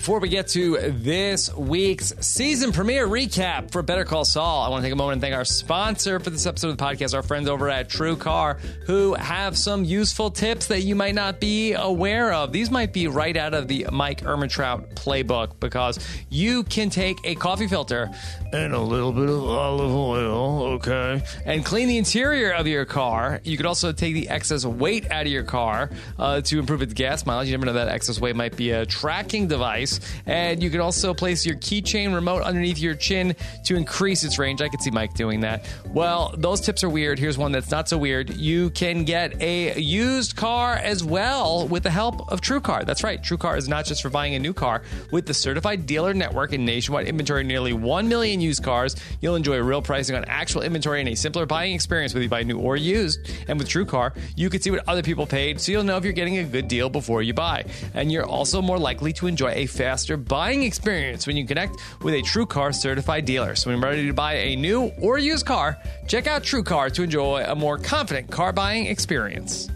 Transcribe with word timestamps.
Before 0.00 0.18
we 0.18 0.30
get 0.30 0.48
to 0.48 0.78
this 0.92 1.54
week's 1.54 2.14
season 2.20 2.72
premiere 2.72 3.06
recap 3.06 3.70
for 3.70 3.82
Better 3.82 4.06
Call 4.06 4.24
Saul, 4.24 4.62
I 4.62 4.70
want 4.70 4.80
to 4.80 4.86
take 4.86 4.94
a 4.94 4.96
moment 4.96 5.16
and 5.16 5.20
thank 5.20 5.34
our 5.34 5.44
sponsor 5.44 6.18
for 6.18 6.30
this 6.30 6.46
episode 6.46 6.70
of 6.70 6.78
the 6.78 6.82
podcast, 6.82 7.14
our 7.14 7.22
friends 7.22 7.50
over 7.50 7.68
at 7.68 7.90
TrueCar, 7.90 8.58
who 8.86 9.12
have 9.12 9.58
some 9.58 9.84
useful 9.84 10.30
tips 10.30 10.68
that 10.68 10.84
you 10.84 10.94
might 10.94 11.14
not 11.14 11.38
be 11.38 11.74
aware 11.74 12.32
of. 12.32 12.50
These 12.50 12.70
might 12.70 12.94
be 12.94 13.08
right 13.08 13.36
out 13.36 13.52
of 13.52 13.68
the 13.68 13.88
Mike 13.92 14.22
Ehrmantraut 14.22 14.94
playbook 14.94 15.60
because 15.60 15.98
you 16.30 16.62
can 16.62 16.88
take 16.88 17.18
a 17.24 17.34
coffee 17.34 17.66
filter 17.66 18.08
and 18.54 18.72
a 18.72 18.80
little 18.80 19.12
bit 19.12 19.28
of 19.28 19.44
olive 19.44 19.94
oil, 19.94 20.62
okay, 20.76 21.22
and 21.44 21.62
clean 21.62 21.88
the 21.88 21.98
interior 21.98 22.52
of 22.52 22.66
your 22.66 22.86
car. 22.86 23.42
You 23.44 23.58
could 23.58 23.66
also 23.66 23.92
take 23.92 24.14
the 24.14 24.30
excess 24.30 24.64
weight 24.64 25.10
out 25.10 25.26
of 25.26 25.32
your 25.32 25.44
car 25.44 25.90
uh, 26.18 26.40
to 26.40 26.58
improve 26.58 26.80
its 26.80 26.94
gas 26.94 27.26
mileage. 27.26 27.48
You 27.48 27.52
never 27.52 27.66
know 27.66 27.74
that 27.74 27.88
excess 27.88 28.18
weight 28.18 28.34
might 28.34 28.56
be 28.56 28.70
a 28.70 28.86
tracking 28.86 29.46
device. 29.46 29.89
And 30.26 30.62
you 30.62 30.70
can 30.70 30.80
also 30.80 31.14
place 31.14 31.44
your 31.46 31.56
keychain 31.56 32.14
remote 32.14 32.42
underneath 32.42 32.78
your 32.78 32.94
chin 32.94 33.34
to 33.64 33.74
increase 33.74 34.22
its 34.22 34.38
range. 34.38 34.60
I 34.60 34.68
could 34.68 34.82
see 34.82 34.90
Mike 34.90 35.14
doing 35.14 35.40
that. 35.40 35.64
Well, 35.86 36.34
those 36.36 36.60
tips 36.60 36.84
are 36.84 36.88
weird. 36.88 37.18
Here's 37.18 37.38
one 37.38 37.52
that's 37.52 37.70
not 37.70 37.88
so 37.88 37.98
weird. 37.98 38.30
You 38.36 38.70
can 38.70 39.04
get 39.04 39.40
a 39.42 39.80
used 39.80 40.36
car 40.36 40.74
as 40.74 41.02
well 41.02 41.66
with 41.66 41.82
the 41.82 41.90
help 41.90 42.30
of 42.30 42.40
TrueCar. 42.40 42.84
That's 42.84 43.02
right. 43.02 43.20
TrueCar 43.22 43.56
is 43.56 43.68
not 43.68 43.84
just 43.84 44.02
for 44.02 44.10
buying 44.10 44.34
a 44.34 44.38
new 44.38 44.52
car. 44.52 44.82
With 45.10 45.26
the 45.26 45.34
certified 45.34 45.86
dealer 45.86 46.14
network 46.14 46.52
and 46.52 46.64
nationwide 46.66 47.06
inventory 47.06 47.44
nearly 47.44 47.72
1 47.72 48.08
million 48.08 48.40
used 48.40 48.62
cars, 48.62 48.96
you'll 49.20 49.36
enjoy 49.36 49.58
real 49.58 49.82
pricing 49.82 50.16
on 50.16 50.24
actual 50.26 50.62
inventory 50.62 51.00
and 51.00 51.08
a 51.08 51.16
simpler 51.16 51.46
buying 51.46 51.74
experience 51.74 52.14
whether 52.14 52.22
you 52.22 52.28
buy 52.28 52.42
new 52.42 52.58
or 52.58 52.76
used. 52.76 53.30
And 53.48 53.58
with 53.58 53.68
TrueCar, 53.68 54.16
you 54.36 54.50
can 54.50 54.60
see 54.60 54.70
what 54.70 54.86
other 54.88 55.02
people 55.02 55.26
paid 55.26 55.60
so 55.60 55.72
you'll 55.72 55.84
know 55.84 55.96
if 55.96 56.04
you're 56.04 56.12
getting 56.12 56.38
a 56.38 56.44
good 56.44 56.68
deal 56.68 56.88
before 56.88 57.22
you 57.22 57.34
buy. 57.34 57.64
And 57.94 58.10
you're 58.10 58.26
also 58.26 58.62
more 58.62 58.78
likely 58.78 59.12
to 59.14 59.26
enjoy 59.26 59.52
a 59.52 59.66
faster 59.80 60.18
buying 60.18 60.62
experience 60.62 61.26
when 61.26 61.38
you 61.38 61.46
connect 61.46 61.78
with 62.02 62.12
a 62.12 62.20
TrueCar 62.20 62.74
certified 62.74 63.24
dealer. 63.24 63.54
So 63.54 63.70
when 63.70 63.80
you're 63.80 63.90
ready 63.90 64.06
to 64.06 64.12
buy 64.12 64.34
a 64.34 64.54
new 64.54 64.92
or 65.00 65.16
used 65.16 65.46
car, 65.46 65.78
check 66.06 66.26
out 66.26 66.42
TrueCar 66.42 66.92
to 66.92 67.02
enjoy 67.02 67.44
a 67.44 67.54
more 67.54 67.78
confident 67.78 68.30
car 68.30 68.52
buying 68.52 68.84
experience. 68.84 69.70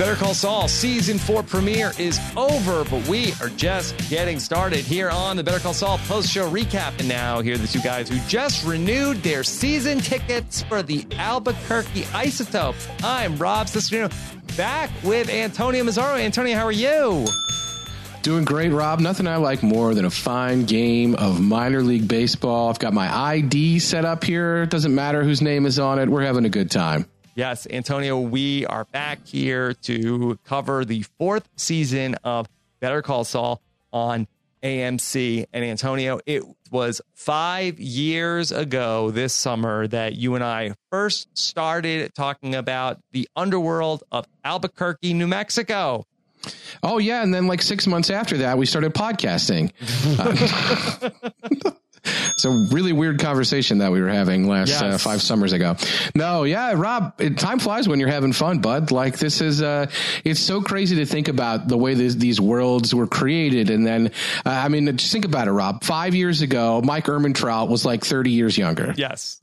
Better 0.00 0.14
Call 0.14 0.32
Saul 0.32 0.66
season 0.66 1.18
four 1.18 1.42
premiere 1.42 1.92
is 1.98 2.18
over, 2.34 2.84
but 2.84 3.06
we 3.06 3.34
are 3.42 3.50
just 3.50 3.94
getting 4.08 4.38
started 4.38 4.80
here 4.80 5.10
on 5.10 5.36
the 5.36 5.44
Better 5.44 5.58
Call 5.58 5.74
Saul 5.74 5.98
post 6.08 6.30
show 6.30 6.50
recap. 6.50 6.98
And 6.98 7.06
now, 7.06 7.42
here 7.42 7.56
are 7.56 7.58
the 7.58 7.66
two 7.66 7.82
guys 7.82 8.08
who 8.08 8.18
just 8.20 8.66
renewed 8.66 9.18
their 9.18 9.44
season 9.44 9.98
tickets 9.98 10.62
for 10.62 10.82
the 10.82 11.06
Albuquerque 11.18 12.04
Isotope. 12.14 12.76
I'm 13.04 13.36
Rob 13.36 13.66
Cesternino, 13.66 14.10
back 14.56 14.88
with 15.04 15.28
Antonio 15.28 15.84
Mazzaro. 15.84 16.18
Antonio, 16.18 16.56
how 16.56 16.64
are 16.64 16.72
you? 16.72 17.26
Doing 18.22 18.46
great, 18.46 18.70
Rob. 18.70 19.00
Nothing 19.00 19.26
I 19.26 19.36
like 19.36 19.62
more 19.62 19.92
than 19.92 20.06
a 20.06 20.10
fine 20.10 20.64
game 20.64 21.14
of 21.16 21.42
minor 21.42 21.82
league 21.82 22.08
baseball. 22.08 22.70
I've 22.70 22.78
got 22.78 22.94
my 22.94 23.14
ID 23.14 23.80
set 23.80 24.06
up 24.06 24.24
here. 24.24 24.64
Doesn't 24.64 24.94
matter 24.94 25.22
whose 25.24 25.42
name 25.42 25.66
is 25.66 25.78
on 25.78 25.98
it. 25.98 26.08
We're 26.08 26.22
having 26.22 26.46
a 26.46 26.50
good 26.50 26.70
time. 26.70 27.04
Yes, 27.34 27.66
Antonio, 27.70 28.18
we 28.18 28.66
are 28.66 28.84
back 28.86 29.24
here 29.24 29.74
to 29.82 30.38
cover 30.44 30.84
the 30.84 31.02
fourth 31.16 31.48
season 31.56 32.16
of 32.24 32.48
Better 32.80 33.02
Call 33.02 33.24
Saul 33.24 33.62
on 33.92 34.26
AMC. 34.64 35.46
And 35.52 35.64
Antonio, 35.64 36.20
it 36.26 36.42
was 36.72 37.00
five 37.14 37.78
years 37.78 38.50
ago 38.50 39.12
this 39.12 39.32
summer 39.32 39.86
that 39.88 40.16
you 40.16 40.34
and 40.34 40.42
I 40.42 40.74
first 40.90 41.28
started 41.38 42.14
talking 42.14 42.56
about 42.56 42.98
the 43.12 43.28
underworld 43.36 44.02
of 44.10 44.26
Albuquerque, 44.44 45.14
New 45.14 45.28
Mexico. 45.28 46.06
Oh 46.82 46.98
yeah, 46.98 47.22
and 47.22 47.32
then 47.32 47.46
like 47.46 47.62
six 47.62 47.86
months 47.86 48.10
after 48.10 48.38
that, 48.38 48.58
we 48.58 48.66
started 48.66 48.92
podcasting. 48.92 49.70
Uh, 52.04 52.10
it's 52.30 52.44
a 52.44 52.74
really 52.74 52.92
weird 52.92 53.18
conversation 53.18 53.78
that 53.78 53.92
we 53.92 54.00
were 54.00 54.08
having 54.08 54.48
last 54.48 54.68
yes. 54.68 54.82
uh, 54.82 54.98
five 54.98 55.20
summers 55.20 55.52
ago. 55.52 55.76
No, 56.14 56.44
yeah, 56.44 56.72
Rob, 56.72 57.14
it, 57.18 57.38
time 57.38 57.58
flies 57.58 57.88
when 57.88 58.00
you're 58.00 58.08
having 58.08 58.32
fun, 58.32 58.60
bud. 58.60 58.90
Like 58.90 59.18
this 59.18 59.40
is, 59.40 59.60
uh, 59.60 59.90
it's 60.24 60.40
so 60.40 60.62
crazy 60.62 60.96
to 60.96 61.06
think 61.06 61.28
about 61.28 61.68
the 61.68 61.76
way 61.76 61.94
this, 61.94 62.14
these 62.14 62.40
worlds 62.40 62.94
were 62.94 63.06
created. 63.06 63.70
And 63.70 63.86
then, 63.86 64.12
uh, 64.46 64.50
I 64.50 64.68
mean, 64.68 64.96
just 64.96 65.12
think 65.12 65.24
about 65.24 65.48
it, 65.48 65.52
Rob. 65.52 65.84
Five 65.84 66.14
years 66.14 66.42
ago, 66.42 66.80
Mike 66.82 67.04
Ehrmantraut 67.04 67.68
was 67.68 67.84
like 67.84 68.04
30 68.04 68.30
years 68.30 68.56
younger. 68.56 68.94
Yes. 68.96 69.38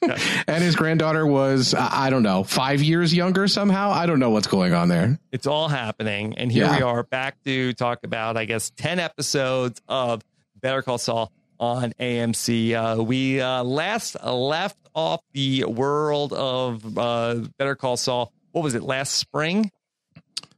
and 0.46 0.62
his 0.62 0.76
granddaughter 0.76 1.26
was, 1.26 1.74
I 1.74 2.10
don't 2.10 2.22
know, 2.22 2.44
five 2.44 2.82
years 2.82 3.12
younger 3.12 3.48
somehow. 3.48 3.90
I 3.90 4.06
don't 4.06 4.20
know 4.20 4.30
what's 4.30 4.46
going 4.46 4.74
on 4.74 4.88
there. 4.88 5.18
It's 5.32 5.46
all 5.46 5.68
happening. 5.68 6.36
And 6.36 6.52
here 6.52 6.64
yeah. 6.64 6.76
we 6.76 6.82
are 6.82 7.02
back 7.02 7.42
to 7.44 7.72
talk 7.72 8.04
about, 8.04 8.36
I 8.36 8.44
guess, 8.44 8.70
10 8.70 8.98
episodes 8.98 9.80
of 9.88 10.22
Better 10.60 10.82
Call 10.82 10.98
Saul 10.98 11.32
on 11.60 11.92
AMC. 12.00 12.74
Uh, 12.74 13.02
we 13.02 13.40
uh, 13.40 13.62
last 13.64 14.16
left 14.22 14.78
off 14.94 15.20
the 15.32 15.64
world 15.64 16.32
of 16.32 16.98
uh, 16.98 17.34
Better 17.58 17.76
Call 17.76 17.96
Saul. 17.96 18.32
What 18.52 18.62
was 18.62 18.74
it 18.74 18.82
last 18.82 19.14
spring? 19.14 19.70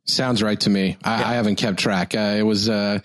Sounds 0.07 0.43
right 0.43 0.59
to 0.61 0.71
me. 0.71 0.97
I, 1.05 1.21
yeah. 1.21 1.29
I 1.29 1.33
haven't 1.35 1.57
kept 1.57 1.79
track. 1.79 2.15
Uh, 2.15 2.35
it 2.39 2.43
was 2.43 2.69
uh, 2.69 2.99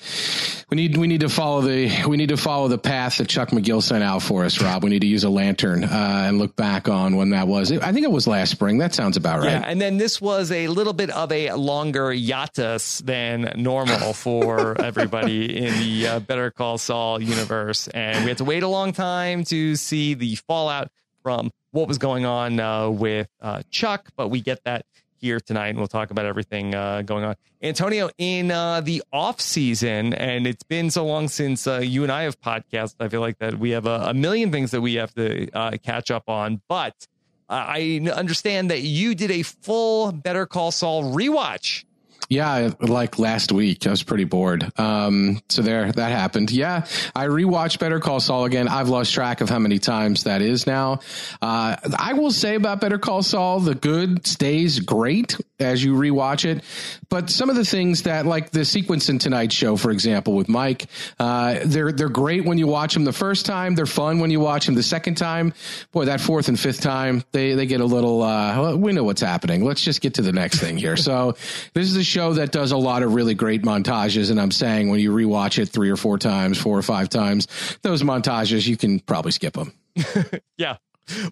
we 0.70 0.76
need 0.76 0.98
we 0.98 1.08
need 1.08 1.20
to 1.22 1.30
follow 1.30 1.62
the 1.62 2.06
we 2.08 2.18
need 2.18 2.30
to 2.30 2.38
follow 2.38 2.68
the 2.68 2.78
path 2.78 3.18
that 3.18 3.28
Chuck 3.28 3.50
McGill 3.50 3.84
sent 3.84 4.04
out 4.04 4.24
for 4.24 4.44
us. 4.46 4.60
Rob, 4.62 4.84
we 4.84 4.90
need 4.90 5.02
to 5.02 5.08
use 5.08 5.24
a 5.24 5.30
lantern 5.30 5.84
uh, 5.84 6.24
and 6.28 6.40
look 6.40 6.56
back 6.56 6.90
on 6.90 7.16
when 7.16 7.30
that 7.32 7.48
was. 7.48 7.72
I 7.72 7.92
think 7.92 8.06
it 8.06 8.12
was 8.12 8.28
last 8.28 8.52
spring. 8.52 8.80
That 8.80 8.96
sounds 8.96 9.18
about 9.18 9.40
right. 9.40 9.52
Yeah, 9.52 9.64
and 9.66 9.80
then 9.80 9.98
this 9.98 10.20
was 10.20 10.52
a 10.52 10.68
little 10.68 10.94
bit 10.94 11.10
of 11.12 11.32
a 11.32 11.52
longer 11.54 12.12
hiatus 12.12 13.00
than 13.00 13.54
normal 13.56 14.14
for 14.14 14.80
everybody 14.82 15.66
in 15.66 15.78
the 15.80 16.08
uh, 16.08 16.20
Better 16.22 16.50
Call 16.50 16.78
Saul 16.78 17.22
universe, 17.22 17.88
and 17.90 18.24
we 18.24 18.30
had 18.30 18.38
to 18.40 18.46
wait 18.46 18.64
a 18.64 18.68
long 18.68 18.94
time 18.94 19.44
to 19.46 19.76
see 19.76 20.16
the 20.16 20.36
fallout 20.36 20.90
from 21.22 21.52
what 21.72 21.88
was 21.88 21.98
going 21.98 22.26
on 22.26 22.60
uh, 22.60 22.90
with 22.90 23.28
uh, 23.42 23.62
Chuck. 23.70 24.10
But 24.16 24.30
we 24.30 24.42
get 24.42 24.64
that 24.64 24.86
here 25.26 25.40
tonight, 25.40 25.70
and 25.70 25.78
we'll 25.78 25.88
talk 25.88 26.12
about 26.12 26.26
everything 26.26 26.74
uh, 26.76 27.02
going 27.02 27.24
on. 27.24 27.36
Antonio, 27.62 28.10
in 28.18 28.52
uh, 28.52 28.82
the 28.82 29.04
off 29.12 29.42
season, 29.42 30.14
and 30.14 30.46
it's 30.46 30.64
been 30.64 30.92
so 30.92 31.06
long 31.06 31.28
since 31.28 31.68
uh, 31.68 31.80
you 31.80 32.04
and 32.04 32.12
I 32.12 32.24
have 32.24 32.40
podcast. 32.40 32.96
I 33.00 33.10
feel 33.10 33.22
like 33.22 33.40
that 33.40 33.58
we 33.58 33.72
have 33.72 33.86
a, 33.86 34.06
a 34.08 34.14
million 34.14 34.52
things 34.52 34.72
that 34.72 34.82
we 34.82 34.96
have 34.96 35.14
to 35.16 35.50
uh, 35.52 35.72
catch 35.84 36.12
up 36.12 36.30
on. 36.30 36.62
But 36.70 37.08
I 37.50 38.08
understand 38.14 38.70
that 38.72 38.82
you 38.82 39.16
did 39.16 39.32
a 39.32 39.42
full 39.42 40.12
Better 40.12 40.46
Call 40.46 40.72
Saul 40.72 41.14
rewatch 41.14 41.86
yeah, 42.30 42.72
like 42.80 43.20
last 43.20 43.52
week, 43.52 43.86
I 43.86 43.92
was 43.92 44.04
pretty 44.04 44.24
bored. 44.24 44.72
Um, 44.80 45.42
so 45.50 45.62
there, 45.62 45.92
that 45.92 46.12
happened. 46.12 46.52
Yeah, 46.52 46.86
I 47.16 47.28
rewatched 47.28 47.80
Better 47.80 48.00
Call 48.00 48.20
Saul 48.20 48.46
again. 48.46 48.68
I've 48.68 48.90
lost 48.90 49.14
track 49.14 49.42
of 49.42 49.50
how 49.50 49.60
many 49.60 49.80
times 49.80 50.24
that 50.24 50.42
is 50.42 50.66
now. 50.66 51.00
Uh, 51.42 51.76
I 51.98 52.14
will 52.14 52.32
say 52.32 52.56
about 52.56 52.82
Better 52.82 52.98
Call 52.98 53.24
Saul, 53.24 53.60
the 53.60 53.76
good 53.76 54.26
stays 54.26 54.80
great 54.80 55.38
as 55.60 55.84
you 55.84 55.94
rewatch 55.94 56.46
it. 56.46 56.64
But 57.10 57.30
some 57.30 57.50
of 57.50 57.56
the 57.56 57.66
things 57.66 58.04
that, 58.04 58.26
like 58.26 58.52
the 58.52 58.66
sequence 58.66 59.10
in 59.10 59.20
tonight's 59.20 59.56
show, 59.56 59.78
for 59.78 59.92
example, 59.92 60.34
with 60.34 60.50
Mike, 60.50 60.88
uh, 61.20 61.60
they're 61.64 61.92
they're 61.92 62.10
great 62.10 62.46
when 62.46 62.58
you 62.58 62.68
watch 62.68 62.94
them 62.94 63.06
the 63.06 63.14
first 63.14 63.46
time. 63.46 63.76
They're 63.76 63.86
fun 63.86 64.20
when 64.20 64.32
you 64.32 64.40
watch 64.40 64.66
them 64.66 64.76
the 64.76 64.84
second 64.84 65.16
time. 65.16 65.54
Boy, 65.92 66.06
that 66.06 66.20
fourth 66.20 66.48
and 66.48 66.60
fifth 66.60 66.82
time, 66.82 67.24
they 67.32 67.54
they 67.54 67.66
get 67.68 67.82
a 67.82 67.86
little. 67.86 68.22
Uh, 68.22 68.76
we 68.76 68.92
know 68.92 69.04
what's 69.04 69.22
happening. 69.22 69.64
Let's 69.64 69.84
just 69.84 70.02
get 70.02 70.16
to 70.16 70.22
the 70.22 70.34
next 70.34 70.60
thing 70.60 70.78
here. 70.78 70.98
So 70.98 71.36
this 71.74 71.88
is 71.88 71.96
a 71.96 72.04
show 72.16 72.32
that 72.32 72.54
does 72.54 72.72
a 72.72 72.78
lot 72.78 73.04
of 73.04 73.14
really 73.14 73.34
great 73.34 73.64
montages. 73.64 74.32
And 74.32 74.40
I'm 74.40 74.52
saying 74.52 74.90
when 74.90 75.02
you 75.02 75.12
rewatch 75.12 75.62
it 75.62 75.68
three 75.68 75.90
or 75.90 75.98
four 75.98 76.18
times, 76.18 76.58
four 76.58 76.78
or 76.78 76.82
five 76.82 77.10
times, 77.10 77.46
those 77.82 78.04
montages, 78.04 78.66
you 78.66 78.78
can 78.78 79.02
probably 79.02 79.34
skip 79.34 79.54
them. 79.54 79.74
yeah. 80.58 80.78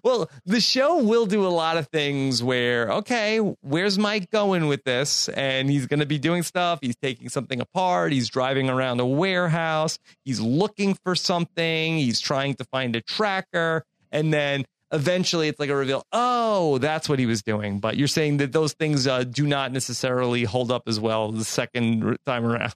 Well, 0.04 0.28
the 0.44 0.60
show 0.60 1.02
will 1.02 1.24
do 1.24 1.46
a 1.46 1.48
lot 1.48 1.78
of 1.78 1.88
things 1.88 2.42
where, 2.42 2.92
okay, 2.92 3.38
where's 3.38 3.98
Mike 3.98 4.30
going 4.30 4.66
with 4.66 4.84
this? 4.84 5.30
And 5.30 5.70
he's 5.70 5.86
going 5.86 6.00
to 6.00 6.06
be 6.06 6.18
doing 6.18 6.42
stuff. 6.42 6.80
He's 6.82 6.96
taking 6.96 7.30
something 7.30 7.62
apart. 7.62 8.12
He's 8.12 8.28
driving 8.28 8.68
around 8.68 9.00
a 9.00 9.06
warehouse. 9.06 9.98
He's 10.26 10.38
looking 10.38 10.98
for 11.02 11.14
something. 11.14 11.96
He's 11.96 12.20
trying 12.20 12.56
to 12.56 12.64
find 12.64 12.94
a 12.94 13.00
tracker. 13.00 13.86
And 14.12 14.34
then 14.34 14.66
eventually 14.92 15.48
it's 15.48 15.58
like 15.58 15.70
a 15.70 15.76
reveal 15.76 16.04
oh 16.12 16.78
that's 16.78 17.08
what 17.08 17.18
he 17.18 17.26
was 17.26 17.42
doing. 17.42 17.80
But 17.80 17.96
you're 17.96 18.08
saying 18.08 18.38
that 18.38 18.52
those 18.52 18.72
things 18.74 19.06
uh, 19.06 19.24
do 19.24 19.46
not 19.46 19.72
necessarily 19.72 20.44
hold 20.44 20.70
up 20.70 20.84
as 20.86 21.00
well 21.00 21.32
the 21.32 21.44
second 21.44 22.16
time 22.26 22.44
around 22.44 22.74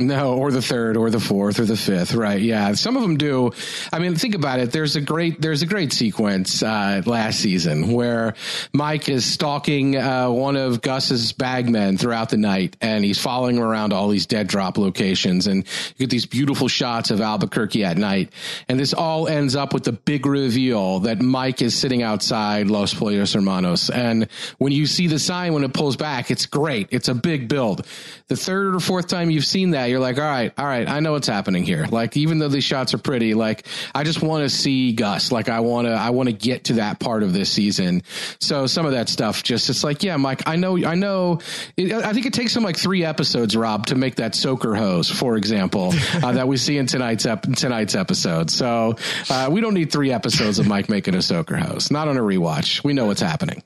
No, 0.00 0.34
or 0.34 0.50
the 0.50 0.60
third, 0.60 0.96
or 0.96 1.08
the 1.08 1.20
fourth, 1.20 1.60
or 1.60 1.66
the 1.66 1.76
fifth. 1.76 2.14
Right? 2.14 2.40
Yeah, 2.40 2.72
some 2.72 2.96
of 2.96 3.02
them 3.02 3.16
do. 3.16 3.52
I 3.92 4.00
mean, 4.00 4.16
think 4.16 4.34
about 4.34 4.58
it. 4.58 4.72
There's 4.72 4.96
a 4.96 5.00
great 5.00 5.40
there's 5.40 5.62
a 5.62 5.66
great 5.66 5.92
sequence 5.92 6.64
uh, 6.64 7.02
last 7.06 7.38
season 7.38 7.92
where 7.92 8.34
Mike 8.72 9.08
is 9.08 9.24
stalking 9.24 9.96
uh, 9.96 10.30
one 10.30 10.56
of 10.56 10.82
Gus's 10.82 11.30
bagmen 11.30 11.96
throughout 11.96 12.30
the 12.30 12.36
night, 12.36 12.76
and 12.80 13.04
he's 13.04 13.20
following 13.20 13.56
him 13.56 13.62
around 13.62 13.92
all 13.92 14.08
these 14.08 14.26
dead 14.26 14.48
drop 14.48 14.78
locations, 14.78 15.46
and 15.46 15.58
you 15.58 16.06
get 16.06 16.10
these 16.10 16.26
beautiful 16.26 16.66
shots 16.66 17.12
of 17.12 17.20
Albuquerque 17.20 17.84
at 17.84 17.96
night, 17.96 18.32
and 18.68 18.80
this 18.80 18.94
all 18.94 19.28
ends 19.28 19.54
up 19.54 19.72
with 19.72 19.84
the 19.84 19.92
big 19.92 20.26
reveal 20.26 20.98
that 21.00 21.22
Mike 21.22 21.62
is 21.62 21.72
sitting 21.72 22.02
outside 22.02 22.66
Los 22.66 22.92
Pollos 22.92 23.32
Hermanos, 23.32 23.90
and 23.90 24.28
when 24.58 24.72
you 24.72 24.86
see 24.86 25.06
the 25.06 25.20
sign 25.20 25.54
when 25.54 25.62
it 25.62 25.72
pulls 25.72 25.94
back, 25.94 26.32
it's 26.32 26.46
great. 26.46 26.88
It's 26.90 27.06
a 27.06 27.14
big 27.14 27.48
build. 27.48 27.86
The 28.28 28.36
third 28.36 28.74
or 28.74 28.80
fourth 28.80 29.08
time 29.08 29.30
you've 29.30 29.44
seen 29.44 29.70
that 29.72 29.90
you're 29.90 30.00
like, 30.00 30.18
all 30.18 30.24
right, 30.24 30.50
all 30.56 30.64
right, 30.64 30.88
I 30.88 31.00
know 31.00 31.12
what's 31.12 31.26
happening 31.26 31.62
here. 31.62 31.84
Like, 31.84 32.16
even 32.16 32.38
though 32.38 32.48
these 32.48 32.64
shots 32.64 32.94
are 32.94 32.98
pretty, 32.98 33.34
like, 33.34 33.66
I 33.94 34.02
just 34.02 34.22
want 34.22 34.44
to 34.44 34.48
see 34.48 34.94
Gus. 34.94 35.30
Like, 35.30 35.50
I 35.50 35.60
want 35.60 35.86
to, 35.86 35.92
I 35.92 36.08
want 36.10 36.30
to 36.30 36.32
get 36.32 36.64
to 36.64 36.74
that 36.74 37.00
part 37.00 37.22
of 37.22 37.34
this 37.34 37.50
season. 37.50 38.02
So 38.40 38.66
some 38.66 38.86
of 38.86 38.92
that 38.92 39.10
stuff 39.10 39.42
just, 39.42 39.68
it's 39.68 39.84
like, 39.84 40.02
yeah, 40.02 40.16
Mike, 40.16 40.42
I 40.46 40.56
know, 40.56 40.82
I 40.86 40.94
know. 40.94 41.40
It, 41.76 41.92
I 41.92 42.14
think 42.14 42.24
it 42.24 42.32
takes 42.32 42.56
him 42.56 42.62
like 42.62 42.78
three 42.78 43.04
episodes, 43.04 43.54
Rob, 43.54 43.86
to 43.86 43.94
make 43.94 44.14
that 44.16 44.34
soaker 44.34 44.74
hose, 44.74 45.10
for 45.10 45.36
example, 45.36 45.92
uh, 46.14 46.32
that 46.32 46.48
we 46.48 46.56
see 46.56 46.78
in 46.78 46.86
tonight's 46.86 47.26
ep- 47.26 47.42
tonight's 47.42 47.94
episode. 47.94 48.50
So 48.50 48.96
uh, 49.28 49.48
we 49.52 49.60
don't 49.60 49.74
need 49.74 49.92
three 49.92 50.12
episodes 50.12 50.58
of 50.58 50.66
Mike 50.66 50.88
making 50.88 51.14
a 51.14 51.22
soaker 51.22 51.56
hose. 51.56 51.90
Not 51.90 52.08
on 52.08 52.16
a 52.16 52.22
rewatch. 52.22 52.82
We 52.82 52.94
know 52.94 53.04
what's 53.04 53.20
happening. 53.20 53.62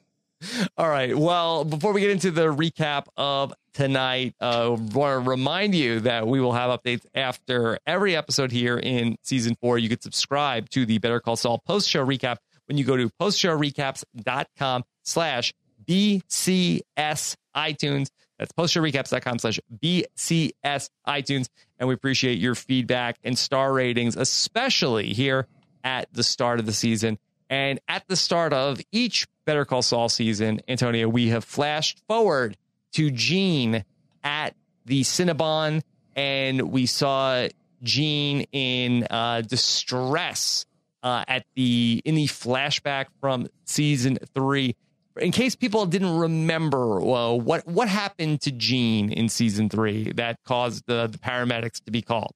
All 0.77 0.89
right. 0.89 1.17
Well, 1.17 1.65
before 1.65 1.93
we 1.93 2.01
get 2.01 2.11
into 2.11 2.31
the 2.31 2.47
recap 2.47 3.07
of 3.17 3.53
tonight, 3.73 4.35
uh, 4.41 4.77
want 4.93 5.25
to 5.25 5.31
remind 5.31 5.75
you 5.75 6.01
that 6.01 6.27
we 6.27 6.41
will 6.41 6.53
have 6.53 6.79
updates 6.79 7.05
after 7.15 7.79
every 7.87 8.15
episode 8.15 8.53
here 8.53 8.79
in 8.79 9.17
season 9.23 9.57
four. 9.61 9.79
You 9.79 9.89
could 9.89 10.03
subscribe 10.03 10.69
to 10.71 10.87
the 10.87 10.99
Better 10.99 11.21
Call 11.21 11.37
Saul 11.37 11.59
post 11.59 11.89
show 11.89 12.07
recap 12.07 12.37
when 12.67 12.79
you 12.79 12.85
go 12.85 12.97
to 12.97 13.09
postshowrecaps.com 13.21 14.85
slash 15.03 15.53
BCS 15.87 17.37
iTunes. 17.57 18.11
That's 18.39 18.53
postshowrecaps.com 18.53 19.39
slash 19.41 19.59
BCS 19.83 20.91
iTunes. 21.07 21.49
And 21.79 21.89
we 21.89 21.95
appreciate 21.95 22.39
your 22.39 22.55
feedback 22.55 23.19
and 23.25 23.37
star 23.37 23.73
ratings, 23.73 24.17
especially 24.17 25.13
here 25.13 25.47
at 25.83 26.13
the 26.13 26.23
start 26.23 26.61
of 26.61 26.67
the 26.67 26.73
season. 26.73 27.19
And 27.51 27.81
at 27.89 28.07
the 28.09 28.17
start 28.17 28.53
of 28.53 28.81
each 28.93 29.27
Better 29.45 29.65
Call 29.65 29.83
Saul 29.83 30.09
season, 30.09 30.61
Antonio, 30.69 31.09
we 31.09 31.29
have 31.29 31.45
flashed 31.45 32.03
forward 32.07 32.57
to 32.93 33.11
Gene 33.11 33.85
at 34.23 34.55
the 34.85 35.03
Cinnabon, 35.03 35.83
and 36.15 36.71
we 36.71 36.87
saw 36.87 37.49
Gene 37.83 38.43
in 38.53 39.07
uh, 39.11 39.43
distress 39.43 40.67
uh, 41.03 41.25
at 41.29 41.47
the 41.55 42.03
in 42.05 42.15
the 42.17 42.27
flashback 42.27 43.07
from 43.21 43.47
season 43.65 44.19
three. 44.35 44.75
In 45.17 45.33
case 45.33 45.57
people 45.57 45.87
didn't 45.87 46.17
remember, 46.17 47.01
well, 47.01 47.41
what 47.41 47.67
what 47.67 47.89
happened 47.89 48.41
to 48.43 48.53
Gene 48.53 49.11
in 49.11 49.29
season 49.29 49.69
three 49.69 50.13
that 50.13 50.39
caused 50.45 50.85
the, 50.87 51.07
the 51.07 51.19
paramedics 51.19 51.83
to 51.85 51.91
be 51.91 52.03
called? 52.03 52.33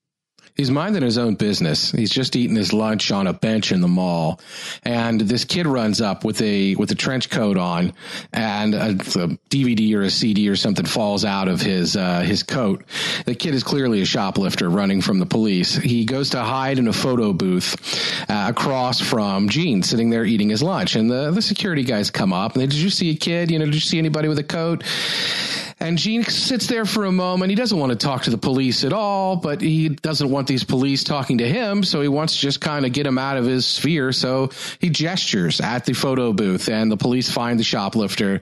He's 0.54 0.70
minding 0.70 1.02
his 1.02 1.16
own 1.16 1.34
business. 1.34 1.90
He's 1.90 2.10
just 2.10 2.36
eating 2.36 2.56
his 2.56 2.72
lunch 2.72 3.10
on 3.10 3.26
a 3.26 3.32
bench 3.32 3.72
in 3.72 3.80
the 3.80 3.88
mall, 3.88 4.40
and 4.84 5.20
this 5.20 5.44
kid 5.44 5.66
runs 5.66 6.00
up 6.00 6.24
with 6.24 6.42
a 6.42 6.74
with 6.74 6.90
a 6.90 6.94
trench 6.94 7.30
coat 7.30 7.56
on, 7.56 7.94
and 8.32 8.74
a, 8.74 8.90
a 8.90 9.28
DVD 9.50 9.94
or 9.94 10.02
a 10.02 10.10
CD 10.10 10.48
or 10.48 10.56
something 10.56 10.84
falls 10.84 11.24
out 11.24 11.48
of 11.48 11.60
his 11.60 11.96
uh, 11.96 12.20
his 12.20 12.42
coat. 12.42 12.84
The 13.24 13.34
kid 13.34 13.54
is 13.54 13.62
clearly 13.62 14.02
a 14.02 14.04
shoplifter 14.04 14.68
running 14.68 15.00
from 15.00 15.18
the 15.18 15.26
police. 15.26 15.74
He 15.74 16.04
goes 16.04 16.30
to 16.30 16.42
hide 16.42 16.78
in 16.78 16.86
a 16.86 16.92
photo 16.92 17.32
booth 17.32 17.74
uh, 18.28 18.46
across 18.50 19.00
from 19.00 19.48
Gene, 19.48 19.82
sitting 19.82 20.10
there 20.10 20.24
eating 20.24 20.50
his 20.50 20.62
lunch, 20.62 20.96
and 20.96 21.10
the 21.10 21.30
the 21.30 21.42
security 21.42 21.82
guys 21.82 22.10
come 22.10 22.32
up 22.32 22.52
and 22.52 22.62
they, 22.62 22.66
did 22.66 22.78
you 22.78 22.90
see 22.90 23.10
a 23.10 23.16
kid? 23.16 23.50
You 23.50 23.58
know, 23.58 23.64
did 23.64 23.74
you 23.74 23.80
see 23.80 23.98
anybody 23.98 24.28
with 24.28 24.38
a 24.38 24.44
coat? 24.44 24.84
And 25.82 25.98
Gene 25.98 26.22
sits 26.22 26.68
there 26.68 26.84
for 26.84 27.06
a 27.06 27.12
moment. 27.12 27.50
He 27.50 27.56
doesn't 27.56 27.76
want 27.76 27.90
to 27.90 27.96
talk 27.96 28.22
to 28.22 28.30
the 28.30 28.38
police 28.38 28.84
at 28.84 28.92
all, 28.92 29.34
but 29.34 29.60
he 29.60 29.88
doesn't 29.88 30.30
want 30.30 30.41
these 30.46 30.64
police 30.64 31.04
talking 31.04 31.38
to 31.38 31.48
him. 31.48 31.84
So 31.84 32.00
he 32.00 32.08
wants 32.08 32.34
to 32.34 32.40
just 32.40 32.60
kind 32.60 32.86
of 32.86 32.92
get 32.92 33.06
him 33.06 33.18
out 33.18 33.36
of 33.36 33.44
his 33.44 33.66
sphere. 33.66 34.12
So 34.12 34.50
he 34.78 34.90
gestures 34.90 35.60
at 35.60 35.84
the 35.84 35.92
photo 35.92 36.32
booth 36.32 36.68
and 36.68 36.90
the 36.90 36.96
police 36.96 37.30
find 37.30 37.58
the 37.58 37.64
shoplifter. 37.64 38.40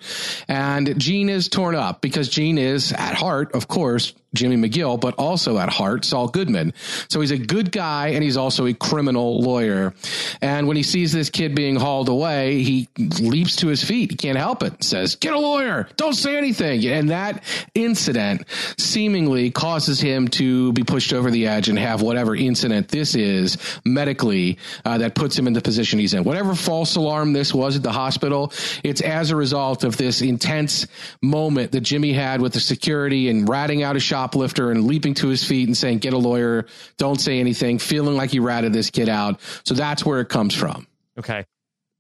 And 0.49 0.99
Gene 0.99 1.29
is 1.29 1.49
torn 1.49 1.75
up 1.75 2.01
because 2.01 2.29
Gene 2.29 2.59
is 2.59 2.93
at 2.93 3.15
heart, 3.15 3.55
of 3.55 3.69
course, 3.69 4.13
Jimmy 4.35 4.57
McGill, 4.57 5.01
but 5.01 5.15
also 5.17 5.59
at 5.59 5.69
heart, 5.69 6.05
Saul 6.05 6.29
Goodman. 6.29 6.73
So 7.09 7.21
he's 7.21 7.33
a 7.33 7.39
good 7.39 7.73
guy 7.73 8.09
and 8.09 8.23
he's 8.23 8.37
also 8.37 8.67
a 8.67 8.75
criminal 8.75 9.41
lawyer. 9.41 9.93
And 10.41 10.69
when 10.69 10.77
he 10.77 10.85
sees 10.85 11.13
this 11.13 11.31
kid 11.31 11.55
being 11.55 11.77
hauled 11.77 12.09
away, 12.09 12.63
he 12.63 12.89
leaps 13.21 13.57
to 13.57 13.67
his 13.67 13.83
feet. 13.83 14.13
He 14.13 14.17
can't 14.17 14.39
help 14.39 14.63
it. 14.63 14.85
Says, 14.85 15.17
get 15.17 15.33
a 15.33 15.39
lawyer. 15.39 15.89
Don't 15.97 16.13
say 16.13 16.37
anything. 16.37 16.87
And 16.87 17.11
that 17.11 17.43
incident 17.75 18.45
seemingly 18.79 19.51
causes 19.51 20.01
him 20.01 20.29
to 20.29 20.73
be 20.75 20.85
pushed 20.85 21.13
over 21.13 21.31
the 21.31 21.49
edge 21.49 21.69
and 21.69 21.79
have 21.79 22.01
whatever 22.01 22.37
incident 22.37 22.89
this 22.89 23.17
is 23.17 23.59
medically 23.85 24.59
uh, 24.85 24.99
that 24.99 25.15
puts 25.17 25.37
him 25.37 25.47
in 25.47 25.55
the 25.55 25.61
position 25.61 25.99
he's 25.99 26.15
in. 26.15 26.23
Whatever 26.23 26.55
false 26.55 26.95
alarm 26.95 27.33
this 27.33 27.53
was 27.53 27.77
at 27.77 27.83
the 27.83 27.93
hospital, 27.93 28.53
it's 28.85 29.01
as 29.01 29.31
a 29.31 29.37
result 29.37 29.83
of 29.83 29.97
this 29.97 30.23
intense 30.23 30.87
moment 31.21 31.73
that 31.73 31.81
Jimmy 31.81 32.13
had 32.13 32.41
with 32.41 32.53
the 32.53 32.61
security 32.61 33.29
and 33.29 33.49
ratting 33.49 33.83
out 33.83 33.97
a 33.97 34.01
shot 34.01 34.20
shoplifter 34.21 34.71
and 34.71 34.85
leaping 34.85 35.15
to 35.15 35.29
his 35.29 35.45
feet 35.45 35.67
and 35.67 35.77
saying, 35.77 35.99
get 35.99 36.13
a 36.13 36.19
lawyer, 36.19 36.67
don't 36.99 37.21
say 37.21 37.41
anything, 37.41 37.79
feeling 37.79 38.17
like 38.17 38.31
he 38.31 38.39
ratted 38.39 38.73
this 38.73 38.91
kid 38.91 39.09
out. 39.09 39.41
So 39.65 39.75
that's 39.75 40.05
where 40.05 40.21
it 40.21 40.29
comes 40.29 40.55
from. 40.55 40.87
Okay. 41.19 41.45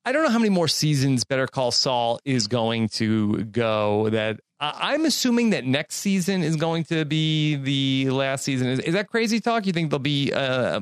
I 0.05 0.13
don't 0.13 0.23
know 0.25 0.31
how 0.31 0.39
many 0.39 0.51
more 0.51 0.69
seasons 0.69 1.25
Better 1.25 1.47
Call 1.47 1.71
Saul 1.71 2.21
is 2.25 2.47
going 2.47 2.89
to 2.91 3.45
go. 3.45 4.09
That 4.09 4.41
I'm 4.59 5.05
assuming 5.05 5.51
that 5.51 5.67
next 5.67 5.97
season 5.97 6.43
is 6.43 6.57
going 6.57 6.85
to 6.85 7.05
be 7.05 7.57
the 7.57 8.11
last 8.11 8.45
season. 8.45 8.69
Is, 8.69 8.79
is 8.81 8.95
that 8.95 9.09
crazy 9.09 9.41
talk? 9.41 9.67
You 9.67 9.73
think 9.73 9.91
there'll 9.91 10.01
be 10.01 10.33
uh, 10.33 10.81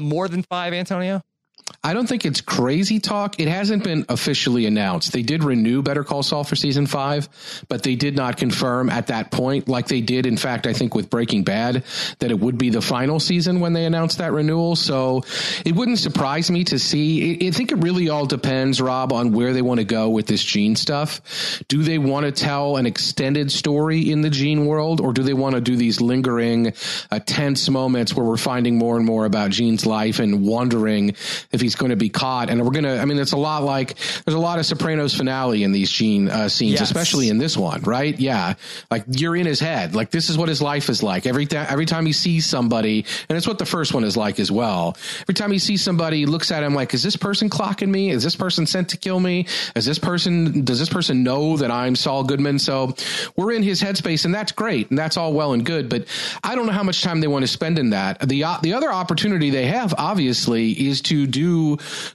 more 0.00 0.28
than 0.28 0.42
five, 0.42 0.72
Antonio? 0.72 1.22
I 1.82 1.94
don't 1.94 2.08
think 2.08 2.24
it's 2.24 2.40
crazy 2.40 2.98
talk. 2.98 3.38
It 3.38 3.48
hasn't 3.48 3.84
been 3.84 4.04
officially 4.08 4.66
announced. 4.66 5.12
They 5.12 5.22
did 5.22 5.44
renew 5.44 5.82
Better 5.82 6.04
Call 6.04 6.22
Saul 6.22 6.42
for 6.42 6.56
season 6.56 6.86
five, 6.86 7.28
but 7.68 7.82
they 7.82 7.94
did 7.94 8.16
not 8.16 8.36
confirm 8.36 8.90
at 8.90 9.08
that 9.08 9.30
point, 9.30 9.68
like 9.68 9.86
they 9.86 10.00
did, 10.00 10.26
in 10.26 10.36
fact, 10.36 10.66
I 10.66 10.72
think 10.72 10.94
with 10.94 11.10
Breaking 11.10 11.44
Bad, 11.44 11.84
that 12.18 12.30
it 12.30 12.38
would 12.38 12.58
be 12.58 12.70
the 12.70 12.80
final 12.80 13.20
season 13.20 13.60
when 13.60 13.72
they 13.72 13.84
announced 13.84 14.18
that 14.18 14.32
renewal. 14.32 14.74
So 14.74 15.22
it 15.64 15.74
wouldn't 15.74 15.98
surprise 15.98 16.50
me 16.50 16.64
to 16.64 16.78
see. 16.78 17.46
I 17.46 17.50
think 17.50 17.72
it 17.72 17.78
really 17.78 18.08
all 18.08 18.26
depends, 18.26 18.80
Rob, 18.80 19.12
on 19.12 19.32
where 19.32 19.52
they 19.52 19.62
want 19.62 19.78
to 19.78 19.84
go 19.84 20.10
with 20.10 20.26
this 20.26 20.42
Gene 20.42 20.76
stuff. 20.76 21.62
Do 21.68 21.82
they 21.82 21.98
want 21.98 22.26
to 22.26 22.32
tell 22.32 22.76
an 22.76 22.86
extended 22.86 23.52
story 23.52 24.10
in 24.10 24.22
the 24.22 24.30
Gene 24.30 24.66
world, 24.66 25.00
or 25.00 25.12
do 25.12 25.22
they 25.22 25.34
want 25.34 25.54
to 25.54 25.60
do 25.60 25.76
these 25.76 26.00
lingering, 26.00 26.72
uh, 27.10 27.20
tense 27.24 27.68
moments 27.68 28.14
where 28.14 28.26
we're 28.26 28.36
finding 28.36 28.76
more 28.76 28.96
and 28.96 29.06
more 29.06 29.24
about 29.24 29.50
Gene's 29.50 29.86
life 29.86 30.18
and 30.18 30.44
wondering 30.46 31.14
if 31.56 31.60
he's 31.62 31.74
going 31.74 31.90
to 31.90 31.96
be 31.96 32.08
caught. 32.08 32.50
And 32.50 32.62
we're 32.62 32.70
going 32.70 32.84
to, 32.84 33.00
I 33.00 33.04
mean, 33.06 33.18
it's 33.18 33.32
a 33.32 33.36
lot 33.36 33.64
like 33.64 33.96
there's 34.24 34.36
a 34.36 34.38
lot 34.38 34.60
of 34.60 34.66
Sopranos 34.66 35.14
finale 35.14 35.64
in 35.64 35.72
these 35.72 35.90
Gene 35.90 36.28
uh, 36.28 36.48
scenes, 36.48 36.74
yes. 36.74 36.82
especially 36.82 37.28
in 37.30 37.38
this 37.38 37.56
one, 37.56 37.82
right? 37.82 38.16
Yeah. 38.18 38.54
Like 38.90 39.04
you're 39.08 39.34
in 39.34 39.46
his 39.46 39.58
head. 39.58 39.94
Like 39.94 40.10
this 40.10 40.30
is 40.30 40.38
what 40.38 40.48
his 40.48 40.62
life 40.62 40.88
is 40.88 41.02
like. 41.02 41.26
Every, 41.26 41.46
th- 41.46 41.66
every 41.68 41.86
time 41.86 42.06
he 42.06 42.12
sees 42.12 42.46
somebody, 42.46 43.06
and 43.28 43.36
it's 43.36 43.48
what 43.48 43.58
the 43.58 43.66
first 43.66 43.94
one 43.94 44.04
is 44.04 44.16
like 44.16 44.38
as 44.38 44.52
well. 44.52 44.96
Every 45.22 45.34
time 45.34 45.50
he 45.50 45.58
sees 45.58 45.82
somebody, 45.82 46.18
he 46.18 46.26
looks 46.26 46.52
at 46.52 46.62
him 46.62 46.74
like, 46.74 46.94
is 46.94 47.02
this 47.02 47.16
person 47.16 47.48
clocking 47.48 47.88
me? 47.88 48.10
Is 48.10 48.22
this 48.22 48.36
person 48.36 48.66
sent 48.66 48.90
to 48.90 48.98
kill 48.98 49.18
me? 49.18 49.46
Is 49.74 49.86
this 49.86 49.98
person, 49.98 50.64
does 50.64 50.78
this 50.78 50.90
person 50.90 51.22
know 51.22 51.56
that 51.56 51.70
I'm 51.70 51.96
Saul 51.96 52.22
Goodman? 52.24 52.58
So 52.58 52.94
we're 53.34 53.52
in 53.52 53.62
his 53.62 53.82
headspace 53.82 54.26
and 54.26 54.34
that's 54.34 54.52
great. 54.52 54.90
And 54.90 54.98
that's 54.98 55.16
all 55.16 55.32
well 55.32 55.54
and 55.54 55.64
good. 55.64 55.88
But 55.88 56.04
I 56.44 56.54
don't 56.54 56.66
know 56.66 56.72
how 56.72 56.82
much 56.82 57.02
time 57.02 57.20
they 57.20 57.28
want 57.28 57.44
to 57.44 57.48
spend 57.48 57.78
in 57.78 57.90
that. 57.90 58.20
The, 58.28 58.44
uh, 58.44 58.58
the 58.62 58.74
other 58.74 58.92
opportunity 58.92 59.50
they 59.50 59.66
have, 59.66 59.94
obviously, 59.96 60.72
is 60.72 61.00
to 61.02 61.26
do 61.26 61.45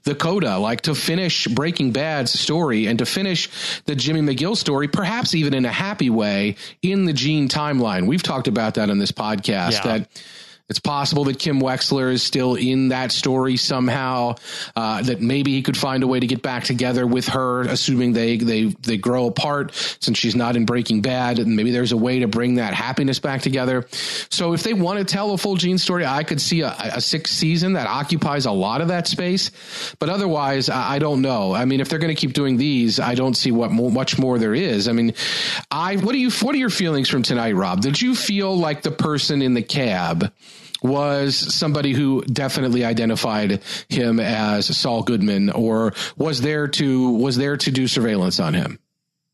the 0.04 0.16
coda, 0.16 0.58
like 0.58 0.82
to 0.82 0.96
finish 0.96 1.48
Breaking 1.48 1.92
Bad's 1.92 2.38
story 2.38 2.88
and 2.88 3.00
to 3.00 3.06
finish 3.06 3.50
the 3.86 3.96
Jimmy 3.96 4.22
McGill 4.22 4.56
story, 4.56 4.88
perhaps 4.88 5.34
even 5.36 5.54
in 5.54 5.66
a 5.66 5.72
happy 5.72 6.10
way 6.10 6.56
in 6.82 7.06
the 7.06 7.14
Gene 7.14 7.48
timeline. 7.48 8.08
We've 8.08 8.24
talked 8.24 8.48
about 8.48 8.76
that 8.76 8.90
on 8.90 9.00
this 9.00 9.12
podcast 9.12 9.72
yeah. 9.72 9.98
that 9.98 10.24
It's 10.72 10.80
possible 10.80 11.26
that 11.26 11.38
Kim 11.38 11.60
Wexler 11.60 12.14
is 12.14 12.24
still 12.24 12.56
in 12.56 12.88
that 12.88 13.12
story 13.12 13.58
somehow. 13.58 14.36
Uh, 14.74 15.02
that 15.02 15.20
maybe 15.20 15.52
he 15.52 15.64
could 15.64 15.76
find 15.76 16.02
a 16.02 16.08
way 16.08 16.18
to 16.18 16.26
get 16.26 16.42
back 16.42 16.64
together 16.64 17.06
with 17.06 17.28
her, 17.28 17.64
assuming 17.64 18.14
they 18.14 18.38
they 18.38 18.68
they 18.68 18.96
grow 18.96 19.28
apart 19.28 19.74
since 20.00 20.18
she's 20.18 20.34
not 20.34 20.56
in 20.56 20.64
Breaking 20.64 21.02
Bad, 21.02 21.40
and 21.40 21.58
maybe 21.58 21.72
there's 21.72 21.92
a 21.92 21.98
way 21.98 22.20
to 22.20 22.28
bring 22.30 22.56
that 22.56 22.74
happiness 22.74 23.20
back 23.20 23.42
together. 23.42 23.86
So 24.30 24.54
if 24.54 24.64
they 24.64 24.74
want 24.74 25.00
to 25.00 25.04
tell 25.04 25.34
a 25.34 25.38
full 25.38 25.58
Gene 25.58 25.78
story, 25.78 26.06
I 26.06 26.24
could 26.24 26.40
see 26.40 26.62
a, 26.62 26.74
a 26.80 27.02
sixth 27.02 27.34
season 27.34 27.74
that 27.74 27.88
occupies 27.88 28.46
a 28.46 28.52
lot 28.52 28.80
of 28.80 28.88
that 28.88 29.08
space. 29.08 29.52
But 30.00 30.08
otherwise, 30.08 30.70
I, 30.70 30.94
I 30.94 31.00
don't 31.00 31.22
know. 31.22 31.54
I 31.54 31.66
mean, 31.66 31.82
if 31.82 31.90
they're 31.90 32.00
going 32.00 32.16
to 32.16 32.20
keep 32.20 32.32
doing 32.32 32.56
these, 32.56 32.98
I 32.98 33.16
don't 33.16 33.36
see 33.36 33.52
what 33.52 33.74
much 33.74 34.18
more 34.18 34.40
there 34.40 34.56
is. 34.56 34.88
I 34.88 34.94
mean, 34.94 35.16
I 35.70 35.98
what 35.98 36.14
do 36.14 36.18
you 36.18 36.32
what 36.32 36.56
are 36.56 36.60
your 36.60 36.70
feelings 36.70 37.10
from 37.10 37.24
tonight, 37.24 37.56
Rob? 37.56 37.82
Did 37.82 38.02
you 38.02 38.16
feel 38.16 38.58
like 38.58 38.84
the 38.84 38.92
person 38.92 39.42
in 39.42 39.54
the 39.54 39.64
cab? 39.64 40.32
Was 40.82 41.36
somebody 41.36 41.94
who 41.94 42.22
definitely 42.24 42.84
identified 42.84 43.62
him 43.90 44.20
as 44.20 44.76
Saul 44.76 45.04
Goodman 45.04 45.50
or 45.52 45.94
was 46.18 46.42
there 46.42 46.68
to 46.68 47.12
was 47.12 47.38
there 47.38 47.58
to 47.58 47.72
do 47.72 47.88
surveillance 47.88 48.40
on 48.40 48.54
him? 48.54 48.80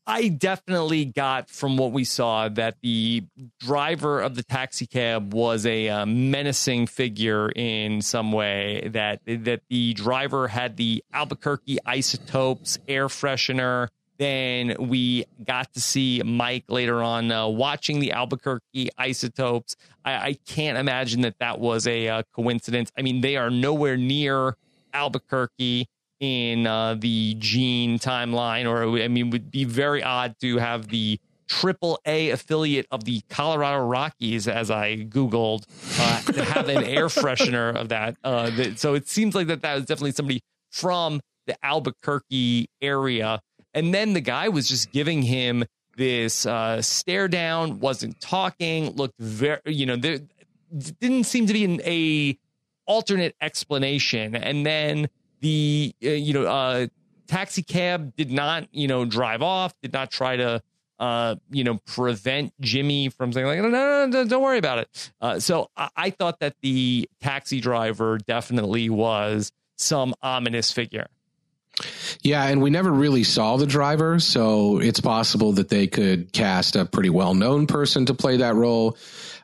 I 0.08 0.28
definitely 0.28 1.04
got 1.04 1.50
from 1.50 1.76
what 1.76 1.92
we 1.92 2.04
saw 2.04 2.48
that 2.48 2.76
the 2.80 3.24
driver 3.60 4.22
of 4.22 4.36
the 4.36 4.42
taxi 4.42 4.86
cab 4.86 5.34
was 5.34 5.66
a 5.66 5.90
uh, 5.90 6.06
menacing 6.06 6.86
figure 6.86 7.50
in 7.50 8.00
some 8.00 8.32
way. 8.32 8.88
That 8.90 9.20
that 9.26 9.60
the 9.68 9.92
driver 9.92 10.48
had 10.48 10.78
the 10.78 11.04
Albuquerque 11.12 11.78
isotopes 11.84 12.78
air 12.88 13.08
freshener 13.08 13.88
then 14.18 14.74
we 14.78 15.24
got 15.44 15.72
to 15.74 15.80
see 15.80 16.20
Mike 16.24 16.64
later 16.68 17.02
on 17.02 17.30
uh, 17.30 17.46
watching 17.46 18.00
the 18.00 18.12
Albuquerque 18.12 18.90
Isotopes. 18.98 19.76
I, 20.04 20.12
I, 20.12 20.38
can't 20.46 20.76
imagine 20.76 21.20
that 21.22 21.38
that 21.38 21.60
was 21.60 21.86
a 21.86 22.08
uh, 22.08 22.22
coincidence. 22.34 22.90
I 22.98 23.02
mean, 23.02 23.20
they 23.20 23.36
are 23.36 23.48
nowhere 23.48 23.96
near 23.96 24.56
Albuquerque 24.92 25.86
in 26.20 26.66
uh, 26.66 26.94
the 26.94 27.36
Gene 27.38 27.98
timeline, 27.98 28.68
or 28.68 29.00
I 29.00 29.08
mean, 29.08 29.28
it 29.28 29.30
would 29.30 29.50
be 29.52 29.64
very 29.64 30.02
odd 30.02 30.34
to 30.40 30.58
have 30.58 30.88
the 30.88 31.20
triple 31.48 32.00
A 32.04 32.30
affiliate 32.30 32.86
of 32.90 33.04
the 33.04 33.22
Colorado 33.30 33.84
Rockies, 33.84 34.48
as 34.48 34.70
I 34.70 34.96
Googled, 34.96 35.64
uh, 35.98 36.32
to 36.32 36.44
have 36.44 36.68
an 36.68 36.84
air 36.84 37.06
freshener 37.06 37.74
of 37.74 37.88
that. 37.90 38.16
Uh, 38.24 38.50
that. 38.50 38.78
So 38.78 38.94
it 38.94 39.08
seems 39.08 39.34
like 39.34 39.46
that 39.46 39.62
that 39.62 39.74
was 39.74 39.84
definitely 39.84 40.12
somebody 40.12 40.40
from 40.70 41.20
the 41.46 41.56
Albuquerque 41.64 42.68
area 42.82 43.40
and 43.74 43.92
then 43.92 44.12
the 44.12 44.20
guy 44.20 44.48
was 44.48 44.68
just 44.68 44.92
giving 44.92 45.22
him 45.22 45.64
this 45.96 46.46
uh, 46.46 46.80
stare 46.80 47.28
down, 47.28 47.80
wasn't 47.80 48.20
talking, 48.20 48.90
looked 48.92 49.18
very, 49.18 49.60
you 49.66 49.84
know, 49.84 49.96
there 49.96 50.20
didn't 51.00 51.24
seem 51.24 51.46
to 51.46 51.52
be 51.52 51.64
an 51.64 51.80
a 51.84 52.38
alternate 52.86 53.34
explanation. 53.40 54.34
And 54.34 54.64
then 54.64 55.08
the, 55.40 55.94
uh, 56.04 56.10
you 56.10 56.32
know, 56.32 56.44
uh, 56.44 56.86
taxi 57.26 57.62
cab 57.62 58.14
did 58.16 58.30
not, 58.30 58.68
you 58.72 58.88
know, 58.88 59.04
drive 59.04 59.42
off, 59.42 59.74
did 59.82 59.92
not 59.92 60.10
try 60.10 60.36
to, 60.36 60.62
uh, 60.98 61.36
you 61.50 61.64
know, 61.64 61.78
prevent 61.86 62.52
Jimmy 62.60 63.08
from 63.08 63.32
saying 63.32 63.46
like, 63.46 63.58
no, 63.58 63.68
no, 63.68 64.06
no, 64.06 64.24
don't 64.24 64.42
worry 64.42 64.58
about 64.58 64.78
it. 64.78 65.12
Uh, 65.20 65.38
so 65.38 65.70
I, 65.76 65.90
I 65.96 66.10
thought 66.10 66.40
that 66.40 66.54
the 66.62 67.08
taxi 67.20 67.60
driver 67.60 68.18
definitely 68.18 68.88
was 68.88 69.52
some 69.76 70.14
ominous 70.22 70.72
figure. 70.72 71.08
Yeah, 72.22 72.44
and 72.44 72.62
we 72.62 72.70
never 72.70 72.90
really 72.90 73.24
saw 73.24 73.56
the 73.56 73.66
driver, 73.66 74.20
so 74.20 74.78
it's 74.78 75.00
possible 75.00 75.52
that 75.52 75.68
they 75.68 75.86
could 75.86 76.32
cast 76.32 76.76
a 76.76 76.84
pretty 76.84 77.10
well 77.10 77.34
known 77.34 77.66
person 77.66 78.06
to 78.06 78.14
play 78.14 78.38
that 78.38 78.54
role. 78.54 78.96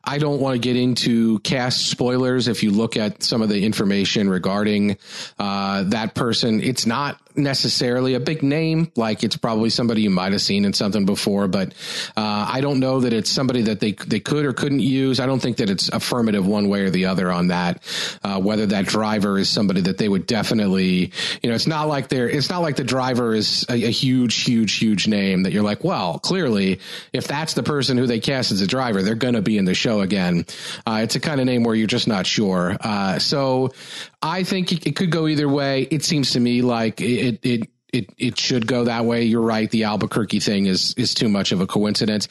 I 0.05 0.19
don't 0.19 0.41
want 0.41 0.55
to 0.55 0.59
get 0.59 0.77
into 0.77 1.39
cast 1.41 1.89
spoilers. 1.89 2.47
If 2.47 2.63
you 2.63 2.71
look 2.71 2.97
at 2.97 3.23
some 3.23 3.41
of 3.41 3.49
the 3.49 3.65
information 3.65 4.29
regarding 4.29 4.99
uh, 5.39 5.85
that 5.85 6.15
person, 6.15 6.63
it's 6.63 6.85
not 6.85 7.19
necessarily 7.37 8.15
a 8.15 8.21
big 8.21 8.43
name. 8.43 8.91
Like 8.97 9.25
it's 9.25 9.37
probably 9.37 9.71
somebody 9.71 10.03
you 10.03 10.11
might 10.11 10.33
have 10.33 10.41
seen 10.41 10.65
in 10.65 10.73
something 10.73 11.05
before, 11.07 11.49
but 11.49 11.75
uh, 12.17 12.47
I 12.49 12.61
don't 12.61 12.81
know 12.81 13.01
that 13.01 13.13
it's 13.13 13.31
somebody 13.31 13.63
that 13.63 13.81
they 13.81 13.93
they 13.93 14.21
could 14.21 14.45
or 14.45 14.53
couldn't 14.53 14.81
use. 14.81 15.21
I 15.21 15.27
don't 15.27 15.41
think 15.41 15.59
that 15.59 15.71
it's 15.71 15.89
affirmative 15.89 16.47
one 16.47 16.69
way 16.69 16.83
or 16.83 16.91
the 16.91 17.07
other 17.07 17.31
on 17.31 17.49
that. 17.49 17.83
Uh, 18.23 18.41
whether 18.41 18.67
that 18.67 18.87
driver 18.87 19.39
is 19.39 19.49
somebody 19.49 19.83
that 19.83 19.99
they 19.99 20.09
would 20.09 20.27
definitely, 20.27 21.13
you 21.43 21.49
know, 21.49 21.55
it's 21.55 21.67
not 21.67 21.89
like 21.89 22.09
they're 22.09 22.29
it's 22.29 22.51
not 22.51 22.63
like 22.63 22.77
the 22.77 22.85
driver 22.85 23.35
is 23.35 23.65
a, 23.69 23.75
a 23.75 23.91
huge, 23.91 24.43
huge, 24.43 24.75
huge 24.75 25.09
name 25.09 25.43
that 25.43 25.53
you're 25.53 25.63
like, 25.63 25.85
well, 25.85 26.19
clearly, 26.19 26.81
if 27.13 27.27
that's 27.27 27.55
the 27.55 27.63
person 27.63 27.97
who 27.97 28.07
they 28.07 28.21
cast 28.21 28.53
as 28.53 28.61
a 28.61 28.67
driver, 28.67 29.03
they're 29.03 29.15
going 29.15 29.35
to 29.35 29.43
be 29.43 29.59
in 29.59 29.65
the 29.65 29.75
show 29.75 30.01
again. 30.01 30.45
Uh, 30.87 31.01
it's 31.03 31.17
a 31.17 31.21
kind 31.21 31.41
of 31.41 31.47
name 31.47 31.65
where 31.65 31.75
you're 31.75 31.87
just 31.87 32.09
not 32.09 32.27
sure. 32.27 32.77
Uh, 32.81 33.19
so 33.19 33.73
I 34.25 34.43
think 34.43 34.87
it, 34.87 34.97
could 34.97 35.11
go 35.11 35.29
either 35.29 35.49
way. 35.51 35.83
It 35.91 36.03
seems 36.03 36.31
to 36.31 36.41
me 36.41 36.63
like 36.63 37.03
it, 37.03 37.41
it, 37.43 37.69
it, 37.93 38.11
it 38.17 38.39
should 38.41 38.67
go 38.67 38.85
that 38.85 39.05
way. 39.05 39.25
You're 39.25 39.43
right. 39.43 39.71
The 39.71 39.85
Albuquerque 39.85 40.41
thing 40.41 40.65
is, 40.65 40.95
is 40.97 41.13
too 41.13 41.29
much 41.29 41.53
of 41.53 41.61
a 41.61 41.67
coincidence 41.67 42.27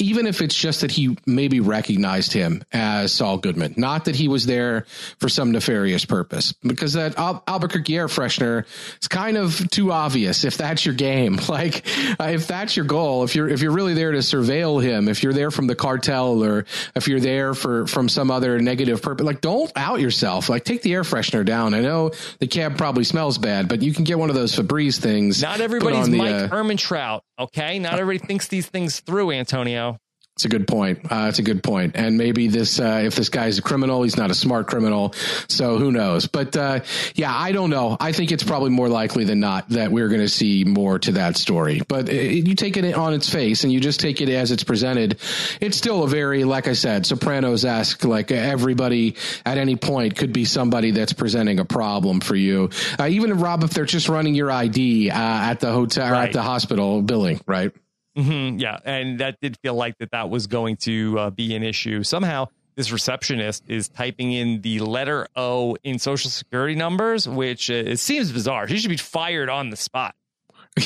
even 0.00 0.26
if 0.26 0.40
it's 0.40 0.54
just 0.54 0.80
that 0.82 0.90
he 0.90 1.16
maybe 1.26 1.60
recognized 1.60 2.32
him 2.32 2.62
as 2.72 3.12
Saul 3.12 3.38
Goodman, 3.38 3.74
not 3.76 4.06
that 4.06 4.16
he 4.16 4.28
was 4.28 4.46
there 4.46 4.86
for 5.18 5.28
some 5.28 5.52
nefarious 5.52 6.04
purpose, 6.04 6.52
because 6.62 6.94
that 6.94 7.18
Al- 7.18 7.42
Albuquerque 7.46 7.96
air 7.96 8.06
freshener 8.06 8.64
is 9.00 9.08
kind 9.08 9.36
of 9.36 9.68
too 9.70 9.92
obvious. 9.92 10.44
If 10.44 10.56
that's 10.56 10.84
your 10.84 10.94
game, 10.94 11.38
like 11.48 11.86
uh, 12.20 12.24
if 12.24 12.46
that's 12.46 12.76
your 12.76 12.86
goal, 12.86 13.24
if 13.24 13.34
you're 13.34 13.48
if 13.48 13.62
you're 13.62 13.72
really 13.72 13.94
there 13.94 14.12
to 14.12 14.18
surveil 14.18 14.82
him, 14.82 15.08
if 15.08 15.22
you're 15.22 15.32
there 15.32 15.50
from 15.50 15.66
the 15.66 15.74
cartel, 15.74 16.44
or 16.44 16.64
if 16.94 17.08
you're 17.08 17.20
there 17.20 17.54
for 17.54 17.86
from 17.86 18.08
some 18.08 18.30
other 18.30 18.58
negative 18.60 19.02
purpose, 19.02 19.24
like 19.24 19.40
don't 19.40 19.70
out 19.76 20.00
yourself. 20.00 20.48
Like 20.48 20.64
take 20.64 20.82
the 20.82 20.94
air 20.94 21.02
freshener 21.02 21.44
down. 21.44 21.74
I 21.74 21.80
know 21.80 22.12
the 22.38 22.46
cab 22.46 22.78
probably 22.78 23.04
smells 23.04 23.38
bad, 23.38 23.68
but 23.68 23.82
you 23.82 23.92
can 23.92 24.04
get 24.04 24.18
one 24.18 24.30
of 24.30 24.36
those 24.36 24.54
Febreze 24.54 24.98
things. 24.98 25.42
Not 25.42 25.60
everybody's 25.60 26.08
the, 26.08 26.18
Mike 26.18 26.34
uh, 26.34 26.48
Ehrmantraut. 26.48 27.22
Okay, 27.38 27.78
not 27.78 28.00
everybody 28.00 28.18
thinks 28.26 28.48
these 28.48 28.66
things 28.66 28.98
through, 28.98 29.30
Antonio. 29.30 29.96
It's 30.38 30.44
a 30.44 30.48
good 30.48 30.68
point. 30.68 31.00
Uh, 31.10 31.26
it's 31.28 31.40
a 31.40 31.42
good 31.42 31.64
point. 31.64 31.96
And 31.96 32.16
maybe 32.16 32.46
this, 32.46 32.78
uh, 32.78 33.00
if 33.02 33.16
this 33.16 33.28
guy's 33.28 33.58
a 33.58 33.62
criminal, 33.62 34.04
he's 34.04 34.16
not 34.16 34.30
a 34.30 34.36
smart 34.36 34.68
criminal. 34.68 35.12
So 35.48 35.78
who 35.78 35.90
knows? 35.90 36.28
But, 36.28 36.56
uh, 36.56 36.82
yeah, 37.16 37.34
I 37.34 37.50
don't 37.50 37.70
know. 37.70 37.96
I 37.98 38.12
think 38.12 38.30
it's 38.30 38.44
probably 38.44 38.70
more 38.70 38.88
likely 38.88 39.24
than 39.24 39.40
not 39.40 39.68
that 39.70 39.90
we're 39.90 40.06
going 40.06 40.20
to 40.20 40.28
see 40.28 40.62
more 40.62 41.00
to 41.00 41.10
that 41.10 41.36
story. 41.36 41.82
But 41.88 42.08
it, 42.08 42.46
you 42.46 42.54
take 42.54 42.76
it 42.76 42.94
on 42.94 43.14
its 43.14 43.28
face 43.28 43.64
and 43.64 43.72
you 43.72 43.80
just 43.80 43.98
take 43.98 44.20
it 44.20 44.28
as 44.28 44.52
it's 44.52 44.62
presented. 44.62 45.18
It's 45.60 45.76
still 45.76 46.04
a 46.04 46.08
very, 46.08 46.44
like 46.44 46.68
I 46.68 46.74
said, 46.74 47.04
Sopranos 47.04 47.64
esque, 47.64 48.04
like 48.04 48.30
everybody 48.30 49.16
at 49.44 49.58
any 49.58 49.74
point 49.74 50.14
could 50.14 50.32
be 50.32 50.44
somebody 50.44 50.92
that's 50.92 51.14
presenting 51.14 51.58
a 51.58 51.64
problem 51.64 52.20
for 52.20 52.36
you. 52.36 52.70
Uh, 52.96 53.08
even 53.08 53.40
Rob, 53.40 53.64
if 53.64 53.70
they're 53.70 53.86
just 53.86 54.08
running 54.08 54.36
your 54.36 54.52
ID, 54.52 55.10
uh, 55.10 55.14
at 55.16 55.58
the 55.58 55.72
hotel 55.72 56.12
right. 56.12 56.20
or 56.20 56.22
at 56.28 56.32
the 56.32 56.42
hospital 56.42 57.02
billing, 57.02 57.40
right? 57.44 57.72
Mm-hmm, 58.18 58.58
yeah, 58.58 58.78
and 58.84 59.20
that 59.20 59.38
did 59.40 59.56
feel 59.62 59.74
like 59.74 59.96
that 59.98 60.10
that 60.10 60.28
was 60.28 60.46
going 60.48 60.76
to 60.78 61.18
uh, 61.18 61.30
be 61.30 61.54
an 61.54 61.62
issue. 61.62 62.02
Somehow, 62.02 62.48
this 62.74 62.90
receptionist 62.90 63.64
is 63.68 63.88
typing 63.88 64.32
in 64.32 64.60
the 64.60 64.80
letter 64.80 65.28
O 65.36 65.76
in 65.84 65.98
social 65.98 66.30
security 66.30 66.74
numbers, 66.74 67.28
which 67.28 67.70
uh, 67.70 67.74
it 67.74 67.98
seems 67.98 68.32
bizarre. 68.32 68.66
She 68.66 68.78
should 68.78 68.90
be 68.90 68.96
fired 68.96 69.48
on 69.48 69.70
the 69.70 69.76
spot. 69.76 70.14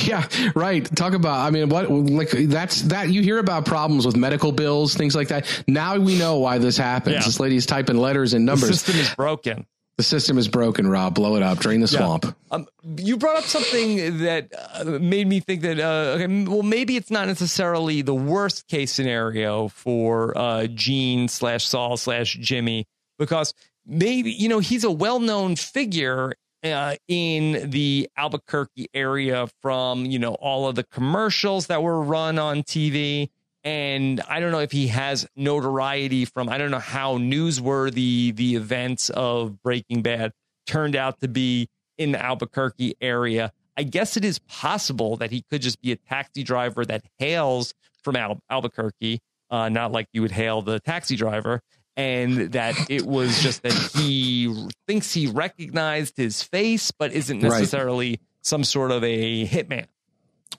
Yeah, 0.07 0.27
right. 0.55 0.85
Talk 0.97 1.13
about. 1.13 1.47
I 1.47 1.51
mean, 1.51 1.69
what 1.69 1.91
like 1.91 2.31
that's 2.31 2.83
that 2.83 3.11
you 3.11 3.21
hear 3.21 3.39
about 3.39 3.67
problems 3.67 4.07
with 4.07 4.17
medical 4.17 4.51
bills, 4.51 4.95
things 4.95 5.15
like 5.15 5.29
that. 5.29 5.65
Now 5.69 5.99
we 5.99 6.19
know 6.19 6.39
why 6.39 6.57
this 6.57 6.79
happens. 6.79 7.17
Yeah. 7.17 7.23
This 7.23 7.39
lady's 7.39 7.67
typing 7.67 7.99
letters 7.99 8.33
and 8.33 8.47
numbers. 8.47 8.69
The 8.69 8.75
system 8.75 8.97
is 9.01 9.15
broken. 9.15 9.67
The 9.99 10.03
system 10.03 10.39
is 10.39 10.49
broken, 10.49 10.87
Rob. 10.89 11.15
Blow 11.15 11.37
it 11.37 11.43
up. 11.43 11.59
Drain 11.59 11.81
the 11.81 11.89
swamp. 11.89 12.25
Yeah. 12.25 12.33
Um, 12.51 12.67
you 12.97 13.19
brought 13.19 13.37
up 13.37 13.45
something 13.45 14.19
that 14.19 14.51
uh, 14.75 14.85
made 14.85 15.27
me 15.27 15.41
think 15.41 15.61
that, 15.63 15.79
uh, 15.79 16.17
okay, 16.17 16.45
well, 16.45 16.63
maybe 16.63 16.97
it's 16.97 17.11
not 17.11 17.27
necessarily 17.29 18.01
the 18.01 18.15
worst 18.15 18.69
case 18.69 18.91
scenario 18.91 19.69
for 19.69 20.37
uh, 20.37 20.67
Gene 20.69 21.29
slash 21.29 21.67
Saul 21.67 21.97
slash 21.99 22.39
Jimmy, 22.41 22.87
because 23.19 23.53
maybe, 23.87 24.33
you 24.33 24.49
know, 24.49 24.61
he's 24.61 24.83
a 24.83 24.91
well 24.91 25.21
known 25.21 25.57
figure 25.57 26.35
uh, 26.65 26.97
in 27.07 27.71
the 27.71 28.09
Albuquerque 28.17 28.89
area 28.95 29.47
from, 29.61 30.07
you 30.07 30.19
know, 30.19 30.35
all 30.35 30.69
of 30.69 30.75
the 30.75 30.85
commercials 30.85 31.67
that 31.67 31.83
were 31.83 32.01
run 32.01 32.39
on 32.39 32.63
TV. 32.63 33.29
And 33.65 34.21
I 34.29 34.41
don't 34.41 34.51
know 34.51 34.61
if 34.61 34.73
he 34.73 34.89
has 34.89 35.27
notoriety 35.37 36.25
from, 36.25 36.49
I 36.49 36.59
don't 36.59 36.71
know 36.71 36.81
how 36.81 37.19
newsworthy 37.19 38.35
the 38.35 38.57
events 38.57 39.09
of 39.11 39.63
Breaking 39.63 40.03
Bad 40.03 40.33
turned 40.67 40.97
out 40.97 41.21
to 41.21 41.29
be 41.29 41.69
in 41.97 42.13
the 42.13 42.25
Albuquerque 42.25 42.97
area. 43.01 43.53
I 43.77 43.85
guess 43.85 44.17
it 44.17 44.25
is 44.25 44.39
possible 44.41 45.17
that 45.19 45.31
he 45.31 45.43
could 45.49 45.63
just 45.63 45.81
be 45.81 45.93
a 45.93 45.97
taxi 45.97 46.43
driver 46.43 46.85
that 46.85 47.05
hails 47.19 47.73
from 48.03 48.17
Al- 48.17 48.41
Albuquerque, 48.51 49.21
uh, 49.51 49.69
not 49.69 49.93
like 49.93 50.09
you 50.13 50.23
would 50.23 50.33
hail 50.33 50.63
the 50.63 50.81
taxi 50.81 51.17
driver, 51.17 51.63
and 51.97 52.53
that 52.53 52.75
it 52.91 53.07
was 53.07 53.41
just 53.43 53.63
that 53.63 53.73
he 53.95 54.69
thinks 54.87 55.15
he 55.15 55.29
recognized 55.29 56.17
his 56.17 56.43
face, 56.43 56.91
but 56.91 57.13
isn't 57.13 57.41
necessarily 57.41 58.11
right. 58.11 58.21
some 58.43 58.65
sort 58.65 58.91
of 58.91 59.05
a 59.05 59.47
hitman. 59.47 59.87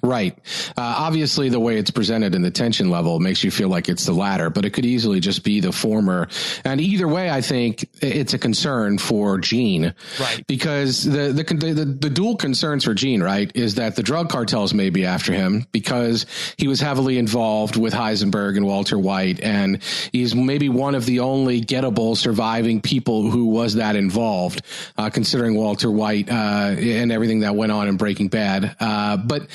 Right. 0.02 0.38
Uh, 0.70 0.96
obviously, 0.98 1.50
the 1.50 1.60
way 1.60 1.78
it's 1.78 1.92
presented 1.92 2.36
and 2.36 2.44
the 2.44 2.52
tension 2.52 2.90
level 2.90 3.20
makes 3.20 3.44
you 3.44 3.52
feel 3.52 3.70
like 3.70 3.90
it's 3.90 4.06
the 4.06 4.14
latter, 4.14 4.50
but 4.50 4.66
it 4.66 4.72
could 4.72 4.86
easily 4.86 5.20
just 5.20 5.44
be 5.44 5.60
the 5.60 5.72
former. 5.72 6.28
And 6.66 6.82
either 6.82 7.08
way, 7.08 7.30
I 7.30 7.42
think 7.42 7.90
it's 8.02 8.34
a 8.34 8.40
concern 8.40 8.98
for 8.98 9.38
Gene. 9.38 9.94
Right. 10.20 10.46
Because 10.48 11.04
the, 11.04 11.32
the, 11.32 11.44
the, 11.44 11.86
the 11.86 12.10
dual 12.10 12.36
concerns 12.36 12.84
for 12.84 12.94
Gene, 12.94 13.24
right, 13.24 13.52
is 13.56 13.76
that 13.76 13.96
the 13.96 14.04
drug 14.04 14.30
cartels 14.30 14.74
may 14.74 14.90
be 14.90 15.06
after 15.06 15.32
him 15.32 15.66
because 15.72 16.26
he 16.58 16.68
was 16.68 16.82
heavily 16.82 17.18
involved 17.18 17.76
with 17.76 17.94
Heisenberg 17.94 18.58
and 18.58 18.66
Walter 18.66 18.98
White. 19.00 19.40
And 19.42 19.82
he's 20.12 20.36
maybe 20.36 20.70
one 20.70 20.96
of 20.96 21.06
the 21.06 21.20
only 21.22 21.62
gettable 21.62 22.18
surviving 22.18 22.82
people 22.82 23.30
who 23.30 23.46
was 23.46 23.76
that 23.76 23.96
involved, 23.96 24.64
uh, 24.98 25.10
considering 25.10 25.56
Walter 25.56 25.90
White, 25.90 26.30
uh, 26.30 26.76
and 26.78 27.12
everything 27.12 27.42
that 27.42 27.56
went 27.56 27.72
on 27.72 27.88
in 27.88 27.98
Breaking 27.98 28.28
Bad. 28.28 28.76
Uh, 28.80 29.18
but 29.18 29.48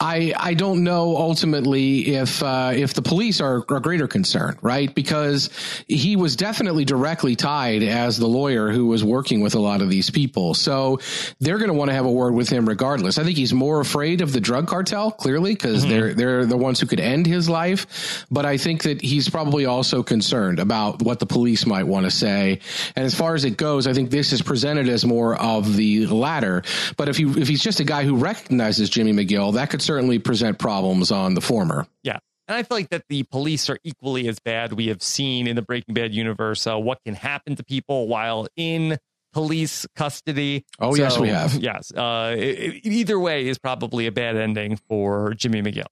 I 0.00 0.32
I 0.36 0.54
don't 0.54 0.84
know 0.84 1.16
ultimately 1.16 2.14
if 2.14 2.42
uh, 2.42 2.72
if 2.74 2.94
the 2.94 3.02
police 3.02 3.40
are 3.40 3.56
a 3.56 3.80
greater 3.80 4.08
concern, 4.08 4.58
right? 4.62 4.94
Because 4.94 5.50
he 5.88 6.16
was 6.16 6.36
definitely 6.36 6.84
directly 6.84 7.36
tied 7.36 7.82
as 7.82 8.18
the 8.18 8.26
lawyer 8.26 8.70
who 8.70 8.86
was 8.86 9.04
working 9.04 9.40
with 9.40 9.54
a 9.54 9.60
lot 9.60 9.82
of 9.82 9.90
these 9.90 10.10
people, 10.10 10.54
so 10.54 10.98
they're 11.40 11.58
going 11.58 11.70
to 11.70 11.74
want 11.74 11.90
to 11.90 11.94
have 11.94 12.06
a 12.06 12.10
word 12.10 12.34
with 12.34 12.48
him 12.48 12.68
regardless. 12.68 13.18
I 13.18 13.24
think 13.24 13.36
he's 13.36 13.52
more 13.52 13.80
afraid 13.80 14.20
of 14.20 14.32
the 14.32 14.40
drug 14.40 14.66
cartel, 14.68 15.10
clearly, 15.10 15.54
because 15.54 15.82
mm-hmm. 15.82 15.90
they're 15.90 16.14
they're 16.14 16.46
the 16.46 16.56
ones 16.56 16.80
who 16.80 16.86
could 16.86 17.00
end 17.00 17.26
his 17.26 17.48
life. 17.48 18.26
But 18.30 18.46
I 18.46 18.56
think 18.56 18.82
that 18.84 19.00
he's 19.00 19.28
probably 19.28 19.66
also 19.66 20.02
concerned 20.02 20.58
about 20.58 21.02
what 21.02 21.18
the 21.18 21.26
police 21.26 21.66
might 21.66 21.84
want 21.84 22.04
to 22.04 22.10
say. 22.10 22.60
And 22.94 23.04
as 23.04 23.14
far 23.14 23.34
as 23.34 23.44
it 23.44 23.56
goes, 23.56 23.86
I 23.86 23.92
think 23.92 24.10
this 24.10 24.32
is 24.32 24.42
presented 24.42 24.88
as 24.88 25.04
more 25.04 25.36
of 25.36 25.76
the 25.76 26.06
latter. 26.06 26.62
But 26.96 27.08
if 27.08 27.18
you 27.18 27.36
if 27.36 27.48
he's 27.48 27.62
just 27.62 27.80
a 27.80 27.84
guy 27.84 28.04
who 28.04 28.16
recognizes 28.16 28.90
Jimmy 28.90 29.12
McGill, 29.12 29.54
that 29.54 29.70
could 29.76 29.82
certainly 29.82 30.18
present 30.18 30.58
problems 30.58 31.10
on 31.10 31.34
the 31.34 31.42
former. 31.42 31.86
Yeah. 32.02 32.18
And 32.48 32.56
I 32.56 32.62
feel 32.62 32.78
like 32.78 32.88
that 32.90 33.04
the 33.10 33.24
police 33.24 33.68
are 33.68 33.78
equally 33.84 34.26
as 34.26 34.38
bad. 34.38 34.72
We 34.72 34.86
have 34.86 35.02
seen 35.02 35.46
in 35.46 35.54
the 35.54 35.60
Breaking 35.60 35.94
Bad 35.94 36.14
universe 36.14 36.66
uh, 36.66 36.78
what 36.78 36.98
can 37.04 37.14
happen 37.14 37.56
to 37.56 37.62
people 37.62 38.08
while 38.08 38.46
in 38.56 38.96
police 39.34 39.86
custody. 39.94 40.64
Oh, 40.80 40.94
so, 40.94 41.02
yes, 41.02 41.18
we 41.18 41.28
have. 41.28 41.54
Yes. 41.54 41.92
Uh, 41.92 42.34
it, 42.38 42.86
either 42.86 43.20
way 43.20 43.48
is 43.48 43.58
probably 43.58 44.06
a 44.06 44.12
bad 44.12 44.36
ending 44.36 44.78
for 44.88 45.34
Jimmy 45.34 45.60
McGill. 45.60 45.84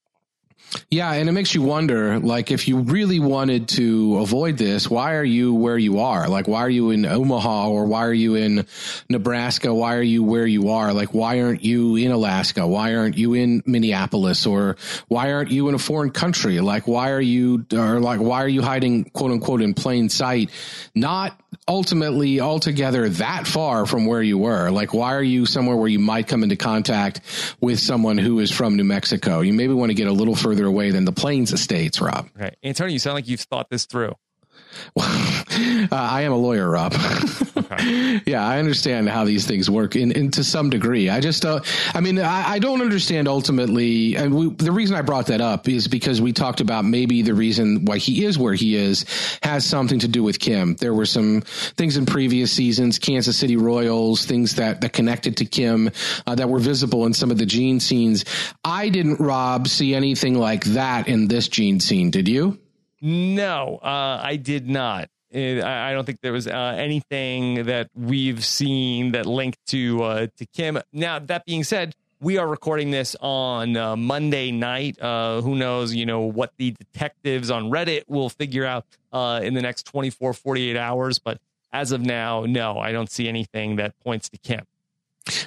Yeah, 0.90 1.12
and 1.12 1.28
it 1.28 1.32
makes 1.32 1.54
you 1.54 1.62
wonder, 1.62 2.18
like, 2.18 2.50
if 2.50 2.66
you 2.66 2.78
really 2.78 3.20
wanted 3.20 3.68
to 3.70 4.18
avoid 4.18 4.58
this, 4.58 4.90
why 4.90 5.14
are 5.14 5.24
you 5.24 5.54
where 5.54 5.78
you 5.78 6.00
are? 6.00 6.28
Like, 6.28 6.48
why 6.48 6.62
are 6.62 6.70
you 6.70 6.90
in 6.90 7.04
Omaha 7.06 7.68
or 7.68 7.84
why 7.84 8.04
are 8.06 8.12
you 8.12 8.34
in 8.34 8.66
Nebraska? 9.08 9.72
Why 9.72 9.94
are 9.94 10.02
you 10.02 10.24
where 10.24 10.46
you 10.46 10.70
are? 10.70 10.92
Like, 10.92 11.14
why 11.14 11.42
aren't 11.42 11.62
you 11.62 11.96
in 11.96 12.10
Alaska? 12.10 12.66
Why 12.66 12.94
aren't 12.96 13.16
you 13.16 13.34
in 13.34 13.62
Minneapolis 13.66 14.46
or 14.46 14.76
why 15.08 15.32
aren't 15.32 15.50
you 15.50 15.68
in 15.68 15.74
a 15.74 15.78
foreign 15.78 16.10
country? 16.10 16.60
Like, 16.60 16.88
why 16.88 17.10
are 17.10 17.20
you, 17.20 17.66
or 17.72 18.00
like, 18.00 18.20
why 18.20 18.42
are 18.42 18.48
you 18.48 18.62
hiding, 18.62 19.04
quote 19.04 19.30
unquote, 19.30 19.62
in 19.62 19.74
plain 19.74 20.08
sight? 20.08 20.50
Not 20.94 21.40
ultimately 21.68 22.40
altogether 22.40 23.08
that 23.08 23.46
far 23.46 23.86
from 23.86 24.06
where 24.06 24.22
you 24.22 24.38
were. 24.38 24.70
Like, 24.70 24.94
why 24.94 25.14
are 25.14 25.22
you 25.22 25.46
somewhere 25.46 25.76
where 25.76 25.88
you 25.88 25.98
might 25.98 26.28
come 26.28 26.42
into 26.42 26.56
contact 26.56 27.20
with 27.60 27.78
someone 27.80 28.18
who 28.18 28.38
is 28.40 28.50
from 28.50 28.76
New 28.76 28.84
Mexico? 28.84 29.40
You 29.40 29.52
maybe 29.52 29.72
want 29.72 29.90
to 29.90 29.94
get 29.94 30.06
a 30.06 30.12
little 30.12 30.36
further 30.36 30.66
away 30.66 30.90
than 30.90 31.04
the 31.04 31.12
Plains 31.12 31.52
Estates, 31.52 32.00
Rob. 32.00 32.28
Okay. 32.36 32.54
Antonio, 32.62 32.92
you 32.92 32.98
sound 32.98 33.14
like 33.14 33.28
you've 33.28 33.40
thought 33.40 33.70
this 33.70 33.86
through. 33.86 34.14
uh, 34.96 35.86
I 35.90 36.22
am 36.22 36.32
a 36.32 36.36
lawyer, 36.36 36.70
Rob. 36.70 36.94
okay. 37.56 38.20
Yeah, 38.26 38.46
I 38.46 38.58
understand 38.58 39.08
how 39.08 39.24
these 39.24 39.46
things 39.46 39.68
work 39.68 39.96
in, 39.96 40.12
in 40.12 40.30
to 40.32 40.44
some 40.44 40.70
degree. 40.70 41.08
I 41.08 41.20
just, 41.20 41.44
uh, 41.44 41.60
I 41.92 42.00
mean, 42.00 42.18
I, 42.18 42.52
I, 42.52 42.58
don't 42.58 42.80
understand 42.80 43.28
ultimately. 43.28 44.16
And 44.16 44.34
we, 44.34 44.50
the 44.50 44.72
reason 44.72 44.96
I 44.96 45.02
brought 45.02 45.26
that 45.26 45.40
up 45.40 45.68
is 45.68 45.88
because 45.88 46.20
we 46.20 46.32
talked 46.32 46.60
about 46.60 46.84
maybe 46.84 47.22
the 47.22 47.34
reason 47.34 47.84
why 47.84 47.98
he 47.98 48.24
is 48.24 48.38
where 48.38 48.54
he 48.54 48.76
is 48.76 49.04
has 49.42 49.66
something 49.66 49.98
to 50.00 50.08
do 50.08 50.22
with 50.22 50.38
Kim. 50.38 50.76
There 50.76 50.94
were 50.94 51.06
some 51.06 51.42
things 51.42 51.96
in 51.96 52.06
previous 52.06 52.52
seasons, 52.52 52.98
Kansas 52.98 53.36
City 53.36 53.56
Royals, 53.56 54.24
things 54.24 54.56
that, 54.56 54.80
that 54.80 54.92
connected 54.92 55.36
to 55.38 55.44
Kim 55.44 55.90
uh, 56.26 56.34
that 56.34 56.48
were 56.48 56.60
visible 56.60 57.06
in 57.06 57.12
some 57.12 57.30
of 57.30 57.38
the 57.38 57.46
Gene 57.46 57.80
scenes. 57.80 58.24
I 58.64 58.88
didn't, 58.88 59.20
Rob, 59.20 59.68
see 59.68 59.94
anything 59.94 60.38
like 60.38 60.64
that 60.64 61.08
in 61.08 61.28
this 61.28 61.48
Gene 61.48 61.80
scene. 61.80 62.10
Did 62.10 62.28
you? 62.28 62.58
No, 63.06 63.80
uh, 63.82 64.18
I 64.24 64.36
did 64.36 64.66
not. 64.66 65.10
I 65.30 65.92
don't 65.92 66.06
think 66.06 66.22
there 66.22 66.32
was 66.32 66.48
uh, 66.48 66.74
anything 66.78 67.64
that 67.66 67.90
we've 67.94 68.42
seen 68.42 69.12
that 69.12 69.26
linked 69.26 69.58
to 69.66 70.02
uh, 70.02 70.26
to 70.38 70.46
Kim. 70.46 70.80
Now, 70.90 71.18
that 71.18 71.44
being 71.44 71.64
said, 71.64 71.94
we 72.20 72.38
are 72.38 72.48
recording 72.48 72.92
this 72.92 73.14
on 73.20 73.76
uh, 73.76 73.94
Monday 73.94 74.52
night. 74.52 74.98
Uh, 74.98 75.42
who 75.42 75.54
knows, 75.54 75.94
you 75.94 76.06
know, 76.06 76.20
what 76.20 76.54
the 76.56 76.70
detectives 76.70 77.50
on 77.50 77.64
Reddit 77.64 78.04
will 78.08 78.30
figure 78.30 78.64
out 78.64 78.86
uh, 79.12 79.40
in 79.42 79.52
the 79.52 79.60
next 79.60 79.82
24, 79.82 80.32
48 80.32 80.74
hours. 80.78 81.18
But 81.18 81.42
as 81.74 81.92
of 81.92 82.00
now, 82.00 82.46
no, 82.46 82.78
I 82.78 82.92
don't 82.92 83.10
see 83.10 83.28
anything 83.28 83.76
that 83.76 83.98
points 84.00 84.30
to 84.30 84.38
Kim. 84.38 84.64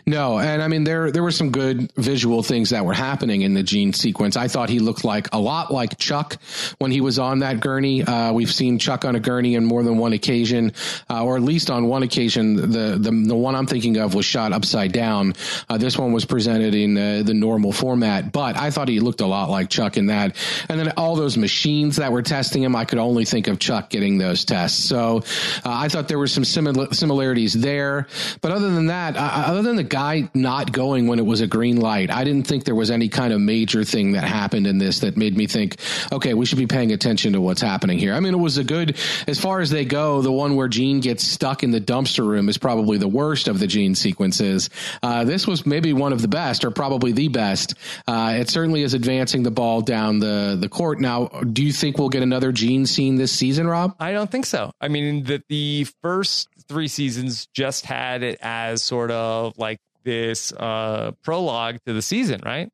No, 0.07 0.39
and 0.39 0.63
I 0.63 0.67
mean 0.67 0.85
there 0.85 1.11
there 1.11 1.21
were 1.21 1.31
some 1.31 1.51
good 1.51 1.91
visual 1.95 2.41
things 2.41 2.71
that 2.71 2.83
were 2.83 2.93
happening 2.93 3.41
in 3.43 3.53
the 3.53 3.61
Gene 3.61 3.93
sequence. 3.93 4.35
I 4.35 4.47
thought 4.47 4.69
he 4.69 4.79
looked 4.79 5.03
like 5.03 5.33
a 5.33 5.39
lot 5.39 5.71
like 5.71 5.99
Chuck 5.99 6.37
when 6.79 6.89
he 6.89 6.99
was 6.99 7.19
on 7.19 7.39
that 7.39 7.59
gurney. 7.59 8.03
Uh, 8.03 8.33
we've 8.33 8.51
seen 8.51 8.79
Chuck 8.79 9.05
on 9.05 9.15
a 9.15 9.19
gurney 9.19 9.55
on 9.55 9.65
more 9.65 9.83
than 9.83 9.99
one 9.99 10.13
occasion, 10.13 10.73
uh, 11.11 11.23
or 11.23 11.35
at 11.35 11.43
least 11.43 11.69
on 11.69 11.87
one 11.87 12.01
occasion. 12.01 12.55
The 12.55 12.97
the 12.97 13.11
the 13.27 13.35
one 13.35 13.53
I'm 13.53 13.67
thinking 13.67 13.97
of 13.97 14.15
was 14.15 14.25
shot 14.25 14.51
upside 14.51 14.93
down. 14.93 15.33
Uh, 15.69 15.77
this 15.77 15.95
one 15.95 16.11
was 16.11 16.25
presented 16.25 16.73
in 16.73 16.95
the, 16.95 17.21
the 17.23 17.35
normal 17.35 17.71
format, 17.71 18.31
but 18.31 18.57
I 18.57 18.71
thought 18.71 18.87
he 18.87 18.99
looked 18.99 19.21
a 19.21 19.27
lot 19.27 19.51
like 19.51 19.69
Chuck 19.69 19.95
in 19.97 20.07
that. 20.07 20.35
And 20.69 20.79
then 20.79 20.93
all 20.97 21.15
those 21.15 21.37
machines 21.37 21.97
that 21.97 22.11
were 22.11 22.23
testing 22.23 22.63
him, 22.63 22.75
I 22.75 22.85
could 22.85 22.99
only 22.99 23.25
think 23.25 23.47
of 23.47 23.59
Chuck 23.59 23.91
getting 23.91 24.17
those 24.17 24.43
tests. 24.43 24.83
So 24.83 25.23
uh, 25.63 25.69
I 25.69 25.87
thought 25.87 26.07
there 26.07 26.17
were 26.17 26.25
some 26.27 26.43
simil- 26.43 26.95
similarities 26.95 27.53
there. 27.53 28.07
But 28.41 28.51
other 28.51 28.71
than 28.71 28.87
that, 28.87 29.15
uh, 29.15 29.43
other 29.47 29.66
than 29.67 29.75
the 29.75 29.83
guy 29.83 30.29
not 30.33 30.71
going 30.71 31.07
when 31.07 31.19
it 31.19 31.25
was 31.25 31.41
a 31.41 31.47
green 31.47 31.77
light, 31.77 32.09
I 32.09 32.23
didn't 32.23 32.47
think 32.47 32.63
there 32.63 32.75
was 32.75 32.89
any 32.89 33.09
kind 33.09 33.33
of 33.33 33.39
major 33.39 33.83
thing 33.83 34.13
that 34.13 34.23
happened 34.23 34.65
in 34.67 34.77
this 34.77 34.99
that 34.99 35.17
made 35.17 35.37
me 35.37 35.47
think, 35.47 35.77
okay, 36.11 36.33
we 36.33 36.45
should 36.45 36.57
be 36.57 36.67
paying 36.67 36.91
attention 36.91 37.33
to 37.33 37.41
what's 37.41 37.61
happening 37.61 37.99
here. 37.99 38.13
I 38.13 38.19
mean, 38.19 38.33
it 38.33 38.37
was 38.37 38.57
a 38.57 38.63
good, 38.63 38.97
as 39.27 39.39
far 39.39 39.59
as 39.59 39.69
they 39.69 39.85
go, 39.85 40.21
the 40.21 40.31
one 40.31 40.55
where 40.55 40.67
Gene 40.67 40.99
gets 40.99 41.23
stuck 41.23 41.63
in 41.63 41.71
the 41.71 41.81
dumpster 41.81 42.25
room 42.25 42.49
is 42.49 42.57
probably 42.57 42.97
the 42.97 43.07
worst 43.07 43.47
of 43.47 43.59
the 43.59 43.67
Gene 43.67 43.95
sequences. 43.95 44.69
Uh, 45.03 45.23
this 45.23 45.45
was 45.45 45.65
maybe 45.65 45.93
one 45.93 46.13
of 46.13 46.21
the 46.21 46.27
best, 46.27 46.65
or 46.65 46.71
probably 46.71 47.11
the 47.11 47.27
best. 47.27 47.75
Uh, 48.07 48.35
it 48.39 48.49
certainly 48.49 48.81
is 48.81 48.93
advancing 48.93 49.43
the 49.43 49.51
ball 49.51 49.81
down 49.81 50.19
the 50.19 50.57
the 50.59 50.69
court. 50.69 50.99
Now, 50.99 51.27
do 51.27 51.63
you 51.63 51.73
think 51.73 51.97
we'll 51.97 52.09
get 52.09 52.23
another 52.23 52.51
Gene 52.51 52.85
scene 52.85 53.15
this 53.15 53.31
season, 53.31 53.67
Rob? 53.67 53.95
I 53.99 54.11
don't 54.13 54.31
think 54.31 54.45
so. 54.45 54.71
I 54.79 54.87
mean, 54.87 55.25
that 55.25 55.43
the 55.49 55.85
first 56.01 56.47
three 56.67 56.87
seasons 56.87 57.47
just 57.53 57.85
had 57.85 58.23
it 58.23 58.39
as 58.41 58.83
sort 58.83 59.11
of 59.11 59.57
like 59.57 59.79
this 60.03 60.51
uh, 60.53 61.11
prologue 61.23 61.77
to 61.85 61.93
the 61.93 62.01
season, 62.01 62.41
right? 62.45 62.71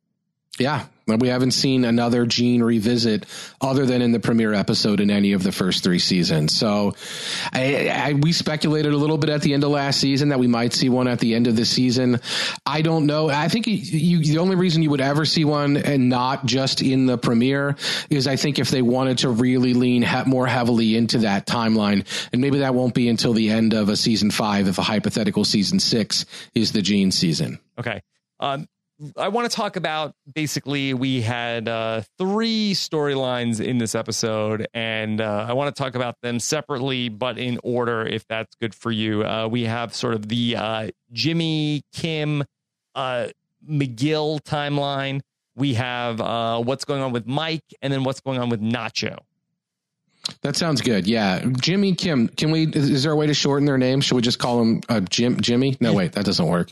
Yeah, 0.60 0.86
we 1.08 1.30
haven't 1.30 1.52
seen 1.52 1.84
another 1.84 2.28
Gene 2.28 2.62
revisit 2.62 3.26
other 3.60 3.88
than 3.88 4.04
in 4.04 4.12
the 4.12 4.20
premiere 4.20 4.54
episode 4.54 5.00
in 5.00 5.10
any 5.10 5.34
of 5.34 5.42
the 5.42 5.52
first 5.52 5.84
three 5.84 5.98
seasons. 5.98 6.56
So 6.56 6.94
I, 7.52 7.90
I, 7.90 8.14
we 8.14 8.32
speculated 8.34 8.94
a 8.94 8.98
little 8.98 9.18
bit 9.18 9.32
at 9.32 9.42
the 9.42 9.54
end 9.54 9.64
of 9.64 9.72
last 9.72 10.00
season 10.00 10.30
that 10.30 10.38
we 10.38 10.46
might 10.46 10.74
see 10.74 10.90
one 10.90 11.08
at 11.08 11.20
the 11.20 11.34
end 11.34 11.48
of 11.48 11.56
the 11.56 11.66
season. 11.66 12.22
I 12.68 12.84
don't 12.84 13.08
know. 13.08 13.30
I 13.30 13.48
think 13.48 13.66
you, 13.66 14.20
the 14.20 14.38
only 14.38 14.56
reason 14.56 14.84
you 14.84 14.92
would 14.92 15.02
ever 15.02 15.26
see 15.26 15.44
one 15.44 15.76
and 15.76 16.08
not 16.08 16.46
just 16.46 16.84
in 16.84 17.08
the 17.08 17.18
premiere 17.18 17.76
is 18.12 18.28
I 18.28 18.36
think 18.36 18.60
if 18.60 18.70
they 18.70 18.84
wanted 18.84 19.18
to 19.20 19.30
really 19.30 19.74
lean 19.74 20.06
more 20.28 20.46
heavily 20.46 20.96
into 20.96 21.18
that 21.20 21.48
timeline, 21.48 22.06
and 22.32 22.42
maybe 22.42 22.60
that 22.60 22.76
won't 22.76 22.94
be 22.94 23.10
until 23.10 23.34
the 23.34 23.50
end 23.50 23.74
of 23.74 23.90
a 23.90 23.98
season 23.98 24.30
five 24.30 24.68
if 24.68 24.78
a 24.78 24.84
hypothetical 24.84 25.46
season 25.46 25.80
six 25.80 26.28
is 26.54 26.74
the 26.74 26.84
Gene 26.84 27.12
season. 27.12 27.60
Okay. 27.80 28.02
Um, 28.40 28.68
I 29.18 29.28
want 29.30 29.50
to 29.50 29.56
talk 29.56 29.76
about 29.76 30.16
basically 30.34 30.94
we 30.94 31.22
had 31.22 31.68
uh, 31.68 32.02
three 32.18 32.74
storylines 32.74 33.64
in 33.64 33.78
this 33.78 33.96
episode, 33.96 34.68
and 34.74 35.20
uh, 35.20 35.46
I 35.48 35.54
want 35.54 35.76
to 35.76 35.82
talk 35.82 35.96
about 35.96 36.16
them 36.22 36.40
separately, 36.40 37.10
but 37.10 37.38
in 37.38 37.60
order, 37.64 38.06
if 38.06 38.28
that's 38.28 38.56
good 38.56 38.74
for 38.74 38.92
you. 38.92 39.26
Uh, 39.26 39.48
we 39.48 39.64
have 39.64 39.94
sort 39.94 40.14
of 40.14 40.28
the 40.28 40.56
uh, 40.56 40.90
Jimmy 41.12 41.84
Kim 41.94 42.44
uh, 42.96 43.28
McGill 43.70 44.42
timeline. 44.42 45.22
We 45.56 45.76
have 45.76 46.20
uh, 46.22 46.62
what's 46.62 46.86
going 46.86 47.02
on 47.02 47.12
with 47.12 47.28
Mike, 47.28 47.66
and 47.82 47.92
then 47.92 48.04
what's 48.04 48.22
going 48.22 48.40
on 48.40 48.50
with 48.50 48.62
Nacho. 48.62 49.18
That 50.42 50.56
sounds 50.56 50.82
good. 50.82 51.06
Yeah, 51.06 51.44
Jimmy 51.60 51.96
Kim. 51.96 52.28
Can 52.30 52.52
we? 52.52 52.68
Is 52.68 53.04
there 53.04 53.12
a 53.12 53.16
way 53.16 53.28
to 53.28 53.34
shorten 53.34 53.66
their 53.66 53.78
name? 53.78 54.02
Should 54.02 54.16
we 54.16 54.22
just 54.22 54.40
call 54.40 54.62
him 54.62 54.82
uh, 54.90 55.02
Jim? 55.02 55.40
Jimmy? 55.42 55.78
No, 55.82 55.94
wait, 55.94 56.14
that 56.14 56.26
doesn't 56.26 56.48
work. 56.48 56.70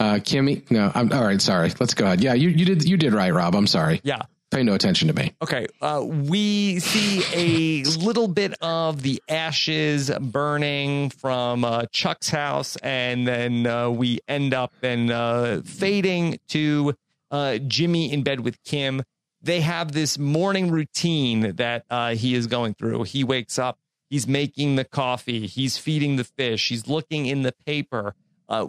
Uh, 0.00 0.14
Kimmy? 0.14 0.68
No. 0.70 0.90
I'm 0.94 1.12
all 1.12 1.24
right. 1.24 1.40
Sorry. 1.40 1.72
Let's 1.78 1.94
go 1.94 2.06
ahead. 2.06 2.20
Yeah, 2.20 2.34
you 2.34 2.48
you 2.48 2.64
did 2.64 2.84
you 2.88 2.96
did 2.96 3.14
right, 3.14 3.32
Rob. 3.32 3.54
I'm 3.54 3.66
sorry. 3.66 4.00
Yeah. 4.02 4.22
Pay 4.50 4.62
no 4.62 4.72
attention 4.72 5.08
to 5.08 5.14
me. 5.14 5.34
Okay. 5.42 5.66
Uh, 5.82 6.02
we 6.02 6.78
see 6.80 7.22
a 7.34 7.84
little 7.98 8.28
bit 8.28 8.54
of 8.62 9.02
the 9.02 9.22
ashes 9.28 10.10
burning 10.18 11.10
from 11.10 11.64
uh, 11.64 11.84
Chuck's 11.92 12.30
house, 12.30 12.76
and 12.76 13.28
then 13.28 13.66
uh, 13.66 13.90
we 13.90 14.20
end 14.26 14.54
up 14.54 14.72
and 14.82 15.10
uh, 15.10 15.60
fading 15.62 16.38
to 16.48 16.94
uh, 17.30 17.58
Jimmy 17.58 18.10
in 18.10 18.22
bed 18.22 18.40
with 18.40 18.62
Kim. 18.64 19.02
They 19.40 19.60
have 19.60 19.92
this 19.92 20.18
morning 20.18 20.70
routine 20.70 21.54
that 21.56 21.84
uh, 21.88 22.14
he 22.14 22.34
is 22.34 22.46
going 22.46 22.74
through. 22.74 23.04
He 23.04 23.22
wakes 23.24 23.58
up, 23.58 23.78
he's 24.10 24.26
making 24.26 24.76
the 24.76 24.84
coffee, 24.84 25.46
he's 25.46 25.78
feeding 25.78 26.16
the 26.16 26.24
fish, 26.24 26.68
he's 26.68 26.88
looking 26.88 27.26
in 27.26 27.42
the 27.42 27.52
paper. 27.64 28.14
Uh, 28.48 28.68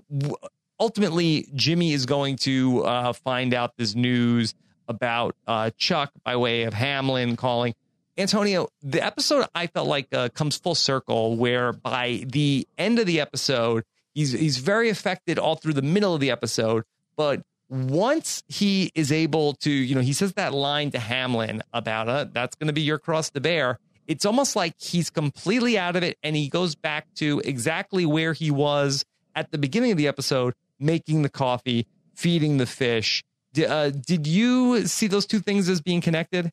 ultimately, 0.80 1.48
Jimmy 1.56 1.94
is 1.94 2.06
going 2.06 2.38
to 2.38 2.84
uh, 2.84 3.14
find 3.14 3.54
out 3.54 3.78
this 3.78 3.96
news 3.96 4.54
about 4.88 5.36
uh, 5.48 5.72
Chuck 5.78 6.12
by 6.24 6.36
way 6.36 6.64
of 6.64 6.74
Hamlin 6.74 7.36
calling. 7.36 7.74
Antonio, 8.18 8.68
the 8.82 9.04
episode 9.04 9.46
I 9.56 9.68
felt 9.68 9.88
like 9.88 10.14
uh, 10.14 10.30
comes 10.30 10.58
full 10.58 10.76
circle, 10.76 11.38
where 11.38 11.72
by 11.72 12.24
the 12.28 12.68
end 12.78 13.00
of 13.00 13.06
the 13.06 13.22
episode, 13.22 13.86
he's 14.14 14.34
he's 14.34 14.58
very 14.58 14.90
affected 14.90 15.40
all 15.40 15.56
through 15.56 15.74
the 15.74 15.82
middle 15.82 16.14
of 16.14 16.20
the 16.20 16.30
episode, 16.30 16.84
but 17.16 17.42
once 17.70 18.44
he 18.48 18.92
is 18.96 19.12
able 19.12 19.54
to, 19.54 19.70
you 19.70 19.96
know, 19.96 20.02
he 20.02 20.14
says 20.14 20.34
that 20.34 20.54
line 20.54 20.92
to 20.92 21.00
Hamlin 21.00 21.62
about 21.74 22.10
uh, 22.10 22.26
that's 22.32 22.56
going 22.56 22.68
to 22.68 22.74
be 22.74 22.82
your 22.82 22.98
cross 22.98 23.30
to 23.32 23.40
bear. 23.40 23.80
It's 24.08 24.26
almost 24.26 24.56
like 24.56 24.74
he's 24.80 25.12
completely 25.12 25.78
out 25.78 25.96
of 25.96 26.02
it, 26.02 26.18
and 26.24 26.36
he 26.36 26.50
goes 26.50 26.74
back 26.74 27.06
to 27.16 27.42
exactly 27.46 28.06
where 28.08 28.34
he 28.34 28.50
was 28.50 29.06
at 29.36 29.52
the 29.52 29.60
beginning 29.60 29.92
of 29.92 29.98
the 29.98 30.08
episode, 30.08 30.56
making 30.80 31.22
the 31.22 31.30
coffee, 31.30 31.86
feeding 32.16 32.58
the 32.58 32.66
fish. 32.66 33.24
D- 33.54 33.66
uh, 33.66 33.92
did 33.92 34.26
you 34.26 34.88
see 34.88 35.06
those 35.06 35.28
two 35.28 35.40
things 35.40 35.70
as 35.70 35.80
being 35.80 36.02
connected? 36.02 36.52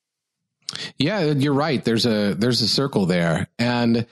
Yeah, 0.99 1.21
you're 1.21 1.55
right. 1.55 1.83
There's 1.83 2.05
a 2.05 2.35
there's 2.35 2.61
a 2.61 2.69
circle 2.69 3.07
there, 3.07 3.49
and 3.59 4.07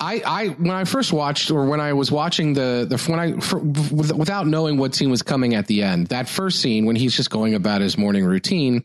I, 0.00 0.22
I 0.24 0.48
when 0.48 0.70
I 0.70 0.84
first 0.84 1.12
watched 1.12 1.50
or 1.50 1.66
when 1.66 1.78
I 1.78 1.92
was 1.92 2.10
watching 2.10 2.54
the 2.54 2.86
the 2.88 2.96
when 3.10 3.20
I 3.20 3.38
for, 3.38 3.58
without 3.58 4.46
knowing 4.46 4.78
what 4.78 4.94
scene 4.94 5.10
was 5.10 5.22
coming 5.22 5.54
at 5.54 5.66
the 5.66 5.82
end, 5.82 6.06
that 6.06 6.26
first 6.26 6.60
scene 6.60 6.86
when 6.86 6.96
he's 6.96 7.14
just 7.14 7.28
going 7.28 7.54
about 7.54 7.82
his 7.82 7.98
morning 7.98 8.24
routine, 8.24 8.82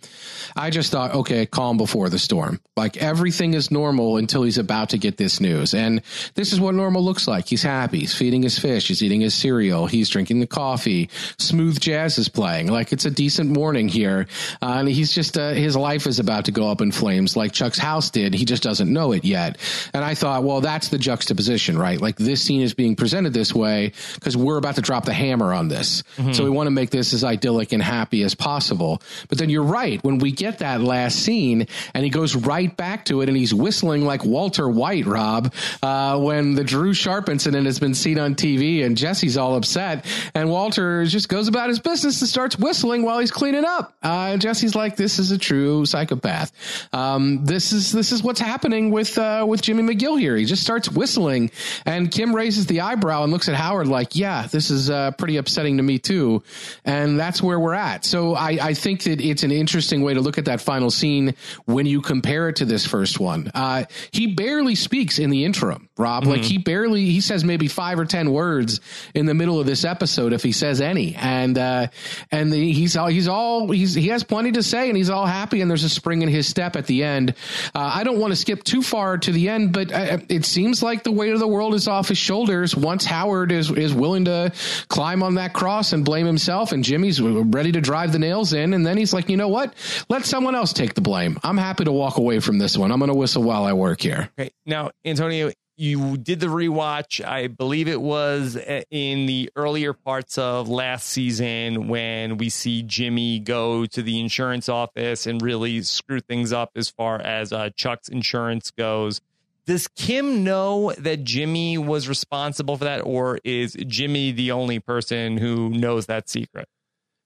I 0.58 0.72
just 0.72 0.92
thought, 0.92 1.14
okay, 1.14 1.46
calm 1.46 1.78
before 1.78 2.10
the 2.10 2.20
storm. 2.20 2.60
Like 2.76 2.98
everything 2.98 3.54
is 3.54 3.72
normal 3.72 4.18
until 4.18 4.44
he's 4.44 4.58
about 4.58 4.90
to 4.90 4.98
get 4.98 5.16
this 5.16 5.40
news, 5.40 5.74
and 5.74 6.02
this 6.34 6.52
is 6.52 6.60
what 6.60 6.76
normal 6.76 7.02
looks 7.02 7.30
like. 7.30 7.48
He's 7.48 7.64
happy. 7.64 8.00
He's 8.00 8.14
feeding 8.14 8.44
his 8.44 8.60
fish. 8.60 8.90
He's 8.90 9.02
eating 9.02 9.22
his 9.22 9.34
cereal. 9.34 9.88
He's 9.88 10.10
drinking 10.10 10.42
the 10.42 10.48
coffee. 10.48 11.10
Smooth 11.40 11.80
jazz 11.80 12.18
is 12.18 12.28
playing. 12.28 12.68
Like 12.68 12.92
it's 12.92 13.06
a 13.06 13.12
decent 13.12 13.52
morning 13.52 13.88
here, 13.88 14.28
uh, 14.62 14.76
and 14.80 14.90
he's 14.90 15.14
just 15.14 15.38
uh, 15.38 15.52
his 15.52 15.78
life 15.78 16.08
is 16.08 16.20
about 16.20 16.46
to 16.46 16.52
go 16.52 16.70
up 16.70 16.82
in 16.82 16.92
flames, 16.92 17.38
like 17.38 17.54
Chuck's 17.54 17.80
house 17.80 18.10
did. 18.10 18.34
He 18.34 18.44
just 18.44 18.64
doesn't 18.64 18.92
know 18.92 19.14
it 19.14 19.24
yet. 19.24 19.58
And 19.94 20.04
I 20.04 20.14
thought, 20.14 20.44
well, 20.44 20.60
that's 20.60 20.90
the 20.90 21.05
juxtaposition, 21.06 21.78
right? 21.78 22.02
Like 22.02 22.18
this 22.18 22.42
scene 22.42 22.62
is 22.62 22.74
being 22.74 22.96
presented 22.96 23.32
this 23.32 23.54
way 23.54 23.94
because 24.16 24.36
we're 24.36 24.58
about 24.58 24.76
to 24.76 24.82
drop 24.82 25.06
the 25.06 25.14
hammer 25.14 25.54
on 25.54 25.68
this. 25.68 26.02
Mm-hmm. 26.18 26.34
So 26.34 26.44
we 26.44 26.50
want 26.50 26.68
to 26.68 26.72
make 26.72 26.90
this 26.90 27.14
as 27.14 27.24
idyllic 27.24 27.72
and 27.72 27.82
happy 27.82 28.24
as 28.24 28.34
possible. 28.34 29.02
But 29.30 29.38
then 29.38 29.50
you're 29.50 29.64
right. 29.64 30.04
When 30.04 30.18
we 30.18 30.32
get 30.32 30.60
that 30.60 30.82
last 30.82 31.20
scene 31.20 31.68
and 31.94 32.04
he 32.04 32.10
goes 32.10 32.36
right 32.36 32.76
back 32.76 33.06
to 33.06 33.22
it 33.22 33.30
and 33.30 33.38
he's 33.38 33.54
whistling 33.54 34.04
like 34.04 34.26
Walter 34.26 34.68
White, 34.68 35.06
Rob, 35.06 35.54
uh, 35.84 36.20
when 36.20 36.56
the 36.56 36.64
Drew 36.64 36.94
Sharp 36.94 37.30
incident 37.30 37.68
has 37.68 37.80
been 37.80 37.94
seen 37.94 38.18
on 38.18 38.34
TV 38.34 38.84
and 38.84 38.98
Jesse's 38.98 39.38
all 39.38 39.56
upset 39.56 40.06
and 40.34 40.50
Walter 40.50 41.06
just 41.06 41.30
goes 41.30 41.48
about 41.48 41.70
his 41.70 41.80
business 41.80 42.20
and 42.22 42.30
starts 42.30 42.58
whistling 42.58 43.04
while 43.04 43.20
he's 43.20 43.32
cleaning 43.32 43.66
up. 43.66 43.96
Uh, 44.02 44.38
Jesse's 44.38 44.74
like, 44.74 44.96
this 44.96 45.20
is 45.20 45.32
a 45.32 45.38
true 45.38 45.86
psychopath. 45.86 46.52
Um, 46.92 47.46
this 47.46 47.74
is, 47.74 47.92
this 47.92 48.12
is 48.12 48.24
what's 48.24 48.40
happening 48.40 48.90
with, 48.90 49.20
uh, 49.20 49.46
with 49.48 49.62
Jimmy 49.62 49.84
McGill 49.84 50.20
here. 50.20 50.36
He 50.36 50.46
just 50.46 50.64
starts 50.64 50.90
whistling. 50.96 51.52
And 51.86 52.12
Kim 52.12 52.36
raises 52.36 52.66
the 52.66 52.82
eyebrow 52.82 53.24
and 53.24 53.32
looks 53.32 53.50
at 53.50 53.56
Howard 53.56 53.88
like, 53.88 54.16
yeah, 54.16 54.48
this 54.48 54.72
is 54.72 54.90
uh, 54.90 55.12
pretty 55.12 55.38
upsetting 55.38 55.78
to 55.78 55.84
me 55.84 56.00
too. 56.00 56.44
And 56.84 57.20
that's 57.20 57.42
where 57.42 57.60
we're 57.60 57.74
at. 57.74 58.06
So 58.06 58.36
I, 58.36 58.58
I 58.62 58.74
think 58.74 59.04
that 59.04 59.22
it's 59.22 59.44
an 59.44 59.52
interesting 59.52 60.02
way 60.02 60.14
to 60.14 60.22
look 60.22 60.38
at 60.38 60.46
that 60.46 60.62
final 60.62 60.90
scene 60.90 61.36
when 61.66 61.86
you 61.86 62.02
compare 62.02 62.50
it 62.50 62.58
to 62.58 62.66
this 62.66 62.86
first 62.86 63.20
one. 63.20 63.52
Uh, 63.54 63.86
he 64.12 64.28
barely 64.28 64.76
speaks 64.76 65.20
in 65.20 65.30
the 65.30 65.46
interim, 65.46 65.90
Rob. 65.98 66.24
Mm-hmm. 66.24 66.32
Like 66.32 66.44
he 66.44 66.58
barely, 66.58 67.06
he 67.06 67.22
says 67.22 67.44
maybe 67.44 67.68
five 67.68 68.00
or 68.00 68.06
10 68.06 68.32
words 68.32 68.82
in 69.14 69.26
the 69.26 69.34
middle 69.34 69.60
of 69.60 69.66
this 69.66 69.86
episode, 69.86 70.34
if 70.34 70.44
he 70.44 70.52
says 70.52 70.82
any. 70.82 71.16
And, 71.16 71.58
uh, 71.58 71.88
and 72.32 72.52
the, 72.52 72.74
he's 72.74 72.98
all, 72.98 73.08
he's 73.08 73.28
all, 73.28 73.72
he's, 73.72 73.94
he 73.94 74.10
has 74.10 74.24
plenty 74.24 74.52
to 74.54 74.64
say 74.64 74.88
and 74.88 74.98
he's 74.98 75.10
all 75.10 75.26
happy 75.26 75.62
and 75.62 75.70
there's 75.70 75.84
a 75.84 75.90
spring 75.90 76.22
in 76.22 76.30
his 76.30 76.48
step 76.48 76.76
at 76.76 76.88
the 76.88 77.04
end. 77.04 77.34
Uh, 77.74 77.92
I 77.96 78.04
don't 78.04 78.20
want 78.20 78.32
to 78.32 78.36
skip 78.36 78.64
too 78.64 78.82
far 78.82 79.18
to 79.18 79.32
the 79.32 79.50
end, 79.50 79.74
but 79.74 79.92
uh, 79.92 80.20
it 80.30 80.46
seems 80.46 80.82
like 80.86 81.04
the 81.04 81.12
weight 81.12 81.34
of 81.34 81.40
the 81.40 81.48
world 81.48 81.74
is 81.74 81.88
off 81.88 82.08
his 82.08 82.18
shoulders 82.18 82.76
once 82.76 83.04
Howard 83.04 83.52
is 83.52 83.70
is 83.72 83.94
willing 83.94 84.26
to 84.26 84.54
climb 84.88 85.22
on 85.24 85.36
that 85.36 85.54
cross 85.54 85.92
and 85.92 86.06
blame 86.06 86.26
himself, 86.26 86.72
and 86.72 86.84
Jimmy's 86.84 87.22
ready 87.22 87.74
to 87.74 87.82
drive 87.82 88.14
the 88.14 88.20
nails 88.20 88.54
in, 88.54 88.74
and 88.74 88.86
then 88.86 88.98
he's 88.98 89.14
like, 89.14 89.28
you 89.28 89.36
know 89.36 89.50
what? 89.50 89.74
Let 90.08 90.26
someone 90.26 90.56
else 90.56 90.72
take 90.72 90.94
the 90.94 91.02
blame. 91.02 91.38
I'm 91.44 91.58
happy 91.58 91.84
to 91.84 91.92
walk 91.92 92.18
away 92.18 92.40
from 92.40 92.58
this 92.58 92.78
one. 92.78 92.92
I'm 92.92 93.00
going 93.00 93.12
to 93.12 93.18
whistle 93.18 93.44
while 93.44 93.66
I 93.66 93.74
work 93.74 94.00
here. 94.00 94.30
Okay, 94.40 94.52
now 94.66 94.92
Antonio, 95.04 95.52
you 95.78 96.18
did 96.18 96.40
the 96.40 96.48
rewatch. 96.48 97.26
I 97.26 97.48
believe 97.48 97.88
it 97.88 98.00
was 98.00 98.56
uh, 98.56 98.84
in 98.90 99.26
the 99.26 99.52
earlier 99.56 99.94
parts 99.94 100.38
of 100.38 100.70
last 100.70 101.08
season 101.08 101.88
when 101.88 102.38
we 102.38 102.50
see 102.50 102.84
Jimmy 102.84 103.40
go 103.40 103.86
to 103.86 104.02
the 104.02 104.20
insurance 104.20 104.70
office 104.70 105.26
and 105.26 105.42
really 105.42 105.82
screw 105.82 106.22
things 106.22 106.54
up 106.54 106.72
as 106.76 106.90
far 106.90 107.20
as 107.20 107.52
uh, 107.52 107.72
Chuck's 107.76 108.08
insurance 108.08 108.72
goes. 108.72 109.20
Does 109.66 109.88
Kim 109.88 110.44
know 110.44 110.94
that 111.00 111.24
Jimmy 111.24 111.78
was 111.78 112.08
responsible 112.08 112.78
for 112.78 112.84
that, 112.84 113.00
or 113.00 113.40
is 113.44 113.76
Jimmy 113.88 114.32
the 114.32 114.52
only 114.52 114.80
person 114.80 115.38
who 115.38 115.70
knows 115.70 116.06
that 116.06 116.30
secret? 116.30 116.68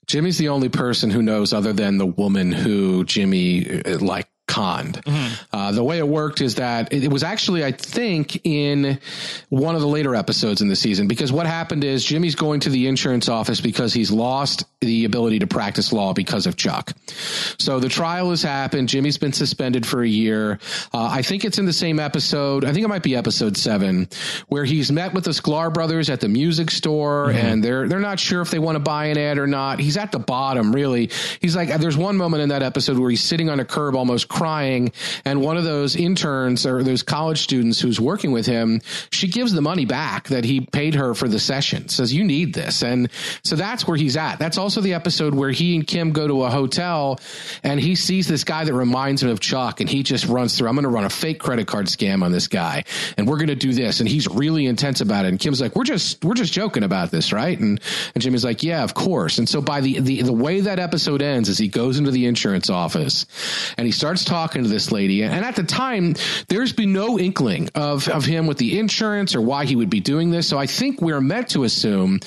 Jimmy's 0.08 0.38
the 0.38 0.50
only 0.50 0.70
person 0.70 1.10
who 1.10 1.22
knows, 1.22 1.54
other 1.54 1.74
than 1.74 1.98
the 1.98 2.06
woman 2.06 2.52
who 2.52 3.04
Jimmy 3.04 3.84
uh, 3.84 4.00
like 4.00 4.28
Mm-hmm. 4.60 5.56
Uh, 5.56 5.72
the 5.72 5.84
way 5.84 5.98
it 5.98 6.08
worked 6.08 6.42
is 6.42 6.56
that 6.56 6.94
it 6.94 7.12
was 7.12 7.24
actually, 7.24 7.64
I 7.64 7.72
think, 7.72 8.46
in 8.46 9.00
one 9.50 9.76
of 9.76 9.82
the 9.82 9.88
later 9.88 10.16
episodes 10.16 10.62
in 10.62 10.68
the 10.68 10.76
season, 10.76 11.08
because 11.08 11.32
what 11.32 11.46
happened 11.46 11.84
is 11.84 12.04
Jimmy's 12.04 12.36
going 12.36 12.60
to 12.62 12.70
the 12.70 12.88
insurance 12.88 13.30
office 13.30 13.62
because 13.62 13.94
he's 13.94 14.12
lost 14.12 14.66
the 14.82 15.06
ability 15.06 15.40
to 15.40 15.48
practice 15.48 15.92
law 15.94 16.14
because 16.14 16.46
of 16.46 16.56
Chuck. 16.56 16.94
So 17.58 17.80
the 17.80 17.90
trial 17.90 18.30
has 18.30 18.44
happened. 18.44 18.90
Jimmy's 18.90 19.18
been 19.18 19.34
suspended 19.34 19.86
for 19.86 20.04
a 20.04 20.08
year. 20.08 20.60
Uh, 20.94 21.10
I 21.12 21.22
think 21.22 21.46
it's 21.46 21.58
in 21.58 21.66
the 21.66 21.74
same 21.74 22.00
episode. 22.00 22.66
I 22.66 22.74
think 22.74 22.84
it 22.86 22.90
might 22.90 23.04
be 23.04 23.16
episode 23.16 23.58
seven, 23.58 24.08
where 24.48 24.66
he's 24.66 24.92
met 24.92 25.14
with 25.14 25.26
the 25.26 25.32
Sklar 25.32 25.74
brothers 25.74 26.10
at 26.10 26.20
the 26.20 26.30
music 26.30 26.72
store, 26.72 27.28
mm-hmm. 27.28 27.38
and 27.38 27.64
they're 27.64 27.88
they're 27.88 28.00
not 28.00 28.20
sure 28.20 28.42
if 28.42 28.52
they 28.52 28.60
want 28.60 28.76
to 28.76 28.80
buy 28.80 29.06
an 29.06 29.18
ad 29.18 29.38
or 29.38 29.48
not. 29.48 29.80
He's 29.80 29.98
at 29.98 30.12
the 30.12 30.20
bottom, 30.20 30.74
really. 30.74 31.10
He's 31.40 31.56
like, 31.56 31.70
there's 31.80 31.98
one 31.98 32.18
moment 32.18 32.44
in 32.44 32.50
that 32.50 32.64
episode 32.64 32.98
where 32.98 33.10
he's 33.10 33.24
sitting 33.24 33.50
on 33.50 33.60
a 33.60 33.66
curb, 33.66 33.96
almost 33.96 34.28
crying. 34.28 34.49
And 34.58 35.42
one 35.42 35.58
of 35.58 35.64
those 35.64 35.96
interns 35.96 36.66
or 36.66 36.84
those 36.84 37.04
college 37.04 37.42
students 37.42 37.80
who's 37.80 38.00
working 38.00 38.32
with 38.32 38.46
him, 38.46 38.82
she 39.12 39.28
gives 39.28 39.54
the 39.54 39.62
money 39.62 39.86
back 39.86 40.28
that 40.30 40.46
he 40.46 40.62
paid 40.62 40.96
her 40.96 41.14
for 41.14 41.28
the 41.28 41.40
session, 41.40 41.90
says, 41.90 42.14
you 42.14 42.24
need 42.24 42.54
this. 42.54 42.84
And 42.84 43.10
so 43.44 43.56
that's 43.56 43.88
where 43.88 43.98
he's 43.98 44.18
at. 44.18 44.40
That's 44.40 44.58
also 44.58 44.82
the 44.82 44.94
episode 44.94 45.34
where 45.34 45.52
he 45.52 45.76
and 45.76 45.86
Kim 45.86 46.12
go 46.12 46.28
to 46.28 46.44
a 46.44 46.50
hotel 46.50 47.20
and 47.64 47.80
he 47.80 47.96
sees 47.96 48.28
this 48.28 48.44
guy 48.44 48.64
that 48.64 48.74
reminds 48.74 49.24
him 49.24 49.30
of 49.30 49.40
Chuck 49.40 49.80
and 49.80 49.90
he 49.90 50.04
just 50.04 50.26
runs 50.26 50.58
through, 50.58 50.68
I'm 50.68 50.76
going 50.76 50.84
to 50.84 50.90
run 50.90 51.06
a 51.06 51.10
fake 51.10 51.40
credit 51.40 51.68
card 51.68 51.88
scam 51.88 52.24
on 52.24 52.32
this 52.32 52.48
guy 52.48 52.84
and 53.18 53.28
we're 53.28 53.38
going 53.38 53.48
to 53.48 53.56
do 53.56 53.74
this. 53.74 54.00
And 54.00 54.10
he's 54.10 54.28
really 54.28 54.66
intense 54.66 55.02
about 55.02 55.26
it. 55.26 55.30
And 55.30 55.40
Kim's 55.40 55.62
like, 55.62 55.76
we're 55.76 55.84
just, 55.84 56.24
we're 56.24 56.34
just 56.34 56.54
joking 56.54 56.84
about 56.84 57.12
this, 57.12 57.32
right? 57.32 57.60
And, 57.60 57.80
and 58.14 58.22
Jimmy's 58.22 58.46
like, 58.46 58.64
yeah, 58.64 58.84
of 58.84 58.94
course. 58.94 59.38
And 59.38 59.48
so 59.48 59.62
by 59.62 59.82
the, 59.82 60.00
the, 60.00 60.22
the 60.22 60.34
way 60.34 60.62
that 60.62 60.80
episode 60.80 61.22
ends 61.22 61.50
is 61.50 61.58
he 61.58 61.68
goes 61.68 61.98
into 61.98 62.12
the 62.12 62.26
insurance 62.26 62.70
office 62.70 63.26
and 63.78 63.86
he 63.86 63.92
starts 63.92 64.24
talking 64.30 64.62
to 64.64 64.70
this 64.70 64.92
lady. 64.92 65.24
And 65.24 65.44
at 65.44 65.56
the 65.56 65.64
time, 65.64 66.16
there's 66.48 66.72
been 66.72 66.94
no 66.94 67.18
inkling 67.18 67.70
of, 67.74 68.08
of 68.08 68.26
him 68.26 68.46
with 68.46 68.60
the 68.60 68.78
insurance 68.78 69.36
or 69.36 69.42
why 69.42 69.66
he 69.66 69.76
would 69.76 69.90
be 69.90 70.00
doing 70.00 70.30
this. 70.30 70.48
So 70.48 70.58
I 70.58 70.68
think 70.68 71.02
we're 71.02 71.20
meant 71.20 71.50
to 71.50 71.64
assume 71.64 72.20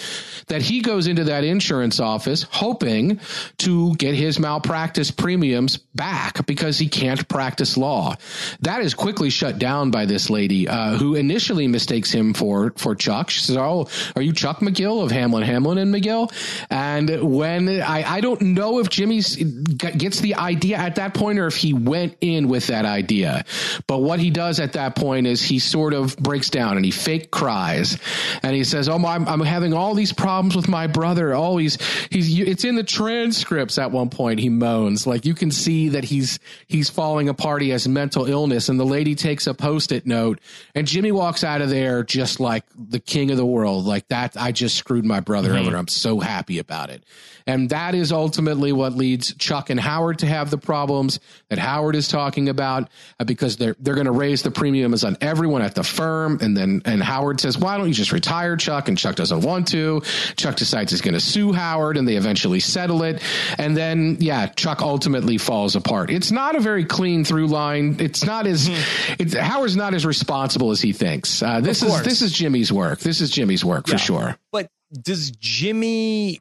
that 0.48 0.62
he 0.62 0.80
goes 0.80 1.06
into 1.06 1.24
that 1.24 1.44
insurance 1.44 2.00
office 2.00 2.42
hoping 2.50 3.20
to 3.58 3.94
get 3.94 4.14
his 4.14 4.40
malpractice 4.40 5.10
premiums 5.12 5.76
back 5.76 6.44
because 6.46 6.78
he 6.78 6.88
can't 6.88 7.26
practice 7.28 7.76
law. 7.76 8.16
That 8.60 8.82
is 8.82 8.94
quickly 8.94 9.30
shut 9.30 9.58
down 9.58 9.92
by 9.92 10.06
this 10.06 10.28
lady, 10.28 10.66
uh, 10.66 10.96
who 10.96 11.14
initially 11.14 11.68
mistakes 11.68 12.10
him 12.10 12.34
for, 12.34 12.72
for 12.76 12.96
Chuck. 12.96 13.30
She 13.30 13.40
says, 13.40 13.56
Oh, 13.56 13.88
are 14.16 14.22
you 14.22 14.32
Chuck 14.32 14.58
McGill 14.58 15.04
of 15.04 15.12
Hamlin, 15.12 15.44
Hamlin 15.44 15.78
and 15.78 15.94
McGill? 15.94 16.32
And 16.68 17.32
when 17.36 17.68
I, 17.68 18.02
I 18.16 18.20
don't 18.20 18.40
know 18.40 18.80
if 18.80 18.88
Jimmy's 18.88 19.36
gets 19.36 20.20
the 20.20 20.34
idea 20.34 20.76
at 20.76 20.96
that 20.96 21.14
point 21.14 21.38
or 21.38 21.46
if 21.46 21.56
he 21.56 21.72
went 21.92 22.16
in 22.22 22.48
with 22.48 22.68
that 22.68 22.86
idea. 22.86 23.44
But 23.86 23.98
what 23.98 24.18
he 24.18 24.30
does 24.30 24.60
at 24.60 24.72
that 24.72 24.96
point 24.96 25.26
is 25.26 25.42
he 25.42 25.58
sort 25.58 25.92
of 25.92 26.16
breaks 26.16 26.48
down 26.48 26.76
and 26.76 26.86
he 26.86 26.90
fake 26.90 27.30
cries 27.30 27.98
and 28.42 28.56
he 28.56 28.64
says, 28.64 28.88
"Oh, 28.88 28.98
my, 28.98 29.14
I'm, 29.14 29.28
I'm 29.28 29.40
having 29.40 29.74
all 29.74 29.92
these 29.92 30.12
problems 30.12 30.56
with 30.56 30.68
my 30.68 30.86
brother. 30.86 31.34
Oh, 31.34 31.58
he's 31.58 31.76
he's 32.08 32.38
it's 32.38 32.64
in 32.64 32.76
the 32.76 32.82
transcripts." 32.82 33.76
At 33.76 33.90
one 33.90 34.08
point, 34.08 34.40
he 34.40 34.48
moans 34.48 35.06
like 35.06 35.26
you 35.26 35.34
can 35.34 35.50
see 35.50 35.90
that 35.90 36.04
he's 36.04 36.38
he's 36.66 36.88
falling 36.88 37.28
apart. 37.28 37.60
He 37.60 37.68
has 37.68 37.86
mental 37.86 38.24
illness, 38.24 38.70
and 38.70 38.80
the 38.80 38.86
lady 38.86 39.14
takes 39.14 39.46
a 39.46 39.52
post-it 39.52 40.06
note, 40.06 40.40
and 40.74 40.86
Jimmy 40.86 41.12
walks 41.12 41.44
out 41.44 41.60
of 41.60 41.68
there 41.68 42.02
just 42.02 42.40
like 42.40 42.64
the 42.74 43.00
king 43.00 43.30
of 43.30 43.36
the 43.36 43.44
world. 43.44 43.84
Like 43.84 44.08
that, 44.08 44.34
I 44.38 44.52
just 44.52 44.76
screwed 44.76 45.04
my 45.04 45.20
brother 45.20 45.50
mm-hmm. 45.50 45.68
over. 45.68 45.76
I'm 45.76 45.88
so 45.88 46.20
happy 46.20 46.58
about 46.58 46.88
it. 46.88 47.04
And 47.46 47.70
that 47.70 47.94
is 47.94 48.12
ultimately 48.12 48.72
what 48.72 48.94
leads 48.94 49.34
Chuck 49.34 49.70
and 49.70 49.78
Howard 49.78 50.20
to 50.20 50.26
have 50.26 50.50
the 50.50 50.58
problems 50.58 51.20
that 51.48 51.58
Howard 51.58 51.96
is 51.96 52.08
talking 52.08 52.48
about 52.48 52.88
uh, 53.18 53.24
because 53.24 53.56
they're 53.56 53.76
they're 53.78 53.94
going 53.94 54.06
to 54.06 54.12
raise 54.12 54.42
the 54.42 54.50
premiums 54.50 55.04
on 55.04 55.16
everyone 55.20 55.62
at 55.62 55.74
the 55.74 55.82
firm. 55.82 56.38
And 56.40 56.56
then 56.56 56.82
and 56.84 57.02
Howard 57.02 57.40
says, 57.40 57.58
"Why 57.58 57.76
don't 57.78 57.88
you 57.88 57.94
just 57.94 58.12
retire, 58.12 58.56
Chuck?" 58.56 58.88
And 58.88 58.96
Chuck 58.96 59.16
doesn't 59.16 59.40
want 59.40 59.68
to. 59.68 60.02
Chuck 60.36 60.56
decides 60.56 60.90
he's 60.92 61.00
going 61.00 61.14
to 61.14 61.20
sue 61.20 61.52
Howard, 61.52 61.96
and 61.96 62.06
they 62.06 62.16
eventually 62.16 62.60
settle 62.60 63.02
it. 63.02 63.22
And 63.58 63.76
then 63.76 64.16
yeah, 64.20 64.46
Chuck 64.46 64.82
ultimately 64.82 65.38
falls 65.38 65.76
apart. 65.76 66.10
It's 66.10 66.30
not 66.30 66.56
a 66.56 66.60
very 66.60 66.84
clean 66.84 67.24
through 67.24 67.48
line. 67.48 67.96
It's 68.00 68.24
not 68.24 68.46
as 68.46 68.68
mm-hmm. 68.68 69.14
it's 69.18 69.34
Howard's 69.34 69.76
not 69.76 69.94
as 69.94 70.06
responsible 70.06 70.70
as 70.70 70.80
he 70.80 70.92
thinks. 70.92 71.42
Uh, 71.42 71.60
this 71.60 71.82
is 71.82 72.02
this 72.02 72.22
is 72.22 72.32
Jimmy's 72.32 72.72
work. 72.72 73.00
This 73.00 73.20
is 73.20 73.30
Jimmy's 73.30 73.64
work 73.64 73.86
yeah. 73.88 73.94
for 73.94 73.98
sure. 73.98 74.38
But 74.50 74.68
does 74.92 75.30
Jimmy 75.30 76.40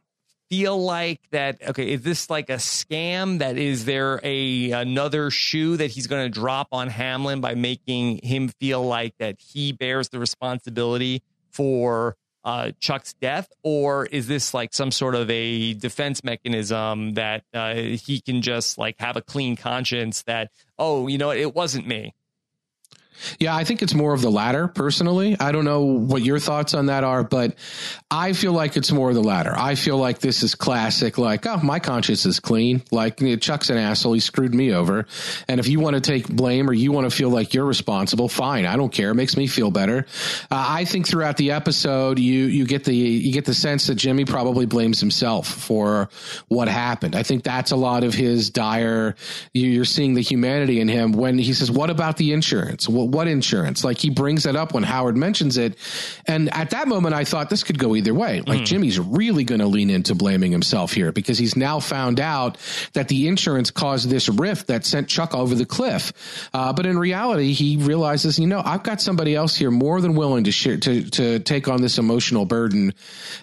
feel 0.52 0.84
like 0.84 1.18
that 1.30 1.56
okay 1.66 1.92
is 1.92 2.02
this 2.02 2.28
like 2.28 2.50
a 2.50 2.56
scam 2.56 3.38
that 3.38 3.56
is 3.56 3.86
there 3.86 4.20
a 4.22 4.70
another 4.72 5.30
shoe 5.30 5.78
that 5.78 5.90
he's 5.90 6.06
going 6.06 6.22
to 6.22 6.28
drop 6.28 6.68
on 6.72 6.88
hamlin 6.88 7.40
by 7.40 7.54
making 7.54 8.20
him 8.22 8.48
feel 8.60 8.84
like 8.84 9.14
that 9.16 9.36
he 9.38 9.72
bears 9.72 10.10
the 10.10 10.18
responsibility 10.18 11.22
for 11.50 12.16
uh, 12.44 12.72
chuck's 12.80 13.14
death? 13.14 13.48
Or 13.62 14.06
is 14.06 14.26
this 14.26 14.52
like 14.52 14.74
some 14.74 14.90
sort 14.90 15.14
of 15.14 15.30
a 15.30 15.74
defense 15.74 16.24
mechanism 16.24 17.14
that 17.14 17.44
uh, 17.54 17.74
he 17.74 18.20
can 18.20 18.42
just 18.42 18.78
like 18.78 18.96
have 18.98 19.16
a 19.16 19.22
clean 19.22 19.56
conscience 19.56 20.22
that 20.24 20.50
oh 20.78 21.06
you 21.06 21.18
know 21.18 21.30
it 21.30 21.54
wasn't 21.54 21.86
me 21.86 22.14
yeah, 23.38 23.54
I 23.54 23.64
think 23.64 23.82
it's 23.82 23.94
more 23.94 24.12
of 24.14 24.22
the 24.22 24.30
latter 24.30 24.68
personally. 24.68 25.36
I 25.38 25.52
don't 25.52 25.64
know 25.64 25.82
what 25.82 26.22
your 26.22 26.38
thoughts 26.38 26.74
on 26.74 26.86
that 26.86 27.04
are, 27.04 27.24
but 27.24 27.54
I 28.10 28.32
feel 28.32 28.52
like 28.52 28.76
it's 28.76 28.92
more 28.92 29.08
of 29.08 29.14
the 29.14 29.22
latter. 29.22 29.54
I 29.56 29.74
feel 29.74 29.96
like 29.96 30.18
this 30.18 30.42
is 30.42 30.54
classic, 30.54 31.18
like, 31.18 31.46
oh, 31.46 31.58
my 31.62 31.78
conscience 31.78 32.26
is 32.26 32.40
clean. 32.40 32.82
Like, 32.90 33.20
Chuck's 33.40 33.70
an 33.70 33.78
asshole. 33.78 34.12
He 34.12 34.20
screwed 34.20 34.54
me 34.54 34.72
over. 34.72 35.06
And 35.48 35.60
if 35.60 35.68
you 35.68 35.80
want 35.80 35.94
to 35.94 36.00
take 36.00 36.28
blame 36.28 36.68
or 36.68 36.72
you 36.72 36.92
want 36.92 37.08
to 37.08 37.16
feel 37.16 37.30
like 37.30 37.54
you're 37.54 37.64
responsible, 37.64 38.28
fine. 38.28 38.66
I 38.66 38.76
don't 38.76 38.92
care. 38.92 39.10
It 39.10 39.14
makes 39.14 39.36
me 39.36 39.46
feel 39.46 39.70
better. 39.70 40.06
Uh, 40.50 40.66
I 40.68 40.84
think 40.84 41.06
throughout 41.06 41.36
the 41.36 41.52
episode, 41.52 42.18
you, 42.18 42.44
you 42.44 42.66
get 42.66 42.84
the, 42.84 42.94
you 42.94 43.32
get 43.32 43.44
the 43.44 43.54
sense 43.54 43.86
that 43.86 43.94
Jimmy 43.94 44.24
probably 44.24 44.66
blames 44.66 45.00
himself 45.00 45.48
for 45.48 46.08
what 46.48 46.68
happened. 46.68 47.14
I 47.16 47.22
think 47.22 47.44
that's 47.44 47.70
a 47.70 47.76
lot 47.76 48.04
of 48.04 48.14
his 48.14 48.50
dire, 48.50 49.14
you're 49.52 49.84
seeing 49.84 50.14
the 50.14 50.20
humanity 50.22 50.80
in 50.80 50.88
him 50.88 51.12
when 51.12 51.38
he 51.38 51.52
says, 51.52 51.70
what 51.70 51.90
about 51.90 52.16
the 52.16 52.32
insurance? 52.32 52.88
What, 52.88 53.08
what 53.12 53.28
insurance? 53.28 53.84
Like 53.84 53.98
he 53.98 54.10
brings 54.10 54.44
that 54.44 54.56
up 54.56 54.74
when 54.74 54.82
Howard 54.82 55.16
mentions 55.16 55.58
it. 55.58 55.76
And 56.26 56.52
at 56.54 56.70
that 56.70 56.88
moment, 56.88 57.14
I 57.14 57.24
thought 57.24 57.50
this 57.50 57.62
could 57.62 57.78
go 57.78 57.94
either 57.94 58.14
way. 58.14 58.40
Like 58.40 58.60
mm. 58.60 58.64
Jimmy's 58.64 58.98
really 58.98 59.44
going 59.44 59.60
to 59.60 59.66
lean 59.66 59.90
into 59.90 60.14
blaming 60.14 60.52
himself 60.52 60.92
here 60.92 61.12
because 61.12 61.38
he's 61.38 61.56
now 61.56 61.80
found 61.80 62.20
out 62.20 62.58
that 62.94 63.08
the 63.08 63.28
insurance 63.28 63.70
caused 63.70 64.08
this 64.08 64.28
rift 64.28 64.68
that 64.68 64.84
sent 64.84 65.08
Chuck 65.08 65.34
over 65.34 65.54
the 65.54 65.66
cliff. 65.66 66.12
Uh, 66.52 66.72
but 66.72 66.86
in 66.86 66.98
reality, 66.98 67.52
he 67.52 67.76
realizes, 67.76 68.38
you 68.38 68.46
know, 68.46 68.62
I've 68.64 68.82
got 68.82 69.00
somebody 69.00 69.34
else 69.34 69.56
here 69.56 69.70
more 69.70 70.00
than 70.00 70.14
willing 70.14 70.44
to 70.44 70.52
share, 70.52 70.76
to, 70.78 71.10
to 71.10 71.38
take 71.40 71.68
on 71.68 71.82
this 71.82 71.98
emotional 71.98 72.44
burden. 72.44 72.94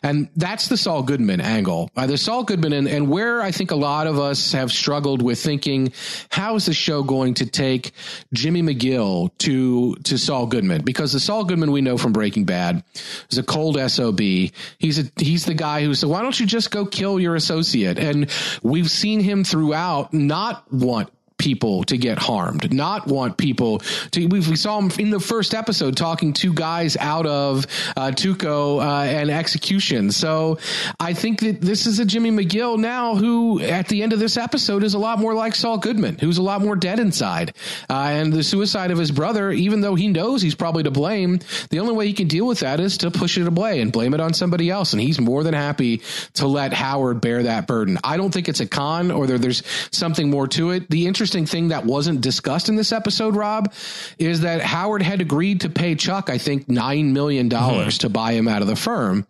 And 0.03 0.29
that's 0.36 0.67
the 0.67 0.77
Saul 0.77 1.03
Goodman 1.03 1.41
angle. 1.41 1.91
Uh, 1.95 2.08
the 2.08 2.17
Saul 2.17 2.43
Goodman 2.43 2.73
and, 2.73 2.88
and 2.88 3.10
where 3.10 3.41
I 3.41 3.51
think 3.51 3.71
a 3.71 3.75
lot 3.75 4.08
of 4.08 4.19
us 4.19 4.53
have 4.53 4.71
struggled 4.71 5.21
with 5.21 5.39
thinking, 5.39 5.93
how 6.29 6.55
is 6.55 6.65
the 6.65 6.73
show 6.73 7.03
going 7.03 7.36
to 7.36 7.45
take 7.45 7.91
Jimmy 8.34 8.62
McGill 8.62 9.32
to 9.39 9.48
to 9.49 9.95
to 10.03 10.17
Saul 10.17 10.45
Goodman 10.45 10.83
because 10.83 11.12
the 11.12 11.19
Saul 11.19 11.43
Goodman 11.43 11.71
we 11.71 11.81
know 11.81 11.97
from 11.97 12.13
Breaking 12.13 12.45
Bad 12.45 12.83
is 13.29 13.38
a 13.38 13.43
cold 13.43 13.77
sob. 13.89 14.19
He's 14.19 14.99
a 14.99 15.12
he's 15.17 15.45
the 15.45 15.55
guy 15.55 15.83
who 15.83 15.95
said, 15.95 16.09
"Why 16.09 16.21
don't 16.21 16.39
you 16.39 16.45
just 16.45 16.69
go 16.71 16.85
kill 16.85 17.19
your 17.19 17.35
associate?" 17.35 17.97
And 17.97 18.29
we've 18.62 18.89
seen 18.91 19.19
him 19.19 19.43
throughout 19.43 20.13
not 20.13 20.71
want 20.71 21.09
people 21.39 21.84
to 21.86 21.97
get 21.97 22.19
harmed, 22.19 22.71
not 22.71 23.08
want 23.08 23.38
people 23.38 23.80
to. 24.12 24.28
We, 24.28 24.41
we 24.41 24.56
saw 24.56 24.80
him 24.80 24.91
in 24.99 25.10
the 25.10 25.19
first 25.19 25.56
episode 25.56 25.97
talking 25.97 26.34
two 26.34 26.54
guys 26.54 26.95
out 26.97 27.25
of 27.25 27.65
uh, 27.97 28.12
Tuco 28.12 28.80
uh, 28.80 29.04
and 29.04 29.32
execution. 29.32 30.12
So 30.12 30.60
I 30.99 31.13
think 31.13 31.39
that 31.39 31.62
this 31.62 31.88
is 31.88 31.99
a 31.99 32.06
Jimmy 32.06 32.30
McGill 32.30 32.78
now 32.78 33.15
who, 33.15 33.62
at 33.62 33.88
the 33.88 34.04
end 34.04 34.13
of 34.13 34.19
this 34.19 34.38
episode, 34.38 34.84
is 34.84 34.93
a 34.93 34.99
lot 34.99 35.17
more 35.17 35.34
like 35.34 35.56
Saul 35.56 35.78
Goodman, 35.78 36.17
who's 36.19 36.38
a 36.38 36.43
lot 36.43 36.62
more 36.62 36.75
dead 36.75 36.99
inside. 36.99 37.54
Uh, 37.89 37.93
and 37.93 38.34
the 38.34 38.43
suicide 38.43 38.91
of 38.91 38.97
his 38.97 39.12
brother, 39.12 39.52
even 39.52 39.82
though 39.82 39.95
he 39.95 40.10
knows 40.10 40.41
he's 40.41 40.56
probably 40.56 40.84
to 40.84 40.91
blame, 40.91 41.39
the 41.69 41.80
only 41.80 41.93
way 41.93 42.06
he 42.06 42.13
can 42.13 42.28
deal 42.28 42.45
with 42.45 42.60
that 42.60 42.80
is 42.80 42.97
to 42.99 43.12
push 43.12 43.38
it 43.38 43.47
away 43.47 43.80
and 43.80 43.91
blame 43.91 44.13
it 44.13 44.19
on 44.19 44.34
somebody 44.34 44.69
else. 44.69 44.93
And 44.93 45.02
he's 45.02 45.19
more 45.19 45.43
than 45.43 45.54
happy 45.54 46.02
to 46.34 46.47
let 46.47 46.73
Howard 46.73 47.21
bear 47.21 47.43
that 47.43 47.65
burden. 47.65 47.97
I 48.04 48.17
don't 48.17 48.34
think 48.34 48.49
it's 48.49 48.60
a 48.60 48.67
con 48.67 49.10
or 49.10 49.25
there, 49.25 49.38
there's 49.38 49.63
something 49.91 50.30
more 50.30 50.47
to 50.49 50.71
it. 50.71 50.89
The 50.89 51.08
interesting 51.08 51.29
interesting 51.30 51.46
thing 51.46 51.68
that 51.68 51.86
wasn't 51.86 52.22
discussed 52.22 52.70
in 52.70 52.76
this 52.76 52.92
episode, 52.92 53.36
Rob, 53.36 53.72
is 54.18 54.42
that 54.42 54.62
Howard 54.62 55.04
had 55.04 55.22
agreed 55.22 55.62
to 55.62 55.70
pay 55.70 55.94
Chuck, 55.94 56.30
I 56.30 56.39
think, 56.39 56.68
$9 56.68 57.12
million 57.12 57.50
mm-hmm. 57.50 57.89
to 57.89 58.10
buy 58.10 58.32
him 58.34 58.48
out 58.48 58.62
of 58.62 58.68
the 58.68 58.76
firm 58.76 59.28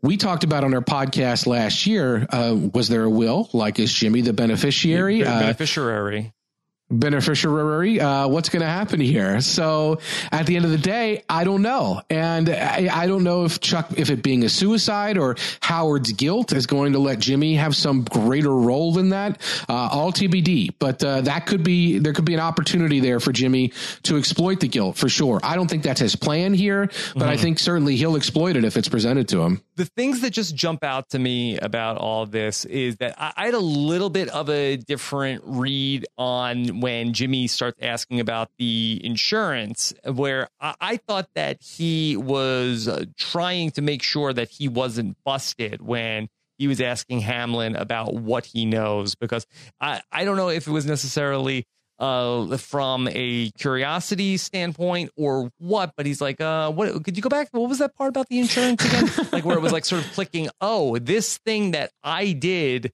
we 0.00 0.16
talked 0.16 0.44
about 0.44 0.62
on 0.62 0.72
our 0.74 0.80
podcast 0.80 1.48
last 1.48 1.84
year. 1.84 2.24
Uh, 2.30 2.56
was 2.72 2.86
there 2.86 3.02
a 3.02 3.10
will? 3.10 3.50
Like, 3.52 3.80
is 3.80 3.92
Jimmy 3.92 4.20
the 4.20 4.32
beneficiary? 4.32 5.24
Uh, 5.24 5.40
beneficiary 5.40 6.32
beneficiary. 6.90 8.00
Uh, 8.00 8.28
what's 8.28 8.48
going 8.48 8.62
to 8.62 8.66
happen 8.66 9.00
here? 9.00 9.40
So 9.40 10.00
at 10.32 10.46
the 10.46 10.56
end 10.56 10.64
of 10.64 10.70
the 10.70 10.78
day, 10.78 11.22
I 11.28 11.44
don't 11.44 11.62
know. 11.62 12.02
And 12.08 12.48
I, 12.48 12.88
I, 12.90 13.06
don't 13.06 13.24
know 13.24 13.44
if 13.44 13.60
Chuck, 13.60 13.90
if 13.96 14.10
it 14.10 14.22
being 14.22 14.44
a 14.44 14.48
suicide 14.48 15.18
or 15.18 15.36
Howard's 15.60 16.12
guilt 16.12 16.52
is 16.52 16.66
going 16.66 16.92
to 16.92 16.98
let 16.98 17.18
Jimmy 17.18 17.56
have 17.56 17.76
some 17.76 18.02
greater 18.04 18.54
role 18.54 18.92
than 18.92 19.10
that. 19.10 19.40
Uh, 19.68 19.88
all 19.92 20.12
TBD, 20.12 20.74
but 20.78 21.02
uh, 21.04 21.20
that 21.22 21.46
could 21.46 21.62
be, 21.62 21.98
there 21.98 22.12
could 22.12 22.24
be 22.24 22.34
an 22.34 22.40
opportunity 22.40 23.00
there 23.00 23.20
for 23.20 23.32
Jimmy 23.32 23.72
to 24.04 24.16
exploit 24.16 24.60
the 24.60 24.68
guilt 24.68 24.96
for 24.96 25.08
sure. 25.08 25.40
I 25.42 25.56
don't 25.56 25.68
think 25.68 25.82
that's 25.82 26.00
his 26.00 26.16
plan 26.16 26.54
here, 26.54 26.86
but 26.86 26.94
mm-hmm. 26.94 27.22
I 27.22 27.36
think 27.36 27.58
certainly 27.58 27.96
he'll 27.96 28.16
exploit 28.16 28.56
it 28.56 28.64
if 28.64 28.76
it's 28.76 28.88
presented 28.88 29.28
to 29.28 29.42
him. 29.42 29.62
The 29.78 29.84
things 29.84 30.22
that 30.22 30.30
just 30.30 30.56
jump 30.56 30.82
out 30.82 31.10
to 31.10 31.20
me 31.20 31.56
about 31.56 31.98
all 31.98 32.26
this 32.26 32.64
is 32.64 32.96
that 32.96 33.14
I, 33.16 33.44
had 33.44 33.54
a 33.54 33.60
little 33.60 34.10
bit 34.10 34.28
of 34.28 34.50
a 34.50 34.76
different 34.76 35.44
read 35.46 36.04
on 36.18 36.80
when 36.80 37.12
Jimmy 37.12 37.46
starts 37.46 37.78
asking 37.80 38.18
about 38.18 38.50
the 38.58 39.00
insurance, 39.04 39.94
where 40.04 40.48
I, 40.60 40.74
I 40.80 40.96
thought 40.96 41.28
that 41.36 41.62
he 41.62 42.16
was 42.16 42.88
uh, 42.88 43.04
trying 43.16 43.70
to 43.70 43.80
make 43.80 44.02
sure 44.02 44.32
that 44.32 44.48
he 44.50 44.66
wasn't 44.66 45.16
busted 45.24 45.80
when 45.80 46.28
he 46.58 46.66
was 46.66 46.80
asking 46.80 47.20
Hamlin 47.20 47.76
about 47.76 48.14
what 48.14 48.46
he 48.46 48.66
knows, 48.66 49.14
because 49.14 49.46
I, 49.80 50.02
I 50.10 50.24
don't 50.24 50.36
know 50.36 50.48
if 50.48 50.66
it 50.66 50.72
was 50.72 50.86
necessarily 50.86 51.68
uh, 51.98 52.56
from 52.56 53.08
a 53.10 53.50
curiosity 53.58 54.36
standpoint 54.36 55.10
or 55.16 55.50
what, 55.58 55.92
but 55.96 56.06
he's 56.06 56.20
like, 56.20 56.40
uh, 56.40 56.70
what 56.70 57.04
could 57.04 57.16
you 57.16 57.22
go 57.22 57.28
back? 57.28 57.48
What 57.52 57.68
was 57.68 57.78
that 57.78 57.94
part 57.96 58.10
about 58.10 58.28
the 58.28 58.38
insurance 58.38 58.84
again? 58.84 59.28
like 59.32 59.44
where 59.44 59.56
it 59.56 59.62
was 59.62 59.72
like 59.72 59.84
sort 59.84 60.04
of 60.04 60.12
clicking, 60.12 60.48
oh, 60.60 60.98
this 60.98 61.38
thing 61.38 61.72
that 61.72 61.90
I 62.02 62.32
did 62.32 62.92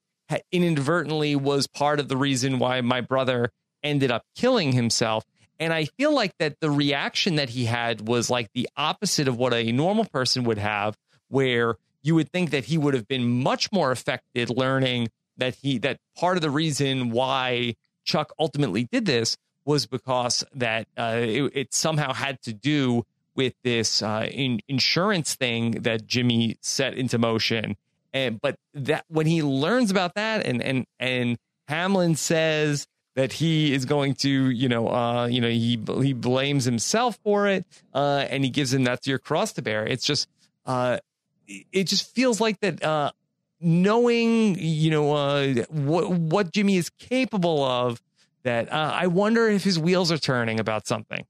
inadvertently 0.50 1.36
was 1.36 1.66
part 1.66 2.00
of 2.00 2.08
the 2.08 2.16
reason 2.16 2.58
why 2.58 2.80
my 2.80 3.00
brother 3.00 3.50
ended 3.82 4.10
up 4.10 4.22
killing 4.34 4.72
himself. 4.72 5.24
And 5.60 5.72
I 5.72 5.84
feel 5.84 6.12
like 6.12 6.32
that 6.38 6.56
the 6.60 6.70
reaction 6.70 7.36
that 7.36 7.50
he 7.50 7.66
had 7.66 8.08
was 8.08 8.30
like 8.30 8.48
the 8.54 8.68
opposite 8.76 9.28
of 9.28 9.36
what 9.36 9.54
a 9.54 9.70
normal 9.70 10.04
person 10.06 10.44
would 10.44 10.58
have, 10.58 10.96
where 11.28 11.76
you 12.02 12.14
would 12.14 12.30
think 12.32 12.50
that 12.50 12.64
he 12.64 12.78
would 12.78 12.94
have 12.94 13.06
been 13.06 13.42
much 13.42 13.70
more 13.70 13.90
affected 13.90 14.50
learning 14.50 15.08
that 15.36 15.56
he 15.56 15.78
that 15.78 15.98
part 16.16 16.36
of 16.36 16.42
the 16.42 16.50
reason 16.50 17.10
why 17.10 17.74
Chuck 18.04 18.32
ultimately 18.38 18.84
did 18.84 19.06
this 19.06 19.36
was 19.64 19.86
because 19.86 20.44
that 20.54 20.86
uh, 20.96 21.16
it, 21.20 21.52
it, 21.54 21.74
somehow 21.74 22.12
had 22.12 22.40
to 22.42 22.52
do 22.52 23.06
with 23.34 23.54
this 23.64 24.02
uh, 24.02 24.28
in, 24.30 24.60
insurance 24.68 25.34
thing 25.34 25.72
that 25.82 26.06
Jimmy 26.06 26.56
set 26.60 26.94
into 26.94 27.18
motion. 27.18 27.76
And 28.12 28.40
but 28.40 28.56
that 28.74 29.04
when 29.08 29.26
he 29.26 29.42
learns 29.42 29.90
about 29.90 30.14
that, 30.14 30.46
and 30.46 30.62
and 30.62 30.86
and 31.00 31.38
Hamlin 31.66 32.14
says 32.14 32.86
that 33.16 33.32
he 33.32 33.72
is 33.72 33.84
going 33.84 34.14
to, 34.14 34.28
you 34.28 34.68
know, 34.68 34.88
uh, 34.88 35.26
you 35.26 35.40
know, 35.40 35.48
he 35.48 35.80
he 36.02 36.12
blames 36.12 36.64
himself 36.64 37.18
for 37.24 37.48
it, 37.48 37.64
uh, 37.92 38.26
and 38.28 38.44
he 38.44 38.50
gives 38.50 38.72
him 38.72 38.84
that's 38.84 39.06
your 39.06 39.18
cross 39.18 39.52
to 39.54 39.62
bear. 39.62 39.86
It's 39.86 40.04
just, 40.04 40.28
uh, 40.66 40.98
it 41.46 41.84
just 41.84 42.14
feels 42.14 42.40
like 42.40 42.60
that. 42.60 42.82
Uh, 42.82 43.12
knowing, 43.60 44.56
you 44.58 44.90
know, 44.90 45.12
uh, 45.12 45.54
what 45.70 46.10
what 46.10 46.52
Jimmy 46.52 46.76
is 46.76 46.90
capable 46.90 47.64
of, 47.64 48.00
that 48.42 48.72
uh, 48.72 48.92
I 48.94 49.06
wonder 49.06 49.48
if 49.48 49.64
his 49.64 49.78
wheels 49.78 50.12
are 50.12 50.18
turning 50.18 50.60
about 50.60 50.86
something. 50.86 51.24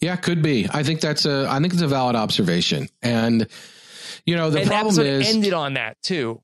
Yeah, 0.00 0.16
could 0.16 0.42
be. 0.42 0.68
I 0.70 0.82
think 0.82 1.00
that's 1.00 1.24
a. 1.24 1.46
I 1.48 1.58
think 1.60 1.72
it's 1.72 1.82
a 1.82 1.88
valid 1.88 2.16
observation, 2.16 2.88
and 3.02 3.46
you 4.26 4.36
know 4.36 4.50
the 4.50 4.60
and 4.60 4.68
problem 4.68 5.06
is 5.06 5.34
ended 5.34 5.52
on 5.52 5.74
that 5.74 5.96
too. 6.02 6.42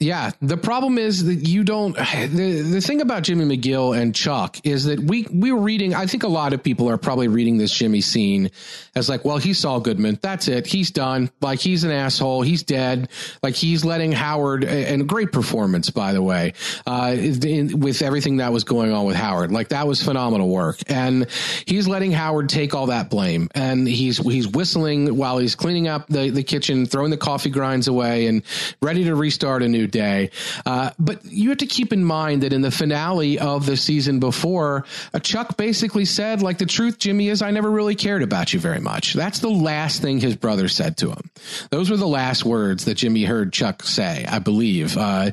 Yeah, 0.00 0.30
the 0.40 0.56
problem 0.56 0.96
is 0.96 1.24
that 1.24 1.48
you 1.48 1.64
don't. 1.64 1.96
The, 2.28 2.62
the 2.62 2.80
thing 2.80 3.00
about 3.00 3.22
Jimmy 3.22 3.56
McGill 3.56 3.98
and 3.98 4.14
Chuck 4.14 4.58
is 4.64 4.84
that 4.84 5.00
we 5.00 5.26
we 5.32 5.50
were 5.50 5.60
reading. 5.60 5.94
I 5.94 6.06
think 6.06 6.24
a 6.24 6.28
lot 6.28 6.52
of 6.52 6.62
people 6.62 6.88
are 6.90 6.98
probably 6.98 7.28
reading 7.28 7.58
this 7.58 7.72
Jimmy 7.72 8.00
scene 8.00 8.50
as 8.94 9.08
like, 9.08 9.24
well, 9.24 9.38
he's 9.38 9.58
Saul 9.58 9.80
Goodman. 9.80 10.18
That's 10.20 10.48
it. 10.48 10.66
He's 10.66 10.90
done. 10.90 11.30
Like 11.40 11.58
he's 11.58 11.84
an 11.84 11.90
asshole. 11.90 12.42
He's 12.42 12.62
dead. 12.62 13.08
Like 13.42 13.54
he's 13.54 13.84
letting 13.84 14.12
Howard 14.12 14.64
and 14.64 15.08
great 15.08 15.32
performance 15.32 15.90
by 15.90 16.12
the 16.12 16.22
way, 16.22 16.54
uh, 16.86 17.16
in, 17.16 17.80
with 17.80 18.02
everything 18.02 18.38
that 18.38 18.52
was 18.52 18.64
going 18.64 18.92
on 18.92 19.06
with 19.06 19.16
Howard. 19.16 19.52
Like 19.52 19.68
that 19.68 19.86
was 19.86 20.02
phenomenal 20.02 20.48
work, 20.48 20.78
and 20.88 21.26
he's 21.66 21.88
letting 21.88 22.12
Howard 22.12 22.48
take 22.48 22.74
all 22.74 22.86
that 22.86 23.10
blame, 23.10 23.48
and 23.54 23.88
he's 23.88 24.18
he's 24.18 24.46
whistling 24.46 25.16
while 25.16 25.38
he's 25.38 25.54
cleaning 25.54 25.88
up 25.88 26.08
the 26.08 26.30
the 26.30 26.42
kitchen, 26.42 26.84
throwing 26.84 27.10
the 27.10 27.16
coffee 27.16 27.50
grinds 27.50 27.88
away, 27.88 28.26
and 28.26 28.42
ready 28.82 29.04
to 29.04 29.14
restart 29.14 29.62
a 29.62 29.68
new 29.68 29.87
day. 29.90 30.30
Uh, 30.64 30.90
but 30.98 31.24
you 31.24 31.48
have 31.50 31.58
to 31.58 31.66
keep 31.66 31.92
in 31.92 32.04
mind 32.04 32.42
that 32.42 32.52
in 32.52 32.60
the 32.60 32.70
finale 32.70 33.38
of 33.38 33.66
the 33.66 33.76
season 33.76 34.20
before, 34.20 34.84
uh, 35.12 35.18
Chuck 35.18 35.56
basically 35.56 36.04
said, 36.04 36.42
like, 36.42 36.58
the 36.58 36.66
truth, 36.66 36.98
Jimmy, 36.98 37.28
is 37.28 37.42
I 37.42 37.50
never 37.50 37.70
really 37.70 37.94
cared 37.94 38.22
about 38.22 38.52
you 38.52 38.60
very 38.60 38.80
much. 38.80 39.14
That's 39.14 39.40
the 39.40 39.50
last 39.50 40.02
thing 40.02 40.20
his 40.20 40.36
brother 40.36 40.68
said 40.68 40.96
to 40.98 41.10
him. 41.10 41.30
Those 41.70 41.90
were 41.90 41.96
the 41.96 42.06
last 42.06 42.44
words 42.44 42.84
that 42.84 42.94
Jimmy 42.94 43.24
heard 43.24 43.52
Chuck 43.52 43.82
say, 43.82 44.24
I 44.28 44.38
believe. 44.38 44.96
Uh, 44.96 45.32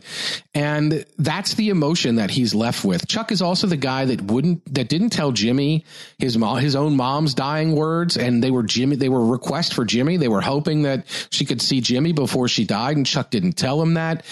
and 0.54 1.06
that's 1.18 1.56
the 1.56 1.70
emotion 1.70 2.16
that 2.16 2.30
he's 2.30 2.56
left 2.56 2.86
with. 2.86 3.08
Chuck 3.08 3.32
is 3.32 3.42
also 3.42 3.68
the 3.68 3.78
guy 3.78 4.06
that 4.06 4.22
wouldn't, 4.22 4.74
that 4.74 4.88
didn't 4.90 5.10
tell 5.10 5.32
Jimmy 5.32 5.86
his 6.18 6.38
mom, 6.38 6.60
his 6.60 6.76
own 6.76 6.96
mom's 6.96 7.34
dying 7.34 7.76
words. 7.76 8.18
And 8.18 8.44
they 8.44 8.52
were 8.52 8.64
Jimmy, 8.64 8.96
they 8.96 9.10
were 9.10 9.26
requests 9.26 9.74
for 9.74 9.86
Jimmy. 9.86 10.18
They 10.18 10.28
were 10.28 10.42
hoping 10.42 10.84
that 10.84 11.06
she 11.30 11.46
could 11.46 11.62
see 11.62 11.82
Jimmy 11.82 12.14
before 12.14 12.48
she 12.48 12.66
died. 12.66 12.98
And 12.98 13.06
Chuck 13.06 13.30
didn't 13.30 13.54
tell 13.54 13.82
him 13.82 13.96
that 13.96 14.26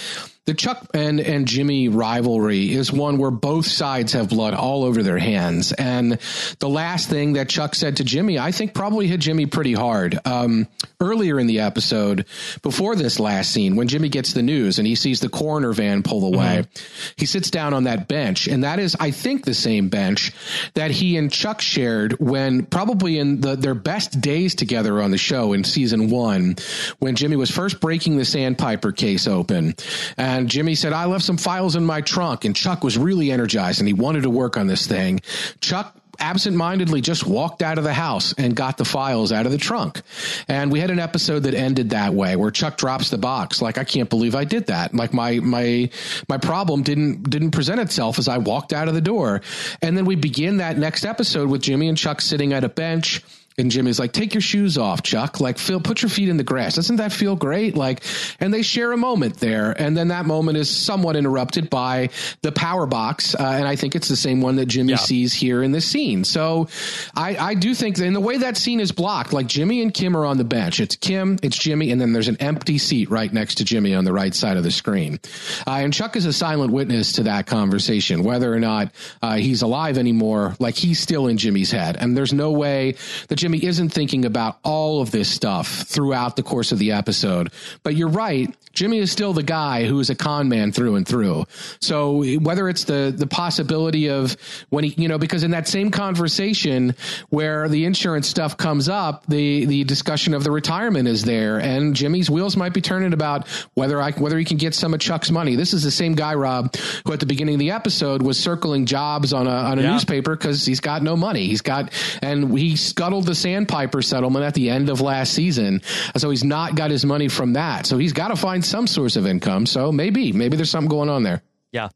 the 0.45 0.53
Chuck 0.53 0.86
and, 0.93 1.21
and 1.21 1.47
Jimmy 1.47 1.88
rivalry 1.88 2.73
is 2.73 2.91
one 2.91 3.17
where 3.17 3.32
both 3.32 3.65
sides 3.65 4.12
have 4.12 4.29
blood 4.29 4.53
all 4.53 4.84
over 4.84 5.01
their 5.01 5.17
hands. 5.17 5.71
And 5.71 6.19
the 6.60 6.67
last 6.67 7.10
thing 7.10 7.34
that 7.34 7.47
Chuck 7.47 7.75
said 7.75 7.97
to 7.97 8.03
Jimmy, 8.03 8.38
I 8.38 8.51
think 8.51 8.73
probably 8.73 9.08
hit 9.08 9.21
Jimmy 9.21 9.45
pretty 9.45 9.71
hard. 9.71 10.19
Um, 10.25 10.67
earlier 10.99 11.39
in 11.39 11.47
the 11.47 11.62
episode, 11.62 12.25
before 12.62 12.97
this 12.97 13.21
last 13.21 13.51
scene, 13.51 13.77
when 13.77 13.88
Jimmy 13.88 14.10
gets 14.10 14.34
the 14.34 14.41
news 14.41 14.79
and 14.79 14.88
he 14.88 14.95
sees 14.95 15.21
the 15.21 15.29
coroner 15.29 15.71
van 15.71 16.03
pull 16.03 16.25
away, 16.25 16.63
mm-hmm. 16.63 17.13
he 17.15 17.25
sits 17.25 17.49
down 17.49 17.73
on 17.73 17.86
that 17.86 18.10
bench. 18.10 18.47
And 18.47 18.65
that 18.65 18.79
is, 18.79 18.97
I 18.99 19.12
think, 19.12 19.45
the 19.45 19.53
same 19.53 19.88
bench 19.88 20.34
that 20.73 20.91
he 20.91 21.15
and 21.15 21.32
Chuck 21.32 21.62
shared 21.62 22.19
when 22.19 22.65
probably 22.65 23.17
in 23.17 23.39
the, 23.39 23.56
their 23.56 23.75
best 23.75 24.19
days 24.19 24.56
together 24.56 25.01
on 25.01 25.12
the 25.12 25.17
show 25.17 25.53
in 25.53 25.63
season 25.63 26.10
one, 26.10 26.58
when 26.99 27.15
Jimmy 27.15 27.38
was 27.38 27.49
first 27.49 27.79
breaking 27.79 28.17
the 28.17 28.25
Sandpiper 28.25 28.91
case 28.91 29.25
open. 29.25 29.75
And 30.17 30.33
Jimmy 30.41 30.76
said, 30.76 30.93
I 30.93 31.06
left 31.06 31.24
some 31.24 31.38
files 31.38 31.76
in 31.76 31.86
my 31.86 32.02
trunk. 32.02 32.46
And 32.46 32.56
Chuck 32.56 32.84
was 32.84 32.98
really 32.98 33.32
energized 33.32 33.80
and 33.80 33.88
he 33.88 33.93
wanted 33.93 34.24
to 34.24 34.30
work 34.30 34.58
on 34.58 34.67
this 34.67 34.88
thing. 34.88 35.22
Chuck 35.62 35.96
absentmindedly 36.19 37.02
just 37.02 37.26
walked 37.26 37.62
out 37.62 37.78
of 37.78 37.84
the 37.84 37.93
house 37.93 38.34
and 38.38 38.56
got 38.56 38.78
the 38.78 38.86
files 38.86 39.32
out 39.32 39.46
of 39.46 39.52
the 39.52 39.58
trunk. 39.58 40.02
And 40.48 40.72
we 40.72 40.80
had 40.80 40.91
an 40.91 41.00
episode 41.00 41.39
that 41.43 41.54
ended 41.54 41.89
that 41.91 42.13
way 42.13 42.36
where 42.36 42.52
Chuck 42.52 42.78
drops 42.78 43.10
the 43.10 43.17
box. 43.17 43.62
Like, 43.62 43.78
I 43.78 43.84
can't 43.84 44.10
believe 44.10 44.36
I 44.36 44.43
did 44.43 44.67
that. 44.67 44.93
Like 44.93 45.13
my, 45.13 45.39
my, 45.39 45.89
my 46.30 46.38
problem 46.38 46.84
didn't, 46.84 47.30
didn't 47.30 47.52
present 47.52 47.80
itself 47.80 48.19
as 48.19 48.28
I 48.28 48.38
walked 48.38 48.74
out 48.74 48.88
of 48.88 48.93
the 48.93 49.02
door. 49.02 49.41
And 49.82 49.98
then 49.98 50.06
we 50.06 50.15
begin 50.15 50.58
that 50.58 50.78
next 50.78 51.06
episode 51.06 51.50
with 51.50 51.62
Jimmy 51.62 51.89
and 51.89 51.98
Chuck 51.98 52.22
sitting 52.22 52.54
at 52.54 52.63
a 52.63 52.69
bench 52.69 53.22
and 53.57 53.69
Jimmy's 53.69 53.99
like, 53.99 54.11
take 54.11 54.33
your 54.33 54.41
shoes 54.41 54.77
off, 54.77 55.03
Chuck. 55.03 55.39
Like, 55.39 55.57
Phil, 55.57 55.79
put 55.79 56.01
your 56.01 56.09
feet 56.09 56.29
in 56.29 56.37
the 56.37 56.43
grass. 56.43 56.75
Doesn't 56.75 56.95
that 56.97 57.11
feel 57.11 57.35
great? 57.35 57.75
Like, 57.75 58.03
and 58.39 58.53
they 58.53 58.61
share 58.61 58.91
a 58.91 58.97
moment 58.97 59.37
there. 59.37 59.71
And 59.71 59.95
then 59.95 60.07
that 60.09 60.25
moment 60.25 60.57
is 60.57 60.69
somewhat 60.69 61.15
interrupted 61.15 61.69
by 61.69 62.09
the 62.41 62.51
power 62.51 62.85
box. 62.85 63.35
Uh, 63.35 63.43
and 63.43 63.67
I 63.67 63.75
think 63.75 63.95
it's 63.95 64.07
the 64.07 64.15
same 64.15 64.41
one 64.41 64.55
that 64.55 64.65
Jimmy 64.65 64.91
yeah. 64.91 64.97
sees 64.97 65.33
here 65.33 65.61
in 65.61 65.71
this 65.71 65.85
scene. 65.85 66.23
So 66.23 66.67
I, 67.15 67.37
I 67.37 67.53
do 67.53 67.75
think 67.75 67.97
that 67.97 68.05
in 68.05 68.13
the 68.13 68.19
way 68.19 68.37
that 68.37 68.57
scene 68.57 68.79
is 68.79 68.91
blocked, 68.91 69.33
like 69.33 69.47
Jimmy 69.47 69.81
and 69.81 69.93
Kim 69.93 70.17
are 70.17 70.25
on 70.25 70.37
the 70.37 70.43
bench. 70.43 70.79
It's 70.79 70.95
Kim, 70.95 71.37
it's 71.43 71.57
Jimmy, 71.57 71.91
and 71.91 72.01
then 72.01 72.13
there's 72.13 72.27
an 72.27 72.37
empty 72.39 72.77
seat 72.77 73.09
right 73.09 73.31
next 73.31 73.55
to 73.55 73.65
Jimmy 73.65 73.93
on 73.93 74.05
the 74.05 74.13
right 74.13 74.33
side 74.33 74.57
of 74.57 74.63
the 74.63 74.71
screen. 74.71 75.19
Uh, 75.67 75.71
and 75.71 75.93
Chuck 75.93 76.15
is 76.15 76.25
a 76.25 76.33
silent 76.33 76.71
witness 76.71 77.13
to 77.13 77.23
that 77.23 77.45
conversation, 77.45 78.23
whether 78.23 78.53
or 78.53 78.59
not 78.59 78.91
uh, 79.21 79.35
he's 79.35 79.61
alive 79.61 79.97
anymore. 79.97 80.55
Like, 80.59 80.75
he's 80.75 80.99
still 80.99 81.27
in 81.27 81.37
Jimmy's 81.37 81.71
head. 81.71 81.97
And 81.99 82.17
there's 82.17 82.33
no 82.33 82.51
way 82.51 82.95
that 83.27 83.42
Jimmy 83.43 83.65
isn't 83.65 83.89
thinking 83.89 84.23
about 84.23 84.58
all 84.63 85.01
of 85.01 85.12
this 85.12 85.29
stuff 85.29 85.67
throughout 85.67 86.38
the 86.38 86.43
course 86.43 86.71
of 86.71 86.79
the 86.79 86.93
episode. 86.93 87.51
But 87.84 87.93
you're 87.93 88.08
right. 88.08 88.56
Jimmy 88.71 88.99
is 88.99 89.12
still 89.12 89.34
the 89.34 89.43
guy 89.43 89.86
who 89.86 89.99
is 89.99 90.10
a 90.10 90.15
con 90.15 90.47
man 90.47 90.71
through 90.71 90.95
and 90.95 91.06
through. 91.06 91.45
So 91.82 92.23
whether 92.39 92.69
it's 92.69 92.86
the 92.86 93.13
the 93.15 93.27
possibility 93.27 94.10
of 94.10 94.36
when 94.69 94.86
he, 94.86 94.95
you 94.97 95.08
know, 95.08 95.17
because 95.17 95.43
in 95.43 95.51
that 95.51 95.67
same 95.67 95.91
conversation 95.91 96.95
where 97.29 97.67
the 97.67 97.86
insurance 97.86 98.29
stuff 98.29 98.56
comes 98.56 98.88
up, 98.88 99.25
the 99.27 99.65
the 99.65 99.84
discussion 99.84 100.34
of 100.34 100.45
the 100.45 100.49
retirement 100.49 101.10
is 101.10 101.23
there, 101.23 101.60
and 101.60 101.95
Jimmy's 101.95 102.29
wheels 102.29 102.56
might 102.56 102.73
be 102.73 102.82
turning 102.82 103.13
about 103.13 103.47
whether 103.75 104.01
I 104.01 104.12
whether 104.12 104.38
he 104.39 104.45
can 104.45 104.58
get 104.58 104.73
some 104.73 104.93
of 104.93 105.01
Chuck's 105.01 105.29
money. 105.29 105.56
This 105.56 105.73
is 105.73 105.84
the 105.84 105.91
same 105.91 106.15
guy, 106.15 106.34
Rob, 106.34 106.75
who 107.06 107.12
at 107.12 107.19
the 107.19 107.27
beginning 107.27 107.56
of 107.56 107.60
the 107.60 107.71
episode 107.71 108.21
was 108.21 108.39
circling 108.39 108.86
jobs 108.86 109.34
on 109.34 109.47
a 109.47 109.51
on 109.51 109.79
a 109.79 109.82
yeah. 109.82 109.91
newspaper 109.91 110.36
because 110.36 110.65
he's 110.65 110.79
got 110.79 111.03
no 111.03 111.17
money. 111.17 111.45
He's 111.45 111.62
got 111.62 111.91
and 112.23 112.58
he 112.58 112.75
scuttled 112.75 113.25
the 113.25 113.33
sandpiper 113.36 114.02
settlement 114.02 114.46
at 114.46 114.54
the 114.54 114.69
end 114.69 114.89
of 114.89 115.02
last 115.02 115.34
season, 115.34 115.82
so 116.15 116.30
he's 116.30 116.43
not 116.43 116.76
got 116.76 116.91
his 116.91 117.06
money 117.06 117.28
from 117.28 117.54
that. 117.54 117.86
So 117.86 117.98
he's 117.98 118.13
got 118.13 118.30
to 118.30 118.36
find 118.36 118.63
some 118.63 118.88
source 118.88 119.15
of 119.15 119.26
income. 119.26 119.65
So 119.65 119.91
maybe, 119.91 120.32
maybe 120.32 120.56
there's 120.58 120.69
something 120.69 120.89
going 120.89 121.10
on 121.10 121.24
there. 121.24 121.41
Yeah. 121.72 121.89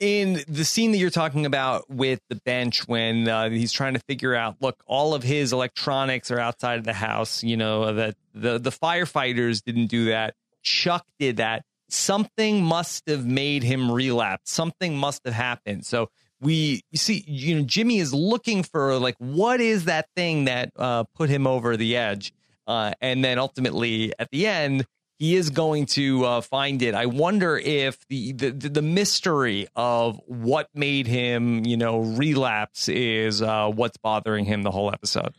In 0.00 0.44
the 0.48 0.64
scene 0.64 0.92
that 0.92 0.98
you're 0.98 1.10
talking 1.10 1.44
about 1.44 1.90
with 1.90 2.20
the 2.28 2.36
bench, 2.36 2.86
when 2.86 3.28
uh, 3.28 3.50
he's 3.50 3.72
trying 3.72 3.94
to 3.94 4.00
figure 4.00 4.34
out, 4.34 4.56
look, 4.60 4.82
all 4.86 5.12
of 5.12 5.22
his 5.22 5.52
electronics 5.52 6.30
are 6.30 6.38
outside 6.38 6.78
of 6.78 6.84
the 6.84 6.92
house. 6.92 7.42
You 7.42 7.56
know 7.56 7.92
that 7.92 8.14
the 8.32 8.58
the 8.58 8.70
firefighters 8.70 9.62
didn't 9.62 9.86
do 9.86 10.06
that. 10.06 10.34
Chuck 10.62 11.04
did 11.18 11.38
that. 11.38 11.64
Something 11.88 12.62
must 12.62 13.08
have 13.08 13.26
made 13.26 13.64
him 13.64 13.90
relapse. 13.90 14.52
Something 14.52 14.96
must 14.96 15.24
have 15.24 15.34
happened. 15.34 15.84
So 15.84 16.10
we 16.40 16.82
see, 16.94 17.24
you 17.26 17.56
know, 17.56 17.62
Jimmy 17.64 17.98
is 17.98 18.14
looking 18.14 18.62
for 18.62 18.98
like 18.98 19.16
what 19.18 19.60
is 19.60 19.86
that 19.86 20.08
thing 20.14 20.44
that 20.44 20.70
uh, 20.76 21.04
put 21.14 21.28
him 21.28 21.46
over 21.46 21.76
the 21.76 21.96
edge, 21.96 22.32
uh, 22.66 22.92
and 23.00 23.24
then 23.24 23.38
ultimately 23.38 24.12
at 24.18 24.30
the 24.30 24.46
end 24.46 24.86
he 25.18 25.34
is 25.34 25.50
going 25.50 25.86
to 25.86 26.24
uh, 26.24 26.40
find 26.40 26.80
it. 26.80 26.94
I 26.94 27.06
wonder 27.06 27.58
if 27.58 28.06
the, 28.08 28.32
the 28.32 28.50
the 28.50 28.82
mystery 28.82 29.66
of 29.74 30.20
what 30.26 30.68
made 30.74 31.08
him, 31.08 31.66
you 31.66 31.76
know, 31.76 32.00
relapse 32.00 32.88
is 32.88 33.42
uh, 33.42 33.68
what's 33.68 33.96
bothering 33.96 34.44
him 34.44 34.62
the 34.62 34.70
whole 34.70 34.92
episode. 34.92 35.34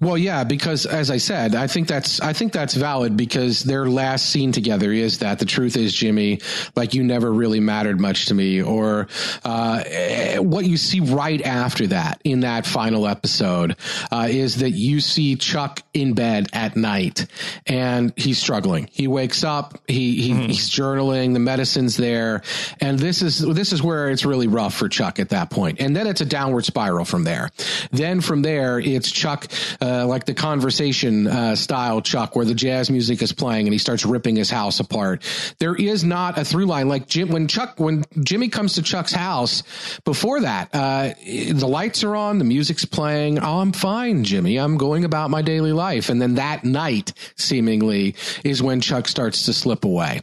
Well, 0.00 0.18
yeah, 0.18 0.44
because 0.44 0.86
as 0.86 1.10
I 1.10 1.18
said, 1.18 1.54
I 1.54 1.66
think 1.66 1.86
that's 1.88 2.20
I 2.20 2.32
think 2.32 2.52
that's 2.52 2.74
valid 2.74 3.16
because 3.16 3.62
their 3.62 3.86
last 3.88 4.30
scene 4.30 4.52
together 4.52 4.92
is 4.92 5.18
that 5.18 5.38
the 5.38 5.44
truth 5.44 5.76
is, 5.76 5.92
Jimmy, 5.92 6.40
like 6.74 6.94
you 6.94 7.04
never 7.04 7.32
really 7.32 7.60
mattered 7.60 8.00
much 8.00 8.26
to 8.26 8.34
me, 8.34 8.62
or 8.62 9.08
uh, 9.44 9.84
what 10.38 10.64
you 10.64 10.76
see 10.76 11.00
right 11.00 11.42
after 11.42 11.86
that 11.88 12.20
in 12.24 12.40
that 12.40 12.66
final 12.66 13.06
episode 13.06 13.76
uh, 14.10 14.26
is 14.28 14.56
that 14.56 14.70
you 14.70 15.00
see 15.00 15.36
Chuck 15.36 15.82
in 15.94 16.14
bed 16.14 16.48
at 16.52 16.76
night 16.76 17.26
and 17.66 18.12
he's 18.16 18.38
struggling. 18.38 18.88
He 18.90 19.06
wakes 19.06 19.44
up, 19.44 19.80
he, 19.86 20.22
he 20.22 20.30
mm-hmm. 20.30 20.46
he's 20.46 20.70
journaling, 20.70 21.34
the 21.34 21.40
medicine's 21.40 21.96
there, 21.96 22.42
and 22.80 22.98
this 22.98 23.22
is 23.22 23.38
this 23.38 23.72
is 23.72 23.82
where 23.82 24.08
it's 24.08 24.24
really 24.24 24.48
rough 24.48 24.74
for 24.74 24.88
Chuck 24.88 25.18
at 25.18 25.28
that 25.28 25.50
point. 25.50 25.58
point, 25.58 25.80
and 25.80 25.96
then 25.96 26.06
it's 26.06 26.20
a 26.20 26.24
downward 26.24 26.64
spiral 26.64 27.04
from 27.04 27.24
there. 27.24 27.50
Then 27.90 28.20
from 28.20 28.42
there, 28.42 28.78
it's 28.78 29.10
Chuck 29.10 29.46
uh, 29.80 30.06
like 30.06 30.24
the 30.24 30.34
conversation 30.34 31.26
uh, 31.26 31.54
style 31.56 32.00
Chuck, 32.00 32.36
where 32.36 32.44
the 32.44 32.54
jazz 32.54 32.90
music 32.90 33.22
is 33.22 33.32
playing 33.32 33.66
and 33.66 33.72
he 33.72 33.78
starts 33.78 34.04
ripping 34.04 34.36
his 34.36 34.50
house 34.50 34.80
apart. 34.80 35.22
There 35.58 35.74
is 35.74 36.04
not 36.04 36.38
a 36.38 36.44
through 36.44 36.66
line 36.66 36.88
like 36.88 37.08
Jim 37.08 37.28
when 37.28 37.48
Chuck 37.48 37.78
when 37.78 38.04
Jimmy 38.22 38.48
comes 38.48 38.74
to 38.74 38.82
Chuck's 38.82 39.12
house. 39.12 39.62
Before 40.04 40.40
that, 40.40 40.70
uh, 40.72 41.14
the 41.24 41.68
lights 41.68 42.04
are 42.04 42.14
on, 42.14 42.38
the 42.38 42.44
music's 42.44 42.84
playing. 42.84 43.38
Oh, 43.38 43.60
I'm 43.60 43.72
fine, 43.72 44.24
Jimmy. 44.24 44.56
I'm 44.56 44.76
going 44.76 45.04
about 45.04 45.30
my 45.30 45.42
daily 45.42 45.72
life, 45.72 46.08
and 46.08 46.20
then 46.20 46.36
that 46.36 46.64
night, 46.64 47.12
seemingly, 47.36 48.14
is 48.44 48.62
when 48.62 48.80
Chuck 48.80 49.08
starts 49.08 49.44
to 49.44 49.52
slip 49.52 49.84
away. 49.84 50.20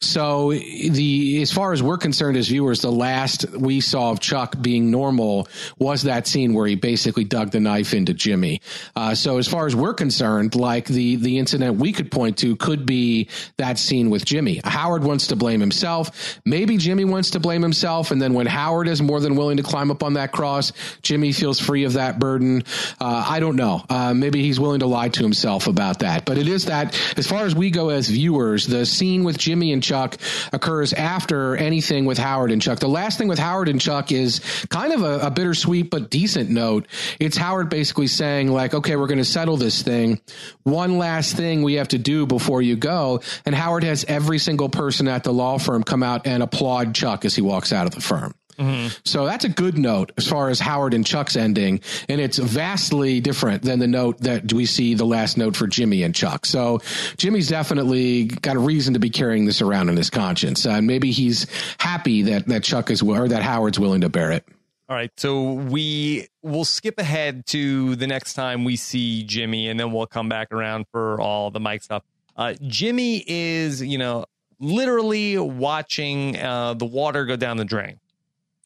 So 0.00 0.50
the 0.50 1.42
as 1.42 1.52
far 1.52 1.72
as 1.72 1.82
we're 1.82 1.98
concerned 1.98 2.36
as 2.36 2.48
viewers, 2.48 2.80
the 2.80 2.92
last 2.92 3.48
we 3.50 3.80
saw 3.80 4.10
of 4.10 4.20
Chuck 4.20 4.56
being 4.60 4.90
normal 4.90 5.48
was 5.78 6.02
that 6.02 6.26
scene 6.26 6.54
where 6.54 6.66
he 6.66 6.74
basically 6.74 7.24
dug 7.24 7.50
the 7.50 7.60
knife 7.60 7.94
into 7.94 8.14
Jimmy. 8.14 8.60
Uh, 8.96 9.14
so 9.14 9.38
as 9.38 9.48
far 9.48 9.66
as 9.66 9.74
we're 9.74 9.94
concerned, 9.94 10.54
like 10.54 10.86
the 10.86 11.16
the 11.16 11.38
incident 11.38 11.78
we 11.78 11.92
could 11.92 12.10
point 12.10 12.38
to 12.38 12.56
could 12.56 12.86
be 12.86 13.28
that 13.56 13.78
scene 13.78 14.10
with 14.10 14.24
Jimmy. 14.24 14.60
Howard 14.64 15.04
wants 15.04 15.28
to 15.28 15.36
blame 15.36 15.60
himself. 15.60 16.38
Maybe 16.44 16.76
Jimmy 16.76 17.04
wants 17.04 17.30
to 17.30 17.40
blame 17.40 17.62
himself, 17.62 18.10
and 18.10 18.20
then 18.20 18.34
when 18.34 18.46
Howard 18.46 18.88
is 18.88 19.00
more 19.02 19.20
than 19.20 19.36
willing 19.36 19.56
to 19.56 19.62
climb 19.62 19.90
up 19.90 20.02
on 20.02 20.14
that 20.14 20.32
cross, 20.32 20.72
Jimmy 21.02 21.32
feels 21.32 21.58
free 21.60 21.84
of 21.84 21.94
that 21.94 22.18
burden. 22.18 22.62
Uh, 23.00 23.24
I 23.26 23.40
don't 23.40 23.56
know. 23.56 23.84
Uh, 23.88 24.14
maybe 24.14 24.42
he's 24.42 24.60
willing 24.60 24.80
to 24.80 24.86
lie 24.86 25.08
to 25.08 25.22
himself 25.22 25.66
about 25.66 26.00
that. 26.00 26.24
But 26.24 26.38
it 26.38 26.48
is 26.48 26.66
that 26.66 26.98
as 27.16 27.26
far 27.26 27.44
as 27.44 27.54
we 27.54 27.70
go 27.70 27.88
as 27.90 28.08
viewers, 28.08 28.66
the 28.66 28.86
scene 28.86 29.24
with 29.24 29.38
Jimmy 29.38 29.72
and 29.72 29.82
Chuck 29.82 30.16
occurs 30.52 30.92
after 30.92 31.56
anything 31.56 32.04
with 32.04 32.18
Howard 32.18 32.50
and 32.50 32.60
Chuck. 32.60 32.78
The 32.80 32.88
last 32.88 33.18
thing 33.18 33.28
with 33.28 33.38
Howard 33.38 33.68
and 33.68 33.80
Chuck 33.80 34.12
is 34.12 34.40
kind 34.68 34.92
of 34.92 35.02
a, 35.02 35.26
a 35.26 35.30
bittersweet 35.30 35.90
but 35.90 36.10
decent 36.10 36.50
note. 36.50 36.86
It's 37.20 37.36
Howard 37.36 37.68
basically 37.68 38.06
saying 38.06 38.48
like, 38.48 38.73
okay, 38.74 38.96
we're 38.96 39.06
going 39.06 39.18
to 39.18 39.24
settle 39.24 39.56
this 39.56 39.82
thing. 39.82 40.20
One 40.62 40.98
last 40.98 41.36
thing 41.36 41.62
we 41.62 41.74
have 41.74 41.88
to 41.88 41.98
do 41.98 42.26
before 42.26 42.62
you 42.62 42.76
go. 42.76 43.20
And 43.46 43.54
Howard 43.54 43.84
has 43.84 44.04
every 44.06 44.38
single 44.38 44.68
person 44.68 45.08
at 45.08 45.24
the 45.24 45.32
law 45.32 45.58
firm 45.58 45.82
come 45.84 46.02
out 46.02 46.26
and 46.26 46.42
applaud 46.42 46.94
Chuck 46.94 47.24
as 47.24 47.34
he 47.34 47.42
walks 47.42 47.72
out 47.72 47.86
of 47.86 47.94
the 47.94 48.00
firm. 48.00 48.34
Mm-hmm. 48.58 48.88
So 49.04 49.26
that's 49.26 49.44
a 49.44 49.48
good 49.48 49.76
note 49.76 50.12
as 50.16 50.28
far 50.28 50.48
as 50.48 50.60
Howard 50.60 50.94
and 50.94 51.04
Chuck's 51.04 51.36
ending, 51.36 51.80
and 52.08 52.20
it's 52.20 52.38
vastly 52.38 53.20
different 53.20 53.62
than 53.62 53.80
the 53.80 53.88
note 53.88 54.18
that 54.20 54.52
we 54.52 54.66
see 54.66 54.94
the 54.94 55.04
last 55.04 55.36
note 55.36 55.56
for 55.56 55.66
Jimmy 55.66 56.02
and 56.02 56.14
Chuck. 56.14 56.46
So 56.46 56.80
Jimmy's 57.16 57.48
definitely 57.48 58.26
got 58.26 58.56
a 58.56 58.60
reason 58.60 58.94
to 58.94 59.00
be 59.00 59.10
carrying 59.10 59.44
this 59.44 59.60
around 59.60 59.88
in 59.88 59.96
his 59.96 60.10
conscience, 60.10 60.66
and 60.66 60.86
maybe 60.86 61.10
he's 61.10 61.46
happy 61.78 62.22
that 62.22 62.46
that 62.46 62.62
Chuck 62.62 62.90
is 62.90 63.02
or 63.02 63.28
that 63.28 63.42
Howard's 63.42 63.80
willing 63.80 64.02
to 64.02 64.08
bear 64.08 64.30
it. 64.30 64.46
All 64.86 64.94
right, 64.94 65.10
so 65.16 65.52
we 65.52 66.28
will 66.42 66.66
skip 66.66 66.98
ahead 66.98 67.46
to 67.46 67.96
the 67.96 68.06
next 68.06 68.34
time 68.34 68.64
we 68.64 68.76
see 68.76 69.22
Jimmy, 69.22 69.68
and 69.68 69.80
then 69.80 69.92
we'll 69.92 70.06
come 70.06 70.28
back 70.28 70.52
around 70.52 70.84
for 70.92 71.18
all 71.18 71.50
the 71.50 71.60
Mike 71.60 71.82
stuff. 71.82 72.02
Uh, 72.36 72.52
Jimmy 72.66 73.24
is, 73.26 73.80
you 73.80 73.96
know, 73.96 74.26
literally 74.60 75.38
watching 75.38 76.38
uh, 76.38 76.74
the 76.74 76.84
water 76.84 77.24
go 77.24 77.34
down 77.34 77.56
the 77.56 77.64
drain. 77.64 77.98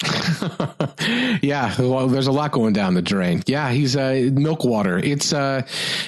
yeah, 1.42 1.74
well, 1.80 2.06
there's 2.06 2.28
a 2.28 2.32
lot 2.32 2.52
going 2.52 2.72
down 2.72 2.94
the 2.94 3.02
drain. 3.02 3.42
Yeah, 3.46 3.70
he's 3.70 3.96
uh, 3.96 4.30
milk 4.32 4.64
water. 4.64 4.96
It's 4.96 5.32
uh, 5.32 5.62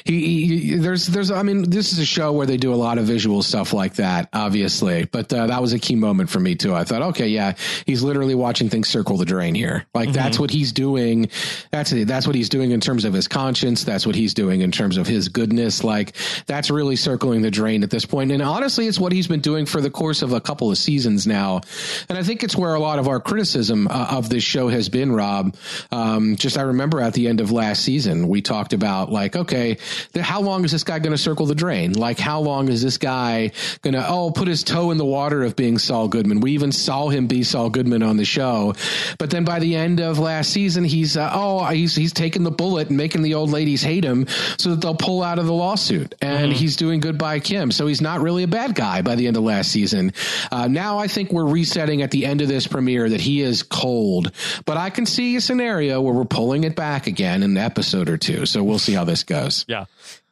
he, 0.04 0.46
he, 0.46 0.76
there's 0.76 1.08
there's 1.08 1.32
I 1.32 1.42
mean, 1.42 1.68
this 1.68 1.92
is 1.92 1.98
a 1.98 2.06
show 2.06 2.32
where 2.32 2.46
they 2.46 2.56
do 2.56 2.72
a 2.72 2.76
lot 2.76 2.98
of 2.98 3.06
visual 3.06 3.42
stuff 3.42 3.72
like 3.72 3.94
that, 3.94 4.28
obviously. 4.32 5.06
But 5.06 5.32
uh, 5.32 5.48
that 5.48 5.60
was 5.60 5.72
a 5.72 5.80
key 5.80 5.96
moment 5.96 6.30
for 6.30 6.38
me 6.38 6.54
too. 6.54 6.72
I 6.72 6.84
thought, 6.84 7.02
okay, 7.02 7.26
yeah, 7.26 7.54
he's 7.84 8.04
literally 8.04 8.36
watching 8.36 8.68
things 8.68 8.88
circle 8.88 9.16
the 9.16 9.24
drain 9.24 9.56
here. 9.56 9.86
Like 9.92 10.10
mm-hmm. 10.10 10.14
that's 10.14 10.38
what 10.38 10.50
he's 10.50 10.70
doing. 10.70 11.28
That's 11.72 11.90
that's 11.90 12.28
what 12.28 12.36
he's 12.36 12.48
doing 12.48 12.70
in 12.70 12.80
terms 12.80 13.04
of 13.04 13.12
his 13.12 13.26
conscience. 13.26 13.82
That's 13.82 14.06
what 14.06 14.14
he's 14.14 14.34
doing 14.34 14.60
in 14.60 14.70
terms 14.70 14.98
of 14.98 15.08
his 15.08 15.28
goodness. 15.28 15.82
Like 15.82 16.14
that's 16.46 16.70
really 16.70 16.94
circling 16.94 17.42
the 17.42 17.50
drain 17.50 17.82
at 17.82 17.90
this 17.90 18.04
point. 18.04 18.30
And 18.30 18.40
honestly, 18.40 18.86
it's 18.86 19.00
what 19.00 19.10
he's 19.10 19.26
been 19.26 19.40
doing 19.40 19.66
for 19.66 19.80
the 19.80 19.90
course 19.90 20.22
of 20.22 20.32
a 20.32 20.40
couple 20.40 20.70
of 20.70 20.78
seasons 20.78 21.26
now. 21.26 21.62
And 22.08 22.16
I 22.16 22.22
think 22.22 22.44
it's 22.44 22.54
where 22.54 22.74
a 22.74 22.80
lot 22.80 23.00
of 23.00 23.08
our 23.08 23.18
criticism 23.18 23.79
uh, 23.88 24.08
of 24.10 24.28
this 24.28 24.44
show 24.44 24.68
has 24.68 24.88
been, 24.88 25.12
Rob. 25.12 25.56
Um, 25.90 26.36
just 26.36 26.58
I 26.58 26.62
remember 26.62 27.00
at 27.00 27.14
the 27.14 27.28
end 27.28 27.40
of 27.40 27.50
last 27.50 27.84
season, 27.84 28.28
we 28.28 28.42
talked 28.42 28.72
about 28.72 29.10
like, 29.10 29.36
okay, 29.36 29.78
how 30.18 30.40
long 30.40 30.64
is 30.64 30.72
this 30.72 30.84
guy 30.84 30.98
going 30.98 31.12
to 31.12 31.18
circle 31.18 31.46
the 31.46 31.54
drain? 31.54 31.92
Like, 31.92 32.18
how 32.18 32.40
long 32.40 32.68
is 32.68 32.82
this 32.82 32.98
guy 32.98 33.52
going 33.82 33.94
to, 33.94 34.04
oh, 34.08 34.30
put 34.30 34.48
his 34.48 34.64
toe 34.64 34.90
in 34.90 34.98
the 34.98 35.04
water 35.04 35.42
of 35.42 35.56
being 35.56 35.78
Saul 35.78 36.08
Goodman? 36.08 36.40
We 36.40 36.52
even 36.52 36.72
saw 36.72 37.08
him 37.08 37.26
be 37.26 37.42
Saul 37.42 37.70
Goodman 37.70 38.02
on 38.02 38.16
the 38.16 38.24
show. 38.24 38.74
But 39.18 39.30
then 39.30 39.44
by 39.44 39.58
the 39.58 39.76
end 39.76 40.00
of 40.00 40.18
last 40.18 40.50
season, 40.50 40.84
he's, 40.84 41.16
uh, 41.16 41.30
oh, 41.32 41.64
he's, 41.66 41.94
he's 41.94 42.12
taking 42.12 42.42
the 42.42 42.50
bullet 42.50 42.88
and 42.88 42.96
making 42.96 43.22
the 43.22 43.34
old 43.34 43.50
ladies 43.50 43.82
hate 43.82 44.04
him 44.04 44.26
so 44.58 44.70
that 44.70 44.80
they'll 44.80 44.94
pull 44.94 45.22
out 45.22 45.38
of 45.38 45.46
the 45.46 45.52
lawsuit. 45.52 46.14
And 46.20 46.52
mm-hmm. 46.52 46.58
he's 46.58 46.76
doing 46.76 47.00
goodbye 47.00 47.40
Kim. 47.40 47.70
So 47.70 47.86
he's 47.86 48.00
not 48.00 48.20
really 48.20 48.42
a 48.42 48.48
bad 48.48 48.74
guy 48.74 49.02
by 49.02 49.14
the 49.14 49.26
end 49.26 49.36
of 49.36 49.42
last 49.42 49.70
season. 49.70 50.12
Uh, 50.50 50.68
now 50.68 50.98
I 50.98 51.08
think 51.08 51.32
we're 51.32 51.46
resetting 51.46 52.02
at 52.02 52.10
the 52.10 52.26
end 52.26 52.40
of 52.40 52.48
this 52.48 52.66
premiere 52.66 53.08
that 53.08 53.20
he 53.20 53.40
is 53.40 53.62
cold. 53.70 54.32
But 54.66 54.76
I 54.76 54.90
can 54.90 55.06
see 55.06 55.36
a 55.36 55.40
scenario 55.40 56.00
where 56.00 56.12
we're 56.12 56.24
pulling 56.24 56.64
it 56.64 56.76
back 56.76 57.06
again 57.06 57.42
in 57.42 57.52
an 57.52 57.56
episode 57.56 58.08
or 58.08 58.18
two. 58.18 58.44
So 58.46 58.62
we'll 58.62 58.78
see 58.78 58.92
how 58.92 59.04
this 59.04 59.24
goes. 59.24 59.64
Yeah. 59.68 59.86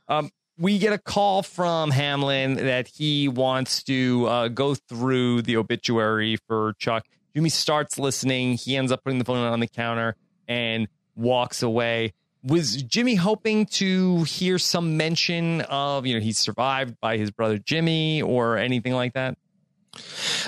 Um, 0.09 0.31
we 0.59 0.79
get 0.79 0.93
a 0.93 0.99
call 0.99 1.43
from 1.43 1.91
Hamlin 1.91 2.55
that 2.55 2.89
he 2.89 3.29
wants 3.29 3.85
to 3.85 4.27
uh, 4.27 4.49
go 4.49 4.75
through 4.75 5.43
the 5.43 5.57
obituary 5.57 6.37
for 6.49 6.75
Chuck. 6.79 7.07
Jimmy 7.35 7.49
starts 7.49 7.99
listening. 7.99 8.55
He 8.55 8.77
ends 8.77 8.91
up 8.91 9.05
putting 9.05 9.19
the 9.19 9.25
phone 9.25 9.39
on 9.39 9.61
the 9.61 9.69
counter 9.69 10.17
and 10.49 10.89
walks 11.15 11.63
away. 11.63 12.13
Was 12.43 12.83
Jimmy 12.83 13.15
hoping 13.15 13.67
to 13.67 14.25
hear 14.25 14.59
some 14.59 14.97
mention 14.97 15.61
of, 15.63 16.07
you 16.07 16.15
know, 16.15 16.21
he's 16.21 16.39
survived 16.39 16.99
by 17.01 17.17
his 17.17 17.31
brother 17.31 17.59
Jimmy 17.59 18.23
or 18.23 18.57
anything 18.57 18.95
like 18.95 19.13
that? 19.15 19.37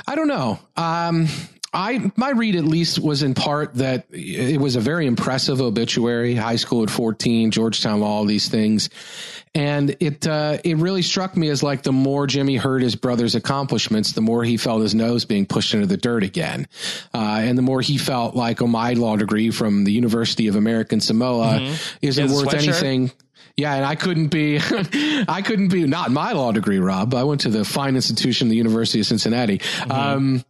I 0.07 0.15
don't 0.15 0.29
know. 0.29 0.59
Um, 0.77 1.29
I 1.73 2.11
my 2.17 2.31
read 2.31 2.57
at 2.57 2.65
least 2.65 2.99
was 2.99 3.23
in 3.23 3.35
part 3.35 3.75
that 3.75 4.07
it 4.11 4.61
was 4.61 4.75
a 4.75 4.81
very 4.81 5.07
impressive 5.07 5.61
obituary. 5.61 6.35
High 6.35 6.57
school 6.57 6.83
at 6.83 6.91
fourteen, 6.91 7.53
Georgetown 7.53 8.01
Law, 8.01 8.09
all 8.09 8.25
these 8.25 8.49
things, 8.49 8.91
and 9.55 9.97
it 10.01 10.27
uh, 10.27 10.59
it 10.65 10.79
really 10.79 11.03
struck 11.03 11.37
me 11.37 11.49
as 11.49 11.63
like 11.63 11.83
the 11.83 11.93
more 11.93 12.27
Jimmy 12.27 12.57
heard 12.57 12.83
his 12.83 12.97
brother's 12.97 13.37
accomplishments, 13.37 14.13
the 14.13 14.21
more 14.21 14.43
he 14.43 14.57
felt 14.57 14.83
his 14.83 14.97
nose 14.97 15.25
being 15.25 15.47
pushed 15.47 15.73
into 15.73 15.87
the 15.87 15.97
dirt 15.97 16.25
again, 16.25 16.67
uh, 17.15 17.39
and 17.41 17.57
the 17.57 17.63
more 17.63 17.81
he 17.81 17.99
felt 17.99 18.35
like, 18.35 18.61
oh, 18.61 18.67
my 18.67 18.95
law 18.95 19.17
degree 19.17 19.51
from 19.53 19.85
the 19.85 19.93
University 19.93 20.49
of 20.49 20.57
American 20.57 21.01
Samoa 21.01 21.61
mm-hmm. 21.61 21.97
isn't 22.03 22.31
worth 22.33 22.53
anything. 22.53 23.13
Yeah, 23.57 23.75
and 23.75 23.85
I 23.85 23.95
couldn't 23.95 24.29
be, 24.29 24.59
I 25.29 25.43
couldn't 25.45 25.69
be 25.69 25.87
not 25.87 26.11
my 26.11 26.33
law 26.33 26.51
degree, 26.51 26.79
Rob. 26.79 27.15
I 27.15 27.25
went 27.25 27.43
to 27.43 27.51
the 27.51 27.65
fine 27.65 27.95
institution, 27.95 28.49
the 28.49 28.57
University 28.57 29.01
of 29.01 29.07
Cincinnati. 29.07 29.59
Mm-hmm. 29.59 29.93
Um, 29.93 30.45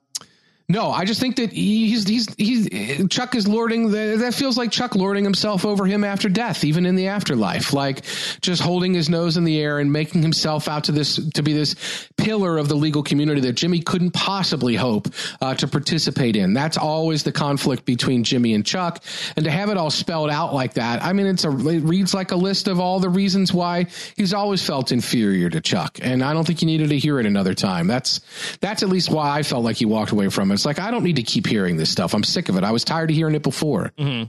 no, 0.70 0.92
I 0.92 1.04
just 1.04 1.20
think 1.20 1.34
that 1.36 1.52
he's 1.52 2.06
he's 2.06 2.32
he's 2.36 3.08
Chuck 3.08 3.34
is 3.34 3.48
lording 3.48 3.90
the, 3.90 4.18
that 4.18 4.34
feels 4.34 4.56
like 4.56 4.70
Chuck 4.70 4.94
lording 4.94 5.24
himself 5.24 5.64
over 5.64 5.84
him 5.84 6.04
after 6.04 6.28
death, 6.28 6.62
even 6.62 6.86
in 6.86 6.94
the 6.94 7.08
afterlife, 7.08 7.72
like 7.72 8.04
just 8.40 8.62
holding 8.62 8.94
his 8.94 9.08
nose 9.08 9.36
in 9.36 9.42
the 9.42 9.58
air 9.60 9.80
and 9.80 9.92
making 9.92 10.22
himself 10.22 10.68
out 10.68 10.84
to 10.84 10.92
this 10.92 11.16
to 11.30 11.42
be 11.42 11.52
this 11.54 11.74
pillar 12.16 12.56
of 12.56 12.68
the 12.68 12.76
legal 12.76 13.02
community 13.02 13.40
that 13.40 13.54
Jimmy 13.54 13.80
couldn't 13.80 14.12
possibly 14.12 14.76
hope 14.76 15.08
uh, 15.40 15.54
to 15.54 15.66
participate 15.66 16.36
in. 16.36 16.54
That's 16.54 16.76
always 16.76 17.24
the 17.24 17.32
conflict 17.32 17.84
between 17.84 18.22
Jimmy 18.22 18.54
and 18.54 18.64
Chuck, 18.64 19.02
and 19.34 19.44
to 19.44 19.50
have 19.50 19.70
it 19.70 19.76
all 19.76 19.90
spelled 19.90 20.30
out 20.30 20.54
like 20.54 20.74
that, 20.74 21.02
I 21.02 21.12
mean, 21.12 21.26
it's 21.26 21.44
a 21.44 21.50
it 21.50 21.80
reads 21.80 22.14
like 22.14 22.30
a 22.30 22.36
list 22.36 22.68
of 22.68 22.78
all 22.78 23.00
the 23.00 23.10
reasons 23.10 23.52
why 23.52 23.86
he's 24.16 24.32
always 24.32 24.64
felt 24.64 24.92
inferior 24.92 25.50
to 25.50 25.60
Chuck, 25.60 25.98
and 26.00 26.22
I 26.22 26.32
don't 26.32 26.46
think 26.46 26.62
you 26.62 26.66
needed 26.66 26.90
to 26.90 26.98
hear 26.98 27.18
it 27.18 27.26
another 27.26 27.54
time. 27.54 27.88
That's 27.88 28.20
that's 28.60 28.84
at 28.84 28.88
least 28.88 29.10
why 29.10 29.36
I 29.36 29.42
felt 29.42 29.64
like 29.64 29.76
he 29.76 29.84
walked 29.84 30.12
away 30.12 30.28
from 30.28 30.52
it. 30.52 30.59
It's 30.60 30.66
like 30.66 30.78
I 30.78 30.90
don't 30.90 31.04
need 31.04 31.16
to 31.16 31.22
keep 31.22 31.46
hearing 31.46 31.78
this 31.78 31.88
stuff. 31.88 32.12
I'm 32.12 32.22
sick 32.22 32.50
of 32.50 32.56
it. 32.58 32.64
I 32.64 32.70
was 32.70 32.84
tired 32.84 33.08
of 33.08 33.16
hearing 33.16 33.34
it 33.34 33.42
before. 33.42 33.92
Mm-hmm. 33.96 34.24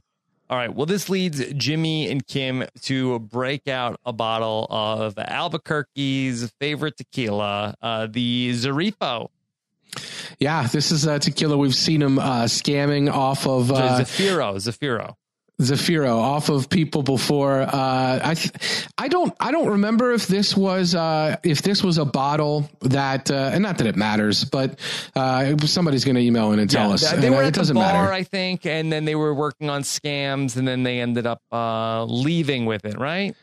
All 0.49 0.57
right. 0.57 0.73
Well, 0.73 0.85
this 0.85 1.09
leads 1.09 1.43
Jimmy 1.55 2.09
and 2.09 2.25
Kim 2.25 2.63
to 2.83 3.19
break 3.19 3.67
out 3.67 3.99
a 4.05 4.13
bottle 4.13 4.65
of 4.69 5.17
Albuquerque's 5.17 6.49
favorite 6.57 6.95
tequila, 6.95 7.75
uh, 7.81 8.07
the 8.09 8.51
Zarifo. 8.53 9.27
Yeah, 10.39 10.67
this 10.67 10.93
is 10.93 11.05
a 11.05 11.19
tequila 11.19 11.57
we've 11.57 11.75
seen 11.75 12.01
him 12.01 12.17
uh, 12.17 12.43
scamming 12.43 13.11
off 13.11 13.45
of 13.45 13.69
uh, 13.69 13.99
Zafiro. 13.99 14.55
Zafiro. 14.55 15.15
Zafiro 15.61 16.17
off 16.17 16.49
of 16.49 16.69
people 16.69 17.03
before. 17.03 17.61
Uh, 17.61 18.19
I 18.23 18.33
th- 18.33 18.87
I 18.97 19.07
don't 19.07 19.33
I 19.39 19.51
don't 19.51 19.69
remember 19.69 20.11
if 20.11 20.27
this 20.27 20.55
was 20.57 20.95
uh, 20.95 21.37
if 21.43 21.61
this 21.61 21.83
was 21.83 21.97
a 21.97 22.05
bottle 22.05 22.69
that 22.81 23.29
uh, 23.29 23.51
and 23.53 23.63
not 23.63 23.77
that 23.77 23.87
it 23.87 23.95
matters, 23.95 24.43
but 24.43 24.79
uh, 25.15 25.55
somebody's 25.65 26.03
going 26.03 26.15
to 26.15 26.21
email 26.21 26.51
in 26.51 26.59
and 26.59 26.69
tell 26.69 26.89
yeah, 26.89 26.93
us. 26.95 27.11
They 27.11 27.29
were 27.29 27.43
at 27.43 27.49
it 27.49 27.53
doesn't 27.53 27.75
the 27.75 27.79
bar, 27.79 27.93
matter. 27.93 28.13
I 28.13 28.23
think, 28.23 28.65
and 28.65 28.91
then 28.91 29.05
they 29.05 29.15
were 29.15 29.33
working 29.33 29.69
on 29.69 29.83
scams, 29.83 30.57
and 30.57 30.67
then 30.67 30.83
they 30.83 30.99
ended 30.99 31.25
up 31.25 31.41
uh, 31.51 32.05
leaving 32.05 32.65
with 32.65 32.85
it, 32.85 32.97
right? 32.97 33.35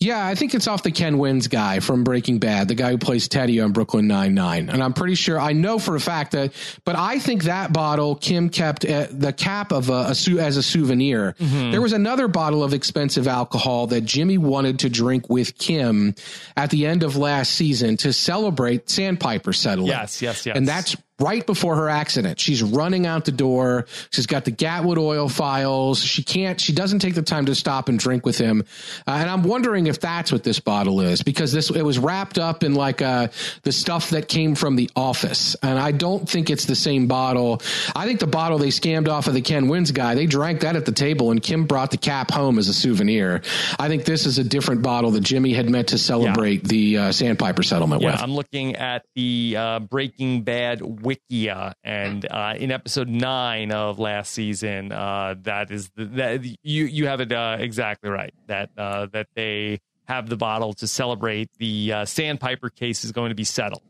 Yeah, 0.00 0.26
I 0.26 0.34
think 0.34 0.54
it's 0.54 0.66
off 0.66 0.82
the 0.82 0.90
Ken 0.90 1.18
Wins 1.18 1.48
guy 1.48 1.80
from 1.80 2.04
Breaking 2.04 2.38
Bad, 2.38 2.68
the 2.68 2.74
guy 2.74 2.90
who 2.90 2.98
plays 2.98 3.28
Teddy 3.28 3.60
on 3.60 3.72
Brooklyn 3.72 4.06
Nine 4.06 4.34
Nine, 4.34 4.68
and 4.68 4.82
I'm 4.82 4.92
pretty 4.92 5.14
sure 5.14 5.38
I 5.38 5.52
know 5.52 5.78
for 5.78 5.96
a 5.96 6.00
fact 6.00 6.32
that. 6.32 6.52
But 6.84 6.96
I 6.96 7.18
think 7.18 7.44
that 7.44 7.72
bottle 7.72 8.16
Kim 8.16 8.50
kept 8.50 8.84
at 8.84 9.18
the 9.18 9.32
cap 9.32 9.72
of 9.72 9.88
a, 9.88 10.12
a 10.12 10.40
as 10.40 10.56
a 10.56 10.62
souvenir. 10.62 11.34
Mm-hmm. 11.38 11.70
There 11.70 11.80
was 11.80 11.92
another 11.92 12.28
bottle 12.28 12.62
of 12.62 12.74
expensive 12.74 13.26
alcohol 13.26 13.86
that 13.88 14.02
Jimmy 14.02 14.36
wanted 14.36 14.80
to 14.80 14.90
drink 14.90 15.30
with 15.30 15.56
Kim 15.56 16.14
at 16.56 16.70
the 16.70 16.86
end 16.86 17.02
of 17.02 17.16
last 17.16 17.52
season 17.52 17.96
to 17.98 18.12
celebrate 18.12 18.90
Sandpiper 18.90 19.52
settling. 19.52 19.88
Yes, 19.88 20.20
yes, 20.20 20.44
yes. 20.44 20.56
And 20.56 20.68
that's 20.68 20.96
right 21.20 21.46
before 21.46 21.76
her 21.76 21.88
accident. 21.88 22.40
She's 22.40 22.62
running 22.62 23.06
out 23.06 23.24
the 23.24 23.32
door. 23.32 23.86
She's 24.10 24.26
got 24.26 24.44
the 24.44 24.52
Gatwood 24.52 24.98
oil 24.98 25.28
files. 25.28 26.02
She 26.02 26.22
can't, 26.24 26.60
she 26.60 26.72
doesn't 26.72 26.98
take 26.98 27.14
the 27.14 27.22
time 27.22 27.46
to 27.46 27.54
stop 27.54 27.88
and 27.88 27.98
drink 27.98 28.26
with 28.26 28.36
him. 28.36 28.64
Uh, 29.06 29.18
and 29.20 29.30
I'm 29.30 29.44
wondering 29.44 29.86
if 29.86 30.00
that's 30.00 30.32
what 30.32 30.42
this 30.42 30.58
bottle 30.58 31.00
is 31.00 31.22
because 31.22 31.52
this, 31.52 31.70
it 31.70 31.82
was 31.82 31.98
wrapped 31.98 32.38
up 32.38 32.64
in 32.64 32.74
like, 32.74 33.00
uh, 33.00 33.28
the 33.62 33.70
stuff 33.72 34.10
that 34.10 34.28
came 34.28 34.56
from 34.56 34.74
the 34.74 34.90
office. 34.96 35.54
And 35.62 35.78
I 35.78 35.92
don't 35.92 36.28
think 36.28 36.50
it's 36.50 36.64
the 36.64 36.74
same 36.74 37.06
bottle. 37.06 37.62
I 37.94 38.06
think 38.06 38.18
the 38.18 38.26
bottle 38.26 38.58
they 38.58 38.68
scammed 38.68 39.08
off 39.08 39.28
of 39.28 39.34
the 39.34 39.42
Ken 39.42 39.68
Wins 39.68 39.92
guy, 39.92 40.16
they 40.16 40.26
drank 40.26 40.60
that 40.60 40.74
at 40.74 40.84
the 40.84 40.92
table 40.92 41.30
and 41.30 41.40
Kim 41.40 41.66
brought 41.66 41.92
the 41.92 41.96
cap 41.96 42.32
home 42.32 42.58
as 42.58 42.68
a 42.68 42.74
souvenir. 42.74 43.42
I 43.78 43.88
think 43.88 44.04
this 44.04 44.26
is 44.26 44.38
a 44.38 44.44
different 44.44 44.82
bottle 44.82 45.12
that 45.12 45.22
Jimmy 45.22 45.52
had 45.52 45.70
meant 45.70 45.88
to 45.88 45.98
celebrate 45.98 46.62
yeah. 46.62 46.68
the 46.68 46.98
uh, 46.98 47.12
Sandpiper 47.12 47.62
settlement 47.62 48.02
yeah, 48.02 48.12
with. 48.12 48.22
I'm 48.22 48.32
looking 48.32 48.74
at 48.76 49.04
the 49.14 49.54
uh, 49.56 49.78
Breaking 49.78 50.42
Bad 50.42 51.03
Wikia, 51.04 51.74
and 51.84 52.26
uh, 52.30 52.54
in 52.56 52.72
episode 52.72 53.08
nine 53.08 53.70
of 53.70 53.98
last 53.98 54.32
season, 54.32 54.90
uh, 54.90 55.34
that 55.42 55.70
is 55.70 55.90
the, 55.96 56.04
that 56.06 56.44
you 56.44 56.84
you 56.86 57.06
have 57.06 57.20
it 57.20 57.32
uh, 57.32 57.56
exactly 57.60 58.10
right 58.10 58.34
that 58.46 58.70
uh, 58.76 59.06
that 59.12 59.28
they 59.34 59.80
have 60.06 60.28
the 60.28 60.36
bottle 60.36 60.72
to 60.74 60.86
celebrate 60.86 61.48
the 61.58 61.92
uh, 61.92 62.04
Sandpiper 62.04 62.70
case 62.70 63.04
is 63.04 63.12
going 63.12 63.30
to 63.30 63.34
be 63.34 63.44
settled. 63.44 63.82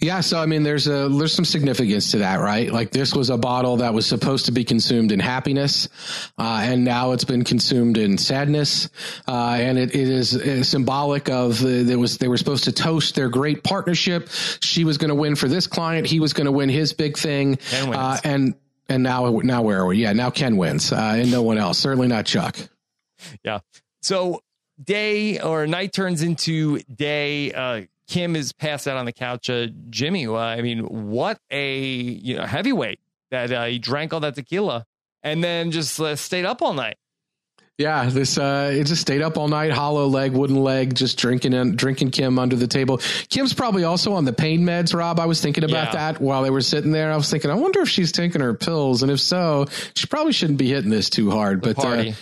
Yeah, 0.00 0.20
so 0.20 0.38
I 0.38 0.46
mean, 0.46 0.62
there's 0.62 0.86
a 0.86 1.08
there's 1.08 1.34
some 1.34 1.44
significance 1.44 2.10
to 2.12 2.18
that, 2.18 2.36
right? 2.36 2.72
Like 2.72 2.90
this 2.90 3.14
was 3.14 3.30
a 3.30 3.36
bottle 3.36 3.78
that 3.78 3.94
was 3.94 4.06
supposed 4.06 4.46
to 4.46 4.52
be 4.52 4.64
consumed 4.64 5.12
in 5.12 5.20
happiness, 5.20 5.88
uh, 6.38 6.60
and 6.64 6.84
now 6.84 7.12
it's 7.12 7.24
been 7.24 7.44
consumed 7.44 7.98
in 7.98 8.18
sadness, 8.18 8.88
uh, 9.28 9.56
and 9.58 9.78
it, 9.78 9.94
it 9.94 10.08
is 10.08 10.68
symbolic 10.68 11.28
of 11.28 11.62
uh, 11.62 11.82
there 11.82 11.98
was 11.98 12.18
they 12.18 12.28
were 12.28 12.38
supposed 12.38 12.64
to 12.64 12.72
toast 12.72 13.14
their 13.14 13.28
great 13.28 13.62
partnership. 13.62 14.28
She 14.60 14.84
was 14.84 14.98
going 14.98 15.10
to 15.10 15.14
win 15.14 15.36
for 15.36 15.48
this 15.48 15.66
client, 15.66 16.06
he 16.06 16.20
was 16.20 16.32
going 16.32 16.46
to 16.46 16.52
win 16.52 16.68
his 16.68 16.92
big 16.92 17.16
thing, 17.16 17.58
uh, 17.72 18.18
and 18.24 18.54
and 18.88 19.02
now 19.02 19.28
now 19.42 19.62
where 19.62 19.80
are 19.80 19.86
we? 19.86 19.98
Yeah, 19.98 20.12
now 20.12 20.30
Ken 20.30 20.56
wins, 20.56 20.92
uh, 20.92 21.16
and 21.16 21.30
no 21.30 21.42
one 21.42 21.58
else. 21.58 21.78
Certainly 21.78 22.08
not 22.08 22.26
Chuck. 22.26 22.56
Yeah. 23.44 23.60
So 24.00 24.42
day 24.82 25.38
or 25.40 25.66
night 25.66 25.92
turns 25.92 26.22
into 26.22 26.80
day. 26.94 27.52
Uh, 27.52 27.82
Kim 28.12 28.36
is 28.36 28.52
passed 28.52 28.86
out 28.86 28.98
on 28.98 29.06
the 29.06 29.12
couch. 29.12 29.48
Uh, 29.48 29.68
Jimmy, 29.88 30.26
uh, 30.26 30.34
I 30.34 30.60
mean, 30.60 30.80
what 31.10 31.38
a 31.50 31.78
you 31.80 32.36
know 32.36 32.44
heavyweight 32.44 33.00
that 33.30 33.50
uh, 33.50 33.64
he 33.64 33.78
drank 33.78 34.12
all 34.12 34.20
that 34.20 34.34
tequila 34.34 34.84
and 35.22 35.42
then 35.42 35.70
just 35.70 35.98
uh, 35.98 36.14
stayed 36.14 36.44
up 36.44 36.60
all 36.60 36.74
night. 36.74 36.98
Yeah, 37.78 38.10
this 38.10 38.36
uh 38.36 38.70
it 38.74 38.84
just 38.84 39.00
stayed 39.00 39.22
up 39.22 39.38
all 39.38 39.48
night, 39.48 39.72
hollow 39.72 40.06
leg, 40.08 40.32
wooden 40.32 40.62
leg, 40.62 40.94
just 40.94 41.16
drinking 41.16 41.54
and 41.54 41.74
drinking 41.74 42.10
Kim 42.10 42.38
under 42.38 42.54
the 42.54 42.66
table. 42.66 42.98
Kim's 43.30 43.54
probably 43.54 43.84
also 43.84 44.12
on 44.12 44.26
the 44.26 44.32
pain 44.34 44.60
meds, 44.60 44.94
Rob. 44.94 45.18
I 45.18 45.24
was 45.24 45.40
thinking 45.40 45.64
about 45.64 45.94
yeah. 45.94 46.12
that 46.12 46.20
while 46.20 46.42
they 46.42 46.50
were 46.50 46.60
sitting 46.60 46.92
there. 46.92 47.10
I 47.10 47.16
was 47.16 47.30
thinking, 47.30 47.50
I 47.50 47.54
wonder 47.54 47.80
if 47.80 47.88
she's 47.88 48.12
taking 48.12 48.42
her 48.42 48.52
pills, 48.52 49.02
and 49.02 49.10
if 49.10 49.20
so, 49.20 49.68
she 49.96 50.06
probably 50.06 50.34
shouldn't 50.34 50.58
be 50.58 50.68
hitting 50.68 50.90
this 50.90 51.08
too 51.08 51.30
hard. 51.30 51.62
The 51.62 51.74
but 51.74 51.84
uh, 51.84 52.12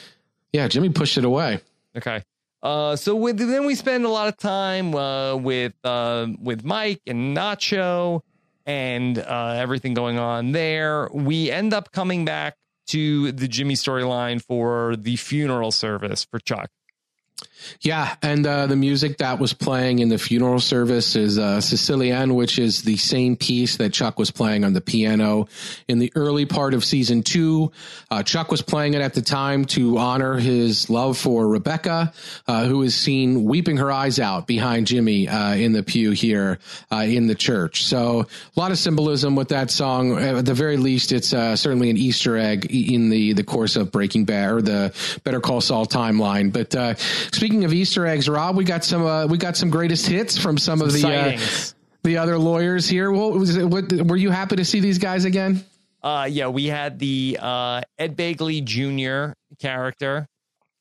yeah, 0.52 0.68
Jimmy 0.68 0.90
pushed 0.90 1.18
it 1.18 1.24
away. 1.24 1.58
Okay. 1.96 2.22
Uh, 2.62 2.94
so 2.94 3.14
with, 3.14 3.38
then 3.38 3.64
we 3.64 3.74
spend 3.74 4.04
a 4.04 4.08
lot 4.08 4.28
of 4.28 4.36
time 4.36 4.94
uh, 4.94 5.34
with 5.34 5.72
uh, 5.84 6.26
with 6.40 6.64
Mike 6.64 7.00
and 7.06 7.36
Nacho 7.36 8.20
and 8.66 9.18
uh, 9.18 9.54
everything 9.56 9.94
going 9.94 10.18
on 10.18 10.52
there. 10.52 11.08
We 11.12 11.50
end 11.50 11.72
up 11.72 11.92
coming 11.92 12.24
back 12.24 12.56
to 12.88 13.32
the 13.32 13.48
Jimmy 13.48 13.74
storyline 13.74 14.42
for 14.42 14.96
the 14.96 15.16
funeral 15.16 15.70
service 15.70 16.24
for 16.24 16.38
Chuck. 16.38 16.70
Yeah, 17.80 18.14
and 18.22 18.46
uh, 18.46 18.66
the 18.66 18.76
music 18.76 19.18
that 19.18 19.38
was 19.38 19.52
playing 19.52 20.00
in 20.00 20.08
the 20.08 20.18
funeral 20.18 20.60
service 20.60 21.16
is 21.16 21.38
uh, 21.38 21.58
Sicilienne, 21.58 22.34
which 22.34 22.58
is 22.58 22.82
the 22.82 22.96
same 22.96 23.36
piece 23.36 23.76
that 23.78 23.92
Chuck 23.92 24.18
was 24.18 24.30
playing 24.30 24.64
on 24.64 24.72
the 24.72 24.80
piano 24.80 25.48
in 25.88 25.98
the 25.98 26.12
early 26.14 26.46
part 26.46 26.74
of 26.74 26.84
season 26.84 27.22
two. 27.22 27.72
Uh, 28.10 28.22
Chuck 28.22 28.50
was 28.50 28.62
playing 28.62 28.94
it 28.94 29.00
at 29.00 29.14
the 29.14 29.22
time 29.22 29.64
to 29.66 29.98
honor 29.98 30.36
his 30.36 30.90
love 30.90 31.16
for 31.16 31.48
Rebecca, 31.48 32.12
uh, 32.46 32.64
who 32.66 32.82
is 32.82 32.94
seen 32.94 33.44
weeping 33.44 33.78
her 33.78 33.90
eyes 33.90 34.18
out 34.18 34.46
behind 34.46 34.86
Jimmy 34.86 35.28
uh, 35.28 35.54
in 35.54 35.72
the 35.72 35.82
pew 35.82 36.10
here 36.10 36.58
uh, 36.92 36.96
in 36.96 37.26
the 37.26 37.34
church. 37.34 37.84
So 37.84 38.26
a 38.56 38.60
lot 38.60 38.70
of 38.70 38.78
symbolism 38.78 39.36
with 39.36 39.48
that 39.48 39.70
song. 39.70 40.18
At 40.18 40.44
the 40.44 40.54
very 40.54 40.76
least, 40.76 41.12
it's 41.12 41.28
certainly 41.28 41.90
an 41.90 41.96
Easter 41.96 42.36
egg 42.36 42.66
in 42.70 43.08
the 43.10 43.32
the 43.32 43.44
course 43.44 43.76
of 43.76 43.90
Breaking 43.90 44.24
Bad 44.24 44.50
or 44.50 44.62
the 44.62 45.20
Better 45.24 45.40
Call 45.40 45.60
Saul 45.60 45.86
timeline. 45.86 46.52
But 46.52 46.98
speaking 47.34 47.49
of 47.58 47.64
of 47.64 47.72
Easter 47.72 48.06
eggs, 48.06 48.28
Rob, 48.28 48.56
we 48.56 48.64
got 48.64 48.84
some 48.84 49.04
uh, 49.04 49.26
we 49.26 49.38
got 49.38 49.56
some 49.56 49.70
greatest 49.70 50.06
hits 50.06 50.38
from 50.38 50.58
some, 50.58 50.78
some 50.78 50.88
of 50.88 50.92
the 50.92 51.06
uh, 51.06 51.38
the 52.02 52.18
other 52.18 52.38
lawyers 52.38 52.88
here. 52.88 53.10
What 53.10 53.32
was 53.32 53.56
it, 53.56 53.64
what, 53.64 53.92
were 53.92 54.16
you 54.16 54.30
happy 54.30 54.56
to 54.56 54.64
see 54.64 54.80
these 54.80 54.98
guys 54.98 55.24
again? 55.24 55.64
Uh, 56.02 56.26
yeah, 56.30 56.48
we 56.48 56.66
had 56.66 56.98
the 56.98 57.38
uh, 57.40 57.82
Ed 57.98 58.16
Begley 58.16 58.64
Jr. 58.64 59.34
character. 59.58 60.26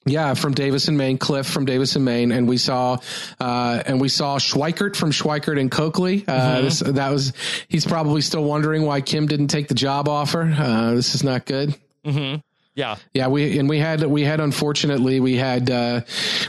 Yeah, 0.06 0.34
from 0.34 0.54
Davis 0.54 0.88
and 0.88 0.98
Main, 0.98 1.18
Cliff 1.18 1.46
from 1.46 1.66
Davis 1.66 1.96
and 1.96 2.06
Main, 2.06 2.32
and 2.32 2.48
we 2.48 2.58
saw, 2.58 2.98
uh, 3.40 3.84
and 3.86 4.00
we 4.00 4.08
saw 4.08 4.38
Schweikart 4.40 4.96
from 4.96 5.12
Schweikart 5.12 5.60
and 5.60 5.70
Cokely. 5.70 6.24
Uh, 6.26 6.32
mm-hmm. 6.32 6.64
this, 6.64 6.80
that 6.80 7.10
was, 7.12 7.34
he's 7.68 7.86
probably 7.86 8.22
still 8.22 8.44
wondering 8.44 8.86
why 8.86 9.02
Kim 9.02 9.28
didn't 9.28 9.50
take 9.50 9.68
the 9.68 9.76
job 9.76 10.08
offer. 10.08 10.42
Uh, 10.42 10.94
this 10.94 11.16
is 11.16 11.24
not 11.24 11.46
good. 11.46 11.76
Mm-hmm. 12.06 12.40
Yeah. 12.80 12.96
Yeah, 13.14 13.28
we 13.28 13.60
and 13.60 13.68
we 13.68 13.78
had 13.78 14.02
we 14.04 14.24
had 14.24 14.40
unfortunately 14.40 15.20
we 15.20 15.36
had 15.36 15.70
uh, 15.70 16.02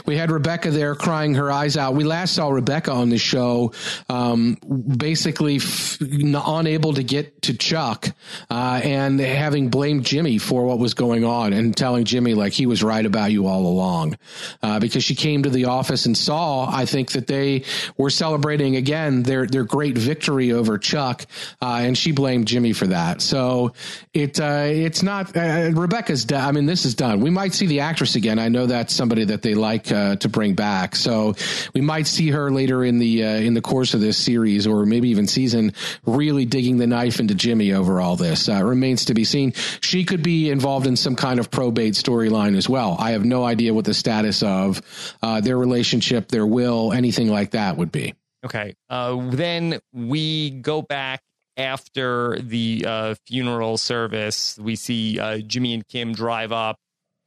we 0.05 0.15
had 0.15 0.31
Rebecca 0.31 0.71
there 0.71 0.95
crying 0.95 1.33
her 1.33 1.51
eyes 1.51 1.75
out. 1.75 1.93
We 1.93 2.05
last 2.05 2.35
saw 2.35 2.47
Rebecca 2.47 2.89
on 2.93 3.09
the 3.09 3.17
show, 3.17 3.73
um, 4.07 4.55
basically 4.95 5.59
unable 5.99 6.93
to 6.93 7.03
get 7.03 7.41
to 7.41 7.57
Chuck, 7.57 8.07
uh, 8.49 8.79
and 8.81 9.19
having 9.19 9.67
blamed 9.67 10.05
Jimmy 10.05 10.37
for 10.37 10.63
what 10.63 10.79
was 10.79 10.93
going 10.93 11.25
on, 11.25 11.51
and 11.51 11.75
telling 11.75 12.05
Jimmy 12.05 12.33
like 12.33 12.53
he 12.53 12.65
was 12.65 12.81
right 12.81 13.05
about 13.05 13.33
you 13.33 13.47
all 13.47 13.67
along, 13.67 14.17
uh, 14.63 14.79
because 14.79 15.03
she 15.03 15.15
came 15.15 15.43
to 15.43 15.49
the 15.49 15.65
office 15.65 16.05
and 16.05 16.15
saw. 16.15 16.65
I 16.73 16.85
think 16.85 17.11
that 17.11 17.27
they 17.27 17.65
were 17.97 18.09
celebrating 18.09 18.77
again 18.77 19.23
their 19.23 19.45
their 19.47 19.65
great 19.65 19.97
victory 19.97 20.53
over 20.53 20.77
Chuck, 20.77 21.25
uh, 21.61 21.81
and 21.81 21.97
she 21.97 22.13
blamed 22.13 22.47
Jimmy 22.47 22.71
for 22.71 22.87
that. 22.87 23.21
So 23.21 23.73
it 24.13 24.39
uh, 24.39 24.67
it's 24.67 25.03
not 25.03 25.35
uh, 25.35 25.71
Rebecca's 25.73 26.20
is 26.21 26.25
done. 26.25 26.47
I 26.47 26.51
mean, 26.51 26.65
this 26.65 26.85
is 26.85 26.95
done. 26.95 27.19
We 27.19 27.29
might 27.29 27.53
see 27.53 27.65
the 27.65 27.81
actress 27.81 28.15
again. 28.15 28.39
I 28.39 28.49
know 28.49 28.65
that's 28.65 28.93
somebody 28.93 29.25
that 29.25 29.41
they 29.41 29.55
like 29.55 29.91
uh, 29.91 30.15
to 30.17 30.29
bring 30.29 30.53
back. 30.53 30.95
So 30.95 31.35
we 31.73 31.81
might 31.81 32.07
see 32.07 32.29
her 32.29 32.51
later 32.51 32.83
in 32.83 32.99
the 32.99 33.23
uh, 33.23 33.27
in 33.27 33.53
the 33.53 33.61
course 33.61 33.93
of 33.93 34.01
this 34.01 34.17
series, 34.17 34.67
or 34.67 34.85
maybe 34.85 35.09
even 35.09 35.27
season, 35.27 35.73
really 36.05 36.45
digging 36.45 36.77
the 36.77 36.87
knife 36.87 37.19
into 37.19 37.35
Jimmy 37.35 37.73
over 37.73 37.99
all 37.99 38.15
this. 38.15 38.47
Uh, 38.47 38.63
remains 38.63 39.05
to 39.05 39.13
be 39.13 39.23
seen. 39.23 39.53
She 39.81 40.05
could 40.05 40.23
be 40.23 40.49
involved 40.49 40.87
in 40.87 40.95
some 40.95 41.15
kind 41.15 41.39
of 41.39 41.49
probate 41.49 41.93
storyline 41.93 42.55
as 42.55 42.69
well. 42.69 42.95
I 42.99 43.11
have 43.11 43.25
no 43.25 43.43
idea 43.43 43.73
what 43.73 43.85
the 43.85 43.93
status 43.93 44.43
of 44.43 44.81
uh, 45.21 45.41
their 45.41 45.57
relationship, 45.57 46.27
their 46.27 46.45
will, 46.45 46.93
anything 46.93 47.29
like 47.29 47.51
that 47.51 47.77
would 47.77 47.91
be. 47.91 48.13
Okay. 48.43 48.75
Uh, 48.89 49.29
then 49.29 49.79
we 49.93 50.49
go 50.49 50.81
back 50.81 51.21
after 51.61 52.39
the 52.39 52.83
uh, 52.87 53.15
funeral 53.25 53.77
service, 53.77 54.57
we 54.59 54.75
see 54.75 55.19
uh, 55.19 55.37
Jimmy 55.37 55.73
and 55.73 55.87
Kim 55.87 56.13
drive 56.13 56.51
up. 56.51 56.77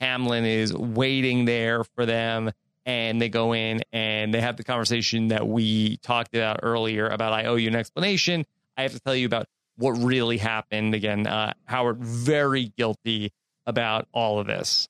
Hamlin 0.01 0.45
is 0.45 0.75
waiting 0.75 1.45
there 1.45 1.85
for 1.85 2.05
them, 2.05 2.51
and 2.85 3.23
they 3.23 3.29
go 3.29 3.55
in 3.55 3.83
and 3.93 4.35
they 4.35 4.41
have 4.41 4.57
the 4.57 4.65
conversation 4.65 5.29
that 5.29 5.47
we 5.47 5.99
talked 5.99 6.35
about 6.35 6.61
earlier 6.63 7.09
about 7.09 7.33
I 7.33 7.45
owe 7.45 7.55
you 7.55 7.69
an 7.69 7.77
explanation. 7.77 8.45
I 8.77 8.83
have 8.83 8.93
to 8.93 9.01
tell 9.01 9.15
you 9.15 9.27
about 9.27 9.47
what 9.77 9.93
really 9.93 10.39
happened. 10.39 10.95
Again, 10.95 11.27
uh, 11.27 11.55
Howard 11.65 11.99
very 11.99 12.73
guilty 12.77 13.33
about 13.67 14.09
all 14.13 14.41
of 14.41 14.47
this. 14.47 14.89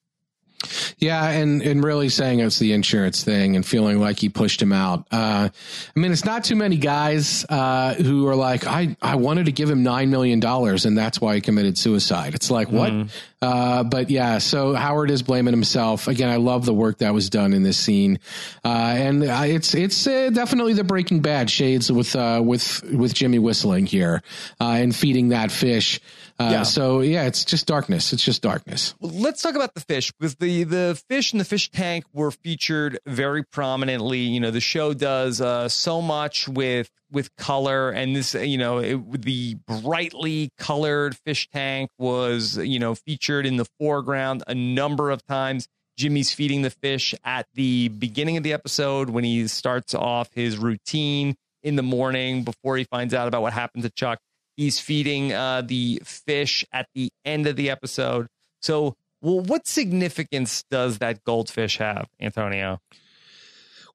Yeah, 0.98 1.28
and 1.28 1.62
and 1.62 1.82
really 1.82 2.08
saying 2.08 2.40
it's 2.40 2.58
the 2.58 2.72
insurance 2.72 3.22
thing 3.24 3.56
and 3.56 3.64
feeling 3.64 4.00
like 4.00 4.18
he 4.18 4.28
pushed 4.28 4.60
him 4.60 4.72
out. 4.72 5.06
Uh, 5.12 5.48
I 5.94 5.98
mean, 5.98 6.12
it's 6.12 6.24
not 6.24 6.44
too 6.44 6.56
many 6.56 6.76
guys 6.76 7.44
uh, 7.48 7.94
who 7.94 8.26
are 8.28 8.36
like, 8.36 8.66
I 8.66 8.96
I 9.02 9.16
wanted 9.16 9.46
to 9.46 9.52
give 9.52 9.70
him 9.70 9.82
nine 9.82 10.10
million 10.10 10.40
dollars 10.40 10.84
and 10.84 10.96
that's 10.96 11.20
why 11.20 11.34
he 11.36 11.40
committed 11.40 11.78
suicide. 11.78 12.34
It's 12.34 12.50
like 12.50 12.70
what? 12.70 12.92
Mm. 12.92 13.10
Uh, 13.42 13.84
but 13.84 14.08
yeah, 14.10 14.38
so 14.38 14.74
Howard 14.74 15.10
is 15.10 15.22
blaming 15.22 15.52
himself 15.52 16.08
again. 16.08 16.30
I 16.30 16.36
love 16.36 16.64
the 16.64 16.72
work 16.72 16.98
that 16.98 17.12
was 17.12 17.28
done 17.28 17.52
in 17.52 17.62
this 17.62 17.76
scene, 17.76 18.18
uh, 18.64 18.68
and 18.68 19.22
uh, 19.22 19.42
it's 19.44 19.74
it's 19.74 20.06
uh, 20.06 20.30
definitely 20.30 20.72
the 20.72 20.84
Breaking 20.84 21.20
Bad 21.20 21.50
shades 21.50 21.92
with 21.92 22.14
with 22.14 22.82
with 22.90 23.12
Jimmy 23.12 23.38
whistling 23.38 23.84
here 23.84 24.22
and 24.58 24.96
feeding 24.96 25.28
that 25.28 25.52
fish. 25.52 26.00
Uh, 26.38 26.48
yeah. 26.50 26.62
So 26.64 27.00
yeah, 27.00 27.26
it's 27.26 27.44
just 27.44 27.66
darkness. 27.66 28.12
It's 28.12 28.24
just 28.24 28.42
darkness. 28.42 28.94
Well, 28.98 29.12
let's 29.12 29.40
talk 29.40 29.54
about 29.54 29.74
the 29.74 29.80
fish 29.80 30.12
because 30.12 30.34
the 30.36 30.64
the 30.64 31.00
fish 31.08 31.32
in 31.32 31.38
the 31.38 31.44
fish 31.44 31.70
tank 31.70 32.04
were 32.12 32.32
featured 32.32 32.98
very 33.06 33.44
prominently. 33.44 34.18
You 34.18 34.40
know, 34.40 34.50
the 34.50 34.60
show 34.60 34.94
does 34.94 35.40
uh, 35.40 35.68
so 35.68 36.02
much 36.02 36.48
with 36.48 36.90
with 37.12 37.34
color, 37.36 37.90
and 37.90 38.16
this 38.16 38.34
you 38.34 38.58
know 38.58 38.78
it, 38.78 39.22
the 39.22 39.56
brightly 39.66 40.50
colored 40.58 41.16
fish 41.18 41.48
tank 41.50 41.90
was 41.98 42.56
you 42.56 42.80
know 42.80 42.96
featured 42.96 43.46
in 43.46 43.56
the 43.56 43.66
foreground 43.78 44.42
a 44.48 44.54
number 44.54 45.10
of 45.10 45.24
times. 45.26 45.68
Jimmy's 45.96 46.32
feeding 46.32 46.62
the 46.62 46.70
fish 46.70 47.14
at 47.22 47.46
the 47.54 47.86
beginning 47.86 48.36
of 48.36 48.42
the 48.42 48.52
episode 48.52 49.10
when 49.10 49.22
he 49.22 49.46
starts 49.46 49.94
off 49.94 50.32
his 50.34 50.58
routine 50.58 51.36
in 51.62 51.76
the 51.76 51.82
morning 51.82 52.42
before 52.42 52.76
he 52.76 52.84
finds 52.84 53.14
out 53.14 53.28
about 53.28 53.42
what 53.42 53.52
happened 53.52 53.84
to 53.84 53.90
Chuck 53.90 54.18
he's 54.56 54.80
feeding 54.80 55.32
uh, 55.32 55.62
the 55.62 56.00
fish 56.04 56.64
at 56.72 56.88
the 56.94 57.10
end 57.24 57.46
of 57.46 57.56
the 57.56 57.70
episode. 57.70 58.26
So, 58.62 58.94
well, 59.20 59.40
what 59.40 59.66
significance 59.66 60.64
does 60.70 60.98
that 60.98 61.24
goldfish 61.24 61.78
have, 61.78 62.08
Antonio? 62.20 62.80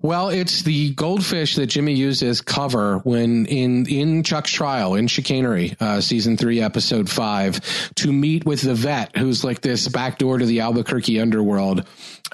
Well, 0.02 0.30
it's 0.30 0.62
the 0.62 0.94
goldfish 0.94 1.56
that 1.56 1.68
Jimmy 1.68 1.92
used 1.92 2.24
as 2.24 2.40
cover 2.40 3.00
when 3.00 3.46
in 3.48 3.86
in 3.88 4.24
Chuck's 4.24 4.50
trial 4.50 4.96
in 4.96 5.08
Chicanery, 5.08 5.76
uh, 5.78 6.00
season 6.00 6.38
three, 6.38 6.62
episode 6.62 7.10
five, 7.10 7.60
to 7.96 8.14
meet 8.14 8.46
with 8.46 8.62
the 8.62 8.76
vet, 8.76 9.18
who's 9.18 9.44
like 9.44 9.60
this 9.60 9.90
back 9.90 10.18
door 10.18 10.38
to 10.38 10.46
the 10.46 10.62
Albuquerque 10.62 11.20
underworld. 11.20 11.86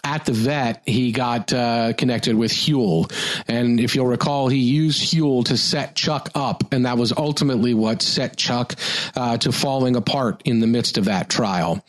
At 0.04 0.26
the 0.26 0.34
vet, 0.34 0.84
he 0.86 1.12
got 1.12 1.52
uh, 1.54 1.94
connected 1.94 2.36
with 2.36 2.52
Huell, 2.52 3.12
and 3.48 3.80
if 3.80 3.96
you'll 3.96 4.06
recall, 4.06 4.48
he 4.48 4.60
used 4.60 5.12
Huell 5.12 5.46
to 5.46 5.58
set 5.58 5.96
Chuck 5.96 6.30
up, 6.36 6.72
and 6.72 6.86
that 6.86 7.00
was 7.00 7.14
ultimately 7.18 7.74
what 7.74 8.04
set 8.04 8.38
Chuck 8.38 8.76
uh, 9.16 9.38
to 9.38 9.52
falling 9.52 9.96
apart 9.96 10.44
in 10.46 10.60
the 10.60 10.68
midst 10.68 11.00
of 11.00 11.06
that 11.06 11.30
trial. 11.30 11.84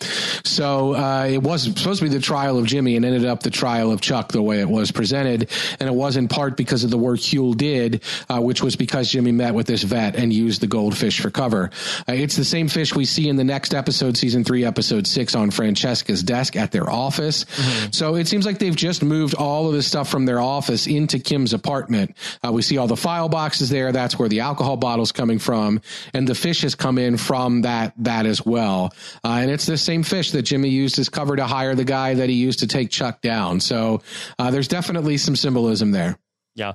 So 0.44 0.94
uh, 0.94 1.26
it 1.30 1.42
was 1.42 1.64
supposed 1.64 1.98
to 1.98 2.08
be 2.08 2.14
the 2.14 2.22
trial 2.22 2.58
of 2.58 2.64
Jimmy, 2.64 2.96
and 2.96 3.04
ended 3.04 3.26
up 3.26 3.42
the 3.42 3.50
trial 3.50 3.92
of 3.92 4.00
Chuck 4.00 4.32
the 4.32 4.40
way 4.40 4.60
it 4.60 4.68
was 4.68 4.90
presented 4.90 5.50
and 5.80 5.88
it 5.88 5.94
was 5.94 6.16
in 6.16 6.28
part 6.28 6.56
because 6.56 6.84
of 6.84 6.90
the 6.90 6.98
work 6.98 7.18
Huell 7.20 7.56
did, 7.56 8.02
uh, 8.28 8.40
which 8.40 8.62
was 8.62 8.76
because 8.76 9.10
Jimmy 9.10 9.32
met 9.32 9.54
with 9.54 9.66
this 9.66 9.82
vet 9.82 10.16
and 10.16 10.32
used 10.32 10.60
the 10.60 10.66
goldfish 10.66 11.20
for 11.20 11.30
cover. 11.30 11.70
Uh, 12.08 12.12
it's 12.12 12.36
the 12.36 12.44
same 12.44 12.68
fish 12.68 12.94
we 12.94 13.04
see 13.04 13.28
in 13.28 13.36
the 13.36 13.44
next 13.44 13.74
episode, 13.74 14.16
season 14.16 14.44
three, 14.44 14.64
episode 14.64 15.06
six, 15.06 15.34
on 15.34 15.50
Francesca's 15.50 16.22
desk 16.22 16.56
at 16.56 16.72
their 16.72 16.88
office. 16.88 17.44
Mm-hmm. 17.44 17.90
So 17.92 18.14
it 18.14 18.28
seems 18.28 18.46
like 18.46 18.58
they've 18.58 18.76
just 18.76 19.02
moved 19.02 19.34
all 19.34 19.68
of 19.68 19.74
the 19.74 19.82
stuff 19.82 20.08
from 20.08 20.26
their 20.26 20.40
office 20.40 20.86
into 20.86 21.18
Kim's 21.18 21.52
apartment. 21.52 22.16
Uh, 22.44 22.52
we 22.52 22.62
see 22.62 22.78
all 22.78 22.86
the 22.86 22.96
file 22.96 23.28
boxes 23.28 23.70
there. 23.70 23.92
That's 23.92 24.18
where 24.18 24.28
the 24.28 24.40
alcohol 24.40 24.76
bottle's 24.76 25.12
coming 25.12 25.38
from, 25.38 25.80
and 26.14 26.26
the 26.26 26.34
fish 26.34 26.62
has 26.62 26.74
come 26.74 26.98
in 26.98 27.16
from 27.16 27.62
that 27.62 27.92
that 27.98 28.26
as 28.26 28.44
well. 28.44 28.92
Uh, 29.24 29.38
and 29.40 29.50
it's 29.50 29.66
the 29.66 29.78
same 29.78 30.02
fish 30.02 30.30
that 30.32 30.42
Jimmy 30.42 30.68
used 30.68 30.98
as 30.98 31.08
cover 31.08 31.36
to 31.36 31.46
hire 31.46 31.74
the 31.74 31.84
guy 31.84 32.14
that 32.14 32.28
he 32.28 32.36
used 32.36 32.60
to 32.60 32.66
take 32.66 32.90
Chuck 32.90 33.20
down. 33.20 33.60
So 33.60 34.02
uh, 34.38 34.50
there's 34.50 34.68
definitely 34.68 35.16
some 35.16 35.36
symbolism 35.36 35.55
symbolism 35.56 35.90
there. 35.92 36.18
Yeah. 36.54 36.72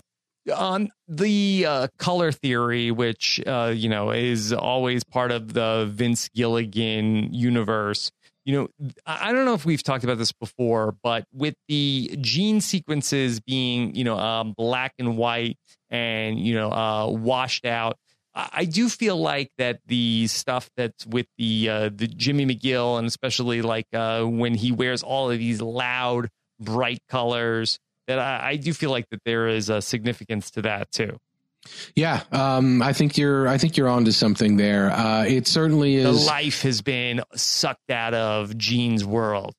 On 0.55 0.89
the 1.07 1.65
uh, 1.67 1.87
color 1.99 2.31
theory, 2.31 2.89
which 2.89 3.39
uh, 3.45 3.71
you 3.75 3.89
know 3.89 4.11
is 4.11 4.51
always 4.51 5.03
part 5.03 5.31
of 5.31 5.53
the 5.53 5.87
Vince 5.91 6.29
Gilligan 6.29 7.31
universe, 7.31 8.11
you 8.43 8.53
know, 8.53 8.91
I 9.05 9.33
don't 9.33 9.45
know 9.45 9.53
if 9.53 9.65
we've 9.65 9.83
talked 9.83 10.03
about 10.03 10.17
this 10.17 10.31
before, 10.31 10.95
but 11.03 11.25
with 11.31 11.53
the 11.67 12.17
gene 12.21 12.59
sequences 12.59 13.39
being, 13.39 13.93
you 13.93 14.03
know, 14.03 14.17
um, 14.17 14.53
black 14.57 14.93
and 14.97 15.15
white 15.15 15.57
and 15.91 16.39
you 16.39 16.55
know, 16.55 16.71
uh, 16.71 17.07
washed 17.07 17.65
out, 17.65 17.97
I 18.33 18.65
do 18.65 18.89
feel 18.89 19.17
like 19.17 19.51
that 19.59 19.81
the 19.85 20.25
stuff 20.25 20.71
that's 20.75 21.05
with 21.05 21.27
the 21.37 21.69
uh, 21.69 21.89
the 21.93 22.07
Jimmy 22.07 22.47
McGill 22.47 22.97
and 22.97 23.07
especially 23.07 23.61
like 23.61 23.85
uh, 23.93 24.23
when 24.23 24.55
he 24.55 24.71
wears 24.71 25.03
all 25.03 25.29
of 25.29 25.37
these 25.37 25.61
loud, 25.61 26.29
bright 26.59 26.99
colors 27.09 27.77
that 28.11 28.19
I, 28.19 28.49
I 28.49 28.55
do 28.57 28.73
feel 28.73 28.91
like 28.91 29.09
that 29.09 29.23
there 29.23 29.47
is 29.47 29.69
a 29.69 29.81
significance 29.81 30.51
to 30.51 30.61
that 30.63 30.91
too. 30.91 31.17
Yeah, 31.95 32.23
um, 32.31 32.81
I 32.81 32.91
think 32.91 33.17
you're. 33.17 33.47
I 33.47 33.57
think 33.57 33.77
you're 33.77 33.87
onto 33.87 34.11
something 34.11 34.57
there. 34.57 34.91
Uh, 34.91 35.25
it 35.25 35.47
certainly 35.47 35.95
is. 35.95 36.03
The 36.03 36.25
life 36.25 36.63
has 36.63 36.81
been 36.81 37.21
sucked 37.35 37.91
out 37.91 38.13
of 38.13 38.57
Gene's 38.57 39.05
world. 39.05 39.53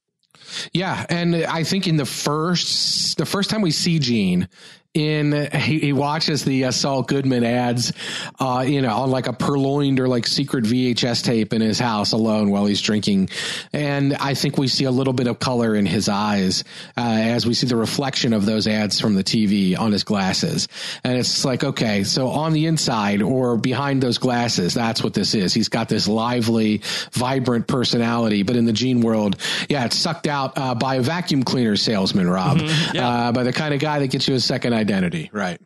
Yeah, 0.73 1.07
and 1.09 1.37
I 1.37 1.63
think 1.63 1.87
in 1.87 1.97
the 1.97 2.05
first 2.05 3.19
the 3.19 3.27
first 3.27 3.51
time 3.51 3.63
we 3.63 3.71
see 3.71 4.01
Gene, 4.01 4.49
in 4.95 5.49
he, 5.53 5.79
he 5.79 5.93
watches 5.93 6.45
the 6.45 6.67
uh, 6.67 6.71
Saul 6.71 7.03
Goodman 7.03 7.45
ads, 7.45 7.95
uh, 8.39 8.65
you 8.67 8.83
know, 8.83 8.95
on 8.95 9.11
like 9.11 9.27
a 9.27 9.33
purloined 9.33 9.99
or 10.01 10.07
like 10.07 10.27
secret 10.27 10.65
VHS 10.65 11.25
tape 11.25 11.55
in 11.55 11.63
his 11.63 11.79
house 11.79 12.13
alone 12.13 12.51
while 12.51 12.67
he's 12.67 12.83
drinking, 12.83 13.31
and 13.73 14.15
I 14.15 14.35
think 14.35 14.59
we 14.59 14.69
see 14.69 14.85
a 14.85 14.91
little 14.91 15.15
bit 15.15 15.29
of 15.29 15.39
color 15.39 15.75
in 15.75 15.87
his 15.87 16.11
eyes 16.11 16.65
uh, 16.97 17.01
as 17.01 17.47
we 17.47 17.55
see 17.55 17.67
the 17.67 17.77
reflection 17.77 18.35
of 18.35 18.45
those 18.45 18.67
ads 18.67 19.01
from 19.01 19.15
the 19.15 19.25
TV 19.25 19.79
on 19.79 19.93
his 19.93 20.05
glasses, 20.05 20.69
and 21.05 21.17
it's 21.17 21.43
like 21.43 21.65
okay, 21.65 22.05
so 22.05 22.29
on 22.29 22.53
the 22.53 22.67
inside 22.67 23.23
or 23.23 23.57
behind 23.57 24.03
those 24.03 24.19
glasses, 24.19 24.75
that's 24.75 25.03
what 25.03 25.15
this 25.15 25.35
is. 25.35 25.55
He's 25.55 25.69
got 25.69 25.89
this 25.89 26.07
lively, 26.07 26.83
vibrant 27.13 27.67
personality, 27.67 28.43
but 28.43 28.57
in 28.57 28.67
the 28.67 28.73
Gene 28.75 29.01
world, 29.01 29.37
yeah, 29.71 29.87
it's 29.87 29.97
sucked 29.97 30.27
out 30.27 30.59
uh, 30.59 30.75
by 30.75 30.97
a 30.97 31.03
vacuum 31.03 31.45
cleaner 31.45 31.77
salesman, 31.77 32.29
Rob, 32.29 32.59
mm-hmm, 32.59 32.97
yeah. 32.97 33.09
Uh, 33.09 33.33
by 33.33 33.43
the 33.43 33.53
kind 33.53 33.73
of 33.73 33.81
guy 33.81 33.99
that 33.99 34.09
gets 34.09 34.29
you 34.29 34.35
a 34.35 34.41
second 34.41 34.75
identity, 34.83 35.31
right? 35.33 35.61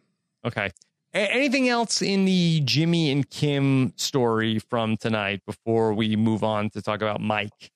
Okay. 0.44 0.70
A- 1.14 1.32
anything 1.34 1.68
else 1.68 2.02
in 2.02 2.24
the 2.24 2.60
Jimmy 2.64 3.10
and 3.10 3.28
Kim 3.28 3.92
story 3.96 4.60
from 4.60 4.96
tonight 4.96 5.42
before 5.46 5.92
we 5.94 6.14
move 6.14 6.44
on 6.44 6.70
to 6.70 6.82
talk 6.82 7.02
about 7.02 7.20
Mike? 7.20 7.72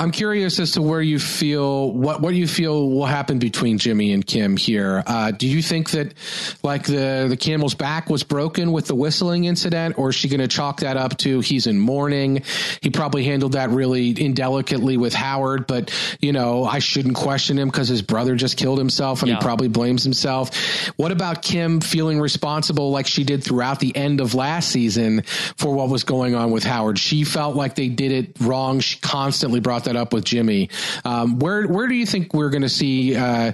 I'm 0.00 0.12
curious 0.12 0.60
as 0.60 0.70
to 0.72 0.82
where 0.82 1.02
you 1.02 1.18
feel 1.18 1.90
what 1.90 2.20
what 2.20 2.32
you 2.32 2.46
feel 2.46 2.88
will 2.88 3.04
happen 3.04 3.40
between 3.40 3.78
Jimmy 3.78 4.12
and 4.12 4.24
Kim 4.24 4.56
here. 4.56 5.02
Uh, 5.04 5.32
do 5.32 5.48
you 5.48 5.60
think 5.60 5.90
that 5.90 6.14
like 6.62 6.84
the 6.84 7.26
the 7.28 7.36
camel's 7.36 7.74
back 7.74 8.08
was 8.08 8.22
broken 8.22 8.70
with 8.70 8.86
the 8.86 8.94
whistling 8.94 9.46
incident, 9.46 9.98
or 9.98 10.10
is 10.10 10.14
she 10.14 10.28
going 10.28 10.38
to 10.38 10.46
chalk 10.46 10.80
that 10.80 10.96
up 10.96 11.18
to 11.18 11.40
he's 11.40 11.66
in 11.66 11.80
mourning? 11.80 12.44
He 12.80 12.90
probably 12.90 13.24
handled 13.24 13.52
that 13.52 13.70
really 13.70 14.14
indelicately 14.22 14.96
with 14.96 15.14
Howard, 15.14 15.66
but 15.66 15.92
you 16.20 16.32
know 16.32 16.64
I 16.64 16.78
shouldn't 16.78 17.16
question 17.16 17.58
him 17.58 17.66
because 17.66 17.88
his 17.88 18.00
brother 18.00 18.36
just 18.36 18.56
killed 18.56 18.78
himself 18.78 19.22
and 19.22 19.30
yeah. 19.30 19.38
he 19.38 19.42
probably 19.42 19.66
blames 19.66 20.04
himself. 20.04 20.54
What 20.96 21.10
about 21.10 21.42
Kim 21.42 21.80
feeling 21.80 22.20
responsible 22.20 22.92
like 22.92 23.08
she 23.08 23.24
did 23.24 23.42
throughout 23.42 23.80
the 23.80 23.96
end 23.96 24.20
of 24.20 24.36
last 24.36 24.68
season 24.68 25.22
for 25.56 25.74
what 25.74 25.88
was 25.88 26.04
going 26.04 26.36
on 26.36 26.52
with 26.52 26.62
Howard? 26.62 27.00
She 27.00 27.24
felt 27.24 27.56
like 27.56 27.74
they 27.74 27.88
did 27.88 28.12
it 28.12 28.36
wrong. 28.40 28.78
She 28.78 29.00
constantly 29.00 29.58
brought 29.58 29.87
that 29.88 29.96
up 29.96 30.12
with 30.12 30.24
Jimmy. 30.24 30.70
Um, 31.04 31.38
where 31.38 31.66
where 31.66 31.88
do 31.88 31.94
you 31.94 32.06
think 32.06 32.32
we're 32.32 32.50
going 32.50 32.62
to 32.62 32.68
see 32.68 33.16
uh, 33.16 33.52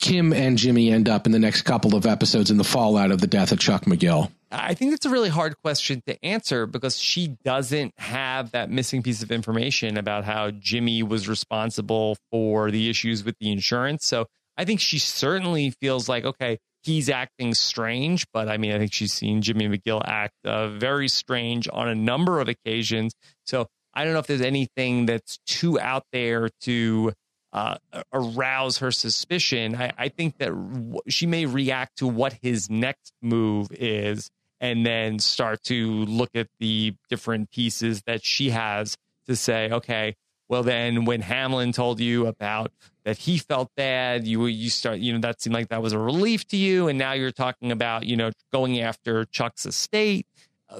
Kim 0.00 0.32
and 0.32 0.56
Jimmy 0.56 0.90
end 0.90 1.08
up 1.08 1.26
in 1.26 1.32
the 1.32 1.38
next 1.38 1.62
couple 1.62 1.94
of 1.94 2.06
episodes 2.06 2.50
in 2.50 2.56
the 2.56 2.64
fallout 2.64 3.10
of 3.10 3.20
the 3.20 3.26
death 3.26 3.52
of 3.52 3.58
Chuck 3.58 3.84
McGill? 3.84 4.30
I 4.50 4.74
think 4.74 4.90
that's 4.90 5.06
a 5.06 5.10
really 5.10 5.30
hard 5.30 5.54
question 5.62 6.02
to 6.06 6.22
answer 6.24 6.66
because 6.66 6.98
she 6.98 7.36
doesn't 7.44 7.94
have 7.98 8.50
that 8.50 8.70
missing 8.70 9.02
piece 9.02 9.22
of 9.22 9.30
information 9.30 9.96
about 9.96 10.24
how 10.24 10.50
Jimmy 10.50 11.02
was 11.02 11.28
responsible 11.28 12.16
for 12.30 12.70
the 12.70 12.90
issues 12.90 13.24
with 13.24 13.36
the 13.40 13.50
insurance. 13.50 14.04
So 14.04 14.26
I 14.58 14.64
think 14.64 14.80
she 14.80 14.98
certainly 14.98 15.70
feels 15.80 16.08
like, 16.08 16.24
okay, 16.24 16.58
he's 16.82 17.08
acting 17.08 17.54
strange, 17.54 18.26
but 18.34 18.48
I 18.48 18.58
mean, 18.58 18.72
I 18.72 18.78
think 18.78 18.92
she's 18.92 19.12
seen 19.12 19.40
Jimmy 19.40 19.68
McGill 19.68 20.02
act 20.04 20.34
uh, 20.44 20.68
very 20.68 21.08
strange 21.08 21.68
on 21.72 21.88
a 21.88 21.94
number 21.94 22.40
of 22.40 22.48
occasions. 22.48 23.14
So 23.46 23.68
I 23.94 24.04
don't 24.04 24.12
know 24.12 24.18
if 24.18 24.26
there's 24.26 24.40
anything 24.40 25.06
that's 25.06 25.38
too 25.46 25.78
out 25.78 26.04
there 26.12 26.48
to 26.62 27.12
uh, 27.52 27.76
arouse 28.12 28.78
her 28.78 28.90
suspicion. 28.90 29.76
I, 29.76 29.92
I 29.98 30.08
think 30.08 30.38
that 30.38 30.48
w- 30.48 31.00
she 31.08 31.26
may 31.26 31.46
react 31.46 31.98
to 31.98 32.06
what 32.06 32.34
his 32.40 32.70
next 32.70 33.12
move 33.20 33.68
is 33.72 34.30
and 34.60 34.86
then 34.86 35.18
start 35.18 35.62
to 35.64 36.04
look 36.04 36.30
at 36.34 36.48
the 36.60 36.94
different 37.10 37.50
pieces 37.50 38.02
that 38.06 38.24
she 38.24 38.50
has 38.50 38.96
to 39.26 39.36
say, 39.36 39.70
okay, 39.70 40.14
well 40.48 40.62
then 40.62 41.04
when 41.04 41.20
Hamlin 41.20 41.72
told 41.72 42.00
you 42.00 42.26
about 42.26 42.72
that 43.04 43.18
he 43.18 43.38
felt 43.38 43.70
bad, 43.76 44.26
you 44.26 44.46
you 44.46 44.70
start, 44.70 44.98
you 44.98 45.12
know, 45.12 45.18
that 45.18 45.42
seemed 45.42 45.54
like 45.54 45.68
that 45.68 45.82
was 45.82 45.92
a 45.92 45.98
relief 45.98 46.46
to 46.48 46.56
you. 46.56 46.88
And 46.88 46.98
now 46.98 47.12
you're 47.12 47.32
talking 47.32 47.72
about, 47.72 48.06
you 48.06 48.16
know, 48.16 48.30
going 48.52 48.80
after 48.80 49.24
Chuck's 49.26 49.66
estate 49.66 50.26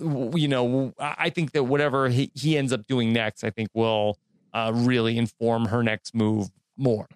you 0.00 0.48
know, 0.48 0.92
I 0.98 1.30
think 1.30 1.52
that 1.52 1.64
whatever 1.64 2.08
he, 2.08 2.30
he 2.34 2.56
ends 2.56 2.72
up 2.72 2.86
doing 2.86 3.12
next, 3.12 3.44
I 3.44 3.50
think 3.50 3.68
will 3.74 4.18
uh, 4.52 4.72
really 4.74 5.18
inform 5.18 5.66
her 5.66 5.82
next 5.82 6.14
move 6.14 6.48
more. 6.76 7.08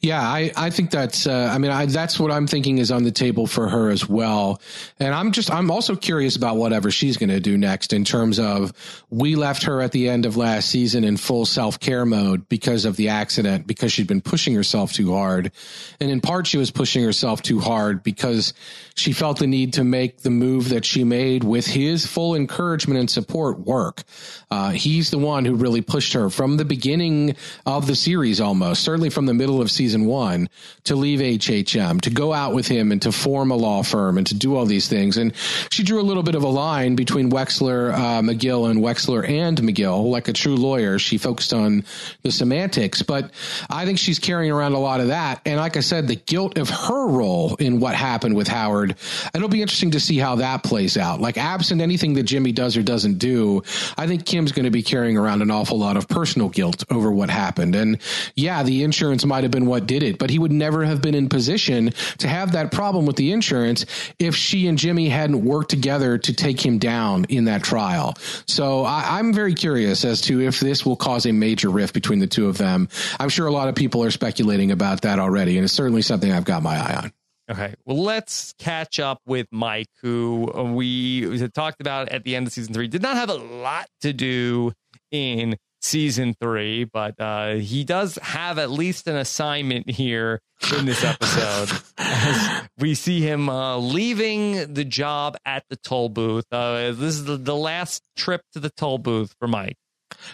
Yeah, 0.00 0.20
I, 0.20 0.52
I 0.56 0.70
think 0.70 0.90
that's, 0.90 1.26
uh, 1.26 1.50
I 1.52 1.58
mean, 1.58 1.70
I, 1.70 1.86
that's 1.86 2.18
what 2.18 2.30
I'm 2.30 2.46
thinking 2.46 2.78
is 2.78 2.90
on 2.90 3.04
the 3.04 3.12
table 3.12 3.46
for 3.46 3.68
her 3.68 3.90
as 3.90 4.08
well. 4.08 4.60
And 4.98 5.14
I'm 5.14 5.32
just, 5.32 5.50
I'm 5.50 5.70
also 5.70 5.96
curious 5.96 6.36
about 6.36 6.56
whatever 6.56 6.90
she's 6.90 7.16
going 7.16 7.30
to 7.30 7.40
do 7.40 7.56
next 7.56 7.92
in 7.92 8.04
terms 8.04 8.38
of 8.38 8.72
we 9.10 9.36
left 9.36 9.64
her 9.64 9.80
at 9.80 9.92
the 9.92 10.08
end 10.08 10.26
of 10.26 10.36
last 10.36 10.68
season 10.68 11.04
in 11.04 11.16
full 11.16 11.46
self 11.46 11.80
care 11.80 12.04
mode 12.04 12.48
because 12.48 12.84
of 12.84 12.96
the 12.96 13.08
accident, 13.08 13.66
because 13.66 13.92
she'd 13.92 14.06
been 14.06 14.20
pushing 14.20 14.54
herself 14.54 14.92
too 14.92 15.12
hard. 15.12 15.52
And 16.00 16.10
in 16.10 16.20
part, 16.20 16.46
she 16.46 16.58
was 16.58 16.70
pushing 16.70 17.04
herself 17.04 17.42
too 17.42 17.60
hard 17.60 18.02
because 18.02 18.54
she 18.94 19.12
felt 19.12 19.38
the 19.38 19.46
need 19.46 19.74
to 19.74 19.84
make 19.84 20.18
the 20.18 20.30
move 20.30 20.68
that 20.70 20.84
she 20.84 21.04
made 21.04 21.44
with 21.44 21.66
his 21.66 22.06
full 22.06 22.34
encouragement 22.34 23.00
and 23.00 23.10
support 23.10 23.60
work. 23.60 24.02
Uh, 24.50 24.70
he's 24.70 25.10
the 25.10 25.18
one 25.18 25.44
who 25.44 25.54
really 25.54 25.80
pushed 25.80 26.12
her 26.12 26.28
from 26.28 26.56
the 26.56 26.64
beginning 26.64 27.36
of 27.64 27.86
the 27.86 27.94
series 27.94 28.40
almost, 28.40 28.82
certainly 28.82 29.08
from 29.08 29.26
the 29.26 29.34
middle 29.34 29.61
of 29.62 29.70
season 29.70 30.04
one 30.04 30.50
to 30.84 30.94
leave 30.94 31.20
HHM, 31.20 32.02
to 32.02 32.10
go 32.10 32.34
out 32.34 32.54
with 32.54 32.68
him 32.68 32.92
and 32.92 33.00
to 33.02 33.12
form 33.12 33.50
a 33.50 33.56
law 33.56 33.82
firm 33.82 34.18
and 34.18 34.26
to 34.26 34.34
do 34.34 34.54
all 34.56 34.66
these 34.66 34.88
things. 34.88 35.16
And 35.16 35.32
she 35.70 35.82
drew 35.82 36.00
a 36.00 36.02
little 36.02 36.22
bit 36.22 36.34
of 36.34 36.42
a 36.42 36.48
line 36.48 36.94
between 36.94 37.30
Wexler, 37.30 37.94
uh, 37.94 38.20
McGill 38.20 38.70
and 38.70 38.80
Wexler 38.80 39.26
and 39.26 39.56
McGill. 39.58 40.10
Like 40.10 40.28
a 40.28 40.32
true 40.32 40.56
lawyer, 40.56 40.98
she 40.98 41.16
focused 41.16 41.54
on 41.54 41.84
the 42.22 42.32
semantics, 42.32 43.02
but 43.02 43.30
I 43.70 43.86
think 43.86 43.98
she's 43.98 44.18
carrying 44.18 44.52
around 44.52 44.72
a 44.72 44.78
lot 44.78 45.00
of 45.00 45.08
that. 45.08 45.40
And 45.46 45.58
like 45.58 45.76
I 45.76 45.80
said, 45.80 46.08
the 46.08 46.16
guilt 46.16 46.58
of 46.58 46.68
her 46.68 47.06
role 47.06 47.54
in 47.56 47.80
what 47.80 47.94
happened 47.94 48.34
with 48.34 48.48
Howard, 48.48 48.96
it'll 49.34 49.48
be 49.48 49.62
interesting 49.62 49.92
to 49.92 50.00
see 50.00 50.18
how 50.18 50.36
that 50.36 50.62
plays 50.62 50.96
out. 50.96 51.20
Like 51.20 51.38
absent 51.38 51.80
anything 51.80 52.14
that 52.14 52.24
Jimmy 52.24 52.52
does 52.52 52.76
or 52.76 52.82
doesn't 52.82 53.18
do, 53.18 53.62
I 53.96 54.06
think 54.06 54.26
Kim's 54.26 54.52
going 54.52 54.64
to 54.64 54.70
be 54.70 54.82
carrying 54.82 55.16
around 55.16 55.42
an 55.42 55.50
awful 55.50 55.78
lot 55.78 55.96
of 55.96 56.08
personal 56.08 56.48
guilt 56.48 56.84
over 56.90 57.10
what 57.10 57.30
happened. 57.30 57.74
And 57.74 57.98
yeah, 58.34 58.62
the 58.62 58.82
insurance 58.82 59.24
might 59.24 59.41
have 59.42 59.50
been 59.50 59.66
what 59.66 59.86
did 59.86 60.02
it, 60.02 60.18
but 60.18 60.30
he 60.30 60.38
would 60.38 60.52
never 60.52 60.84
have 60.84 61.02
been 61.02 61.14
in 61.14 61.28
position 61.28 61.90
to 62.18 62.28
have 62.28 62.52
that 62.52 62.72
problem 62.72 63.06
with 63.06 63.16
the 63.16 63.32
insurance 63.32 63.86
if 64.18 64.34
she 64.34 64.66
and 64.66 64.78
Jimmy 64.78 65.08
hadn't 65.08 65.44
worked 65.44 65.70
together 65.70 66.18
to 66.18 66.32
take 66.32 66.64
him 66.64 66.78
down 66.78 67.24
in 67.24 67.44
that 67.46 67.62
trial. 67.62 68.14
So 68.46 68.84
I, 68.84 69.18
I'm 69.18 69.32
very 69.32 69.54
curious 69.54 70.04
as 70.04 70.20
to 70.22 70.40
if 70.40 70.60
this 70.60 70.84
will 70.84 70.96
cause 70.96 71.26
a 71.26 71.32
major 71.32 71.70
rift 71.70 71.94
between 71.94 72.18
the 72.18 72.26
two 72.26 72.48
of 72.48 72.58
them. 72.58 72.88
I'm 73.18 73.28
sure 73.28 73.46
a 73.46 73.52
lot 73.52 73.68
of 73.68 73.74
people 73.74 74.02
are 74.04 74.10
speculating 74.10 74.70
about 74.70 75.02
that 75.02 75.18
already, 75.18 75.56
and 75.56 75.64
it's 75.64 75.72
certainly 75.72 76.02
something 76.02 76.32
I've 76.32 76.44
got 76.44 76.62
my 76.62 76.76
eye 76.76 76.94
on. 77.02 77.12
Okay, 77.50 77.74
well, 77.84 78.02
let's 78.02 78.54
catch 78.58 79.00
up 79.00 79.20
with 79.26 79.46
Mike, 79.50 79.88
who 80.00 80.50
we 80.74 81.48
talked 81.48 81.80
about 81.80 82.08
at 82.08 82.24
the 82.24 82.36
end 82.36 82.46
of 82.46 82.52
season 82.52 82.72
three. 82.72 82.88
Did 82.88 83.02
not 83.02 83.16
have 83.16 83.28
a 83.30 83.34
lot 83.34 83.88
to 84.00 84.12
do 84.12 84.72
in 85.10 85.56
season 85.82 86.34
three, 86.40 86.84
but 86.84 87.18
uh, 87.20 87.54
he 87.54 87.84
does 87.84 88.16
have 88.22 88.58
at 88.58 88.70
least 88.70 89.06
an 89.08 89.16
assignment 89.16 89.90
here 89.90 90.40
in 90.78 90.86
this 90.86 91.04
episode. 91.04 91.70
as 91.98 92.62
we 92.78 92.94
see 92.94 93.20
him 93.20 93.48
uh, 93.48 93.76
leaving 93.76 94.72
the 94.72 94.84
job 94.84 95.36
at 95.44 95.64
the 95.68 95.76
toll 95.76 96.08
booth. 96.08 96.44
Uh, 96.52 96.92
this 96.92 97.14
is 97.14 97.24
the, 97.24 97.36
the 97.36 97.56
last 97.56 98.02
trip 98.16 98.42
to 98.52 98.60
the 98.60 98.70
toll 98.70 98.98
booth 98.98 99.34
for 99.38 99.48
Mike. 99.48 99.76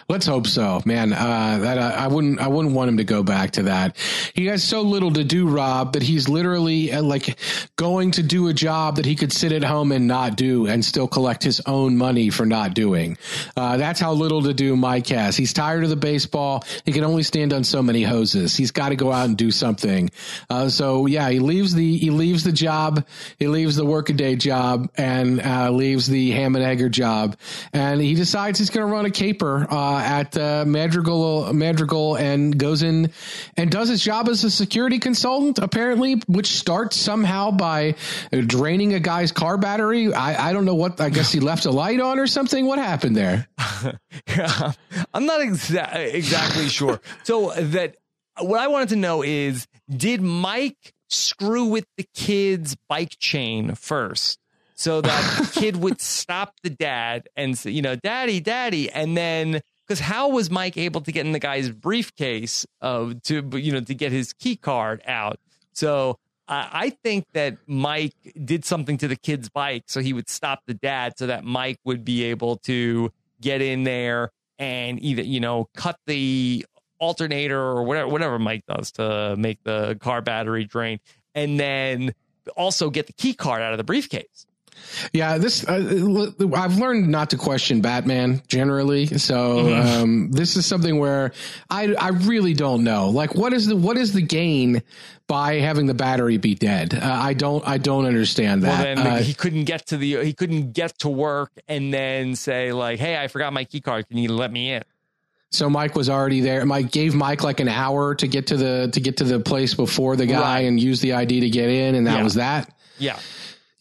Let's 0.07 0.25
hope 0.25 0.47
so, 0.47 0.81
man. 0.85 1.13
Uh, 1.13 1.59
that 1.61 1.77
uh, 1.77 1.95
I 1.97 2.07
wouldn't, 2.07 2.39
I 2.39 2.47
wouldn't 2.47 2.73
want 2.73 2.89
him 2.89 2.97
to 2.97 3.03
go 3.03 3.23
back 3.23 3.51
to 3.51 3.63
that. 3.63 3.97
He 4.33 4.47
has 4.47 4.63
so 4.63 4.81
little 4.81 5.11
to 5.13 5.23
do, 5.23 5.47
Rob, 5.47 5.93
that 5.93 6.03
he's 6.03 6.27
literally 6.29 6.91
uh, 6.91 7.01
like 7.01 7.37
going 7.75 8.11
to 8.11 8.23
do 8.23 8.47
a 8.47 8.53
job 8.53 8.97
that 8.97 9.05
he 9.05 9.15
could 9.15 9.31
sit 9.31 9.51
at 9.51 9.63
home 9.63 9.91
and 9.91 10.07
not 10.07 10.35
do, 10.35 10.67
and 10.67 10.83
still 10.83 11.07
collect 11.07 11.43
his 11.43 11.61
own 11.65 11.97
money 11.97 12.29
for 12.29 12.45
not 12.45 12.73
doing. 12.73 13.17
Uh, 13.55 13.77
that's 13.77 13.99
how 13.99 14.13
little 14.13 14.43
to 14.43 14.53
do 14.53 14.75
Mike 14.75 15.07
has. 15.07 15.35
He's 15.35 15.53
tired 15.53 15.83
of 15.83 15.89
the 15.89 15.95
baseball. 15.95 16.63
He 16.85 16.91
can 16.91 17.03
only 17.03 17.23
stand 17.23 17.53
on 17.53 17.63
so 17.63 17.81
many 17.81 18.03
hoses. 18.03 18.55
He's 18.55 18.71
got 18.71 18.89
to 18.89 18.95
go 18.95 19.11
out 19.11 19.27
and 19.27 19.37
do 19.37 19.51
something. 19.51 20.09
Uh, 20.49 20.69
so 20.69 21.05
yeah, 21.05 21.29
he 21.29 21.39
leaves 21.39 21.73
the 21.73 21.97
he 21.97 22.09
leaves 22.09 22.43
the 22.43 22.51
job. 22.51 23.05
He 23.37 23.47
leaves 23.47 23.75
the 23.75 23.85
workaday 23.85 24.35
job 24.35 24.89
and 24.95 25.41
uh, 25.41 25.71
leaves 25.71 26.07
the 26.07 26.31
ham 26.31 26.55
and 26.55 26.63
egger 26.63 26.89
job, 26.89 27.37
and 27.73 28.01
he 28.01 28.15
decides 28.15 28.59
he's 28.59 28.69
going 28.69 28.85
to 28.85 28.91
run 28.91 29.05
a 29.05 29.11
caper 29.11 29.67
uh, 29.79 29.99
at 29.99 30.37
uh, 30.37 30.65
Madrigal 30.67 31.53
Madrigal 31.53 32.15
and 32.15 32.57
goes 32.57 32.83
in 32.83 33.11
and 33.55 33.71
does 33.71 33.87
his 33.87 34.03
job 34.03 34.27
as 34.27 34.43
a 34.43 34.51
security 34.51 34.99
consultant 34.99 35.57
apparently, 35.57 36.15
which 36.27 36.47
starts 36.47 36.97
somehow 36.97 37.49
by 37.51 37.95
draining 38.31 38.93
a 38.93 38.99
guy's 38.99 39.31
car 39.31 39.57
battery. 39.57 40.13
I, 40.13 40.49
I 40.49 40.53
don't 40.53 40.65
know 40.65 40.75
what. 40.75 40.99
I 40.99 41.09
guess 41.09 41.31
he 41.31 41.39
left 41.39 41.65
a 41.65 41.71
light 41.71 42.01
on 42.01 42.19
or 42.19 42.27
something. 42.27 42.65
What 42.65 42.77
happened 42.79 43.15
there? 43.15 43.47
yeah, 44.27 44.73
I'm 45.13 45.25
not 45.25 45.39
exa- 45.39 46.13
exactly 46.13 46.67
sure. 46.67 46.99
So 47.23 47.51
that 47.53 47.95
what 48.39 48.59
I 48.59 48.67
wanted 48.67 48.89
to 48.89 48.95
know 48.97 49.23
is, 49.23 49.65
did 49.89 50.21
Mike 50.21 50.93
screw 51.07 51.65
with 51.65 51.85
the 51.95 52.05
kid's 52.13 52.75
bike 52.89 53.15
chain 53.17 53.75
first? 53.75 54.39
so 54.79 55.01
that 55.01 55.37
the 55.37 55.59
kid 55.59 55.75
would 55.75 55.99
stop 56.01 56.53
the 56.63 56.69
dad 56.69 57.27
and 57.35 57.57
say, 57.57 57.69
you 57.69 57.81
know, 57.81 57.97
daddy, 57.97 58.39
daddy. 58.39 58.89
And 58.89 59.17
then, 59.17 59.61
because 59.89 59.99
how 59.99 60.29
was 60.29 60.51
Mike 60.51 60.77
able 60.77 61.01
to 61.01 61.11
get 61.11 61.25
in 61.25 61.31
the 61.31 61.39
guy's 61.39 61.71
briefcase 61.71 62.63
uh, 62.79 63.11
to, 63.23 63.49
you 63.53 63.71
know, 63.71 63.81
to 63.81 63.95
get 63.95 64.11
his 64.11 64.33
key 64.33 64.55
card 64.55 65.01
out? 65.07 65.39
So 65.73 66.19
uh, 66.47 66.69
I 66.71 66.91
think 66.91 67.25
that 67.33 67.57
Mike 67.65 68.13
did 68.45 68.65
something 68.65 68.99
to 68.99 69.07
the 69.07 69.15
kid's 69.15 69.49
bike 69.49 69.85
so 69.87 69.99
he 69.99 70.13
would 70.13 70.29
stop 70.29 70.61
the 70.67 70.75
dad 70.75 71.13
so 71.17 71.25
that 71.25 71.43
Mike 71.43 71.79
would 71.85 72.05
be 72.05 72.25
able 72.25 72.57
to 72.57 73.11
get 73.41 73.63
in 73.63 73.83
there 73.83 74.29
and 74.59 75.01
either, 75.01 75.23
you 75.23 75.39
know, 75.39 75.67
cut 75.75 75.97
the 76.05 76.67
alternator 76.99 77.59
or 77.59 77.81
whatever, 77.81 78.09
whatever 78.09 78.37
Mike 78.37 78.65
does 78.67 78.91
to 78.91 79.35
make 79.39 79.63
the 79.63 79.97
car 80.01 80.21
battery 80.21 80.65
drain. 80.65 80.99
And 81.33 81.59
then 81.59 82.13
also 82.55 82.91
get 82.91 83.07
the 83.07 83.13
key 83.13 83.33
card 83.33 83.63
out 83.63 83.71
of 83.71 83.79
the 83.79 83.83
briefcase. 83.83 84.45
Yeah, 85.13 85.37
this 85.37 85.67
uh, 85.67 86.31
I've 86.55 86.77
learned 86.77 87.09
not 87.09 87.31
to 87.31 87.37
question 87.37 87.81
Batman 87.81 88.41
generally. 88.47 89.07
So 89.07 89.57
mm-hmm. 89.57 90.01
um, 90.03 90.31
this 90.31 90.55
is 90.55 90.65
something 90.65 90.99
where 90.99 91.31
I 91.69 91.93
I 91.93 92.09
really 92.09 92.53
don't 92.53 92.83
know. 92.83 93.09
Like, 93.09 93.35
what 93.35 93.53
is 93.53 93.67
the 93.67 93.75
what 93.75 93.97
is 93.97 94.13
the 94.13 94.21
gain 94.21 94.83
by 95.27 95.55
having 95.55 95.85
the 95.85 95.93
battery 95.93 96.37
be 96.37 96.55
dead? 96.55 96.93
Uh, 96.93 96.99
I 97.01 97.33
don't 97.33 97.65
I 97.67 97.77
don't 97.77 98.05
understand 98.05 98.63
that. 98.63 98.85
Well, 98.85 98.95
then 98.95 99.07
uh, 99.07 99.17
he 99.17 99.33
couldn't 99.33 99.65
get 99.65 99.87
to 99.87 99.97
the 99.97 100.23
he 100.23 100.33
couldn't 100.33 100.73
get 100.73 100.97
to 100.99 101.09
work 101.09 101.51
and 101.67 101.93
then 101.93 102.35
say 102.35 102.71
like, 102.71 102.99
hey, 102.99 103.21
I 103.21 103.27
forgot 103.27 103.53
my 103.53 103.63
key 103.63 103.81
card. 103.81 104.07
Can 104.07 104.17
you 104.17 104.31
let 104.31 104.51
me 104.51 104.71
in? 104.71 104.83
So 105.51 105.69
Mike 105.69 105.95
was 105.95 106.09
already 106.09 106.41
there. 106.41 106.63
Mike 106.65 106.91
gave 106.91 107.15
Mike 107.15 107.43
like 107.43 107.59
an 107.59 107.67
hour 107.67 108.13
to 108.15 108.27
get 108.27 108.47
to 108.47 108.57
the 108.57 108.89
to 108.93 108.99
get 108.99 109.17
to 109.17 109.23
the 109.23 109.39
place 109.39 109.73
before 109.73 110.15
the 110.15 110.27
guy 110.27 110.39
right. 110.39 110.59
and 110.59 110.79
use 110.79 111.01
the 111.01 111.13
ID 111.13 111.39
to 111.41 111.49
get 111.49 111.69
in, 111.69 111.95
and 111.95 112.05
that 112.05 112.17
yeah. 112.17 112.23
was 112.23 112.35
that. 112.35 112.71
Yeah. 112.99 113.19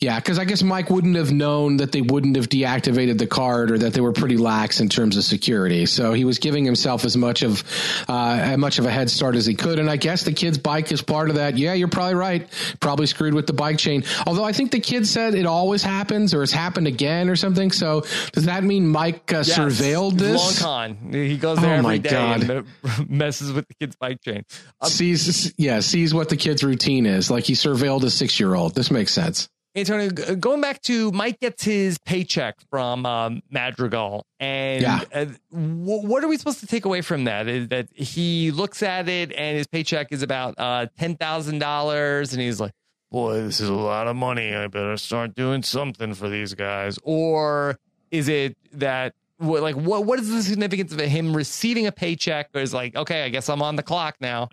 Yeah, 0.00 0.20
because 0.20 0.38
I 0.38 0.44
guess 0.44 0.62
Mike 0.62 0.90
wouldn't 0.90 1.16
have 1.16 1.32
known 1.32 1.78
that 1.78 1.90
they 1.90 2.02
wouldn't 2.02 2.36
have 2.36 2.48
deactivated 2.48 3.18
the 3.18 3.26
card 3.26 3.72
or 3.72 3.78
that 3.78 3.94
they 3.94 4.00
were 4.00 4.12
pretty 4.12 4.36
lax 4.36 4.78
in 4.78 4.88
terms 4.88 5.16
of 5.16 5.24
security. 5.24 5.86
So 5.86 6.12
he 6.12 6.24
was 6.24 6.38
giving 6.38 6.64
himself 6.64 7.04
as 7.04 7.16
much 7.16 7.42
of 7.42 7.64
uh, 8.08 8.38
as 8.40 8.58
much 8.58 8.78
of 8.78 8.86
a 8.86 8.92
head 8.92 9.10
start 9.10 9.34
as 9.34 9.44
he 9.44 9.56
could. 9.56 9.80
And 9.80 9.90
I 9.90 9.96
guess 9.96 10.22
the 10.22 10.30
kid's 10.30 10.56
bike 10.56 10.92
is 10.92 11.02
part 11.02 11.30
of 11.30 11.34
that. 11.34 11.58
Yeah, 11.58 11.72
you're 11.72 11.88
probably 11.88 12.14
right. 12.14 12.48
Probably 12.78 13.06
screwed 13.06 13.34
with 13.34 13.48
the 13.48 13.52
bike 13.54 13.78
chain. 13.78 14.04
Although 14.24 14.44
I 14.44 14.52
think 14.52 14.70
the 14.70 14.78
kid 14.78 15.04
said 15.04 15.34
it 15.34 15.46
always 15.46 15.82
happens 15.82 16.32
or 16.32 16.44
it's 16.44 16.52
happened 16.52 16.86
again 16.86 17.28
or 17.28 17.34
something. 17.34 17.72
So 17.72 18.04
does 18.30 18.44
that 18.44 18.62
mean 18.62 18.86
Mike 18.86 19.32
uh, 19.32 19.38
yes. 19.38 19.58
surveilled 19.58 20.16
this? 20.16 20.62
Long 20.62 20.94
con. 20.94 21.12
He 21.12 21.36
goes 21.36 21.58
there 21.60 21.74
oh 21.74 21.78
every 21.78 21.98
day 21.98 22.10
God. 22.10 22.48
and 22.48 22.66
messes 23.10 23.52
with 23.52 23.66
the 23.66 23.74
kid's 23.74 23.96
bike 23.96 24.20
chain. 24.22 24.44
Um, 24.80 24.90
sees 24.90 25.52
yeah 25.56 25.80
sees 25.80 26.14
what 26.14 26.28
the 26.28 26.36
kid's 26.36 26.62
routine 26.62 27.04
is. 27.04 27.32
Like 27.32 27.42
he 27.42 27.54
surveilled 27.54 28.04
a 28.04 28.10
six 28.10 28.38
year 28.38 28.54
old. 28.54 28.76
This 28.76 28.92
makes 28.92 29.12
sense. 29.12 29.48
Antonio, 29.76 30.10
going 30.36 30.60
back 30.60 30.80
to 30.82 31.12
Mike 31.12 31.40
gets 31.40 31.62
his 31.62 31.98
paycheck 31.98 32.56
from 32.70 33.04
um, 33.06 33.42
Madrigal, 33.50 34.26
and 34.40 34.82
yeah. 34.82 35.00
uh, 35.14 35.26
w- 35.52 36.06
what 36.06 36.24
are 36.24 36.28
we 36.28 36.36
supposed 36.36 36.60
to 36.60 36.66
take 36.66 36.84
away 36.84 37.00
from 37.00 37.24
that? 37.24 37.48
Is 37.48 37.68
that 37.68 37.88
he 37.94 38.50
looks 38.50 38.82
at 38.82 39.08
it 39.08 39.32
and 39.32 39.56
his 39.56 39.66
paycheck 39.66 40.10
is 40.10 40.22
about 40.22 40.54
uh, 40.58 40.86
ten 40.98 41.16
thousand 41.16 41.58
dollars, 41.58 42.32
and 42.32 42.42
he's 42.42 42.60
like, 42.60 42.72
"Boy, 43.10 43.42
this 43.42 43.60
is 43.60 43.68
a 43.68 43.74
lot 43.74 44.06
of 44.08 44.16
money. 44.16 44.54
I 44.54 44.66
better 44.68 44.96
start 44.96 45.34
doing 45.34 45.62
something 45.62 46.14
for 46.14 46.28
these 46.28 46.54
guys." 46.54 46.98
Or 47.02 47.78
is 48.10 48.28
it 48.28 48.56
that 48.72 49.14
like 49.38 49.76
what 49.76 50.04
what 50.04 50.18
is 50.18 50.30
the 50.30 50.42
significance 50.42 50.92
of 50.92 51.00
him 51.00 51.36
receiving 51.36 51.86
a 51.86 51.92
paycheck? 51.92 52.48
Or 52.54 52.60
is 52.60 52.74
like, 52.74 52.96
okay, 52.96 53.24
I 53.24 53.28
guess 53.28 53.48
I'm 53.48 53.62
on 53.62 53.76
the 53.76 53.82
clock 53.82 54.16
now. 54.20 54.48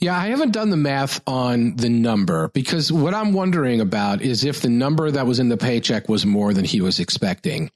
Yeah, 0.00 0.16
I 0.16 0.28
haven't 0.28 0.52
done 0.52 0.70
the 0.70 0.76
math 0.76 1.20
on 1.26 1.76
the 1.76 1.88
number 1.88 2.48
because 2.48 2.92
what 2.92 3.14
I'm 3.14 3.32
wondering 3.32 3.80
about 3.80 4.22
is 4.22 4.44
if 4.44 4.60
the 4.60 4.68
number 4.68 5.10
that 5.10 5.26
was 5.26 5.38
in 5.38 5.48
the 5.48 5.56
paycheck 5.56 6.08
was 6.08 6.26
more 6.26 6.52
than 6.52 6.64
he 6.64 6.80
was 6.80 7.00
expecting. 7.00 7.70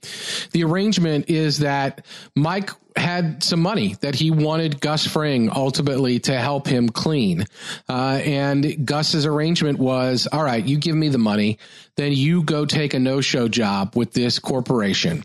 The 0.53 0.64
arrangement 0.64 1.28
is 1.28 1.59
that 1.59 2.05
Mike 2.34 2.70
had 2.99 3.42
some 3.42 3.61
money 3.61 3.96
that 4.01 4.14
he 4.14 4.30
wanted 4.30 4.80
Gus 4.80 5.07
Fring 5.07 5.51
ultimately 5.55 6.18
to 6.20 6.36
help 6.38 6.66
him 6.66 6.88
clean. 6.88 7.46
Uh, 7.88 8.20
and 8.22 8.86
Gus's 8.86 9.26
arrangement 9.26 9.78
was, 9.78 10.28
all 10.30 10.42
right, 10.42 10.64
you 10.64 10.78
give 10.78 10.96
me 10.96 11.09
the 11.09 11.18
money, 11.18 11.59
then 11.96 12.12
you 12.12 12.44
go 12.44 12.64
take 12.64 12.94
a 12.94 12.99
no-show 12.99 13.49
job 13.49 13.96
with 13.96 14.12
this 14.12 14.38
corporation, 14.38 15.24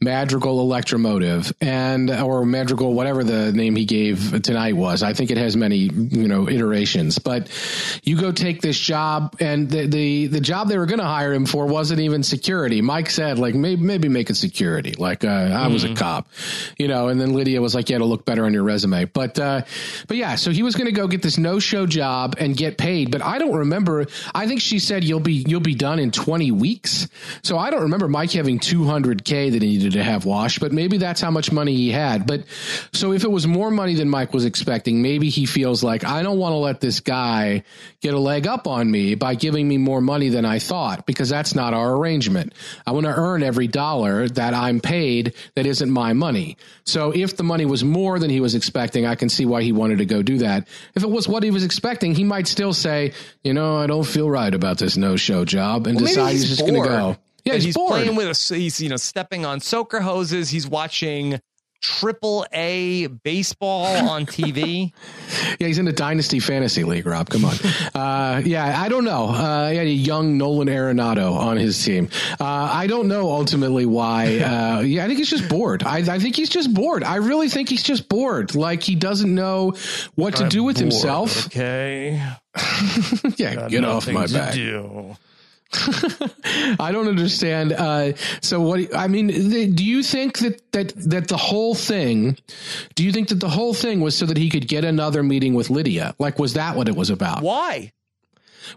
Madrigal 0.00 0.60
Electromotive, 0.60 1.52
and 1.60 2.10
or 2.10 2.46
Madrigal, 2.46 2.94
whatever 2.94 3.22
the 3.22 3.52
name 3.52 3.76
he 3.76 3.84
gave 3.84 4.40
tonight 4.42 4.74
was. 4.74 5.02
I 5.02 5.12
think 5.12 5.30
it 5.30 5.36
has 5.36 5.54
many, 5.54 5.76
you 5.76 6.26
know, 6.26 6.48
iterations. 6.48 7.18
But 7.18 7.50
you 8.04 8.18
go 8.18 8.32
take 8.32 8.62
this 8.62 8.78
job, 8.78 9.36
and 9.38 9.70
the 9.70 9.86
the, 9.86 10.26
the 10.28 10.40
job 10.40 10.68
they 10.68 10.78
were 10.78 10.86
going 10.86 11.00
to 11.00 11.04
hire 11.04 11.32
him 11.32 11.44
for 11.44 11.66
wasn't 11.66 12.00
even 12.00 12.22
security. 12.22 12.80
Mike 12.80 13.10
said, 13.10 13.38
like, 13.38 13.54
maybe 13.54 13.82
maybe 13.82 14.08
make 14.08 14.30
it 14.30 14.36
security. 14.36 14.94
Like, 14.96 15.24
uh, 15.24 15.28
I 15.28 15.68
was 15.68 15.84
mm-hmm. 15.84 15.92
a 15.92 15.96
cop, 15.96 16.28
you 16.78 16.88
know 16.88 17.08
and 17.14 17.20
then 17.20 17.32
Lydia 17.32 17.62
was 17.62 17.76
like, 17.76 17.88
"Yeah, 17.88 17.96
it'll 17.96 18.08
look 18.08 18.24
better 18.24 18.44
on 18.44 18.52
your 18.52 18.64
resume." 18.64 19.04
But 19.04 19.38
uh, 19.38 19.62
but 20.08 20.16
yeah, 20.16 20.34
so 20.34 20.50
he 20.50 20.64
was 20.64 20.74
going 20.74 20.86
to 20.86 20.92
go 20.92 21.06
get 21.06 21.22
this 21.22 21.38
no 21.38 21.60
show 21.60 21.86
job 21.86 22.34
and 22.38 22.56
get 22.56 22.76
paid. 22.76 23.12
But 23.12 23.22
I 23.22 23.38
don't 23.38 23.54
remember. 23.54 24.06
I 24.34 24.48
think 24.48 24.60
she 24.60 24.80
said 24.80 25.04
you'll 25.04 25.20
be 25.20 25.44
you'll 25.46 25.60
be 25.60 25.76
done 25.76 26.00
in 26.00 26.10
20 26.10 26.50
weeks. 26.50 27.08
So 27.42 27.56
I 27.56 27.70
don't 27.70 27.82
remember 27.82 28.08
Mike 28.08 28.32
having 28.32 28.58
200k 28.58 29.52
that 29.52 29.62
he 29.62 29.78
needed 29.78 29.92
to 29.92 30.02
have 30.02 30.24
washed. 30.24 30.58
But 30.58 30.72
maybe 30.72 30.98
that's 30.98 31.20
how 31.20 31.30
much 31.30 31.52
money 31.52 31.74
he 31.74 31.90
had. 31.92 32.26
But 32.26 32.44
so 32.92 33.12
if 33.12 33.22
it 33.22 33.30
was 33.30 33.46
more 33.46 33.70
money 33.70 33.94
than 33.94 34.08
Mike 34.08 34.32
was 34.32 34.44
expecting, 34.44 35.00
maybe 35.00 35.28
he 35.28 35.46
feels 35.46 35.84
like 35.84 36.04
I 36.04 36.22
don't 36.22 36.38
want 36.38 36.52
to 36.52 36.58
let 36.58 36.80
this 36.80 36.98
guy 36.98 37.62
get 38.00 38.14
a 38.14 38.18
leg 38.18 38.46
up 38.46 38.66
on 38.66 38.90
me 38.90 39.14
by 39.14 39.34
giving 39.34 39.68
me 39.68 39.78
more 39.78 40.00
money 40.00 40.28
than 40.28 40.44
I 40.44 40.58
thought 40.58 41.06
because 41.06 41.28
that's 41.28 41.54
not 41.54 41.74
our 41.74 41.96
arrangement. 41.96 42.52
I 42.86 42.90
want 42.90 43.06
to 43.06 43.14
earn 43.14 43.42
every 43.42 43.68
dollar 43.68 44.28
that 44.30 44.54
I'm 44.54 44.80
paid 44.80 45.34
that 45.54 45.66
isn't 45.66 45.90
my 45.90 46.12
money. 46.12 46.56
So 46.84 47.03
if 47.10 47.36
the 47.36 47.42
money 47.42 47.66
was 47.66 47.84
more 47.84 48.18
than 48.18 48.30
he 48.30 48.40
was 48.40 48.54
expecting, 48.54 49.06
I 49.06 49.14
can 49.14 49.28
see 49.28 49.46
why 49.46 49.62
he 49.62 49.72
wanted 49.72 49.98
to 49.98 50.06
go 50.06 50.22
do 50.22 50.38
that. 50.38 50.68
If 50.94 51.02
it 51.02 51.10
was 51.10 51.28
what 51.28 51.42
he 51.42 51.50
was 51.50 51.64
expecting, 51.64 52.14
he 52.14 52.24
might 52.24 52.46
still 52.46 52.72
say, 52.72 53.12
you 53.42 53.54
know, 53.54 53.76
I 53.76 53.86
don't 53.86 54.06
feel 54.06 54.30
right 54.30 54.54
about 54.54 54.78
this 54.78 54.96
no 54.96 55.16
show 55.16 55.44
job 55.44 55.86
and 55.86 55.96
well, 55.96 56.06
decide 56.06 56.32
he's, 56.32 56.42
he's 56.42 56.50
just 56.50 56.60
going 56.60 56.82
to 56.82 56.88
go. 56.88 57.16
Yeah, 57.44 57.54
he's, 57.54 57.64
he's 57.64 57.76
playing 57.76 58.16
with 58.16 58.28
a, 58.28 58.54
he's, 58.54 58.80
you 58.80 58.88
know, 58.88 58.96
stepping 58.96 59.44
on 59.44 59.60
soaker 59.60 60.00
hoses. 60.00 60.48
He's 60.50 60.66
watching 60.66 61.40
triple 61.84 62.46
A 62.52 63.06
baseball 63.08 64.08
on 64.08 64.24
TV. 64.26 64.92
yeah, 65.58 65.66
he's 65.66 65.78
in 65.78 65.84
the 65.84 65.92
Dynasty 65.92 66.40
Fantasy 66.40 66.82
League, 66.82 67.06
Rob. 67.06 67.28
Come 67.28 67.44
on. 67.44 67.54
uh, 67.94 68.40
yeah, 68.44 68.80
I 68.80 68.88
don't 68.88 69.04
know. 69.04 69.26
Uh, 69.26 69.68
he 69.68 69.76
had 69.76 69.86
a 69.86 69.90
young 69.90 70.38
Nolan 70.38 70.68
Arenado 70.68 71.34
on 71.36 71.58
his 71.58 71.82
team. 71.84 72.08
Uh, 72.40 72.44
I 72.44 72.86
don't 72.86 73.06
know 73.08 73.30
ultimately 73.30 73.86
why. 73.86 74.42
Uh, 74.54 74.80
yeah, 74.80 75.04
I 75.04 75.06
think 75.06 75.18
he's 75.18 75.30
just 75.30 75.48
bored. 75.48 75.82
I, 75.82 75.98
I, 75.98 76.18
think 76.18 76.36
he's 76.36 76.48
just 76.48 76.72
bored. 76.72 77.02
I 77.02 77.16
really 77.16 77.48
think 77.48 77.68
he's 77.68 77.82
just 77.82 78.08
bored. 78.08 78.54
Like 78.54 78.82
he 78.82 78.94
doesn't 78.94 79.34
know 79.34 79.74
what 80.14 80.36
to 80.36 80.44
I'm 80.44 80.48
do 80.48 80.62
with 80.62 80.76
bored, 80.76 80.92
himself. 80.92 81.46
Okay. 81.46 82.22
yeah, 83.36 83.54
Got 83.54 83.70
get 83.70 83.84
off 83.84 84.08
my 84.08 84.26
back. 84.26 84.54
Do. 84.54 85.16
I 86.78 86.90
don't 86.92 87.08
understand. 87.08 87.72
Uh, 87.72 88.14
so 88.40 88.60
what? 88.60 88.94
I 88.94 89.08
mean, 89.08 89.28
do 89.74 89.84
you 89.84 90.02
think 90.02 90.38
that 90.38 90.72
that 90.72 90.92
that 91.10 91.28
the 91.28 91.36
whole 91.36 91.74
thing? 91.74 92.36
Do 92.94 93.04
you 93.04 93.12
think 93.12 93.28
that 93.28 93.40
the 93.40 93.48
whole 93.48 93.74
thing 93.74 94.00
was 94.00 94.16
so 94.16 94.26
that 94.26 94.36
he 94.36 94.50
could 94.50 94.68
get 94.68 94.84
another 94.84 95.22
meeting 95.22 95.54
with 95.54 95.70
Lydia? 95.70 96.14
Like, 96.18 96.38
was 96.38 96.54
that 96.54 96.76
what 96.76 96.88
it 96.88 96.96
was 96.96 97.10
about? 97.10 97.42
Why? 97.42 97.92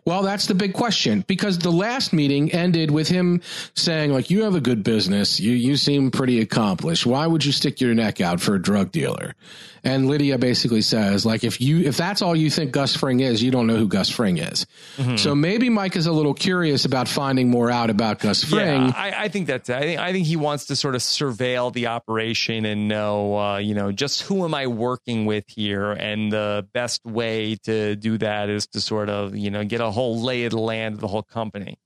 Well, 0.06 0.24
that's 0.24 0.48
the 0.48 0.56
big 0.56 0.74
question 0.74 1.24
because 1.28 1.60
the 1.60 1.72
last 1.72 2.14
meeting 2.14 2.52
ended 2.52 2.92
with 2.92 3.08
him 3.08 3.42
saying, 3.74 4.12
like, 4.12 4.30
you 4.30 4.44
have 4.44 4.56
a 4.56 4.62
good 4.62 4.84
business. 4.84 5.40
You, 5.40 5.54
you 5.54 5.78
seem 5.78 6.12
pretty 6.12 6.40
accomplished. 6.42 7.06
Why 7.06 7.28
would 7.28 7.46
you 7.46 7.52
stick 7.52 7.80
your 7.82 7.94
neck 7.94 8.22
out 8.22 8.42
for 8.42 8.56
a 8.56 8.62
drug 8.62 8.92
dealer? 8.92 9.36
And 9.84 10.08
Lydia 10.08 10.38
basically 10.38 10.82
says, 10.82 11.26
like, 11.26 11.44
if 11.44 11.62
you 11.62 11.80
if 11.80 11.98
that's 11.98 12.22
all 12.22 12.36
you 12.36 12.50
think 12.50 12.72
Gus 12.72 12.96
Fring 12.96 13.20
is, 13.20 13.42
you 13.42 13.52
don't 13.52 13.68
know 13.68 13.76
who 13.76 13.88
Gus 13.88 14.10
Fring 14.10 14.38
is. 14.38 14.66
Mm-hmm. 14.98 15.18
So 15.18 15.36
maybe 15.36 15.70
Mike 15.70 15.96
is 15.96 16.08
a 16.08 16.12
little 16.12 16.34
curious 16.34 16.86
about 16.86 17.08
finding 17.08 17.50
more 17.50 17.70
out 17.70 17.90
about 17.90 18.20
Gus 18.20 18.44
Fring. 18.44 18.84
Yeah, 18.88 18.94
I, 18.96 19.24
I 19.24 19.28
think 19.28 19.48
that's 19.48 19.70
I 19.70 19.82
think 19.82 20.00
I 20.00 20.12
think 20.12 20.28
he 20.28 20.36
wants 20.36 20.66
to 20.66 20.76
sort 20.76 20.96
of 20.96 21.02
surveil 21.02 21.74
the 21.74 21.88
operation 21.88 22.66
and 22.66 22.88
know, 22.88 23.38
uh, 23.38 23.58
you 23.58 23.76
know, 23.76 23.92
just 23.92 24.24
who 24.24 24.44
am 24.46 24.54
I 24.54 24.68
working 24.68 25.26
with 25.26 25.46
here, 25.48 25.92
and 25.92 26.32
the 26.32 26.68
best 26.74 27.06
way 27.06 27.56
to 27.64 27.96
do 27.96 28.18
that 28.18 28.50
is 28.50 28.68
to 28.68 28.82
sort 28.82 29.10
of, 29.10 29.36
you 29.36 29.52
know, 29.52 29.64
get 29.64 29.82
a 29.82 29.92
whole 29.92 30.22
lay 30.22 30.46
of 30.46 30.52
the 30.52 30.60
land 30.60 30.96
of 30.96 31.02
the 31.02 31.08
whole 31.08 31.24
company. 31.24 31.78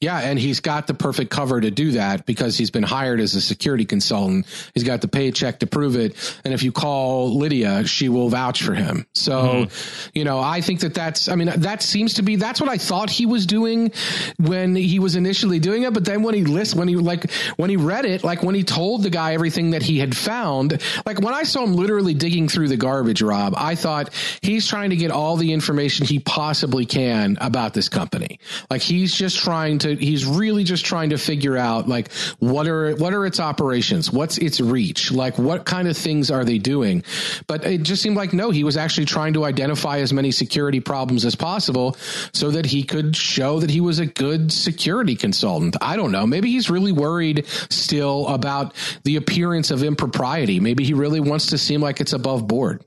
Yeah, 0.00 0.18
and 0.18 0.38
he's 0.38 0.60
got 0.60 0.86
the 0.86 0.94
perfect 0.94 1.30
cover 1.30 1.60
to 1.60 1.70
do 1.70 1.92
that 1.92 2.24
because 2.24 2.56
he's 2.56 2.70
been 2.70 2.82
hired 2.82 3.20
as 3.20 3.34
a 3.34 3.40
security 3.42 3.84
consultant. 3.84 4.46
He's 4.72 4.82
got 4.82 5.02
the 5.02 5.08
paycheck 5.08 5.58
to 5.58 5.66
prove 5.66 5.94
it. 5.94 6.16
And 6.42 6.54
if 6.54 6.62
you 6.62 6.72
call 6.72 7.36
Lydia, 7.36 7.86
she 7.86 8.08
will 8.08 8.30
vouch 8.30 8.62
for 8.62 8.72
him. 8.72 9.06
So, 9.14 9.42
mm-hmm. 9.42 10.10
you 10.14 10.24
know, 10.24 10.40
I 10.40 10.62
think 10.62 10.80
that 10.80 10.94
that's, 10.94 11.28
I 11.28 11.34
mean, 11.34 11.52
that 11.54 11.82
seems 11.82 12.14
to 12.14 12.22
be, 12.22 12.36
that's 12.36 12.62
what 12.62 12.70
I 12.70 12.78
thought 12.78 13.10
he 13.10 13.26
was 13.26 13.44
doing 13.44 13.92
when 14.38 14.74
he 14.74 14.98
was 14.98 15.16
initially 15.16 15.58
doing 15.58 15.82
it. 15.82 15.92
But 15.92 16.06
then 16.06 16.22
when 16.22 16.34
he 16.34 16.44
listened, 16.44 16.78
when 16.78 16.88
he 16.88 16.96
like, 16.96 17.30
when 17.56 17.68
he 17.68 17.76
read 17.76 18.06
it, 18.06 18.24
like 18.24 18.42
when 18.42 18.54
he 18.54 18.64
told 18.64 19.02
the 19.02 19.10
guy 19.10 19.34
everything 19.34 19.72
that 19.72 19.82
he 19.82 19.98
had 19.98 20.16
found, 20.16 20.80
like 21.04 21.20
when 21.20 21.34
I 21.34 21.42
saw 21.42 21.62
him 21.62 21.74
literally 21.74 22.14
digging 22.14 22.48
through 22.48 22.68
the 22.68 22.78
garbage, 22.78 23.20
Rob, 23.20 23.52
I 23.54 23.74
thought 23.74 24.14
he's 24.40 24.66
trying 24.66 24.90
to 24.90 24.96
get 24.96 25.10
all 25.10 25.36
the 25.36 25.52
information 25.52 26.06
he 26.06 26.20
possibly 26.20 26.86
can 26.86 27.36
about 27.38 27.74
this 27.74 27.90
company. 27.90 28.40
Like 28.70 28.80
he's 28.80 29.14
just 29.14 29.38
trying 29.38 29.78
to, 29.80 29.89
he's 29.98 30.26
really 30.26 30.64
just 30.64 30.84
trying 30.84 31.10
to 31.10 31.18
figure 31.18 31.56
out 31.56 31.88
like 31.88 32.12
what 32.38 32.66
are 32.66 32.94
what 32.96 33.12
are 33.12 33.26
its 33.26 33.40
operations, 33.40 34.10
what's 34.10 34.38
its 34.38 34.60
reach, 34.60 35.10
like 35.10 35.38
what 35.38 35.64
kind 35.64 35.88
of 35.88 35.96
things 35.96 36.30
are 36.30 36.44
they 36.44 36.58
doing. 36.58 37.02
But 37.46 37.64
it 37.64 37.82
just 37.82 38.02
seemed 38.02 38.16
like 38.16 38.32
no, 38.32 38.50
he 38.50 38.64
was 38.64 38.76
actually 38.76 39.06
trying 39.06 39.34
to 39.34 39.44
identify 39.44 39.98
as 39.98 40.12
many 40.12 40.30
security 40.30 40.80
problems 40.80 41.24
as 41.24 41.34
possible 41.34 41.96
so 42.32 42.50
that 42.50 42.66
he 42.66 42.82
could 42.82 43.16
show 43.16 43.60
that 43.60 43.70
he 43.70 43.80
was 43.80 43.98
a 43.98 44.06
good 44.06 44.52
security 44.52 45.16
consultant. 45.16 45.76
I 45.80 45.96
don't 45.96 46.12
know. 46.12 46.26
Maybe 46.26 46.50
he's 46.50 46.70
really 46.70 46.92
worried 46.92 47.46
still 47.70 48.28
about 48.28 48.74
the 49.04 49.16
appearance 49.16 49.70
of 49.70 49.82
impropriety. 49.82 50.60
Maybe 50.60 50.84
he 50.84 50.94
really 50.94 51.20
wants 51.20 51.46
to 51.46 51.58
seem 51.58 51.80
like 51.80 52.00
it's 52.00 52.12
above 52.12 52.46
board. 52.46 52.84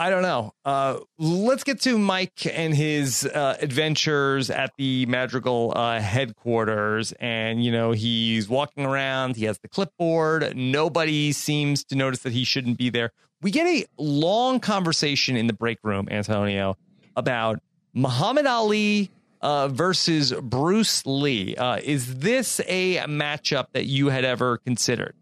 I 0.00 0.10
don't 0.10 0.22
know. 0.22 0.52
Uh, 0.64 1.00
let's 1.18 1.64
get 1.64 1.80
to 1.80 1.98
Mike 1.98 2.46
and 2.46 2.72
his 2.72 3.26
uh, 3.26 3.56
adventures 3.60 4.48
at 4.48 4.72
the 4.78 5.06
Madrigal 5.06 5.72
uh, 5.74 6.00
headquarters. 6.00 7.12
And, 7.18 7.64
you 7.64 7.72
know, 7.72 7.90
he's 7.90 8.48
walking 8.48 8.86
around, 8.86 9.34
he 9.34 9.46
has 9.46 9.58
the 9.58 9.66
clipboard. 9.66 10.56
Nobody 10.56 11.32
seems 11.32 11.82
to 11.84 11.96
notice 11.96 12.20
that 12.20 12.32
he 12.32 12.44
shouldn't 12.44 12.78
be 12.78 12.90
there. 12.90 13.10
We 13.42 13.50
get 13.50 13.66
a 13.66 13.86
long 13.96 14.60
conversation 14.60 15.36
in 15.36 15.48
the 15.48 15.52
break 15.52 15.78
room, 15.82 16.08
Antonio, 16.10 16.76
about 17.16 17.60
Muhammad 17.92 18.46
Ali 18.46 19.10
uh, 19.40 19.66
versus 19.66 20.32
Bruce 20.32 21.04
Lee. 21.06 21.56
Uh, 21.56 21.80
is 21.82 22.18
this 22.20 22.60
a 22.68 22.98
matchup 22.98 23.66
that 23.72 23.86
you 23.86 24.10
had 24.10 24.24
ever 24.24 24.58
considered? 24.58 25.14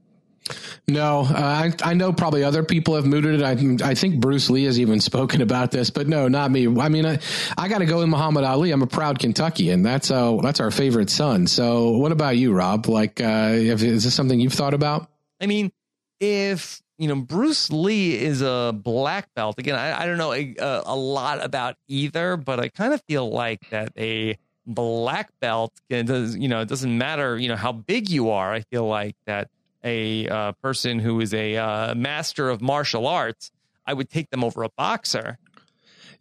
No, 0.88 1.20
uh, 1.20 1.32
I, 1.32 1.72
I 1.82 1.94
know 1.94 2.12
probably 2.12 2.44
other 2.44 2.62
people 2.62 2.94
have 2.94 3.06
mooted 3.06 3.40
it. 3.40 3.42
I, 3.42 3.90
I 3.90 3.94
think 3.94 4.20
Bruce 4.20 4.48
Lee 4.50 4.64
has 4.64 4.78
even 4.78 5.00
spoken 5.00 5.42
about 5.42 5.70
this, 5.70 5.90
but 5.90 6.06
no, 6.06 6.28
not 6.28 6.50
me. 6.50 6.66
I 6.66 6.88
mean, 6.88 7.06
I, 7.06 7.18
I 7.58 7.68
got 7.68 7.78
to 7.78 7.86
go 7.86 7.98
with 7.98 8.08
Muhammad 8.08 8.44
Ali. 8.44 8.70
I'm 8.70 8.82
a 8.82 8.86
proud 8.86 9.18
Kentuckian. 9.18 9.82
That's 9.82 10.10
uh, 10.10 10.36
that's 10.42 10.60
our 10.60 10.70
favorite 10.70 11.10
son. 11.10 11.46
So, 11.46 11.90
what 11.96 12.12
about 12.12 12.36
you, 12.36 12.52
Rob? 12.52 12.86
Like, 12.86 13.20
uh, 13.20 13.52
if, 13.54 13.82
is 13.82 14.04
this 14.04 14.14
something 14.14 14.38
you've 14.38 14.52
thought 14.52 14.74
about? 14.74 15.10
I 15.40 15.46
mean, 15.46 15.72
if 16.20 16.80
you 16.98 17.08
know 17.08 17.16
Bruce 17.16 17.70
Lee 17.70 18.16
is 18.18 18.40
a 18.40 18.72
black 18.74 19.28
belt 19.34 19.58
again, 19.58 19.74
I, 19.74 20.02
I 20.02 20.06
don't 20.06 20.18
know 20.18 20.32
a, 20.32 20.54
a 20.58 20.96
lot 20.96 21.44
about 21.44 21.76
either, 21.88 22.36
but 22.36 22.60
I 22.60 22.68
kind 22.68 22.94
of 22.94 23.02
feel 23.08 23.28
like 23.28 23.68
that 23.70 23.92
a 23.98 24.38
black 24.68 25.30
belt 25.40 25.72
does 25.88 26.36
you 26.36 26.48
know 26.48 26.60
it 26.60 26.68
doesn't 26.68 26.98
matter 26.98 27.38
you 27.38 27.46
know 27.48 27.56
how 27.56 27.72
big 27.72 28.08
you 28.08 28.30
are. 28.30 28.52
I 28.52 28.60
feel 28.60 28.86
like 28.86 29.14
that 29.26 29.48
a 29.86 30.28
uh, 30.28 30.52
person 30.52 30.98
who 30.98 31.20
is 31.20 31.32
a 31.32 31.56
uh, 31.56 31.94
master 31.94 32.50
of 32.50 32.60
martial 32.60 33.06
arts, 33.06 33.50
I 33.86 33.94
would 33.94 34.10
take 34.10 34.30
them 34.30 34.42
over 34.44 34.64
a 34.64 34.68
boxer. 34.68 35.38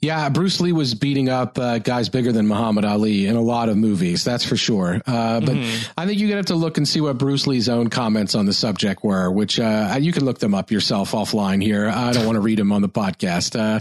Yeah, 0.06 0.30
Bruce 0.30 0.62
Lee 0.62 0.72
was 0.72 0.93
beating 0.93 1.30
up 1.30 1.58
uh, 1.58 1.80
guys 1.80 2.10
bigger 2.10 2.32
than 2.32 2.47
Muhammad 2.47 2.86
Ali 2.86 3.26
in 3.26 3.36
a 3.36 3.41
lot 3.41 3.70
of 3.70 3.78
movies, 3.78 4.24
that's 4.24 4.45
for 4.45 4.56
sure. 4.56 5.01
Uh, 5.08 5.39
but 5.39 5.56
mm-hmm. 5.56 5.91
I 5.97 6.06
think 6.06 6.20
you're 6.20 6.30
gonna 6.30 6.38
have 6.38 6.45
to 6.47 6.56
look 6.56 6.78
and 6.78 6.88
see 6.88 7.01
what 7.01 7.18
Bruce 7.18 7.47
Lee's 7.47 7.68
own 7.68 7.89
comments 7.89 8.36
on 8.36 8.45
the 8.45 8.53
subject 8.53 9.03
were, 9.03 9.32
which 9.32 9.60
uh, 9.60 9.97
you 9.99 10.12
can 10.12 10.24
look 10.24 10.38
them 10.38 10.53
up 10.53 10.70
yourself 10.70 11.14
offline. 11.14 11.64
Here, 11.64 11.89
I 11.89 12.12
don't 12.12 12.24
want 12.24 12.36
to 12.36 12.39
read 12.39 12.60
them 12.60 12.72
on 12.72 12.84
the 12.84 12.89
podcast, 12.89 13.60
uh, 13.60 13.80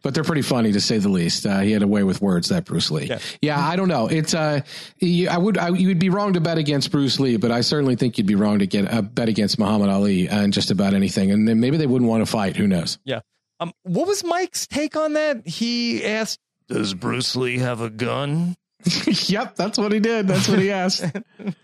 but 0.00 0.14
they're 0.14 0.24
pretty 0.24 0.40
funny 0.40 0.72
to 0.72 0.80
say 0.80 0.96
the 0.96 1.10
least. 1.10 1.44
Uh, 1.44 1.60
he 1.60 1.72
had 1.72 1.82
a 1.82 1.86
way 1.86 2.04
with 2.04 2.22
words, 2.22 2.48
that 2.48 2.64
Bruce 2.64 2.90
Lee. 2.90 3.04
Yeah, 3.04 3.18
yeah 3.42 3.60
I 3.60 3.76
don't 3.76 3.88
know. 3.88 4.06
It's 4.06 4.32
uh, 4.32 4.62
I 5.02 5.36
would 5.36 5.58
I, 5.58 5.68
you 5.68 5.88
would 5.88 5.98
be 5.98 6.08
wrong 6.08 6.32
to 6.32 6.40
bet 6.40 6.56
against 6.56 6.90
Bruce 6.90 7.20
Lee, 7.20 7.36
but 7.36 7.50
I 7.50 7.60
certainly 7.60 7.96
think 7.96 8.16
you'd 8.16 8.26
be 8.26 8.34
wrong 8.34 8.60
to 8.60 8.66
get 8.66 8.90
a 8.90 9.02
bet 9.02 9.28
against 9.28 9.58
Muhammad 9.58 9.90
Ali 9.90 10.26
and 10.26 10.54
just 10.54 10.70
about 10.70 10.94
anything. 10.94 11.30
And 11.30 11.46
then 11.46 11.60
maybe 11.60 11.76
they 11.76 11.86
wouldn't 11.86 12.08
want 12.08 12.24
to 12.24 12.26
fight. 12.30 12.56
Who 12.56 12.66
knows? 12.66 12.96
Yeah. 13.04 13.20
Um, 13.60 13.72
what 13.82 14.06
was 14.06 14.24
Mike's 14.24 14.66
take 14.66 14.96
on 14.96 15.14
that? 15.14 15.46
He 15.46 16.04
asked, 16.04 16.40
"Does 16.68 16.94
Bruce 16.94 17.36
Lee 17.36 17.58
have 17.58 17.80
a 17.80 17.90
gun?" 17.90 18.56
yep, 19.06 19.56
that's 19.56 19.78
what 19.78 19.92
he 19.92 20.00
did. 20.00 20.28
That's 20.28 20.48
what 20.48 20.58
he 20.58 20.70
asked. 20.70 21.02
and 21.38 21.54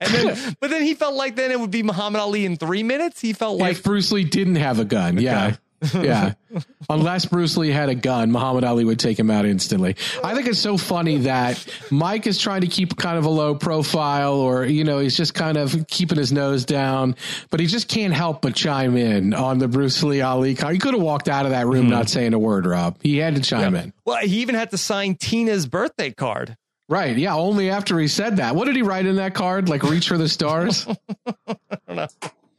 then, 0.00 0.56
but 0.60 0.70
then 0.70 0.82
he 0.82 0.94
felt 0.94 1.14
like 1.14 1.36
then 1.36 1.50
it 1.50 1.60
would 1.60 1.70
be 1.70 1.82
Muhammad 1.82 2.20
Ali 2.20 2.44
in 2.44 2.56
three 2.56 2.82
minutes. 2.82 3.20
He 3.20 3.32
felt 3.32 3.58
like 3.58 3.72
if 3.72 3.82
Bruce 3.82 4.10
Lee 4.12 4.24
didn't 4.24 4.56
have 4.56 4.78
a 4.78 4.84
gun. 4.84 5.18
Yeah 5.18 5.56
yeah. 5.94 6.34
Unless 6.90 7.26
Bruce 7.26 7.56
Lee 7.56 7.70
had 7.70 7.88
a 7.88 7.94
gun, 7.94 8.32
Muhammad 8.32 8.64
Ali 8.64 8.84
would 8.84 8.98
take 8.98 9.18
him 9.18 9.30
out 9.30 9.44
instantly. 9.44 9.96
I 10.24 10.34
think 10.34 10.46
it's 10.46 10.58
so 10.58 10.76
funny 10.76 11.18
that 11.18 11.64
Mike 11.90 12.26
is 12.26 12.38
trying 12.38 12.62
to 12.62 12.66
keep 12.66 12.96
kind 12.96 13.18
of 13.18 13.24
a 13.24 13.28
low 13.28 13.54
profile 13.54 14.34
or, 14.34 14.64
you 14.64 14.84
know, 14.84 14.98
he's 14.98 15.16
just 15.16 15.34
kind 15.34 15.56
of 15.56 15.86
keeping 15.88 16.18
his 16.18 16.32
nose 16.32 16.64
down, 16.64 17.16
but 17.50 17.60
he 17.60 17.66
just 17.66 17.88
can't 17.88 18.14
help 18.14 18.42
but 18.42 18.54
chime 18.54 18.96
in 18.96 19.34
on 19.34 19.58
the 19.58 19.68
Bruce 19.68 20.02
Lee 20.02 20.20
Ali 20.20 20.54
card. 20.54 20.72
He 20.72 20.78
could 20.78 20.94
have 20.94 21.02
walked 21.02 21.28
out 21.28 21.44
of 21.44 21.52
that 21.52 21.66
room 21.66 21.86
mm. 21.86 21.90
not 21.90 22.08
saying 22.08 22.34
a 22.34 22.38
word, 22.38 22.66
Rob. 22.66 22.98
He 23.02 23.18
had 23.18 23.34
to 23.36 23.40
chime 23.40 23.74
yeah. 23.74 23.82
in. 23.82 23.92
Well, 24.04 24.18
he 24.18 24.40
even 24.40 24.54
had 24.54 24.70
to 24.70 24.78
sign 24.78 25.16
Tina's 25.16 25.66
birthday 25.66 26.10
card. 26.12 26.56
Right. 26.88 27.18
Yeah. 27.18 27.34
Only 27.34 27.68
after 27.68 27.98
he 27.98 28.08
said 28.08 28.38
that. 28.38 28.56
What 28.56 28.64
did 28.64 28.74
he 28.74 28.82
write 28.82 29.04
in 29.04 29.16
that 29.16 29.34
card? 29.34 29.68
Like 29.68 29.82
reach 29.82 30.08
for 30.08 30.16
the 30.16 30.28
stars? 30.28 30.86
I 31.46 31.56
don't 31.86 31.96
know. 31.96 32.06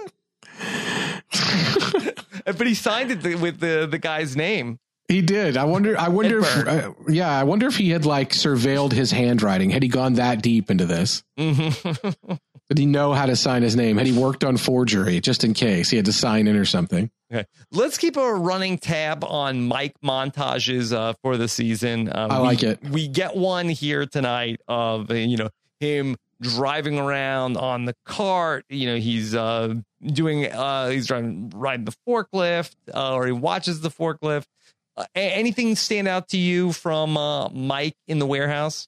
but 2.46 2.68
he 2.68 2.74
signed 2.74 3.12
it 3.12 3.40
with 3.40 3.60
the 3.60 3.88
the 3.90 4.00
guy's 4.00 4.36
name. 4.36 4.80
He 5.08 5.22
did. 5.22 5.56
I 5.56 5.64
wonder. 5.64 5.98
I 5.98 6.10
wonder 6.10 6.40
if. 6.40 6.68
Uh, 6.68 6.94
yeah, 7.08 7.30
I 7.30 7.44
wonder 7.44 7.68
if 7.68 7.78
he 7.78 7.90
had 7.92 8.06
like 8.06 8.32
surveilled 8.32 8.92
his 8.92 9.12
handwriting. 9.12 9.70
Had 9.70 9.82
he 9.82 9.90
gone 9.90 10.16
that 10.16 10.42
deep 10.42 10.70
into 10.70 10.86
this? 10.86 11.24
Mm-hmm. 11.40 12.34
Did 12.70 12.78
he 12.80 12.86
know 12.86 13.14
how 13.14 13.26
to 13.26 13.38
sign 13.38 13.62
his 13.62 13.78
name? 13.78 13.98
Had 13.98 14.08
he 14.08 14.18
worked 14.18 14.44
on 14.44 14.58
forgery 14.58 15.22
just 15.22 15.46
in 15.46 15.54
case 15.54 15.90
he 15.90 15.96
had 15.96 16.06
to 16.08 16.14
sign 16.14 16.48
in 16.48 16.58
or 16.58 16.66
something? 16.66 17.10
Okay, 17.32 17.46
let's 17.72 17.98
keep 17.98 18.18
a 18.18 18.34
running 18.34 18.78
tab 18.78 19.24
on 19.24 19.66
Mike 19.66 19.96
montages 20.04 20.92
uh, 20.92 21.14
for 21.22 21.38
the 21.38 21.48
season. 21.48 22.10
Um, 22.14 22.30
I 22.30 22.38
like 22.40 22.62
we, 22.62 22.68
it. 22.68 22.84
We 22.84 23.08
get 23.08 23.38
one 23.38 23.70
here 23.70 24.06
tonight 24.06 24.60
of 24.68 25.10
you 25.10 25.38
know 25.38 25.50
him 25.80 26.18
driving 26.42 27.00
around 27.00 27.56
on 27.56 27.86
the 27.86 27.96
cart. 28.06 28.66
You 28.70 28.88
know, 28.88 28.98
he's 28.98 29.34
uh, 29.34 29.76
doing, 30.04 30.46
uh, 30.46 30.90
he's 30.90 31.08
driving, 31.08 31.52
riding 31.56 31.86
the 31.86 31.96
forklift, 32.08 32.76
uh, 32.94 33.16
or 33.16 33.26
he 33.26 33.32
watches 33.32 33.82
the 33.82 33.90
forklift. 33.90 34.46
Uh, 34.96 35.06
anything 35.14 35.76
stand 35.76 36.08
out 36.08 36.30
to 36.30 36.38
you 36.38 36.72
from 36.74 37.18
uh, 37.18 37.50
Mike 37.50 37.96
in 38.08 38.20
the 38.20 38.26
warehouse? 38.26 38.88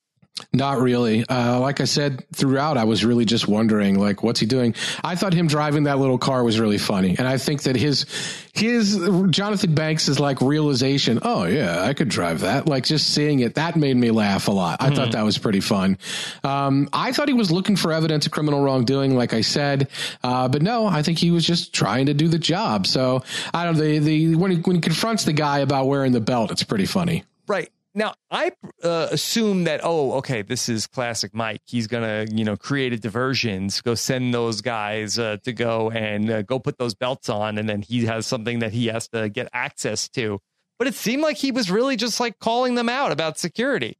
Not 0.53 0.79
really. 0.79 1.25
Uh, 1.25 1.59
like 1.59 1.81
I 1.81 1.85
said 1.85 2.25
throughout, 2.33 2.77
I 2.77 2.85
was 2.85 3.05
really 3.05 3.25
just 3.25 3.47
wondering, 3.47 3.99
like, 3.99 4.23
what's 4.23 4.39
he 4.39 4.45
doing? 4.45 4.75
I 5.03 5.15
thought 5.15 5.33
him 5.33 5.47
driving 5.47 5.83
that 5.83 5.99
little 5.99 6.17
car 6.17 6.43
was 6.43 6.59
really 6.59 6.77
funny, 6.77 7.15
and 7.17 7.27
I 7.27 7.37
think 7.37 7.63
that 7.63 7.75
his 7.75 8.05
his 8.53 8.99
Jonathan 9.29 9.75
Banks 9.75 10.07
is 10.07 10.19
like 10.19 10.41
realization. 10.41 11.19
Oh 11.21 11.45
yeah, 11.45 11.83
I 11.83 11.93
could 11.93 12.09
drive 12.09 12.41
that. 12.41 12.67
Like 12.67 12.83
just 12.83 13.13
seeing 13.13 13.39
it, 13.39 13.55
that 13.55 13.75
made 13.75 13.95
me 13.95 14.11
laugh 14.11 14.47
a 14.47 14.51
lot. 14.51 14.81
I 14.81 14.87
mm-hmm. 14.87 14.95
thought 14.95 15.11
that 15.11 15.23
was 15.23 15.37
pretty 15.37 15.61
fun. 15.61 15.97
Um, 16.43 16.89
I 16.93 17.11
thought 17.11 17.27
he 17.27 17.33
was 17.33 17.51
looking 17.51 17.75
for 17.75 17.91
evidence 17.91 18.25
of 18.25 18.31
criminal 18.31 18.61
wrongdoing, 18.61 19.15
like 19.15 19.33
I 19.33 19.41
said, 19.41 19.89
uh, 20.23 20.47
but 20.47 20.61
no, 20.61 20.87
I 20.87 21.03
think 21.03 21.19
he 21.19 21.31
was 21.31 21.45
just 21.45 21.73
trying 21.73 22.07
to 22.07 22.13
do 22.13 22.27
the 22.27 22.39
job. 22.39 22.87
So 22.87 23.23
I 23.53 23.65
don't. 23.65 23.77
The 23.77 23.99
the 23.99 24.35
when 24.35 24.51
he, 24.51 24.57
when 24.57 24.75
he 24.75 24.81
confronts 24.81 25.23
the 25.23 25.33
guy 25.33 25.59
about 25.59 25.87
wearing 25.87 26.11
the 26.11 26.21
belt, 26.21 26.51
it's 26.51 26.63
pretty 26.63 26.85
funny. 26.85 27.23
Right. 27.47 27.71
Now, 27.95 28.13
I 28.29 28.51
uh, 28.83 29.07
assume 29.11 29.63
that, 29.63 29.81
oh, 29.83 30.13
okay, 30.13 30.43
this 30.43 30.69
is 30.69 30.85
classic 30.85 31.33
Mike. 31.33 31.61
He's 31.65 31.87
going 31.87 32.03
to, 32.03 32.33
you 32.33 32.45
know, 32.45 32.55
create 32.55 32.93
a 32.93 32.97
diversions, 32.97 33.81
go 33.81 33.95
send 33.95 34.33
those 34.33 34.61
guys 34.61 35.17
uh, 35.17 35.37
to 35.43 35.53
go 35.53 35.89
and 35.89 36.29
uh, 36.29 36.41
go 36.43 36.59
put 36.59 36.77
those 36.77 36.93
belts 36.93 37.29
on. 37.29 37.57
And 37.57 37.67
then 37.67 37.81
he 37.81 38.05
has 38.05 38.27
something 38.27 38.59
that 38.59 38.73
he 38.73 38.87
has 38.87 39.07
to 39.09 39.27
get 39.27 39.49
access 39.53 40.07
to. 40.09 40.39
But 40.77 40.87
it 40.87 40.93
seemed 40.93 41.23
like 41.23 41.37
he 41.37 41.51
was 41.51 41.71
really 41.71 41.95
just 41.95 42.19
like 42.19 42.37
calling 42.39 42.75
them 42.75 42.89
out 42.89 43.11
about 43.11 43.39
security. 43.39 43.97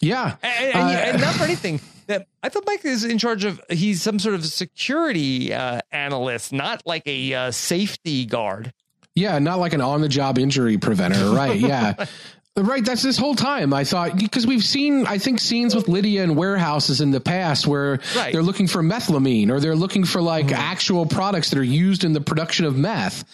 Yeah. 0.00 0.36
And, 0.42 0.74
and, 0.74 0.76
uh, 0.76 1.00
and 1.00 1.20
not 1.20 1.34
for 1.34 1.44
anything. 1.44 1.80
That 2.06 2.26
I 2.42 2.50
thought 2.50 2.64
Mike 2.66 2.84
is 2.84 3.02
in 3.04 3.18
charge 3.18 3.44
of, 3.44 3.60
he's 3.68 4.00
some 4.00 4.18
sort 4.18 4.34
of 4.34 4.44
security 4.44 5.52
uh, 5.52 5.80
analyst, 5.90 6.52
not 6.52 6.82
like 6.86 7.02
a 7.06 7.34
uh, 7.34 7.50
safety 7.50 8.26
guard. 8.26 8.72
Yeah, 9.14 9.38
not 9.38 9.58
like 9.58 9.72
an 9.72 9.80
on 9.80 10.00
the 10.00 10.08
job 10.08 10.38
injury 10.38 10.76
preventer, 10.76 11.30
right? 11.30 11.58
Yeah. 11.58 12.06
Right, 12.56 12.84
that's 12.84 13.02
this 13.02 13.18
whole 13.18 13.34
time. 13.34 13.74
I 13.74 13.82
thought 13.82 14.16
because 14.16 14.46
we've 14.46 14.62
seen, 14.62 15.06
I 15.06 15.18
think, 15.18 15.40
scenes 15.40 15.74
with 15.74 15.88
Lydia 15.88 16.22
and 16.22 16.36
warehouses 16.36 17.00
in 17.00 17.10
the 17.10 17.20
past 17.20 17.66
where 17.66 17.98
right. 18.14 18.32
they're 18.32 18.44
looking 18.44 18.68
for 18.68 18.80
methylamine 18.80 19.50
or 19.50 19.58
they're 19.58 19.74
looking 19.74 20.04
for 20.04 20.22
like 20.22 20.46
mm-hmm. 20.46 20.54
actual 20.54 21.04
products 21.04 21.50
that 21.50 21.58
are 21.58 21.64
used 21.64 22.04
in 22.04 22.12
the 22.12 22.20
production 22.20 22.64
of 22.64 22.76
meth. 22.76 23.24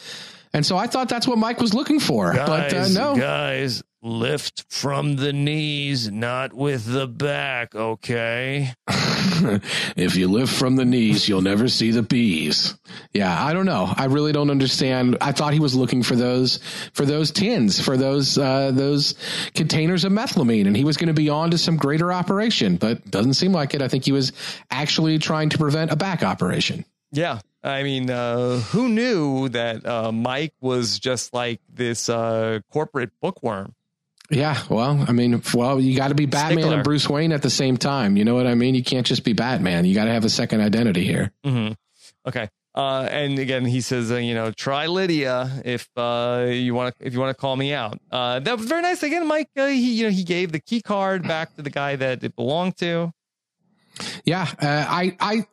And 0.52 0.66
so 0.66 0.76
I 0.76 0.86
thought 0.86 1.08
that's 1.08 1.28
what 1.28 1.38
Mike 1.38 1.60
was 1.60 1.74
looking 1.74 2.00
for, 2.00 2.32
guys, 2.32 2.72
but 2.72 2.74
uh, 2.74 2.88
no, 2.88 3.16
guys, 3.16 3.82
lift 4.02 4.64
from 4.68 5.16
the 5.16 5.32
knees, 5.32 6.10
not 6.10 6.52
with 6.52 6.84
the 6.84 7.06
back. 7.06 7.74
Okay. 7.74 8.72
if 9.96 10.16
you 10.16 10.28
lift 10.28 10.52
from 10.52 10.76
the 10.76 10.84
knees, 10.84 11.28
you'll 11.28 11.42
never 11.42 11.68
see 11.68 11.90
the 11.90 12.02
bees. 12.02 12.76
Yeah, 13.12 13.44
I 13.44 13.52
don't 13.52 13.66
know. 13.66 13.92
I 13.96 14.06
really 14.06 14.32
don't 14.32 14.50
understand. 14.50 15.18
I 15.20 15.32
thought 15.32 15.52
he 15.52 15.60
was 15.60 15.74
looking 15.74 16.02
for 16.02 16.16
those 16.16 16.58
for 16.94 17.04
those 17.04 17.30
tins, 17.30 17.80
for 17.80 17.96
those 17.96 18.36
uh, 18.38 18.70
those 18.72 19.14
containers 19.54 20.04
of 20.04 20.12
methylamine, 20.12 20.66
and 20.66 20.76
he 20.76 20.84
was 20.84 20.96
going 20.96 21.08
to 21.08 21.14
be 21.14 21.28
on 21.28 21.50
to 21.52 21.58
some 21.58 21.76
greater 21.76 22.12
operation, 22.12 22.76
but 22.76 23.08
doesn't 23.10 23.34
seem 23.34 23.52
like 23.52 23.74
it. 23.74 23.82
I 23.82 23.88
think 23.88 24.04
he 24.04 24.12
was 24.12 24.32
actually 24.70 25.18
trying 25.18 25.50
to 25.50 25.58
prevent 25.58 25.90
a 25.90 25.96
back 25.96 26.22
operation. 26.22 26.84
Yeah, 27.12 27.40
I 27.62 27.82
mean, 27.82 28.10
uh, 28.10 28.58
who 28.58 28.88
knew 28.88 29.48
that 29.50 29.84
uh, 29.86 30.12
Mike 30.12 30.54
was 30.60 30.98
just 30.98 31.34
like 31.34 31.60
this 31.68 32.08
uh, 32.08 32.60
corporate 32.70 33.10
bookworm? 33.20 33.74
Yeah, 34.30 34.62
well, 34.68 35.04
I 35.08 35.12
mean, 35.12 35.42
well, 35.52 35.80
you 35.80 35.96
got 35.96 36.08
to 36.08 36.14
be 36.14 36.26
Batman 36.26 36.58
Stickler. 36.58 36.74
and 36.76 36.84
Bruce 36.84 37.08
Wayne 37.08 37.32
at 37.32 37.42
the 37.42 37.50
same 37.50 37.76
time. 37.76 38.16
You 38.16 38.24
know 38.24 38.34
what 38.34 38.46
I 38.46 38.54
mean? 38.54 38.76
You 38.76 38.84
can't 38.84 39.04
just 39.04 39.24
be 39.24 39.32
Batman. 39.32 39.84
You 39.84 39.94
got 39.94 40.04
to 40.04 40.12
have 40.12 40.24
a 40.24 40.28
second 40.30 40.60
identity 40.60 41.04
here. 41.04 41.32
Mm-hmm. 41.44 41.72
Okay. 42.28 42.48
Uh, 42.72 43.08
and 43.10 43.38
again, 43.40 43.64
he 43.64 43.80
says, 43.80 44.12
uh, 44.12 44.16
you 44.16 44.32
know, 44.32 44.52
try 44.52 44.86
Lydia 44.86 45.60
if 45.64 45.88
uh, 45.96 46.46
you 46.48 46.72
want 46.72 46.96
to 46.96 47.04
if 47.04 47.12
you 47.12 47.18
want 47.18 47.36
to 47.36 47.40
call 47.40 47.56
me 47.56 47.72
out. 47.72 47.98
Uh, 48.12 48.38
that 48.38 48.56
was 48.56 48.66
very 48.68 48.82
nice. 48.82 49.02
Again, 49.02 49.26
Mike, 49.26 49.48
uh, 49.56 49.66
he 49.66 49.94
you 49.94 50.04
know 50.04 50.10
he 50.10 50.22
gave 50.22 50.52
the 50.52 50.60
key 50.60 50.80
card 50.80 51.26
back 51.26 51.54
to 51.56 51.62
the 51.62 51.70
guy 51.70 51.96
that 51.96 52.22
it 52.22 52.36
belonged 52.36 52.76
to. 52.76 53.12
Yeah, 54.24 54.46
uh, 54.60 54.86
I, 54.88 55.16
I, 55.20 55.46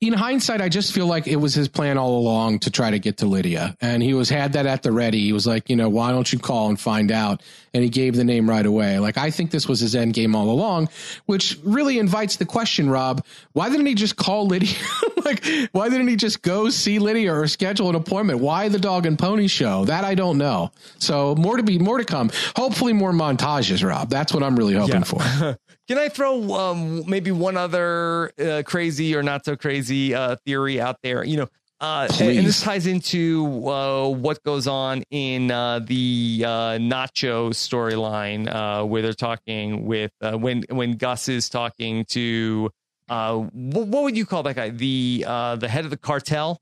in 0.00 0.12
hindsight, 0.12 0.60
I 0.60 0.68
just 0.68 0.92
feel 0.92 1.06
like 1.06 1.26
it 1.26 1.36
was 1.36 1.54
his 1.54 1.68
plan 1.68 1.98
all 1.98 2.18
along 2.18 2.60
to 2.60 2.70
try 2.70 2.90
to 2.90 2.98
get 2.98 3.18
to 3.18 3.26
Lydia, 3.26 3.76
and 3.80 4.02
he 4.02 4.14
was 4.14 4.28
had 4.28 4.54
that 4.54 4.66
at 4.66 4.82
the 4.82 4.92
ready. 4.92 5.20
He 5.20 5.32
was 5.32 5.46
like, 5.46 5.68
you 5.68 5.76
know, 5.76 5.88
why 5.88 6.12
don't 6.12 6.32
you 6.32 6.38
call 6.38 6.68
and 6.68 6.80
find 6.80 7.10
out? 7.12 7.42
And 7.74 7.82
he 7.82 7.90
gave 7.90 8.16
the 8.16 8.24
name 8.24 8.48
right 8.48 8.64
away. 8.64 8.98
Like 8.98 9.18
I 9.18 9.30
think 9.30 9.50
this 9.50 9.68
was 9.68 9.80
his 9.80 9.94
end 9.94 10.14
game 10.14 10.34
all 10.34 10.50
along, 10.50 10.88
which 11.26 11.58
really 11.62 11.98
invites 11.98 12.36
the 12.36 12.44
question, 12.46 12.88
Rob, 12.88 13.24
why 13.52 13.68
didn't 13.68 13.86
he 13.86 13.94
just 13.94 14.16
call 14.16 14.46
Lydia? 14.46 14.76
like, 15.24 15.44
why 15.72 15.88
didn't 15.88 16.08
he 16.08 16.16
just 16.16 16.42
go 16.42 16.68
see 16.70 16.98
Lydia 16.98 17.34
or 17.34 17.46
schedule 17.46 17.88
an 17.88 17.94
appointment? 17.94 18.40
Why 18.40 18.68
the 18.68 18.78
dog 18.78 19.06
and 19.06 19.18
pony 19.18 19.46
show? 19.46 19.84
That 19.84 20.04
I 20.04 20.14
don't 20.14 20.38
know. 20.38 20.70
So 20.98 21.34
more 21.34 21.56
to 21.56 21.62
be, 21.62 21.78
more 21.78 21.98
to 21.98 22.04
come. 22.04 22.30
Hopefully, 22.56 22.92
more 22.92 23.12
montages, 23.12 23.86
Rob. 23.86 24.10
That's 24.10 24.32
what 24.32 24.42
I'm 24.42 24.56
really 24.56 24.74
hoping 24.74 25.02
yeah. 25.02 25.04
for. 25.04 25.58
Can 25.88 25.98
I 25.98 26.08
throw 26.08 26.52
um, 26.54 27.08
maybe 27.08 27.32
one 27.32 27.56
other 27.56 28.32
uh, 28.38 28.62
crazy 28.64 29.16
or 29.16 29.22
not 29.22 29.44
so 29.44 29.56
crazy 29.56 30.14
uh, 30.14 30.36
theory 30.46 30.80
out 30.80 30.96
there? 31.02 31.24
You 31.24 31.38
know, 31.38 31.48
uh, 31.82 32.06
and, 32.20 32.38
and, 32.38 32.46
this 32.46 32.60
ties 32.60 32.86
into 32.86 33.68
uh, 33.68 34.08
what 34.08 34.40
goes 34.44 34.68
on 34.68 35.02
in 35.10 35.50
uh, 35.50 35.80
the 35.80 36.44
uh, 36.46 36.50
Nacho 36.78 37.50
storyline, 37.50 38.48
uh, 38.48 38.86
where 38.86 39.02
they're 39.02 39.12
talking 39.12 39.84
with 39.84 40.12
uh, 40.20 40.38
when 40.38 40.62
when 40.70 40.92
Gus 40.92 41.28
is 41.28 41.48
talking 41.48 42.04
to 42.10 42.70
what, 43.08 43.52
what, 43.52 44.04
would 44.04 44.16
you 44.16 44.24
call 44.24 44.44
that 44.44 44.54
guy? 44.54 44.70
The 44.70 45.24
the 45.58 45.68
head 45.68 45.84
of 45.84 45.90
the 45.90 45.96
cartel. 45.96 46.61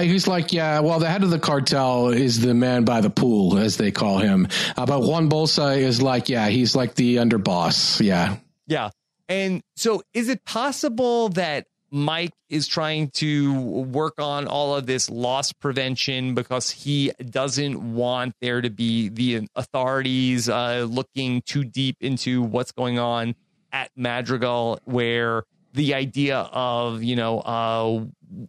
He's 0.00 0.26
like, 0.26 0.52
yeah, 0.52 0.80
well, 0.80 0.98
the 0.98 1.08
head 1.08 1.22
of 1.22 1.30
the 1.30 1.38
cartel 1.38 2.08
is 2.08 2.40
the 2.40 2.54
man 2.54 2.84
by 2.84 3.00
the 3.00 3.10
pool, 3.10 3.58
as 3.58 3.76
they 3.76 3.90
call 3.90 4.18
him. 4.18 4.48
but 4.76 5.02
Juan 5.02 5.28
Bolsa 5.28 5.76
is 5.76 6.00
like, 6.00 6.28
yeah, 6.28 6.48
he's 6.48 6.74
like 6.76 6.94
the 6.94 7.16
underboss. 7.16 8.04
Yeah. 8.04 8.36
Yeah. 8.66 8.90
And 9.28 9.62
so 9.76 10.02
is 10.14 10.28
it 10.28 10.44
possible 10.44 11.28
that 11.30 11.66
Mike 11.90 12.32
is 12.50 12.66
trying 12.66 13.10
to 13.10 13.60
work 13.60 14.14
on 14.18 14.46
all 14.46 14.74
of 14.74 14.86
this 14.86 15.08
loss 15.08 15.52
prevention 15.52 16.34
because 16.34 16.70
he 16.70 17.12
doesn't 17.30 17.94
want 17.94 18.34
there 18.40 18.60
to 18.60 18.70
be 18.70 19.08
the 19.08 19.48
authorities 19.56 20.48
uh, 20.48 20.86
looking 20.88 21.42
too 21.42 21.64
deep 21.64 21.96
into 22.00 22.42
what's 22.42 22.72
going 22.72 22.98
on 22.98 23.34
at 23.72 23.90
Madrigal, 23.96 24.80
where 24.84 25.44
the 25.72 25.94
idea 25.94 26.38
of 26.52 27.02
you 27.02 27.16
know 27.16 27.40
uh, 27.40 28.04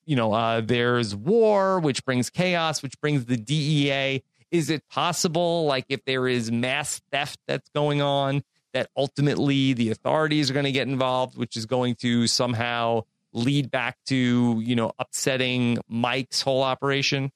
you 0.05 0.15
know 0.15 0.33
uh, 0.33 0.61
there's 0.61 1.15
war, 1.15 1.79
which 1.79 2.03
brings 2.05 2.29
chaos, 2.29 2.81
which 2.81 2.99
brings 3.01 3.25
the 3.25 3.37
DEA. 3.37 4.23
Is 4.51 4.71
it 4.71 4.87
possible, 4.89 5.65
like 5.65 5.85
if 5.89 6.03
there 6.05 6.27
is 6.27 6.51
mass 6.51 7.01
theft 7.11 7.39
that's 7.47 7.69
going 7.69 8.01
on, 8.01 8.43
that 8.73 8.89
ultimately 8.97 9.73
the 9.73 9.91
authorities 9.91 10.49
are 10.49 10.53
going 10.53 10.65
to 10.65 10.71
get 10.71 10.87
involved, 10.87 11.37
which 11.37 11.55
is 11.55 11.67
going 11.67 11.95
to 11.95 12.25
somehow 12.25 13.03
lead 13.31 13.69
back 13.69 13.97
to, 14.07 14.59
you 14.65 14.75
know, 14.75 14.91
upsetting 14.97 15.77
Mike's 15.87 16.41
whole 16.41 16.63
operation? 16.63 17.31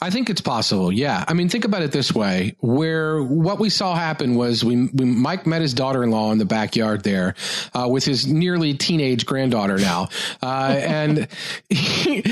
I 0.00 0.10
think 0.10 0.30
it's 0.30 0.40
possible. 0.40 0.92
Yeah. 0.92 1.24
I 1.26 1.34
mean, 1.34 1.48
think 1.48 1.64
about 1.64 1.82
it 1.82 1.90
this 1.90 2.12
way 2.12 2.54
where 2.60 3.20
what 3.22 3.58
we 3.58 3.68
saw 3.68 3.94
happen 3.96 4.36
was 4.36 4.64
we, 4.64 4.86
we 4.86 5.04
Mike 5.04 5.46
met 5.46 5.60
his 5.60 5.74
daughter-in-law 5.74 6.30
in 6.32 6.38
the 6.38 6.44
backyard 6.44 7.02
there, 7.02 7.34
uh, 7.74 7.88
with 7.90 8.04
his 8.04 8.26
nearly 8.26 8.74
teenage 8.74 9.26
granddaughter 9.26 9.76
now. 9.76 10.08
Uh, 10.40 10.76
and 10.78 11.26
he, 11.68 12.22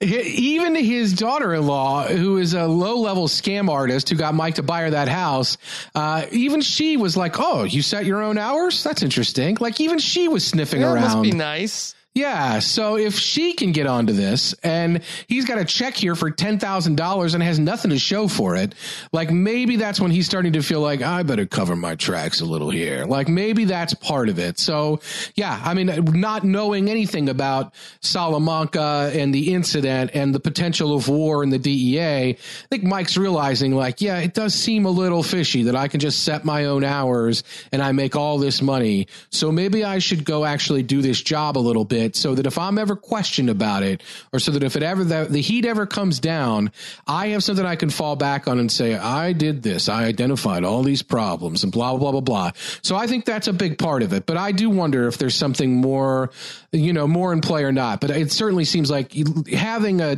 even 0.00 0.74
his 0.74 1.14
daughter-in-law, 1.14 2.08
who 2.08 2.36
is 2.36 2.52
a 2.52 2.66
low-level 2.66 3.28
scam 3.28 3.70
artist 3.70 4.10
who 4.10 4.16
got 4.16 4.34
Mike 4.34 4.56
to 4.56 4.62
buy 4.62 4.82
her 4.82 4.90
that 4.90 5.08
house, 5.08 5.56
uh, 5.94 6.26
even 6.32 6.60
she 6.60 6.98
was 6.98 7.16
like, 7.16 7.36
Oh, 7.38 7.64
you 7.64 7.80
set 7.80 8.04
your 8.04 8.22
own 8.22 8.36
hours? 8.36 8.84
That's 8.84 9.02
interesting. 9.02 9.56
Like 9.58 9.80
even 9.80 9.98
she 9.98 10.28
was 10.28 10.46
sniffing 10.46 10.82
yeah, 10.82 10.92
around. 10.92 11.02
Must 11.02 11.22
be 11.22 11.32
nice. 11.32 11.94
Yeah. 12.16 12.60
So 12.60 12.96
if 12.96 13.14
she 13.14 13.52
can 13.52 13.72
get 13.72 13.86
onto 13.86 14.14
this 14.14 14.54
and 14.62 15.02
he's 15.26 15.44
got 15.44 15.58
a 15.58 15.66
check 15.66 15.94
here 15.94 16.14
for 16.14 16.30
$10,000 16.30 17.34
and 17.34 17.42
has 17.42 17.58
nothing 17.58 17.90
to 17.90 17.98
show 17.98 18.26
for 18.26 18.56
it, 18.56 18.74
like 19.12 19.30
maybe 19.30 19.76
that's 19.76 20.00
when 20.00 20.10
he's 20.10 20.24
starting 20.24 20.54
to 20.54 20.62
feel 20.62 20.80
like 20.80 21.02
I 21.02 21.24
better 21.24 21.44
cover 21.44 21.76
my 21.76 21.94
tracks 21.94 22.40
a 22.40 22.46
little 22.46 22.70
here. 22.70 23.04
Like 23.04 23.28
maybe 23.28 23.66
that's 23.66 23.92
part 23.92 24.30
of 24.30 24.38
it. 24.38 24.58
So 24.58 25.00
yeah, 25.34 25.60
I 25.62 25.74
mean, 25.74 25.88
not 26.14 26.42
knowing 26.42 26.88
anything 26.88 27.28
about 27.28 27.74
Salamanca 28.00 29.10
and 29.12 29.34
the 29.34 29.52
incident 29.52 30.12
and 30.14 30.34
the 30.34 30.40
potential 30.40 30.96
of 30.96 31.08
war 31.08 31.42
in 31.42 31.50
the 31.50 31.58
DEA, 31.58 32.30
I 32.30 32.36
think 32.70 32.82
Mike's 32.82 33.18
realizing 33.18 33.74
like, 33.74 34.00
yeah, 34.00 34.20
it 34.20 34.32
does 34.32 34.54
seem 34.54 34.86
a 34.86 34.90
little 34.90 35.22
fishy 35.22 35.64
that 35.64 35.76
I 35.76 35.86
can 35.88 36.00
just 36.00 36.24
set 36.24 36.46
my 36.46 36.64
own 36.64 36.82
hours 36.82 37.44
and 37.72 37.82
I 37.82 37.92
make 37.92 38.16
all 38.16 38.38
this 38.38 38.62
money. 38.62 39.06
So 39.28 39.52
maybe 39.52 39.84
I 39.84 39.98
should 39.98 40.24
go 40.24 40.46
actually 40.46 40.82
do 40.82 41.02
this 41.02 41.20
job 41.20 41.58
a 41.58 41.60
little 41.60 41.84
bit 41.84 42.05
it 42.06 42.16
so 42.16 42.34
that 42.34 42.46
if 42.46 42.56
I'm 42.56 42.78
ever 42.78 42.96
questioned 42.96 43.50
about 43.50 43.82
it, 43.82 44.02
or 44.32 44.38
so 44.38 44.52
that 44.52 44.62
if 44.62 44.76
it 44.76 44.82
ever 44.82 45.04
the, 45.04 45.26
the 45.28 45.42
heat 45.42 45.66
ever 45.66 45.84
comes 45.84 46.20
down, 46.20 46.72
I 47.06 47.28
have 47.28 47.44
something 47.44 47.66
I 47.66 47.76
can 47.76 47.90
fall 47.90 48.16
back 48.16 48.48
on 48.48 48.58
and 48.58 48.72
say, 48.72 48.94
I 48.94 49.34
did 49.34 49.62
this, 49.62 49.90
I 49.90 50.04
identified 50.04 50.64
all 50.64 50.82
these 50.82 51.02
problems, 51.02 51.62
and 51.62 51.72
blah 51.72 51.90
blah 51.90 52.12
blah 52.12 52.20
blah. 52.20 52.20
blah. 52.20 52.50
So 52.82 52.96
I 52.96 53.06
think 53.06 53.24
that's 53.24 53.48
a 53.48 53.52
big 53.52 53.78
part 53.78 54.02
of 54.02 54.12
it. 54.12 54.24
But 54.24 54.36
I 54.36 54.52
do 54.52 54.70
wonder 54.70 55.08
if 55.08 55.18
there's 55.18 55.34
something 55.34 55.74
more, 55.74 56.30
you 56.72 56.92
know, 56.92 57.06
more 57.06 57.32
in 57.32 57.40
play 57.40 57.64
or 57.64 57.72
not. 57.72 58.00
But 58.00 58.10
it 58.10 58.32
certainly 58.32 58.64
seems 58.64 58.90
like 58.90 59.12
having 59.48 60.00
a, 60.00 60.16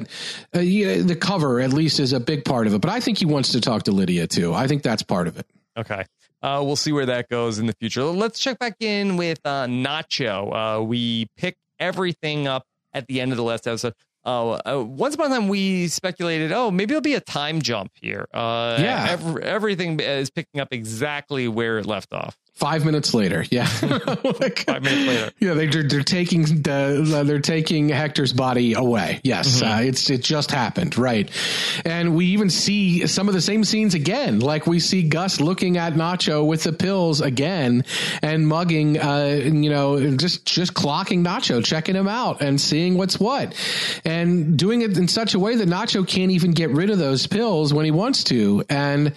a 0.54 1.00
the 1.00 1.16
cover 1.16 1.60
at 1.60 1.72
least 1.72 1.98
is 1.98 2.12
a 2.12 2.20
big 2.20 2.44
part 2.44 2.66
of 2.66 2.74
it. 2.74 2.80
But 2.80 2.90
I 2.90 3.00
think 3.00 3.18
he 3.18 3.26
wants 3.26 3.52
to 3.52 3.60
talk 3.60 3.84
to 3.84 3.92
Lydia 3.92 4.26
too. 4.26 4.54
I 4.54 4.66
think 4.66 4.82
that's 4.82 5.02
part 5.02 5.28
of 5.28 5.38
it. 5.38 5.46
Okay. 5.76 6.04
Uh, 6.40 6.62
we'll 6.64 6.76
see 6.76 6.92
where 6.92 7.06
that 7.06 7.28
goes 7.28 7.58
in 7.58 7.66
the 7.66 7.72
future. 7.72 8.04
Let's 8.04 8.38
check 8.38 8.58
back 8.60 8.76
in 8.80 9.16
with 9.16 9.40
uh, 9.44 9.66
Nacho. 9.66 10.78
Uh, 10.78 10.82
we 10.82 11.26
picked 11.36 11.58
everything 11.78 12.46
up 12.46 12.64
at 12.92 13.06
the 13.06 13.20
end 13.20 13.32
of 13.32 13.36
the 13.36 13.44
last 13.44 13.66
episode. 13.66 13.94
Oh, 14.24 14.60
uh, 14.66 14.84
once 14.84 15.14
upon 15.14 15.32
a 15.32 15.34
time 15.34 15.48
we 15.48 15.88
speculated, 15.88 16.52
oh, 16.52 16.70
maybe 16.70 16.92
it'll 16.92 17.00
be 17.00 17.14
a 17.14 17.20
time 17.20 17.62
jump 17.62 17.92
here. 17.94 18.26
Uh, 18.34 18.76
yeah, 18.80 19.06
every, 19.08 19.42
everything 19.42 19.98
is 20.00 20.30
picking 20.30 20.60
up 20.60 20.68
exactly 20.72 21.48
where 21.48 21.78
it 21.78 21.86
left 21.86 22.12
off. 22.12 22.36
Five 22.58 22.84
minutes 22.84 23.14
later, 23.14 23.44
yeah. 23.52 23.68
like, 24.40 24.58
Five 24.66 24.82
minutes 24.82 25.06
later, 25.06 25.32
yeah. 25.38 25.54
They, 25.54 25.68
are 25.68 25.84
they're 25.84 26.02
taking 26.02 26.42
the 26.42 27.22
they're 27.24 27.38
taking 27.38 27.88
Hector's 27.88 28.32
body 28.32 28.74
away. 28.74 29.20
Yes, 29.22 29.62
mm-hmm. 29.62 29.72
uh, 29.72 29.80
it's 29.82 30.10
it 30.10 30.24
just 30.24 30.50
happened, 30.50 30.98
right? 30.98 31.30
And 31.84 32.16
we 32.16 32.26
even 32.26 32.50
see 32.50 33.06
some 33.06 33.28
of 33.28 33.34
the 33.34 33.40
same 33.40 33.62
scenes 33.62 33.94
again. 33.94 34.40
Like 34.40 34.66
we 34.66 34.80
see 34.80 35.04
Gus 35.04 35.40
looking 35.40 35.76
at 35.76 35.92
Nacho 35.92 36.44
with 36.44 36.64
the 36.64 36.72
pills 36.72 37.20
again 37.20 37.84
and 38.22 38.48
mugging, 38.48 38.98
uh, 38.98 39.40
you 39.40 39.70
know, 39.70 40.16
just 40.16 40.44
just 40.44 40.74
clocking 40.74 41.22
Nacho, 41.24 41.64
checking 41.64 41.94
him 41.94 42.08
out, 42.08 42.42
and 42.42 42.60
seeing 42.60 42.98
what's 42.98 43.20
what, 43.20 43.54
and 44.04 44.58
doing 44.58 44.82
it 44.82 44.98
in 44.98 45.06
such 45.06 45.34
a 45.34 45.38
way 45.38 45.54
that 45.54 45.68
Nacho 45.68 46.04
can't 46.04 46.32
even 46.32 46.50
get 46.50 46.70
rid 46.70 46.90
of 46.90 46.98
those 46.98 47.28
pills 47.28 47.72
when 47.72 47.84
he 47.84 47.92
wants 47.92 48.24
to. 48.24 48.64
And 48.68 49.12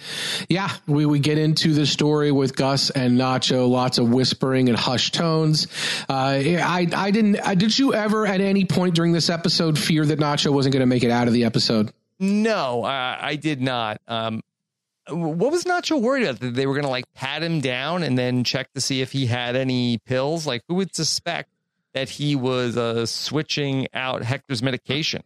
yeah, 0.48 0.70
we 0.86 1.06
we 1.06 1.18
get 1.18 1.38
into 1.38 1.74
the 1.74 1.86
story 1.86 2.30
with 2.30 2.54
Gus 2.54 2.90
and. 2.90 3.18
Nacho 3.18 3.31
Nacho, 3.32 3.68
lots 3.68 3.98
of 3.98 4.10
whispering 4.10 4.68
and 4.68 4.78
hushed 4.78 5.14
tones. 5.14 5.66
Uh, 6.08 6.12
I, 6.12 6.88
I 6.94 7.10
didn't. 7.10 7.40
I, 7.40 7.54
did 7.54 7.78
you 7.78 7.94
ever 7.94 8.26
at 8.26 8.40
any 8.40 8.64
point 8.64 8.94
during 8.94 9.12
this 9.12 9.30
episode 9.30 9.78
fear 9.78 10.04
that 10.06 10.18
Nacho 10.18 10.52
wasn't 10.52 10.72
going 10.72 10.80
to 10.80 10.86
make 10.86 11.02
it 11.02 11.10
out 11.10 11.28
of 11.28 11.34
the 11.34 11.44
episode? 11.44 11.92
No, 12.18 12.84
uh, 12.84 13.18
I 13.20 13.36
did 13.36 13.60
not. 13.60 14.00
Um, 14.06 14.42
what 15.08 15.50
was 15.50 15.64
Nacho 15.64 16.00
worried 16.00 16.24
about? 16.24 16.40
That 16.40 16.54
they 16.54 16.66
were 16.66 16.74
going 16.74 16.84
to 16.84 16.90
like 16.90 17.04
pat 17.14 17.42
him 17.42 17.60
down 17.60 18.02
and 18.02 18.16
then 18.16 18.44
check 18.44 18.72
to 18.74 18.80
see 18.80 19.00
if 19.00 19.12
he 19.12 19.26
had 19.26 19.56
any 19.56 19.98
pills? 19.98 20.46
Like, 20.46 20.62
who 20.68 20.76
would 20.76 20.94
suspect 20.94 21.50
that 21.94 22.08
he 22.08 22.36
was 22.36 22.76
uh, 22.76 23.06
switching 23.06 23.88
out 23.92 24.22
Hector's 24.22 24.62
medication? 24.62 25.22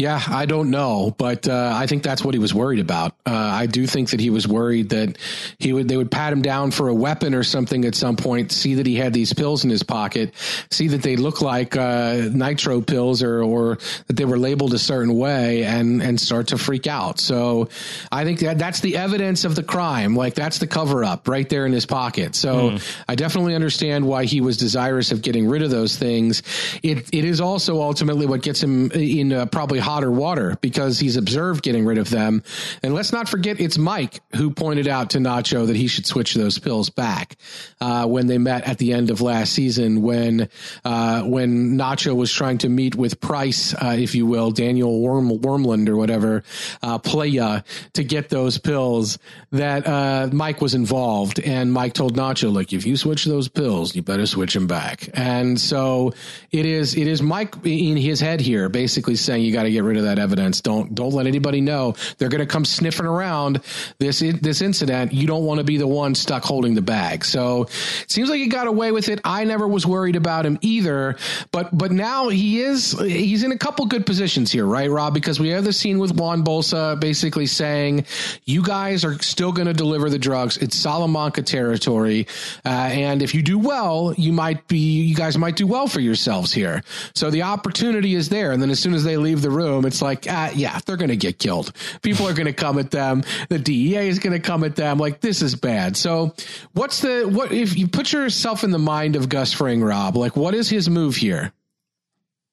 Yeah, 0.00 0.18
I 0.28 0.46
don't 0.46 0.70
know, 0.70 1.14
but 1.18 1.46
uh, 1.46 1.74
I 1.76 1.86
think 1.86 2.02
that's 2.02 2.24
what 2.24 2.32
he 2.32 2.38
was 2.38 2.54
worried 2.54 2.78
about. 2.78 3.12
Uh, 3.26 3.34
I 3.34 3.66
do 3.66 3.86
think 3.86 4.10
that 4.10 4.20
he 4.20 4.30
was 4.30 4.48
worried 4.48 4.88
that 4.90 5.18
he 5.58 5.74
would 5.74 5.88
they 5.88 5.96
would 5.98 6.10
pat 6.10 6.32
him 6.32 6.40
down 6.40 6.70
for 6.70 6.88
a 6.88 6.94
weapon 6.94 7.34
or 7.34 7.42
something 7.42 7.84
at 7.84 7.94
some 7.94 8.16
point, 8.16 8.50
see 8.50 8.76
that 8.76 8.86
he 8.86 8.96
had 8.96 9.12
these 9.12 9.34
pills 9.34 9.62
in 9.62 9.68
his 9.68 9.82
pocket, 9.82 10.32
see 10.70 10.88
that 10.88 11.02
they 11.02 11.16
look 11.16 11.42
like 11.42 11.76
uh, 11.76 12.30
nitro 12.32 12.80
pills 12.80 13.22
or 13.22 13.42
or 13.42 13.76
that 14.06 14.16
they 14.16 14.24
were 14.24 14.38
labeled 14.38 14.72
a 14.72 14.78
certain 14.78 15.18
way, 15.18 15.64
and 15.64 16.02
and 16.02 16.18
start 16.18 16.48
to 16.48 16.56
freak 16.56 16.86
out. 16.86 17.20
So 17.20 17.68
I 18.10 18.24
think 18.24 18.40
that 18.40 18.58
that's 18.58 18.80
the 18.80 18.96
evidence 18.96 19.44
of 19.44 19.54
the 19.54 19.62
crime. 19.62 20.16
Like 20.16 20.32
that's 20.32 20.60
the 20.60 20.66
cover 20.66 21.04
up 21.04 21.28
right 21.28 21.46
there 21.46 21.66
in 21.66 21.72
his 21.72 21.84
pocket. 21.84 22.34
So 22.34 22.70
mm. 22.70 22.96
I 23.06 23.16
definitely 23.16 23.54
understand 23.54 24.06
why 24.06 24.24
he 24.24 24.40
was 24.40 24.56
desirous 24.56 25.12
of 25.12 25.20
getting 25.20 25.46
rid 25.46 25.60
of 25.60 25.70
those 25.70 25.98
things. 25.98 26.42
It 26.82 27.06
it 27.12 27.26
is 27.26 27.42
also 27.42 27.82
ultimately 27.82 28.24
what 28.24 28.40
gets 28.40 28.62
him 28.62 28.90
in 28.92 29.34
uh, 29.34 29.44
probably 29.44 29.78
hotter 29.90 30.10
water 30.10 30.56
because 30.60 31.00
he's 31.00 31.16
observed 31.16 31.62
getting 31.64 31.84
rid 31.84 31.98
of 31.98 32.10
them. 32.10 32.44
And 32.82 32.94
let's 32.94 33.12
not 33.12 33.28
forget, 33.28 33.60
it's 33.60 33.76
Mike 33.76 34.20
who 34.36 34.52
pointed 34.52 34.86
out 34.86 35.10
to 35.10 35.18
Nacho 35.18 35.66
that 35.66 35.74
he 35.74 35.88
should 35.88 36.06
switch 36.06 36.34
those 36.34 36.60
pills 36.60 36.90
back 36.90 37.36
uh, 37.80 38.06
when 38.06 38.28
they 38.28 38.38
met 38.38 38.68
at 38.68 38.78
the 38.78 38.92
end 38.92 39.10
of 39.10 39.20
last 39.20 39.52
season 39.52 40.02
when 40.02 40.48
uh, 40.84 41.22
when 41.22 41.76
Nacho 41.76 42.14
was 42.14 42.30
trying 42.32 42.58
to 42.58 42.68
meet 42.68 42.94
with 42.94 43.20
Pryce, 43.20 43.74
uh, 43.74 43.96
if 43.98 44.14
you 44.14 44.26
will, 44.26 44.52
Daniel 44.52 45.00
Worm, 45.00 45.30
Wormland 45.30 45.88
or 45.88 45.96
whatever, 45.96 46.44
uh, 46.82 46.98
Playa 46.98 47.64
to 47.94 48.04
get 48.04 48.28
those 48.28 48.58
pills. 48.58 49.18
That 49.52 49.86
uh, 49.86 50.28
Mike 50.32 50.60
was 50.60 50.74
involved, 50.74 51.40
and 51.40 51.72
Mike 51.72 51.94
told 51.94 52.16
Nacho, 52.16 52.54
"Like, 52.54 52.72
if 52.72 52.86
you 52.86 52.96
switch 52.96 53.24
those 53.24 53.48
pills, 53.48 53.96
you 53.96 54.02
better 54.02 54.26
switch 54.26 54.54
them 54.54 54.68
back." 54.68 55.08
And 55.14 55.58
so 55.58 56.12
it 56.52 56.66
is. 56.66 56.94
It 56.94 57.08
is 57.08 57.20
Mike 57.20 57.54
in 57.64 57.96
his 57.96 58.20
head 58.20 58.40
here, 58.40 58.68
basically 58.68 59.16
saying 59.16 59.44
you 59.44 59.52
got 59.52 59.64
to 59.64 59.70
to 59.70 59.79
get 59.80 59.86
rid 59.86 59.96
of 59.96 60.04
that 60.04 60.18
evidence. 60.18 60.60
Don't 60.60 60.94
don't 60.94 61.12
let 61.12 61.26
anybody 61.26 61.60
know. 61.60 61.94
They're 62.18 62.28
going 62.28 62.40
to 62.40 62.46
come 62.46 62.64
sniffing 62.64 63.06
around 63.06 63.60
this 63.98 64.20
this 64.20 64.60
incident. 64.60 65.12
You 65.12 65.26
don't 65.26 65.44
want 65.44 65.58
to 65.58 65.64
be 65.64 65.76
the 65.76 65.86
one 65.86 66.14
stuck 66.14 66.44
holding 66.44 66.74
the 66.74 66.82
bag. 66.82 67.24
So 67.24 67.62
it 67.62 68.10
seems 68.10 68.28
like 68.28 68.38
he 68.38 68.48
got 68.48 68.66
away 68.66 68.92
with 68.92 69.08
it. 69.08 69.20
I 69.24 69.44
never 69.44 69.66
was 69.66 69.86
worried 69.86 70.16
about 70.16 70.44
him 70.44 70.58
either. 70.60 71.16
But 71.50 71.76
but 71.76 71.92
now 71.92 72.28
he 72.28 72.60
is 72.60 72.92
he's 73.00 73.42
in 73.42 73.52
a 73.52 73.58
couple 73.58 73.86
good 73.86 74.04
positions 74.06 74.52
here, 74.52 74.66
right, 74.66 74.90
Rob? 74.90 75.14
Because 75.14 75.40
we 75.40 75.48
have 75.50 75.64
the 75.64 75.72
scene 75.72 75.98
with 75.98 76.14
Juan 76.14 76.44
Bolsa 76.44 76.98
basically 77.00 77.46
saying, 77.46 78.04
"You 78.44 78.62
guys 78.62 79.04
are 79.04 79.18
still 79.20 79.52
going 79.52 79.68
to 79.68 79.74
deliver 79.74 80.10
the 80.10 80.18
drugs. 80.18 80.56
It's 80.58 80.76
Salamanca 80.76 81.42
territory, 81.42 82.26
uh, 82.64 82.68
and 82.68 83.22
if 83.22 83.34
you 83.34 83.42
do 83.42 83.58
well, 83.58 84.14
you 84.16 84.32
might 84.32 84.68
be 84.68 84.78
you 84.78 85.14
guys 85.14 85.38
might 85.38 85.56
do 85.56 85.66
well 85.66 85.86
for 85.86 86.00
yourselves 86.00 86.52
here. 86.52 86.82
So 87.14 87.30
the 87.30 87.42
opportunity 87.42 88.14
is 88.14 88.28
there. 88.28 88.52
And 88.52 88.60
then 88.60 88.70
as 88.70 88.78
soon 88.78 88.94
as 88.94 89.04
they 89.04 89.16
leave 89.16 89.42
the 89.42 89.50
room 89.50 89.59
room, 89.60 89.84
it's 89.84 90.02
like, 90.02 90.26
ah, 90.28 90.50
yeah, 90.54 90.78
they're 90.84 90.96
going 90.96 91.10
to 91.10 91.16
get 91.16 91.38
killed. 91.38 91.72
People 92.02 92.26
are 92.28 92.34
going 92.34 92.46
to 92.46 92.52
come 92.52 92.78
at 92.78 92.90
them. 92.90 93.22
The 93.48 93.58
DEA 93.58 94.08
is 94.08 94.18
going 94.18 94.32
to 94.32 94.40
come 94.40 94.64
at 94.64 94.76
them. 94.76 94.98
Like 94.98 95.20
this 95.20 95.42
is 95.42 95.54
bad. 95.54 95.96
So, 95.96 96.34
what's 96.72 97.00
the 97.00 97.24
what 97.24 97.52
if 97.52 97.76
you 97.76 97.88
put 97.88 98.12
yourself 98.12 98.64
in 98.64 98.70
the 98.70 98.78
mind 98.78 99.16
of 99.16 99.28
Gus 99.28 99.52
Fring, 99.52 99.82
Rob? 99.82 100.16
Like, 100.16 100.36
what 100.36 100.54
is 100.54 100.68
his 100.68 100.88
move 100.88 101.16
here? 101.16 101.52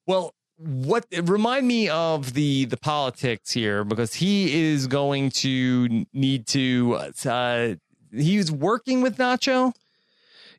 Well, 0.05 0.33
what 0.57 1.05
remind 1.23 1.67
me 1.67 1.89
of 1.89 2.33
the 2.33 2.65
the 2.65 2.77
politics 2.77 3.51
here 3.51 3.83
because 3.83 4.13
he 4.13 4.71
is 4.71 4.87
going 4.87 5.29
to 5.29 6.05
need 6.13 6.47
to. 6.47 6.99
Uh, 7.25 7.75
he's 8.11 8.51
working 8.51 9.01
with 9.01 9.17
Nacho. 9.17 9.73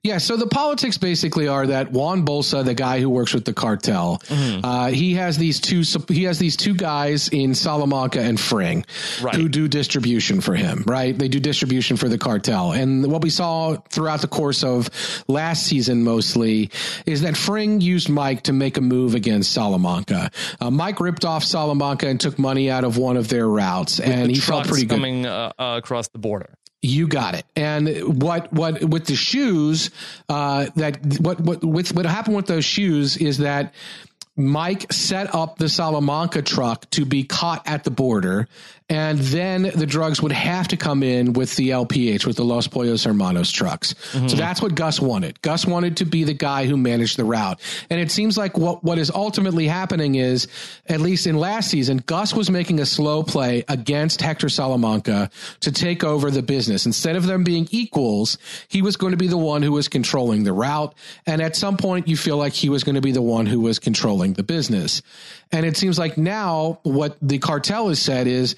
Yeah, 0.03 0.19
so 0.19 0.37
the 0.37 0.47
politics 0.47 0.99
basically 0.99 1.49
are 1.49 1.67
that 1.67 1.91
Juan 1.91 2.25
Bolsa, 2.25 2.65
the 2.65 2.75
guy 2.75 3.01
who 3.01 3.11
works 3.11 3.35
with 3.35 3.45
the 3.45 3.53
cartel, 3.53 4.19
mm-hmm. 4.25 4.65
uh, 4.65 4.89
he 4.89 5.15
has 5.15 5.39
these 5.39 5.61
two 5.61 5.83
he 6.09 6.25
has 6.25 6.39
these 6.39 6.57
two 6.57 6.75
guys 6.75 7.29
in 7.29 7.55
Salamanca 7.55 8.21
and 8.21 8.39
Fring 8.39 8.85
right. 9.21 9.35
who 9.35 9.49
do 9.49 9.69
distribution 9.69 10.41
for 10.41 10.55
him. 10.55 10.85
Right, 10.87 11.19
they 11.19 11.29
do 11.29 11.41
distribution 11.41 11.97
for 11.97 12.09
the 12.09 12.19
cartel, 12.19 12.73
and 12.73 13.11
what 13.11 13.23
we 13.23 13.31
saw 13.31 13.77
throughout 13.91 14.21
the 14.21 14.29
course 14.29 14.63
of 14.63 14.89
last 15.27 15.65
season 15.65 16.05
mostly 16.05 16.71
is 17.07 17.23
that 17.23 17.37
Fring 17.37 17.81
used 17.81 18.09
Mike 18.09 18.43
to 18.45 18.53
make 18.53 18.77
a 18.77 18.81
move 18.81 19.15
against 19.15 19.53
Salamanca. 19.53 20.31
Uh, 20.61 20.71
Mike 20.71 21.01
ripped 21.01 21.25
off 21.25 21.45
Salamanca 21.45 22.07
and 22.07 22.21
took 22.21 22.39
money 22.39 22.71
out 22.71 22.85
of 22.85 22.99
one 22.99 23.17
of 23.17 23.29
their 23.29 23.49
routes, 23.49 23.99
with 23.99 24.09
and 24.09 24.31
he 24.31 24.41
felt 24.41 24.67
pretty 24.67 24.87
good 24.87 24.97
coming 24.97 25.27
uh, 25.27 25.53
uh, 25.59 25.75
across 25.79 26.09
the 26.09 26.19
border. 26.19 26.55
You 26.81 27.09
got 27.09 27.35
it. 27.35 27.45
And 27.57 28.23
what 28.23 28.53
what 28.53 28.85
with 28.85 29.07
the 29.07 29.17
shoes 29.17 29.91
uh, 30.29 30.67
that 30.77 31.19
what 31.21 31.41
what 31.41 31.65
with 31.65 31.93
what 31.93 32.07
happened 32.07 32.37
with 32.37 32.47
those 32.47 32.65
shoes 32.65 33.17
is 33.17 33.39
that 33.39 33.75
Mike 34.39 34.93
set 34.93 35.35
up 35.35 35.59
the 35.59 35.69
Salamanca 35.69 36.43
truck 36.43 36.89
to 36.91 37.05
be 37.05 37.25
caught 37.25 37.67
at 37.67 37.83
the 37.83 37.91
border, 37.91 38.47
and 38.89 39.19
then 39.19 39.71
the 39.75 39.85
drugs 39.85 40.23
would 40.23 40.33
have 40.33 40.69
to 40.69 40.77
come 40.77 41.03
in 41.03 41.35
with 41.35 41.57
the 41.57 41.71
LPH, 41.71 42.25
with 42.25 42.37
the 42.37 42.45
Los 42.45 42.69
Pollos 42.69 43.05
Hermanos 43.05 43.51
trucks. 43.51 43.95
Mm-hmm. 44.13 44.29
So 44.29 44.37
that's 44.37 44.63
what 44.63 44.75
Gus 44.75 44.99
wanted. 44.99 45.43
Gus 45.43 45.67
wanted 45.67 45.99
to 45.99 46.07
be 46.07 46.25
the 46.25 46.33
guy 46.33 46.65
who 46.67 46.77
managed 46.77 47.19
the 47.19 47.25
route. 47.25 47.61
And 47.91 48.01
it 48.01 48.11
seems 48.11 48.39
like 48.39 48.57
what, 48.57 48.83
what 48.83 48.97
is 48.97 49.11
ultimately 49.11 49.67
happening 49.67 50.15
is, 50.15 50.49
at 50.87 51.01
least 51.01 51.27
in 51.27 51.37
last 51.37 51.71
season, 51.71 51.99
Gus 52.07 52.33
was 52.33 52.49
making 52.49 52.81
a 52.81 52.87
slow 52.87 53.23
play 53.23 53.63
against 53.69 54.23
Hector 54.23 54.49
Salamanca 54.49 55.29
to 55.61 55.73
take 55.73 56.03
over 56.03 56.31
the 56.31 56.43
business. 56.43 56.87
Instead 56.87 57.17
of 57.17 57.27
them 57.27 57.45
being 57.45 57.69
equals, 57.71 58.39
he 58.69 58.81
was 58.81 58.97
going 58.97 59.11
to 59.11 59.19
be 59.19 59.29
the 59.29 59.37
one 59.37 59.63
who 59.63 59.73
was 59.73 59.89
controlling 59.89 60.45
the 60.45 60.53
route. 60.53 60.95
And 61.27 61.43
at 61.43 61.57
some 61.57 61.77
point, 61.77 62.09
you 62.09 62.17
feel 62.17 62.39
like 62.39 62.55
he 62.55 62.71
was 62.71 62.85
going 62.85 62.95
to 62.95 63.03
be 63.03 63.13
the 63.13 63.21
one 63.21 63.45
who 63.45 63.61
was 63.61 63.79
controlling 63.79 64.28
the 64.35 64.43
business. 64.43 65.03
And 65.53 65.65
it 65.65 65.77
seems 65.77 65.99
like 65.99 66.19
now 66.19 66.81
what 66.83 67.17
the 67.23 67.39
cartel 67.39 67.89
has 67.89 68.01
said 68.01 68.27
is 68.27 68.57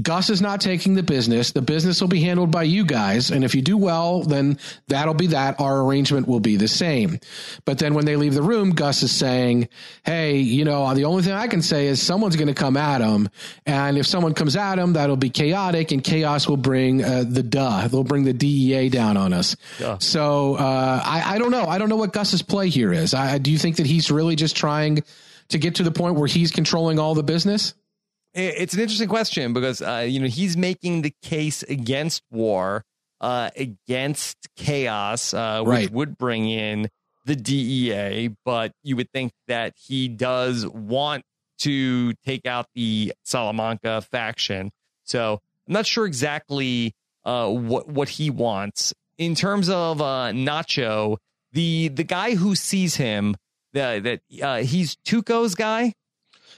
Gus 0.00 0.30
is 0.30 0.42
not 0.42 0.60
taking 0.60 0.94
the 0.94 1.02
business. 1.02 1.52
The 1.52 1.62
business 1.62 2.00
will 2.00 2.08
be 2.08 2.20
handled 2.20 2.50
by 2.50 2.64
you 2.64 2.84
guys. 2.84 3.30
And 3.30 3.44
if 3.44 3.54
you 3.54 3.62
do 3.62 3.76
well, 3.76 4.22
then 4.22 4.58
that'll 4.88 5.14
be 5.14 5.28
that. 5.28 5.60
Our 5.60 5.82
arrangement 5.82 6.26
will 6.26 6.40
be 6.40 6.56
the 6.56 6.66
same. 6.66 7.20
But 7.64 7.78
then 7.78 7.94
when 7.94 8.04
they 8.04 8.16
leave 8.16 8.34
the 8.34 8.42
room, 8.42 8.70
Gus 8.70 9.02
is 9.04 9.12
saying, 9.12 9.68
Hey, 10.04 10.38
you 10.38 10.64
know, 10.64 10.92
the 10.94 11.04
only 11.04 11.22
thing 11.22 11.32
I 11.32 11.46
can 11.46 11.62
say 11.62 11.86
is 11.86 12.02
someone's 12.02 12.34
going 12.34 12.48
to 12.48 12.54
come 12.54 12.76
at 12.76 13.00
him. 13.00 13.28
And 13.66 13.96
if 13.96 14.06
someone 14.06 14.34
comes 14.34 14.56
at 14.56 14.78
him, 14.78 14.94
that'll 14.94 15.16
be 15.16 15.30
chaotic 15.30 15.92
and 15.92 16.02
chaos 16.02 16.48
will 16.48 16.56
bring 16.56 17.04
uh, 17.04 17.24
the 17.28 17.42
duh. 17.42 17.86
They'll 17.86 18.02
bring 18.02 18.24
the 18.24 18.32
DEA 18.32 18.88
down 18.88 19.16
on 19.16 19.32
us. 19.32 19.56
So 19.98 20.56
uh, 20.56 21.02
I, 21.04 21.34
I, 21.34 21.38
don't 21.38 21.50
know. 21.52 21.66
I 21.66 21.78
don't 21.78 21.88
know 21.88 21.96
what 21.96 22.12
Gus's 22.12 22.42
play 22.42 22.68
here 22.68 22.92
is. 22.92 23.14
I, 23.14 23.38
do 23.38 23.52
you 23.52 23.58
think 23.58 23.76
that 23.76 23.86
he's 23.86 24.10
really 24.10 24.34
just 24.34 24.56
trying 24.56 25.04
to 25.48 25.58
get 25.58 25.76
to 25.76 25.82
the 25.82 25.90
point 25.90 26.16
where 26.16 26.26
he's 26.26 26.50
controlling 26.50 26.98
all 26.98 27.14
the 27.14 27.22
business? 27.22 27.74
It's 28.34 28.74
an 28.74 28.80
interesting 28.80 29.08
question 29.08 29.52
because 29.52 29.80
uh, 29.80 30.04
you 30.08 30.18
know 30.18 30.26
he's 30.26 30.56
making 30.56 31.02
the 31.02 31.14
case 31.22 31.62
against 31.62 32.22
war, 32.32 32.84
uh, 33.20 33.50
against 33.56 34.36
chaos, 34.56 35.32
uh, 35.32 35.62
which 35.62 35.68
right. 35.68 35.90
would 35.90 36.18
bring 36.18 36.50
in 36.50 36.88
the 37.26 37.36
DEA. 37.36 38.34
But 38.44 38.72
you 38.82 38.96
would 38.96 39.10
think 39.12 39.32
that 39.46 39.74
he 39.76 40.08
does 40.08 40.66
want 40.66 41.24
to 41.58 42.12
take 42.24 42.44
out 42.44 42.66
the 42.74 43.12
Salamanca 43.22 44.02
faction. 44.02 44.72
So 45.04 45.40
I'm 45.68 45.72
not 45.72 45.86
sure 45.86 46.04
exactly 46.04 46.94
uh, 47.24 47.48
what 47.48 47.88
what 47.88 48.08
he 48.08 48.30
wants 48.30 48.92
in 49.16 49.34
terms 49.34 49.68
of 49.68 50.00
uh, 50.00 50.32
Nacho. 50.32 51.18
The 51.52 51.88
the 51.88 52.04
guy 52.04 52.34
who 52.34 52.56
sees 52.56 52.96
him 52.96 53.36
that 54.00 54.20
uh, 54.42 54.58
he's 54.58 54.96
Tuco's 54.96 55.54
guy. 55.54 55.92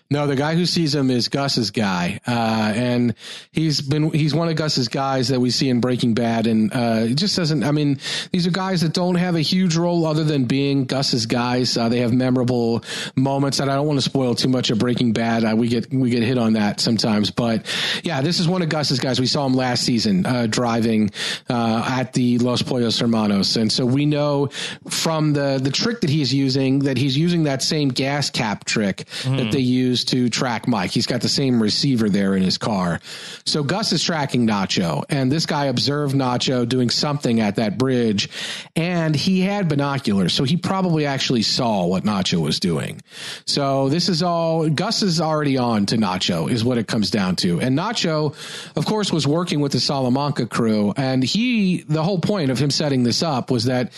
No, 0.08 0.28
the 0.28 0.36
guy 0.36 0.54
who 0.54 0.66
sees 0.66 0.94
him 0.94 1.10
is 1.10 1.28
Gus's 1.28 1.72
guy, 1.72 2.20
uh, 2.28 2.72
and 2.76 3.14
he's 3.50 3.80
been 3.80 4.12
he's 4.12 4.34
one 4.34 4.48
of 4.48 4.54
Gus's 4.54 4.86
guys 4.86 5.28
that 5.28 5.40
we 5.40 5.50
see 5.50 5.68
in 5.68 5.80
Breaking 5.80 6.14
Bad, 6.14 6.46
and 6.46 6.72
uh, 6.72 7.06
it 7.08 7.16
just 7.16 7.34
doesn't. 7.34 7.64
I 7.64 7.72
mean, 7.72 7.98
these 8.30 8.46
are 8.46 8.52
guys 8.52 8.82
that 8.82 8.92
don't 8.92 9.16
have 9.16 9.34
a 9.34 9.40
huge 9.40 9.76
role 9.76 10.06
other 10.06 10.22
than 10.22 10.44
being 10.44 10.84
Gus's 10.84 11.26
guys. 11.26 11.76
Uh, 11.76 11.88
they 11.88 11.98
have 11.98 12.12
memorable 12.12 12.84
moments, 13.16 13.58
and 13.58 13.68
I 13.68 13.74
don't 13.74 13.86
want 13.88 13.98
to 13.98 14.02
spoil 14.02 14.36
too 14.36 14.48
much 14.48 14.70
of 14.70 14.78
Breaking 14.78 15.12
Bad. 15.12 15.44
Uh, 15.44 15.56
we 15.56 15.66
get 15.66 15.92
we 15.92 16.10
get 16.10 16.22
hit 16.22 16.38
on 16.38 16.52
that 16.52 16.78
sometimes, 16.78 17.32
but 17.32 17.66
yeah, 18.04 18.22
this 18.22 18.38
is 18.38 18.46
one 18.46 18.62
of 18.62 18.68
Gus's 18.68 19.00
guys. 19.00 19.18
We 19.18 19.26
saw 19.26 19.44
him 19.44 19.54
last 19.54 19.82
season 19.82 20.24
uh, 20.24 20.46
driving 20.46 21.10
uh, 21.50 21.84
at 21.84 22.12
the 22.12 22.38
Los 22.38 22.62
Pollos 22.62 23.00
Hermanos, 23.00 23.56
and 23.56 23.72
so 23.72 23.84
we 23.84 24.06
know 24.06 24.50
from 24.88 25.32
the 25.32 25.58
the 25.60 25.72
trick 25.72 26.02
that 26.02 26.10
he's 26.10 26.32
using 26.32 26.80
that 26.80 26.96
he's 26.96 27.16
using 27.16 27.42
that 27.44 27.60
same 27.60 27.88
gas 27.88 28.30
cap 28.30 28.64
trick 28.64 28.98
mm. 29.22 29.38
that 29.38 29.50
they 29.50 29.58
use 29.58 29.95
to 30.04 30.28
track 30.28 30.68
Mike. 30.68 30.90
He's 30.90 31.06
got 31.06 31.20
the 31.20 31.28
same 31.28 31.62
receiver 31.62 32.08
there 32.08 32.34
in 32.34 32.42
his 32.42 32.58
car. 32.58 33.00
So 33.44 33.62
Gus 33.62 33.92
is 33.92 34.02
tracking 34.02 34.46
Nacho, 34.46 35.04
and 35.08 35.30
this 35.30 35.46
guy 35.46 35.66
observed 35.66 36.14
Nacho 36.14 36.68
doing 36.68 36.90
something 36.90 37.40
at 37.40 37.56
that 37.56 37.78
bridge, 37.78 38.28
and 38.74 39.14
he 39.14 39.40
had 39.40 39.68
binoculars, 39.68 40.32
so 40.32 40.44
he 40.44 40.56
probably 40.56 41.06
actually 41.06 41.42
saw 41.42 41.86
what 41.86 42.04
Nacho 42.04 42.40
was 42.40 42.60
doing. 42.60 43.00
So 43.46 43.88
this 43.88 44.08
is 44.08 44.22
all 44.22 44.68
Gus 44.68 45.02
is 45.02 45.20
already 45.20 45.56
on 45.56 45.86
to 45.86 45.96
Nacho, 45.96 46.50
is 46.50 46.64
what 46.64 46.78
it 46.78 46.86
comes 46.86 47.10
down 47.10 47.36
to. 47.36 47.60
And 47.60 47.76
Nacho, 47.76 48.34
of 48.76 48.86
course, 48.86 49.12
was 49.12 49.26
working 49.26 49.60
with 49.60 49.72
the 49.72 49.80
Salamanca 49.80 50.46
crew, 50.46 50.92
and 50.96 51.22
he, 51.22 51.82
the 51.88 52.02
whole 52.02 52.20
point 52.20 52.50
of 52.50 52.58
him 52.58 52.70
setting 52.70 53.02
this 53.02 53.22
up 53.22 53.50
was 53.50 53.64
that 53.64 53.92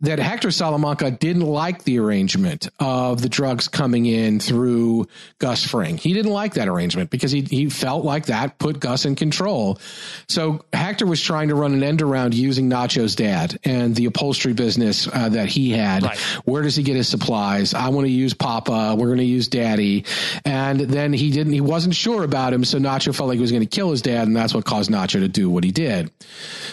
that 0.00 0.18
Hector 0.18 0.50
Salamanca 0.50 1.10
didn't 1.10 1.46
like 1.46 1.84
the 1.84 1.98
arrangement 1.98 2.68
of 2.78 3.22
the 3.22 3.28
drugs 3.28 3.68
coming 3.68 4.06
in 4.06 4.40
through 4.40 5.06
Gus 5.38 5.64
Fring. 5.64 5.96
He 5.96 6.12
didn't 6.12 6.32
like 6.32 6.54
that 6.54 6.68
arrangement 6.68 7.10
because 7.10 7.30
he, 7.30 7.42
he 7.42 7.70
felt 7.70 8.04
like 8.04 8.26
that 8.26 8.58
put 8.58 8.80
Gus 8.80 9.04
in 9.04 9.14
control. 9.14 9.78
So 10.28 10.64
Hector 10.72 11.06
was 11.06 11.22
trying 11.22 11.48
to 11.48 11.54
run 11.54 11.72
an 11.72 11.82
end 11.82 12.02
around 12.02 12.34
using 12.34 12.68
Nacho's 12.68 13.14
dad 13.14 13.58
and 13.64 13.94
the 13.94 14.06
upholstery 14.06 14.52
business 14.52 15.08
uh, 15.08 15.28
that 15.30 15.48
he 15.48 15.70
had. 15.70 16.02
Right. 16.02 16.18
Where 16.44 16.62
does 16.62 16.76
he 16.76 16.82
get 16.82 16.96
his 16.96 17.08
supplies? 17.08 17.72
I 17.72 17.88
want 17.88 18.06
to 18.06 18.12
use 18.12 18.34
Papa. 18.34 18.96
We're 18.98 19.06
going 19.06 19.18
to 19.18 19.24
use 19.24 19.48
Daddy. 19.48 20.04
And 20.44 20.80
then 20.80 21.12
he 21.12 21.30
didn't, 21.30 21.52
he 21.52 21.60
wasn't 21.60 21.94
sure 21.94 22.24
about 22.24 22.52
him. 22.52 22.64
So 22.64 22.78
Nacho 22.78 23.14
felt 23.14 23.28
like 23.28 23.36
he 23.36 23.42
was 23.42 23.52
going 23.52 23.66
to 23.66 23.74
kill 23.74 23.90
his 23.90 24.02
dad. 24.02 24.26
And 24.26 24.36
that's 24.36 24.52
what 24.52 24.64
caused 24.64 24.90
Nacho 24.90 25.20
to 25.20 25.28
do 25.28 25.48
what 25.48 25.64
he 25.64 25.70
did. 25.70 26.10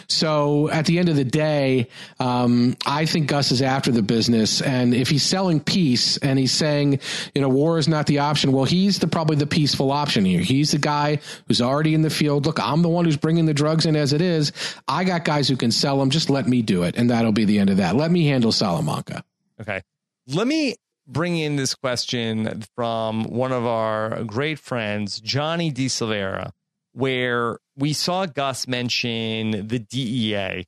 So 0.07 0.69
at 0.69 0.85
the 0.85 0.99
end 0.99 1.07
of 1.07 1.15
the 1.15 1.23
day, 1.23 1.87
um, 2.19 2.75
I 2.85 3.05
think 3.11 3.27
Gus 3.27 3.51
is 3.51 3.61
after 3.61 3.91
the 3.91 4.01
business, 4.01 4.61
and 4.61 4.93
if 4.93 5.09
he's 5.09 5.23
selling 5.23 5.59
peace 5.59 6.17
and 6.17 6.39
he's 6.39 6.51
saying, 6.51 6.99
you 7.35 7.41
know, 7.41 7.49
war 7.49 7.77
is 7.77 7.87
not 7.87 8.07
the 8.07 8.19
option, 8.19 8.51
well, 8.51 8.65
he's 8.65 8.99
the 8.99 9.07
probably 9.07 9.35
the 9.35 9.45
peaceful 9.45 9.91
option 9.91 10.25
here. 10.25 10.41
He's 10.41 10.71
the 10.71 10.77
guy 10.77 11.19
who's 11.47 11.61
already 11.61 11.93
in 11.93 12.01
the 12.01 12.09
field. 12.09 12.45
Look, 12.45 12.59
I'm 12.59 12.81
the 12.81 12.89
one 12.89 13.05
who's 13.05 13.17
bringing 13.17 13.45
the 13.45 13.53
drugs 13.53 13.85
in 13.85 13.95
as 13.95 14.13
it 14.13 14.21
is. 14.21 14.51
I 14.87 15.03
got 15.03 15.25
guys 15.25 15.47
who 15.47 15.57
can 15.57 15.71
sell 15.71 15.99
them. 15.99 16.09
Just 16.09 16.29
let 16.29 16.47
me 16.47 16.61
do 16.61 16.83
it, 16.83 16.95
and 16.95 17.09
that'll 17.09 17.31
be 17.31 17.45
the 17.45 17.59
end 17.59 17.69
of 17.69 17.77
that. 17.77 17.95
Let 17.95 18.11
me 18.11 18.25
handle 18.27 18.51
Salamanca. 18.51 19.23
Okay, 19.59 19.81
let 20.27 20.47
me 20.47 20.75
bring 21.07 21.37
in 21.37 21.55
this 21.57 21.75
question 21.75 22.63
from 22.75 23.25
one 23.25 23.51
of 23.51 23.65
our 23.65 24.23
great 24.23 24.59
friends, 24.59 25.19
Johnny 25.19 25.69
De 25.71 25.87
Silveira, 25.87 26.51
where 26.93 27.59
we 27.75 27.93
saw 27.93 28.25
Gus 28.25 28.67
mention 28.67 29.67
the 29.67 29.79
DEA, 29.79 30.65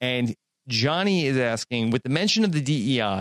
and 0.00 0.34
Johnny 0.68 1.26
is 1.26 1.36
asking, 1.36 1.90
with 1.90 2.02
the 2.02 2.08
mention 2.08 2.44
of 2.44 2.52
the 2.52 2.60
DEI, 2.60 3.20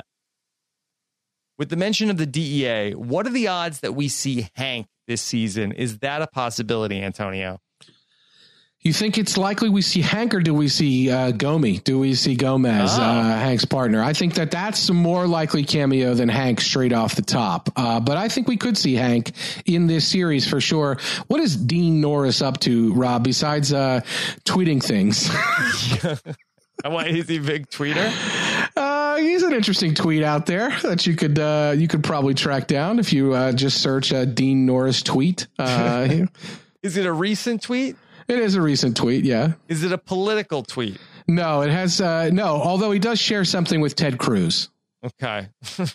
with 1.57 1.69
the 1.69 1.77
mention 1.77 2.09
of 2.09 2.17
the 2.17 2.26
DEA, 2.26 2.93
what 2.93 3.26
are 3.26 3.31
the 3.31 3.47
odds 3.47 3.80
that 3.80 3.93
we 3.93 4.07
see 4.07 4.49
Hank 4.55 4.88
this 5.07 5.22
season? 5.22 5.72
Is 5.72 5.99
that 5.99 6.22
a 6.22 6.27
possibility, 6.27 7.01
Antonio? 7.01 7.59
You 8.81 8.93
think 8.93 9.17
it's 9.17 9.35
likely 9.35 9.69
we 9.69 9.81
see 9.81 10.01
Hank 10.01 10.35
or 10.35 10.41
do 10.41 10.53
we 10.53 10.67
see 10.67 11.09
uh, 11.09 11.31
Gomie? 11.31 11.84
Do 11.84 11.97
we 11.97 12.13
see 12.13 12.35
Gomez, 12.35 12.91
oh. 12.99 13.01
uh, 13.01 13.23
Hank's 13.39 13.65
partner? 13.65 14.03
I 14.03 14.13
think 14.13 14.35
that 14.35 14.51
that's 14.51 14.88
a 14.89 14.93
more 14.93 15.26
likely 15.26 15.63
cameo 15.63 16.13
than 16.13 16.30
Hank 16.30 16.61
straight 16.61 16.93
off 16.93 17.15
the 17.15 17.23
top. 17.23 17.69
Uh, 17.76 17.99
but 17.99 18.17
I 18.17 18.30
think 18.30 18.47
we 18.47 18.57
could 18.57 18.77
see 18.77 18.93
Hank 18.93 19.31
in 19.65 19.88
this 19.88 20.07
series 20.07 20.47
for 20.47 20.61
sure. 20.61 20.99
What 21.26 21.39
is 21.39 21.57
Dean 21.57 21.99
Norris 21.99 22.43
up 22.43 22.59
to, 22.59 22.93
Rob, 22.93 23.23
besides 23.23 23.73
uh, 23.73 24.01
tweeting 24.43 24.84
things? 24.84 25.31
Why 26.84 27.06
is 27.07 27.27
he 27.27 27.38
a 27.38 27.41
big 27.41 27.69
tweeter? 27.69 28.11
Uh, 28.76 29.18
he's 29.18 29.43
an 29.43 29.53
interesting 29.53 29.93
tweet 29.95 30.23
out 30.23 30.45
there 30.45 30.69
that 30.81 31.07
you 31.07 31.15
could 31.15 31.39
uh, 31.39 31.73
you 31.76 31.88
could 31.88 32.03
probably 32.03 32.34
track 32.34 32.68
down 32.68 32.99
if 32.99 33.14
you 33.14 33.34
uh, 33.34 33.53
just 33.53 33.81
search 33.81 34.11
uh, 34.11 34.26
Dean 34.26 34.65
Norris 34.65 35.02
tweet. 35.02 35.47
Uh, 35.57 36.26
is 36.84 36.97
it 36.97 37.06
a 37.06 37.14
recent 37.14 37.61
tweet? 37.61 37.95
It 38.27 38.39
is 38.39 38.56
a 38.56 38.61
recent 38.61 38.97
tweet. 38.97 39.23
Yeah. 39.23 39.53
Is 39.68 39.84
it 39.84 39.91
a 39.91 39.97
political 39.97 40.64
tweet? 40.64 40.99
No, 41.27 41.61
it 41.61 41.72
has 41.72 42.02
uh, 42.02 42.30
no. 42.31 42.61
Although 42.61 42.91
he 42.91 42.99
does 42.99 43.19
share 43.19 43.45
something 43.45 43.81
with 43.81 43.95
Ted 43.95 44.18
Cruz. 44.18 44.69
Okay. 45.03 45.47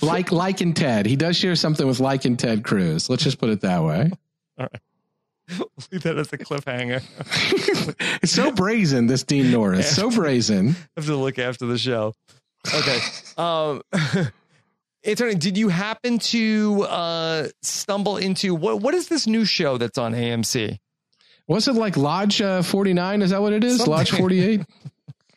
like 0.00 0.32
like 0.32 0.60
in 0.60 0.74
Ted, 0.74 1.06
he 1.06 1.16
does 1.16 1.36
share 1.36 1.56
something 1.56 1.86
with 1.86 2.00
like 2.00 2.26
in 2.26 2.36
Ted 2.36 2.64
Cruz. 2.64 3.08
Let's 3.08 3.24
just 3.24 3.38
put 3.38 3.50
it 3.50 3.60
that 3.62 3.82
way. 3.82 4.10
All 4.58 4.66
right. 4.66 4.80
Leave 5.92 6.02
that 6.02 6.18
as 6.18 6.32
a 6.32 6.38
cliffhanger. 6.38 7.02
it's 8.22 8.32
so 8.32 8.52
brazen, 8.52 9.06
this 9.06 9.22
Dean 9.24 9.50
Norris. 9.50 9.86
Yeah. 9.86 10.04
So 10.04 10.10
brazen. 10.10 10.70
I 10.70 10.72
have 10.96 11.06
to 11.06 11.16
look 11.16 11.38
after 11.38 11.66
the 11.66 11.78
show. 11.78 12.14
Okay. 12.74 12.98
Um 13.36 13.82
Anthony, 15.02 15.34
did 15.34 15.56
you 15.56 15.68
happen 15.68 16.18
to 16.18 16.82
uh 16.84 17.48
stumble 17.62 18.16
into 18.16 18.54
what 18.54 18.80
what 18.80 18.94
is 18.94 19.08
this 19.08 19.26
new 19.26 19.44
show 19.44 19.78
that's 19.78 19.98
on 19.98 20.12
AMC? 20.12 20.78
Was 21.48 21.66
it 21.66 21.74
like 21.74 21.96
Lodge 21.96 22.40
uh, 22.40 22.62
49? 22.62 23.22
Is 23.22 23.30
that 23.30 23.42
what 23.42 23.52
it 23.52 23.64
is? 23.64 23.78
Something. 23.78 23.92
Lodge 23.92 24.10
48? 24.12 24.60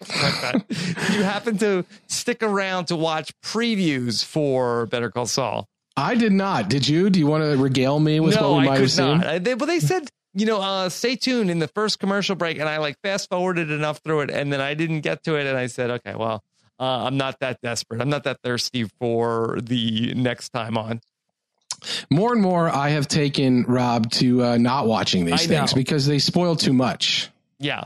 did 0.03 1.14
you 1.14 1.23
happen 1.23 1.57
to 1.57 1.85
stick 2.07 2.44
around 2.44 2.85
to 2.85 2.95
watch 2.95 3.34
previews 3.41 4.23
for 4.23 4.85
Better 4.88 5.10
Call 5.10 5.26
Saul? 5.26 5.68
I 5.95 6.15
did 6.15 6.32
not. 6.32 6.70
Did 6.70 6.88
you? 6.88 7.10
Do 7.10 7.20
you 7.20 7.28
want 7.28 7.44
to 7.44 7.61
regale 7.61 7.99
me 7.99 8.20
with 8.20 8.36
no, 8.36 8.52
what 8.52 8.60
we 8.61 8.65
might 8.68 8.80
have 8.80 8.91
seen? 8.91 9.20
Not. 9.20 9.44
They, 9.44 9.56
well, 9.56 9.68
they 9.68 9.80
said, 9.80 10.10
you 10.34 10.45
know, 10.45 10.60
uh, 10.60 10.90
stay 10.90 11.15
tuned 11.15 11.52
in 11.52 11.60
the 11.60 11.68
first 11.68 11.99
commercial 11.99 12.36
break, 12.36 12.60
and 12.60 12.68
I 12.68 12.78
like 12.78 12.98
fast 13.03 13.30
forwarded 13.30 13.70
enough 13.70 13.99
through 13.99 14.22
it, 14.22 14.32
and 14.32 14.52
then 14.52 14.61
I 14.61 14.74
didn't 14.74 15.02
get 15.02 15.24
to 15.26 15.36
it, 15.36 15.45
and 15.45 15.57
I 15.57 15.68
said, 15.68 15.91
okay, 15.91 16.15
well, 16.15 16.44
uh, 16.80 17.06
I'm 17.06 17.18
not 17.18 17.40
that 17.40 17.61
desperate. 17.61 18.02
I'm 18.02 18.10
not 18.10 18.24
that 18.24 18.40
thirsty 18.44 18.86
for 18.99 19.60
the 19.61 20.14
next 20.15 20.49
time 20.49 20.78
on. 20.78 21.02
More 22.10 22.34
and 22.34 22.41
more, 22.41 22.70
I 22.70 22.90
have 22.90 23.07
taken 23.07 23.64
Rob 23.64 24.10
to 24.11 24.44
uh, 24.44 24.57
not 24.57 24.88
watching 24.88 25.26
these 25.26 25.45
I 25.45 25.48
things 25.48 25.76
know. 25.76 25.80
because 25.80 26.07
they 26.07 26.20
spoil 26.20 26.56
too 26.56 26.74
much. 26.74 27.30
Yeah. 27.60 27.84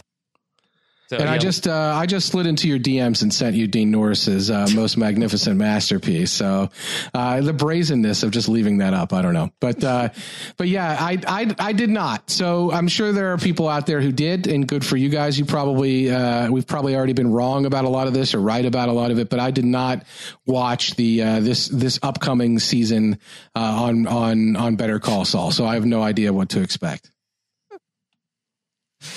So, 1.09 1.15
And 1.15 1.29
I 1.29 1.37
just 1.37 1.69
uh, 1.69 1.93
I 1.95 2.05
just 2.05 2.27
slid 2.27 2.47
into 2.47 2.67
your 2.67 2.79
DMs 2.79 3.21
and 3.21 3.33
sent 3.33 3.55
you 3.55 3.65
Dean 3.65 3.91
Norris's 3.91 4.51
uh, 4.51 4.67
most 4.75 4.97
magnificent 4.97 5.57
masterpiece. 5.57 6.31
So 6.31 6.69
uh, 7.13 7.39
the 7.39 7.53
brazenness 7.53 8.23
of 8.23 8.31
just 8.31 8.49
leaving 8.49 8.79
that 8.79 8.93
up, 8.93 9.13
I 9.13 9.21
don't 9.21 9.33
know, 9.33 9.49
but 9.61 9.81
uh, 9.85 10.09
but 10.57 10.67
yeah, 10.67 10.97
I, 10.99 11.17
I 11.25 11.55
I 11.59 11.71
did 11.71 11.89
not. 11.89 12.29
So 12.29 12.73
I'm 12.73 12.89
sure 12.89 13.13
there 13.13 13.31
are 13.31 13.37
people 13.37 13.69
out 13.69 13.85
there 13.85 14.01
who 14.01 14.11
did, 14.11 14.47
and 14.47 14.67
good 14.67 14.85
for 14.85 14.97
you 14.97 15.07
guys. 15.07 15.39
You 15.39 15.45
probably 15.45 16.11
uh, 16.11 16.51
we've 16.51 16.67
probably 16.67 16.93
already 16.93 17.13
been 17.13 17.31
wrong 17.31 17.65
about 17.65 17.85
a 17.85 17.89
lot 17.89 18.07
of 18.07 18.13
this 18.13 18.33
or 18.33 18.41
right 18.41 18.65
about 18.65 18.89
a 18.89 18.93
lot 18.93 19.09
of 19.09 19.17
it, 19.17 19.29
but 19.29 19.39
I 19.39 19.51
did 19.51 19.65
not 19.65 20.05
watch 20.45 20.95
the 20.95 21.23
uh, 21.23 21.39
this 21.39 21.69
this 21.69 21.99
upcoming 22.03 22.59
season 22.59 23.19
uh, 23.55 23.59
on 23.59 24.07
on 24.07 24.57
on 24.57 24.75
Better 24.75 24.99
Call 24.99 25.23
Saul. 25.23 25.51
So 25.51 25.65
I 25.65 25.75
have 25.75 25.85
no 25.85 26.03
idea 26.03 26.33
what 26.33 26.49
to 26.49 26.61
expect. 26.61 27.11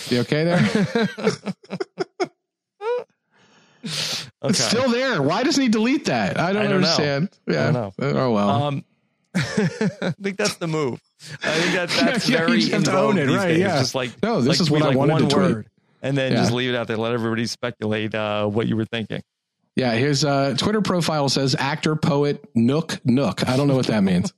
You 0.09 0.20
okay 0.20 0.44
there? 0.44 0.59
okay. 0.59 2.31
It's 4.44 4.59
still 4.59 4.90
there. 4.90 5.23
Why 5.23 5.43
doesn't 5.43 5.62
he 5.62 5.69
delete 5.69 6.07
that? 6.07 6.39
I 6.39 6.52
don't, 6.52 6.62
I 6.62 6.69
don't 6.69 6.81
know. 6.82 6.89
understand. 6.89 7.31
Yeah. 7.47 7.69
I 7.69 7.73
don't 7.73 7.94
Oh 8.01 8.32
well. 8.32 8.48
Um, 8.51 8.85
I 9.35 10.12
think 10.20 10.36
that's 10.36 10.57
the 10.57 10.66
move. 10.66 11.01
I 11.43 11.59
think 11.59 11.74
that, 11.74 11.89
that's 12.01 12.28
Yeah, 12.28 12.40
you 12.43 12.47
very 12.47 12.59
just 12.61 12.73
have 12.73 12.81
in 12.81 12.85
to 12.85 12.90
vogue 12.90 13.11
own 13.15 13.19
it, 13.19 13.27
these 13.27 13.36
right, 13.36 13.48
days. 13.48 13.59
yeah. 13.61 13.78
Just 13.78 13.94
like 13.94 14.11
No, 14.23 14.40
this 14.40 14.48
like 14.48 14.61
is 14.61 14.69
tweet 14.69 14.82
what 14.82 14.93
I 14.93 14.97
wanted 14.97 15.12
one 15.12 15.23
to 15.23 15.28
tweet. 15.28 15.51
word, 15.57 15.66
and 16.02 16.16
then 16.19 16.32
Yeah. 16.32 16.39
just 16.39 16.52
leave 16.52 16.70
it 16.70 16.77
out 16.77 16.89
there. 16.89 16.97
Let 16.97 17.12
everybody 17.12 17.47
speculate 17.47 18.15
uh, 18.15 18.47
what 18.47 18.66
you 18.66 18.77
were 18.77 18.85
thinking. 18.86 19.23
yeah, 19.77 19.93
his 19.93 20.24
uh, 20.24 20.55
Twitter 20.59 20.81
profile 20.82 21.28
says 21.28 21.55
actor, 21.59 21.94
poet, 21.97 22.44
Nook, 22.55 23.01
Nook. 23.05 23.48
I 23.48 23.57
don't 23.57 23.69
know 23.69 23.77
what 23.77 23.86
that 23.86 24.02
means. 24.02 24.32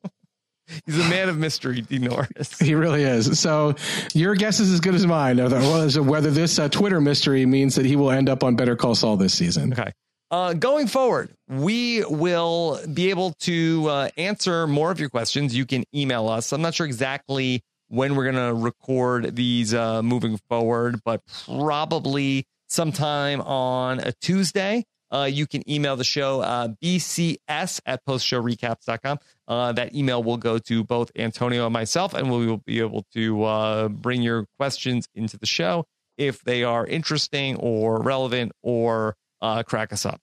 He's 0.86 0.98
a 0.98 1.08
man 1.08 1.28
of 1.28 1.38
mystery, 1.38 1.80
D. 1.80 1.98
Norris. 1.98 2.58
he 2.60 2.74
really 2.74 3.02
is. 3.02 3.38
So 3.38 3.74
your 4.14 4.34
guess 4.34 4.60
is 4.60 4.72
as 4.72 4.80
good 4.80 4.94
as 4.94 5.06
mine 5.06 5.38
of 5.38 5.52
as 5.52 5.94
to 5.94 6.02
whether 6.02 6.30
this 6.30 6.58
uh, 6.58 6.68
Twitter 6.68 7.00
mystery 7.00 7.44
means 7.46 7.74
that 7.74 7.86
he 7.86 7.96
will 7.96 8.10
end 8.10 8.28
up 8.28 8.42
on 8.42 8.56
Better 8.56 8.76
Call 8.76 8.94
Saul 8.94 9.16
this 9.16 9.34
season. 9.34 9.72
Okay. 9.72 9.92
Uh, 10.30 10.54
going 10.54 10.86
forward, 10.86 11.30
we 11.46 12.02
will 12.06 12.80
be 12.94 13.10
able 13.10 13.32
to 13.40 13.86
uh, 13.88 14.08
answer 14.16 14.66
more 14.66 14.90
of 14.90 14.98
your 14.98 15.10
questions. 15.10 15.54
You 15.54 15.66
can 15.66 15.84
email 15.94 16.28
us. 16.28 16.52
I'm 16.52 16.62
not 16.62 16.74
sure 16.74 16.86
exactly 16.86 17.62
when 17.88 18.16
we're 18.16 18.32
going 18.32 18.46
to 18.46 18.54
record 18.54 19.36
these 19.36 19.74
uh, 19.74 20.02
moving 20.02 20.38
forward, 20.48 21.00
but 21.04 21.20
probably 21.44 22.46
sometime 22.66 23.42
on 23.42 24.00
a 24.00 24.12
Tuesday. 24.12 24.84
Uh, 25.12 25.28
you 25.30 25.46
can 25.46 25.68
email 25.70 25.94
the 25.94 26.04
show 26.04 26.40
uh, 26.40 26.68
bcs 26.82 27.80
at 27.84 28.04
postshowrecaps.com. 28.06 29.18
Uh, 29.46 29.72
that 29.72 29.94
email 29.94 30.22
will 30.22 30.38
go 30.38 30.58
to 30.58 30.82
both 30.82 31.12
Antonio 31.16 31.66
and 31.66 31.72
myself, 31.72 32.14
and 32.14 32.32
we 32.32 32.46
will 32.46 32.62
be 32.64 32.80
able 32.80 33.04
to 33.12 33.44
uh, 33.44 33.88
bring 33.88 34.22
your 34.22 34.46
questions 34.58 35.06
into 35.14 35.38
the 35.38 35.46
show 35.46 35.84
if 36.16 36.42
they 36.42 36.64
are 36.64 36.86
interesting 36.86 37.56
or 37.56 38.00
relevant 38.00 38.52
or 38.62 39.16
uh, 39.40 39.62
crack 39.62 39.92
us 39.92 40.06
up. 40.06 40.20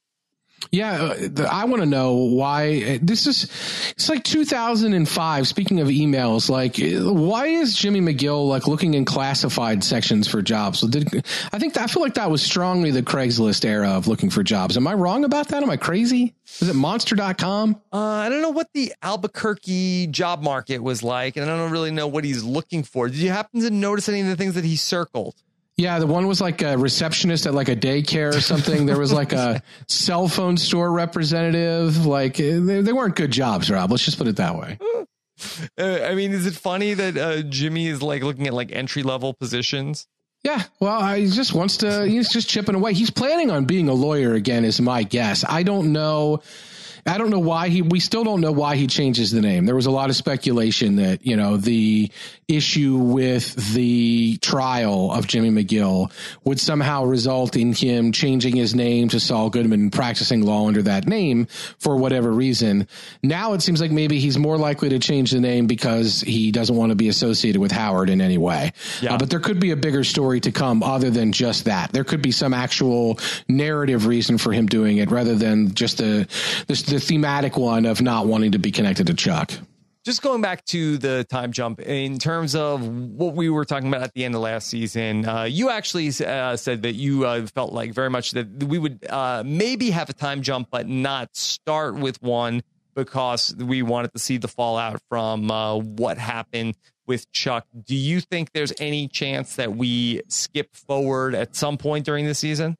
Yeah, 0.71 1.13
uh, 1.39 1.47
I 1.49 1.65
want 1.65 1.81
to 1.81 1.85
know 1.87 2.13
why 2.13 2.83
uh, 2.83 2.99
this 3.01 3.27
is. 3.27 3.45
It's 3.91 4.09
like 4.09 4.23
2005. 4.23 5.47
Speaking 5.47 5.79
of 5.79 5.87
emails, 5.87 6.49
like 6.49 6.79
uh, 6.79 7.11
why 7.11 7.47
is 7.47 7.75
Jimmy 7.75 8.01
McGill 8.01 8.47
like 8.47 8.67
looking 8.67 8.93
in 8.93 9.05
classified 9.05 9.83
sections 9.83 10.27
for 10.27 10.41
jobs? 10.41 10.81
Did 10.81 11.07
I 11.51 11.59
think 11.59 11.73
that, 11.73 11.83
I 11.83 11.87
feel 11.87 12.01
like 12.01 12.15
that 12.15 12.29
was 12.29 12.41
strongly 12.41 12.91
the 12.91 13.01
Craigslist 13.01 13.65
era 13.65 13.89
of 13.89 14.07
looking 14.07 14.29
for 14.29 14.43
jobs. 14.43 14.77
Am 14.77 14.87
I 14.87 14.93
wrong 14.93 15.25
about 15.25 15.47
that? 15.49 15.63
Am 15.63 15.69
I 15.69 15.77
crazy? 15.77 16.35
Is 16.59 16.69
it 16.69 16.75
Monster.com? 16.75 17.81
Uh, 17.91 17.97
I 17.97 18.29
don't 18.29 18.41
know 18.41 18.49
what 18.49 18.67
the 18.73 18.93
Albuquerque 19.01 20.07
job 20.07 20.41
market 20.43 20.83
was 20.83 21.03
like, 21.03 21.37
and 21.37 21.49
I 21.49 21.57
don't 21.57 21.71
really 21.71 21.91
know 21.91 22.07
what 22.07 22.23
he's 22.23 22.43
looking 22.43 22.83
for. 22.83 23.07
Did 23.07 23.17
you 23.17 23.29
happen 23.29 23.61
to 23.61 23.69
notice 23.69 24.09
any 24.09 24.21
of 24.21 24.27
the 24.27 24.35
things 24.35 24.55
that 24.55 24.65
he 24.65 24.75
circled? 24.75 25.35
Yeah, 25.79 25.99
the 25.99 26.07
one 26.07 26.27
was 26.27 26.41
like 26.41 26.61
a 26.61 26.77
receptionist 26.77 27.45
at 27.45 27.53
like 27.53 27.69
a 27.69 27.75
daycare 27.75 28.35
or 28.35 28.41
something. 28.41 28.85
there 28.85 28.99
was 28.99 29.13
like 29.13 29.31
a 29.31 29.63
cell 29.87 30.27
phone 30.27 30.57
store 30.57 30.91
representative. 30.91 32.05
Like 32.05 32.37
uh, 32.37 32.59
they, 32.59 32.81
they 32.81 32.91
weren't 32.91 33.15
good 33.15 33.31
jobs, 33.31 33.71
Rob. 33.71 33.89
Let's 33.89 34.03
just 34.03 34.17
put 34.17 34.27
it 34.27 34.35
that 34.35 34.57
way. 34.57 34.77
Uh, 35.77 36.01
I 36.03 36.15
mean, 36.15 36.33
is 36.33 36.45
it 36.45 36.53
funny 36.53 36.93
that 36.95 37.17
uh, 37.17 37.41
Jimmy 37.43 37.87
is 37.87 38.01
like 38.01 38.23
looking 38.23 38.45
at 38.47 38.53
like 38.53 38.73
entry 38.73 39.03
level 39.03 39.33
positions? 39.33 40.05
Yeah, 40.43 40.63
well, 40.81 40.99
I, 40.99 41.21
he 41.21 41.27
just 41.27 41.53
wants 41.53 41.77
to. 41.77 42.05
He's 42.05 42.27
just 42.29 42.49
chipping 42.49 42.75
away. 42.75 42.93
He's 42.93 43.09
planning 43.09 43.49
on 43.49 43.63
being 43.63 43.87
a 43.87 43.93
lawyer 43.93 44.33
again, 44.33 44.65
is 44.65 44.81
my 44.81 45.03
guess. 45.03 45.45
I 45.47 45.63
don't 45.63 45.93
know. 45.93 46.41
I 47.05 47.17
don't 47.17 47.29
know 47.29 47.39
why 47.39 47.69
he. 47.69 47.81
We 47.81 47.99
still 47.99 48.23
don't 48.23 48.41
know 48.41 48.51
why 48.51 48.75
he 48.75 48.87
changes 48.87 49.31
the 49.31 49.41
name. 49.41 49.65
There 49.65 49.75
was 49.75 49.85
a 49.85 49.91
lot 49.91 50.09
of 50.09 50.15
speculation 50.15 50.97
that 50.97 51.25
you 51.25 51.35
know 51.35 51.57
the 51.57 52.11
issue 52.47 52.97
with 52.97 53.55
the 53.73 54.37
trial 54.37 55.11
of 55.11 55.27
Jimmy 55.27 55.49
McGill 55.63 56.11
would 56.43 56.59
somehow 56.59 57.05
result 57.05 57.55
in 57.55 57.73
him 57.73 58.11
changing 58.11 58.55
his 58.55 58.73
name 58.73 59.07
to 59.09 59.19
Saul 59.19 59.49
Goodman 59.49 59.81
and 59.81 59.93
practicing 59.93 60.41
law 60.41 60.67
under 60.67 60.81
that 60.81 61.07
name 61.07 61.45
for 61.77 61.95
whatever 61.95 62.31
reason. 62.31 62.87
Now 63.21 63.53
it 63.53 63.61
seems 63.61 63.79
like 63.79 63.91
maybe 63.91 64.19
he's 64.19 64.37
more 64.37 64.57
likely 64.57 64.89
to 64.89 64.99
change 64.99 65.31
the 65.31 65.39
name 65.39 65.67
because 65.67 66.21
he 66.21 66.51
doesn't 66.51 66.75
want 66.75 66.89
to 66.89 66.95
be 66.95 67.07
associated 67.07 67.61
with 67.61 67.71
Howard 67.71 68.09
in 68.09 68.19
any 68.19 68.37
way. 68.37 68.73
Yeah. 69.01 69.13
Uh, 69.13 69.17
but 69.19 69.29
there 69.29 69.39
could 69.39 69.59
be 69.59 69.71
a 69.71 69.75
bigger 69.75 70.03
story 70.03 70.39
to 70.41 70.51
come 70.51 70.81
other 70.81 71.11
than 71.11 71.31
just 71.31 71.65
that. 71.65 71.91
There 71.91 72.03
could 72.03 72.21
be 72.21 72.31
some 72.31 72.53
actual 72.53 73.19
narrative 73.47 74.07
reason 74.07 74.39
for 74.39 74.51
him 74.51 74.65
doing 74.65 74.97
it 74.97 75.11
rather 75.11 75.35
than 75.35 75.75
just 75.75 75.99
the 75.99 76.27
the, 76.67 76.73
the 76.89 76.99
thematic 76.99 77.55
one 77.57 77.85
of 77.85 78.01
not 78.01 78.25
wanting 78.25 78.51
to 78.51 78.59
be 78.59 78.71
connected 78.71 79.07
to 79.07 79.13
Chuck. 79.13 79.51
just 80.03 80.21
going 80.21 80.41
back 80.41 80.65
to 80.65 80.97
the 80.97 81.23
time 81.29 81.51
jump 81.51 81.79
in 81.79 82.17
terms 82.17 82.55
of 82.55 82.87
what 82.87 83.35
we 83.35 83.49
were 83.49 83.65
talking 83.65 83.87
about 83.89 84.01
at 84.01 84.13
the 84.13 84.25
end 84.25 84.33
of 84.33 84.41
last 84.41 84.67
season 84.67 85.27
uh, 85.27 85.43
you 85.43 85.69
actually 85.69 86.09
uh, 86.25 86.55
said 86.55 86.81
that 86.81 86.93
you 86.93 87.25
uh, 87.25 87.45
felt 87.47 87.73
like 87.73 87.93
very 87.93 88.09
much 88.09 88.31
that 88.31 88.63
we 88.63 88.79
would 88.79 89.05
uh, 89.09 89.43
maybe 89.45 89.91
have 89.91 90.09
a 90.09 90.13
time 90.13 90.41
jump 90.41 90.67
but 90.71 90.87
not 90.87 91.35
start 91.35 91.95
with 91.95 92.21
one 92.23 92.61
because 92.95 93.55
we 93.57 93.81
wanted 93.83 94.11
to 94.11 94.19
see 94.19 94.37
the 94.37 94.47
fallout 94.47 94.99
from 95.09 95.51
uh, 95.51 95.75
what 95.75 96.17
happened 96.17 96.75
with 97.05 97.31
chuck 97.31 97.65
do 97.85 97.95
you 97.95 98.19
think 98.19 98.51
there's 98.53 98.73
any 98.79 99.07
chance 99.07 99.57
that 99.57 99.75
we 99.75 100.21
skip 100.27 100.75
forward 100.75 101.35
at 101.35 101.55
some 101.55 101.77
point 101.77 102.05
during 102.05 102.25
the 102.25 102.35
season 102.35 102.75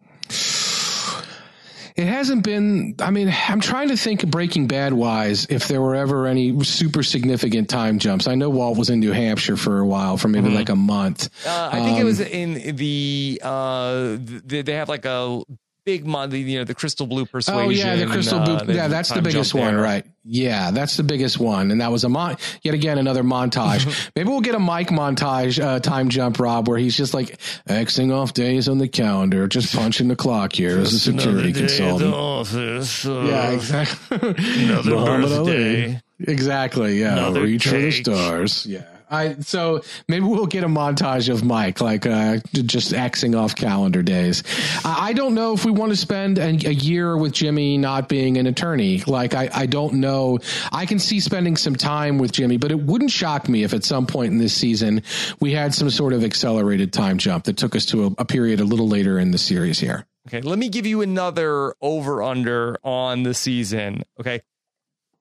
It 1.99 2.07
hasn't 2.07 2.43
been. 2.45 2.95
I 2.99 3.11
mean, 3.11 3.33
I'm 3.49 3.59
trying 3.59 3.89
to 3.89 3.97
think 3.97 4.25
Breaking 4.31 4.67
Bad 4.67 4.93
wise 4.93 5.45
if 5.49 5.67
there 5.67 5.81
were 5.81 5.95
ever 5.95 6.27
any 6.27 6.63
super 6.63 7.03
significant 7.03 7.69
time 7.69 7.99
jumps. 7.99 8.25
I 8.25 8.35
know 8.35 8.49
Walt 8.49 8.77
was 8.77 8.89
in 8.89 9.01
New 9.01 9.11
Hampshire 9.11 9.57
for 9.57 9.79
a 9.79 9.85
while, 9.85 10.15
for 10.15 10.29
maybe 10.29 10.47
like 10.49 10.69
a 10.69 10.77
month. 10.77 11.29
Uh, 11.45 11.69
I 11.73 11.81
think 11.83 11.97
it 11.97 12.01
Um, 12.01 12.05
was 12.07 12.21
in 12.21 12.75
the 12.77 13.41
uh, 13.43 14.17
th- 14.47 14.65
they 14.65 14.73
have 14.75 14.87
like 14.87 15.03
a 15.03 15.41
big 15.89 16.05
mon- 16.05 16.29
the, 16.29 16.39
you 16.39 16.59
know 16.59 16.63
the 16.65 16.75
crystal 16.75 17.07
blue 17.07 17.25
persuasion. 17.25 17.65
Oh 17.65 17.69
yeah, 17.69 17.95
the 17.95 18.05
crystal 18.05 18.39
uh, 18.39 18.45
blue. 18.45 18.57
there's 18.65 18.77
Yeah, 18.77 18.87
that's 18.87 19.09
the 19.09 19.21
biggest 19.21 19.53
one, 19.53 19.73
there. 19.75 19.83
right? 19.83 20.05
Yeah, 20.23 20.69
that's 20.71 20.97
the 20.97 21.03
biggest 21.03 21.39
one, 21.39 21.71
and 21.71 21.81
that 21.81 21.91
was 21.91 22.03
a 22.03 22.09
mon. 22.09 22.37
Yet 22.61 22.75
again, 22.75 22.97
another 22.99 23.23
montage. 23.23 24.11
Maybe 24.15 24.29
we'll 24.29 24.41
get 24.41 24.53
a 24.55 24.59
Mike 24.59 24.89
montage 24.89 25.59
uh, 25.63 25.79
time 25.79 26.09
jump, 26.09 26.39
Rob, 26.39 26.67
where 26.67 26.77
he's 26.77 26.95
just 26.95 27.13
like 27.15 27.39
xing 27.67 28.13
off 28.13 28.33
days 28.33 28.69
on 28.69 28.77
the 28.77 28.87
calendar, 28.87 29.47
just 29.47 29.75
punching 29.75 30.07
the 30.07 30.15
clock 30.15 30.53
here 30.53 30.77
as 30.77 30.93
a 30.93 30.99
security 30.99 31.53
consultant. 31.53 32.13
office. 32.13 33.05
uh, 33.05 33.23
Yeah, 33.23 33.51
exactly. 33.51 34.17
Another 34.65 34.91
Muhammad 34.91 35.31
Ali. 35.31 35.99
Exactly. 36.19 36.99
Yeah. 36.99 37.13
Another 37.13 37.41
Reach 37.41 37.65
for 37.67 37.77
the 37.77 37.91
stars. 37.91 38.65
Yeah. 38.65 38.83
I 39.09 39.35
so 39.39 39.81
maybe 40.07 40.25
we'll 40.25 40.45
get 40.45 40.63
a 40.63 40.67
montage 40.67 41.29
of 41.29 41.43
Mike 41.43 41.81
like 41.81 42.05
uh, 42.05 42.37
just 42.53 42.91
xing 42.91 43.37
off 43.37 43.55
calendar 43.55 44.03
days. 44.03 44.43
I 44.85 45.13
don't 45.13 45.35
know 45.35 45.53
if 45.53 45.65
we 45.65 45.71
want 45.71 45.91
to 45.91 45.95
spend 45.95 46.37
a, 46.37 46.49
a 46.49 46.73
year 46.73 47.17
with 47.17 47.33
Jimmy 47.33 47.77
not 47.77 48.09
being 48.09 48.37
an 48.37 48.45
attorney. 48.47 49.03
Like 49.05 49.33
I, 49.33 49.49
I 49.53 49.65
don't 49.65 49.95
know. 49.95 50.39
I 50.71 50.85
can 50.85 50.99
see 50.99 51.19
spending 51.19 51.55
some 51.57 51.75
time 51.75 52.17
with 52.17 52.31
Jimmy, 52.31 52.57
but 52.57 52.71
it 52.71 52.79
wouldn't 52.79 53.11
shock 53.11 53.49
me 53.49 53.63
if 53.63 53.73
at 53.73 53.83
some 53.83 54.05
point 54.05 54.31
in 54.31 54.37
this 54.37 54.53
season 54.53 55.03
we 55.39 55.53
had 55.53 55.73
some 55.73 55.89
sort 55.89 56.13
of 56.13 56.23
accelerated 56.23 56.93
time 56.93 57.17
jump 57.17 57.45
that 57.45 57.57
took 57.57 57.75
us 57.75 57.85
to 57.87 58.05
a, 58.05 58.11
a 58.19 58.25
period 58.25 58.59
a 58.59 58.65
little 58.65 58.87
later 58.87 59.19
in 59.19 59.31
the 59.31 59.37
series 59.37 59.79
here. 59.79 60.05
Okay, 60.27 60.41
let 60.41 60.59
me 60.59 60.69
give 60.69 60.85
you 60.85 61.01
another 61.01 61.73
over 61.81 62.21
under 62.21 62.77
on 62.83 63.23
the 63.23 63.33
season. 63.33 64.03
Okay. 64.19 64.41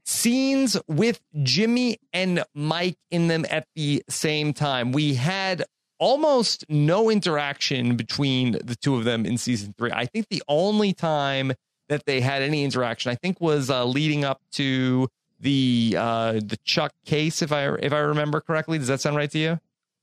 Scenes 0.08 0.74
with 0.88 1.20
Jimmy 1.42 1.98
and 2.14 2.42
Mike 2.54 2.96
in 3.10 3.28
them 3.28 3.44
at 3.50 3.66
the 3.76 4.02
same 4.08 4.54
time. 4.54 4.90
We 4.90 5.16
had 5.16 5.64
almost 5.98 6.64
no 6.70 7.10
interaction 7.10 7.94
between 7.94 8.52
the 8.52 8.74
two 8.74 8.96
of 8.96 9.04
them 9.04 9.26
in 9.26 9.36
season 9.36 9.74
three. 9.76 9.90
I 9.92 10.06
think 10.06 10.28
the 10.30 10.42
only 10.48 10.94
time 10.94 11.52
that 11.90 12.06
they 12.06 12.22
had 12.22 12.40
any 12.40 12.64
interaction, 12.64 13.12
I 13.12 13.16
think, 13.16 13.38
was 13.38 13.68
uh, 13.68 13.84
leading 13.84 14.24
up 14.24 14.40
to 14.52 15.08
the 15.40 15.94
uh, 15.98 16.32
the 16.32 16.58
Chuck 16.64 16.92
case, 17.04 17.42
if 17.42 17.52
I 17.52 17.74
if 17.74 17.92
I 17.92 17.98
remember 17.98 18.40
correctly. 18.40 18.78
Does 18.78 18.88
that 18.88 19.02
sound 19.02 19.14
right 19.14 19.30
to 19.30 19.38
you? 19.38 19.60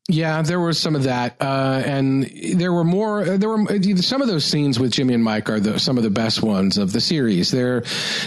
Yeah, 0.08 0.44
there 0.44 0.60
was 0.60 0.78
some 0.78 0.96
of 0.96 1.04
that, 1.04 1.36
uh, 1.42 1.82
and 1.84 2.26
there 2.54 2.72
were 2.72 2.84
more. 2.84 3.24
There 3.24 3.50
were 3.50 3.66
some 3.98 4.22
of 4.22 4.28
those 4.28 4.46
scenes 4.46 4.80
with 4.80 4.92
Jimmy 4.92 5.16
and 5.16 5.24
Mike 5.24 5.50
are 5.50 5.60
the, 5.60 5.80
some 5.80 5.98
of 5.98 6.04
the 6.04 6.12
best 6.12 6.44
ones 6.44 6.78
of 6.78 6.94
the 6.94 7.02
series. 7.02 7.50
There 7.50 7.82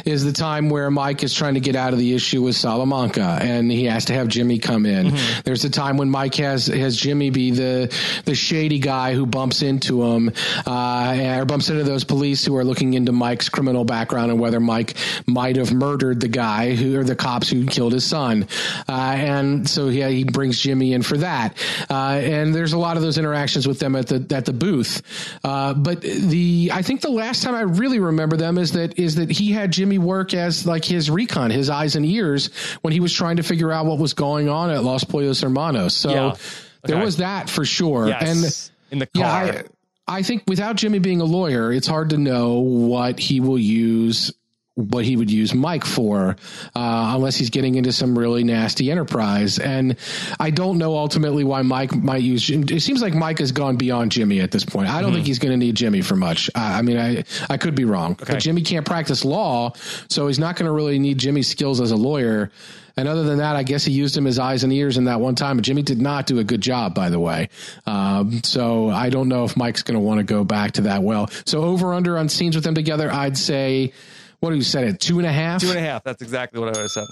is 0.04 0.24
the 0.24 0.32
time 0.32 0.70
where 0.70 0.90
Mike 0.90 1.22
is 1.22 1.32
trying 1.32 1.54
to 1.54 1.60
get 1.60 1.76
out 1.76 1.92
of 1.92 2.00
the 2.00 2.14
issue 2.14 2.42
with 2.42 2.56
Salamanca, 2.56 3.38
and 3.40 3.70
he 3.70 3.84
has 3.84 4.06
to 4.06 4.14
have 4.14 4.26
Jimmy 4.26 4.58
come 4.58 4.86
in. 4.86 5.06
Mm-hmm. 5.06 5.40
There's 5.44 5.62
the 5.62 5.70
time 5.70 5.98
when 5.98 6.10
Mike 6.10 6.34
has 6.34 6.66
has 6.66 6.96
Jimmy 6.96 7.30
be 7.30 7.52
the 7.52 7.96
the 8.24 8.34
shady 8.34 8.80
guy 8.80 9.14
who 9.14 9.24
bumps 9.24 9.62
into 9.62 10.02
him, 10.02 10.32
uh, 10.66 11.36
or 11.38 11.44
bumps 11.44 11.70
into 11.70 11.84
those 11.84 12.02
police 12.02 12.44
who 12.44 12.56
are 12.56 12.64
looking 12.64 12.94
into 12.94 13.12
Mike's 13.12 13.48
criminal 13.48 13.84
background 13.84 14.32
and 14.32 14.40
whether 14.40 14.58
Mike 14.58 14.96
might 15.26 15.54
have 15.54 15.72
murdered 15.72 16.18
the 16.18 16.26
guy 16.26 16.74
who 16.74 16.98
or 16.98 17.04
the 17.04 17.14
cops 17.14 17.48
who 17.48 17.66
killed 17.66 17.92
his 17.92 18.04
son, 18.04 18.48
uh, 18.88 18.92
and 18.92 19.68
so 19.68 19.86
he 19.86 20.02
he 20.02 20.24
brings 20.24 20.58
Jimmy 20.58 20.92
in 20.92 21.02
for 21.02 21.18
that. 21.18 21.54
Uh, 21.90 22.20
and 22.22 22.54
there's 22.54 22.72
a 22.72 22.78
lot 22.78 22.96
of 22.96 23.02
those 23.02 23.18
interactions 23.18 23.66
with 23.66 23.78
them 23.78 23.96
at 23.96 24.06
the 24.08 24.34
at 24.34 24.44
the 24.44 24.52
booth. 24.52 25.02
Uh, 25.44 25.74
but 25.74 26.00
the 26.00 26.70
I 26.72 26.82
think 26.82 27.00
the 27.00 27.10
last 27.10 27.42
time 27.42 27.54
I 27.54 27.62
really 27.62 27.98
remember 27.98 28.36
them 28.36 28.58
is 28.58 28.72
that 28.72 28.98
is 28.98 29.16
that 29.16 29.30
he 29.30 29.52
had 29.52 29.70
Jimmy 29.70 29.98
work 29.98 30.34
as 30.34 30.66
like 30.66 30.84
his 30.84 31.10
recon, 31.10 31.50
his 31.50 31.70
eyes 31.70 31.96
and 31.96 32.04
ears 32.04 32.50
when 32.82 32.92
he 32.92 33.00
was 33.00 33.12
trying 33.12 33.36
to 33.36 33.42
figure 33.42 33.72
out 33.72 33.86
what 33.86 33.98
was 33.98 34.14
going 34.14 34.48
on 34.48 34.70
at 34.70 34.84
Los 34.84 35.04
Pollos 35.04 35.40
Hermanos. 35.40 35.94
So 35.94 36.10
yeah. 36.10 36.26
okay. 36.26 36.40
there 36.84 37.04
was 37.04 37.18
that 37.18 37.48
for 37.48 37.64
sure. 37.64 38.08
Yes. 38.08 38.70
And 38.90 38.92
in 38.92 38.98
the 39.00 39.06
car. 39.06 39.46
Yeah, 39.46 39.62
I, 40.08 40.18
I 40.18 40.22
think 40.22 40.44
without 40.46 40.76
Jimmy 40.76 40.98
being 40.98 41.20
a 41.20 41.24
lawyer, 41.24 41.72
it's 41.72 41.86
hard 41.86 42.10
to 42.10 42.18
know 42.18 42.60
what 42.60 43.18
he 43.18 43.40
will 43.40 43.58
use 43.58 44.32
what 44.78 45.04
he 45.04 45.16
would 45.16 45.30
use 45.30 45.52
Mike 45.52 45.84
for, 45.84 46.36
uh, 46.76 47.12
unless 47.14 47.36
he's 47.36 47.50
getting 47.50 47.74
into 47.74 47.92
some 47.92 48.16
really 48.16 48.44
nasty 48.44 48.90
enterprise. 48.90 49.58
And 49.58 49.96
I 50.38 50.50
don't 50.50 50.78
know 50.78 50.96
ultimately 50.96 51.42
why 51.42 51.62
Mike 51.62 51.92
might 51.94 52.22
use. 52.22 52.48
It 52.48 52.80
seems 52.80 53.02
like 53.02 53.12
Mike 53.12 53.40
has 53.40 53.50
gone 53.50 53.76
beyond 53.76 54.12
Jimmy 54.12 54.40
at 54.40 54.52
this 54.52 54.64
point. 54.64 54.88
I 54.88 55.00
don't 55.00 55.08
mm-hmm. 55.10 55.16
think 55.16 55.26
he's 55.26 55.40
going 55.40 55.50
to 55.50 55.56
need 55.56 55.74
Jimmy 55.74 56.00
for 56.00 56.14
much. 56.14 56.48
I, 56.54 56.78
I, 56.78 56.82
mean, 56.82 56.96
I 56.96 57.24
I 57.50 57.56
could 57.56 57.74
be 57.74 57.84
wrong, 57.84 58.12
okay. 58.12 58.34
but 58.34 58.40
Jimmy 58.40 58.62
can't 58.62 58.86
practice 58.86 59.24
law, 59.24 59.72
so 60.08 60.28
he's 60.28 60.38
not 60.38 60.54
going 60.56 60.66
to 60.66 60.72
really 60.72 60.98
need 61.00 61.18
Jimmy's 61.18 61.48
skills 61.48 61.80
as 61.80 61.90
a 61.90 61.96
lawyer. 61.96 62.52
And 62.96 63.06
other 63.06 63.22
than 63.22 63.38
that, 63.38 63.54
I 63.54 63.62
guess 63.62 63.84
he 63.84 63.92
used 63.92 64.16
him 64.16 64.26
as 64.26 64.40
eyes 64.40 64.64
and 64.64 64.72
ears 64.72 64.96
in 64.96 65.04
that 65.04 65.20
one 65.20 65.36
time. 65.36 65.56
But 65.56 65.64
Jimmy 65.64 65.82
did 65.82 66.00
not 66.00 66.26
do 66.26 66.40
a 66.40 66.44
good 66.44 66.60
job, 66.60 66.96
by 66.96 67.10
the 67.10 67.20
way. 67.20 67.48
Um, 67.86 68.42
so 68.42 68.90
I 68.90 69.08
don't 69.10 69.28
know 69.28 69.44
if 69.44 69.56
Mike's 69.56 69.82
going 69.82 69.94
to 69.94 70.00
want 70.00 70.18
to 70.18 70.24
go 70.24 70.42
back 70.42 70.72
to 70.72 70.82
that 70.82 71.04
well. 71.04 71.30
So 71.46 71.62
over 71.62 71.94
under 71.94 72.18
on 72.18 72.28
scenes 72.28 72.56
with 72.56 72.64
them 72.64 72.74
together, 72.74 73.08
I'd 73.08 73.38
say 73.38 73.92
what 74.40 74.50
do 74.50 74.56
you 74.56 74.62
said 74.62 74.84
it? 74.84 75.00
Two 75.00 75.18
and 75.18 75.26
a 75.26 75.32
half? 75.32 75.60
Two 75.60 75.70
and 75.70 75.78
a 75.78 75.82
half. 75.82 76.04
That's 76.04 76.22
exactly 76.22 76.60
what 76.60 76.68
I 76.68 76.72
would 76.72 76.82
have 76.82 76.90
said. 76.90 77.06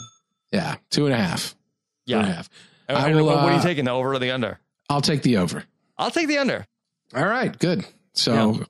Yeah, 0.52 0.76
two 0.90 1.06
and 1.06 1.14
a 1.14 1.18
half. 1.18 1.54
Yeah. 2.04 2.16
Two 2.16 2.22
and 2.22 2.32
a 2.32 2.34
half. 2.34 2.50
I 2.88 3.12
will, 3.12 3.26
what, 3.26 3.36
what 3.36 3.44
are 3.44 3.52
you 3.52 3.58
uh, 3.58 3.62
taking, 3.62 3.84
the 3.84 3.90
over 3.90 4.12
or 4.12 4.18
the 4.18 4.30
under? 4.30 4.60
I'll 4.88 5.00
take 5.00 5.22
the 5.22 5.38
over. 5.38 5.64
I'll 5.98 6.12
take 6.12 6.28
the 6.28 6.38
under. 6.38 6.66
All 7.14 7.26
right, 7.26 7.56
good. 7.58 7.84
So 8.12 8.32
yeah. 8.32 8.64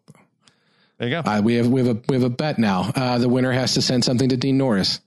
there 0.98 1.08
you 1.08 1.22
go. 1.22 1.30
Uh, 1.30 1.42
we 1.42 1.56
have 1.56 1.68
we 1.68 1.84
have 1.84 1.96
a 1.96 2.00
we 2.08 2.16
have 2.16 2.24
a 2.24 2.30
bet 2.30 2.58
now. 2.58 2.90
Uh, 2.94 3.18
the 3.18 3.28
winner 3.28 3.52
has 3.52 3.74
to 3.74 3.82
send 3.82 4.04
something 4.04 4.30
to 4.30 4.36
Dean 4.36 4.56
Norris. 4.56 5.00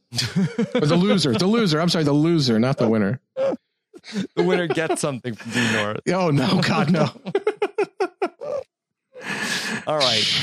or 0.76 0.86
the 0.86 0.98
loser, 0.98 1.34
the 1.34 1.48
loser. 1.48 1.82
I'm 1.82 1.90
sorry, 1.90 2.04
the 2.04 2.14
loser, 2.14 2.60
not 2.60 2.78
the 2.78 2.88
winner. 2.88 3.20
the 3.36 4.44
winner 4.44 4.68
gets 4.68 5.02
something 5.02 5.34
from 5.36 5.52
Dean 5.52 5.74
Norris. 5.74 6.02
Oh 6.10 6.30
no, 6.30 6.62
God 6.62 6.92
no. 6.92 7.10
All 9.88 9.98
right. 9.98 10.24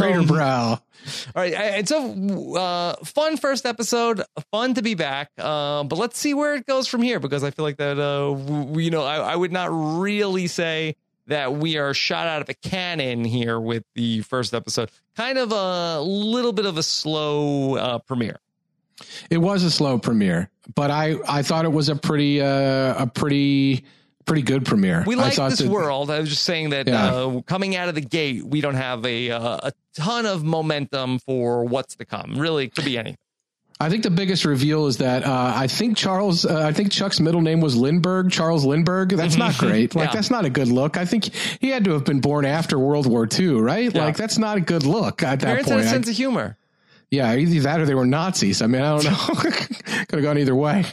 Um, 0.00 0.26
brow. 0.26 0.80
All 1.34 1.42
right, 1.42 1.54
and 1.54 1.88
so 1.88 2.54
uh, 2.56 2.94
fun 3.04 3.36
first 3.36 3.66
episode, 3.66 4.22
fun 4.50 4.74
to 4.74 4.82
be 4.82 4.94
back. 4.94 5.38
Um, 5.40 5.88
but 5.88 5.98
let's 5.98 6.18
see 6.18 6.34
where 6.34 6.54
it 6.54 6.66
goes 6.66 6.88
from 6.88 7.02
here 7.02 7.20
because 7.20 7.44
I 7.44 7.50
feel 7.50 7.64
like 7.64 7.78
that 7.78 7.98
uh, 7.98 8.78
you 8.78 8.90
know 8.90 9.02
I, 9.02 9.16
I 9.16 9.36
would 9.36 9.52
not 9.52 9.70
really 9.70 10.46
say 10.46 10.96
that 11.26 11.54
we 11.54 11.78
are 11.78 11.94
shot 11.94 12.26
out 12.26 12.42
of 12.42 12.48
a 12.48 12.54
cannon 12.54 13.24
here 13.24 13.58
with 13.58 13.84
the 13.94 14.20
first 14.22 14.52
episode. 14.52 14.90
Kind 15.16 15.38
of 15.38 15.52
a 15.52 16.00
little 16.00 16.52
bit 16.52 16.66
of 16.66 16.76
a 16.76 16.82
slow 16.82 17.76
uh, 17.76 17.98
premiere. 18.00 18.40
It 19.30 19.38
was 19.38 19.62
a 19.62 19.70
slow 19.70 19.98
premiere, 19.98 20.50
but 20.74 20.90
I 20.90 21.16
I 21.26 21.42
thought 21.42 21.64
it 21.64 21.72
was 21.72 21.88
a 21.88 21.96
pretty 21.96 22.40
uh, 22.40 23.02
a 23.02 23.06
pretty 23.06 23.84
pretty 24.30 24.42
good 24.42 24.64
premiere. 24.64 25.02
We 25.04 25.16
like 25.16 25.34
this 25.34 25.58
that, 25.58 25.68
world. 25.68 26.08
I 26.08 26.20
was 26.20 26.28
just 26.28 26.44
saying 26.44 26.70
that 26.70 26.86
yeah. 26.86 27.12
uh, 27.12 27.40
coming 27.42 27.74
out 27.74 27.88
of 27.88 27.96
the 27.96 28.00
gate, 28.00 28.46
we 28.46 28.60
don't 28.60 28.76
have 28.76 29.04
a 29.04 29.32
uh, 29.32 29.58
a 29.64 29.72
ton 29.94 30.24
of 30.24 30.44
momentum 30.44 31.18
for 31.18 31.64
what's 31.64 31.96
to 31.96 32.04
come. 32.04 32.38
Really, 32.38 32.68
could 32.68 32.84
be 32.84 32.96
anything. 32.96 33.18
I 33.80 33.88
think 33.88 34.02
the 34.04 34.10
biggest 34.10 34.44
reveal 34.44 34.86
is 34.86 34.98
that 34.98 35.24
uh, 35.24 35.52
I 35.56 35.66
think 35.66 35.96
Charles, 35.96 36.44
uh, 36.44 36.64
I 36.64 36.72
think 36.72 36.92
Chuck's 36.92 37.18
middle 37.18 37.40
name 37.40 37.60
was 37.60 37.74
Lindbergh, 37.74 38.30
Charles 38.30 38.64
Lindbergh. 38.64 39.08
That's 39.08 39.36
not 39.36 39.56
great. 39.56 39.94
Like, 39.94 40.08
yeah. 40.08 40.14
that's 40.14 40.30
not 40.30 40.44
a 40.44 40.50
good 40.50 40.68
look. 40.68 40.98
I 40.98 41.06
think 41.06 41.24
he 41.60 41.70
had 41.70 41.84
to 41.86 41.92
have 41.92 42.04
been 42.04 42.20
born 42.20 42.44
after 42.44 42.78
World 42.78 43.06
War 43.06 43.26
II, 43.26 43.54
right? 43.54 43.92
Yeah. 43.92 44.04
Like, 44.04 44.16
that's 44.16 44.36
not 44.36 44.58
a 44.58 44.60
good 44.60 44.84
look 44.84 45.22
at 45.22 45.40
that 45.40 45.46
Parents 45.46 45.68
point. 45.70 45.80
Had 45.80 45.86
a 45.86 45.90
sense 45.90 46.08
I, 46.08 46.10
of 46.10 46.16
humor. 46.16 46.58
Yeah, 47.10 47.34
either 47.34 47.60
that 47.62 47.80
or 47.80 47.86
they 47.86 47.94
were 47.94 48.04
Nazis. 48.04 48.60
I 48.60 48.66
mean, 48.66 48.82
I 48.82 49.00
don't 49.00 49.04
know. 49.04 49.50
Could 49.50 50.12
have 50.12 50.22
gone 50.22 50.36
either 50.38 50.54
way. 50.54 50.84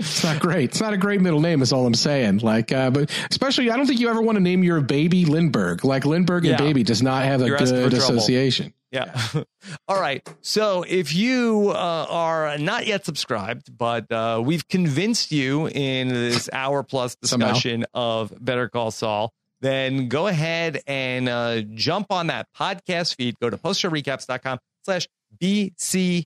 It's 0.00 0.24
not 0.24 0.40
great. 0.40 0.70
It's 0.70 0.80
not 0.80 0.94
a 0.94 0.96
great 0.96 1.20
middle 1.20 1.40
name. 1.40 1.60
Is 1.60 1.72
all 1.72 1.86
I'm 1.86 1.94
saying. 1.94 2.38
Like, 2.38 2.72
uh, 2.72 2.90
but 2.90 3.10
especially, 3.30 3.70
I 3.70 3.76
don't 3.76 3.86
think 3.86 4.00
you 4.00 4.08
ever 4.08 4.22
want 4.22 4.36
to 4.36 4.40
name 4.42 4.64
your 4.64 4.80
baby 4.80 5.26
Lindbergh. 5.26 5.84
Like 5.84 6.06
Lindbergh 6.06 6.46
and 6.46 6.52
yeah. 6.52 6.56
baby 6.56 6.82
does 6.82 7.02
not 7.02 7.24
have 7.24 7.42
a 7.42 7.46
You're 7.46 7.58
good 7.58 7.92
association. 7.92 8.72
Yeah. 8.90 9.14
all 9.88 10.00
right. 10.00 10.26
So 10.40 10.84
if 10.88 11.14
you 11.14 11.70
uh, 11.70 12.06
are 12.08 12.58
not 12.58 12.86
yet 12.86 13.04
subscribed, 13.04 13.76
but 13.76 14.10
uh, 14.10 14.42
we've 14.44 14.66
convinced 14.66 15.32
you 15.32 15.68
in 15.68 16.08
this 16.08 16.48
hour 16.52 16.82
plus 16.82 17.14
discussion 17.16 17.84
of 17.94 18.32
Better 18.42 18.68
Call 18.68 18.90
Saul, 18.90 19.32
then 19.60 20.08
go 20.08 20.26
ahead 20.26 20.80
and 20.86 21.28
uh, 21.28 21.60
jump 21.74 22.10
on 22.10 22.28
that 22.28 22.48
podcast 22.58 23.16
feed. 23.16 23.38
Go 23.38 23.50
to 23.50 23.58
postshowrecaps.com 23.58 24.58
slash 24.84 25.06
BCS 25.40 26.24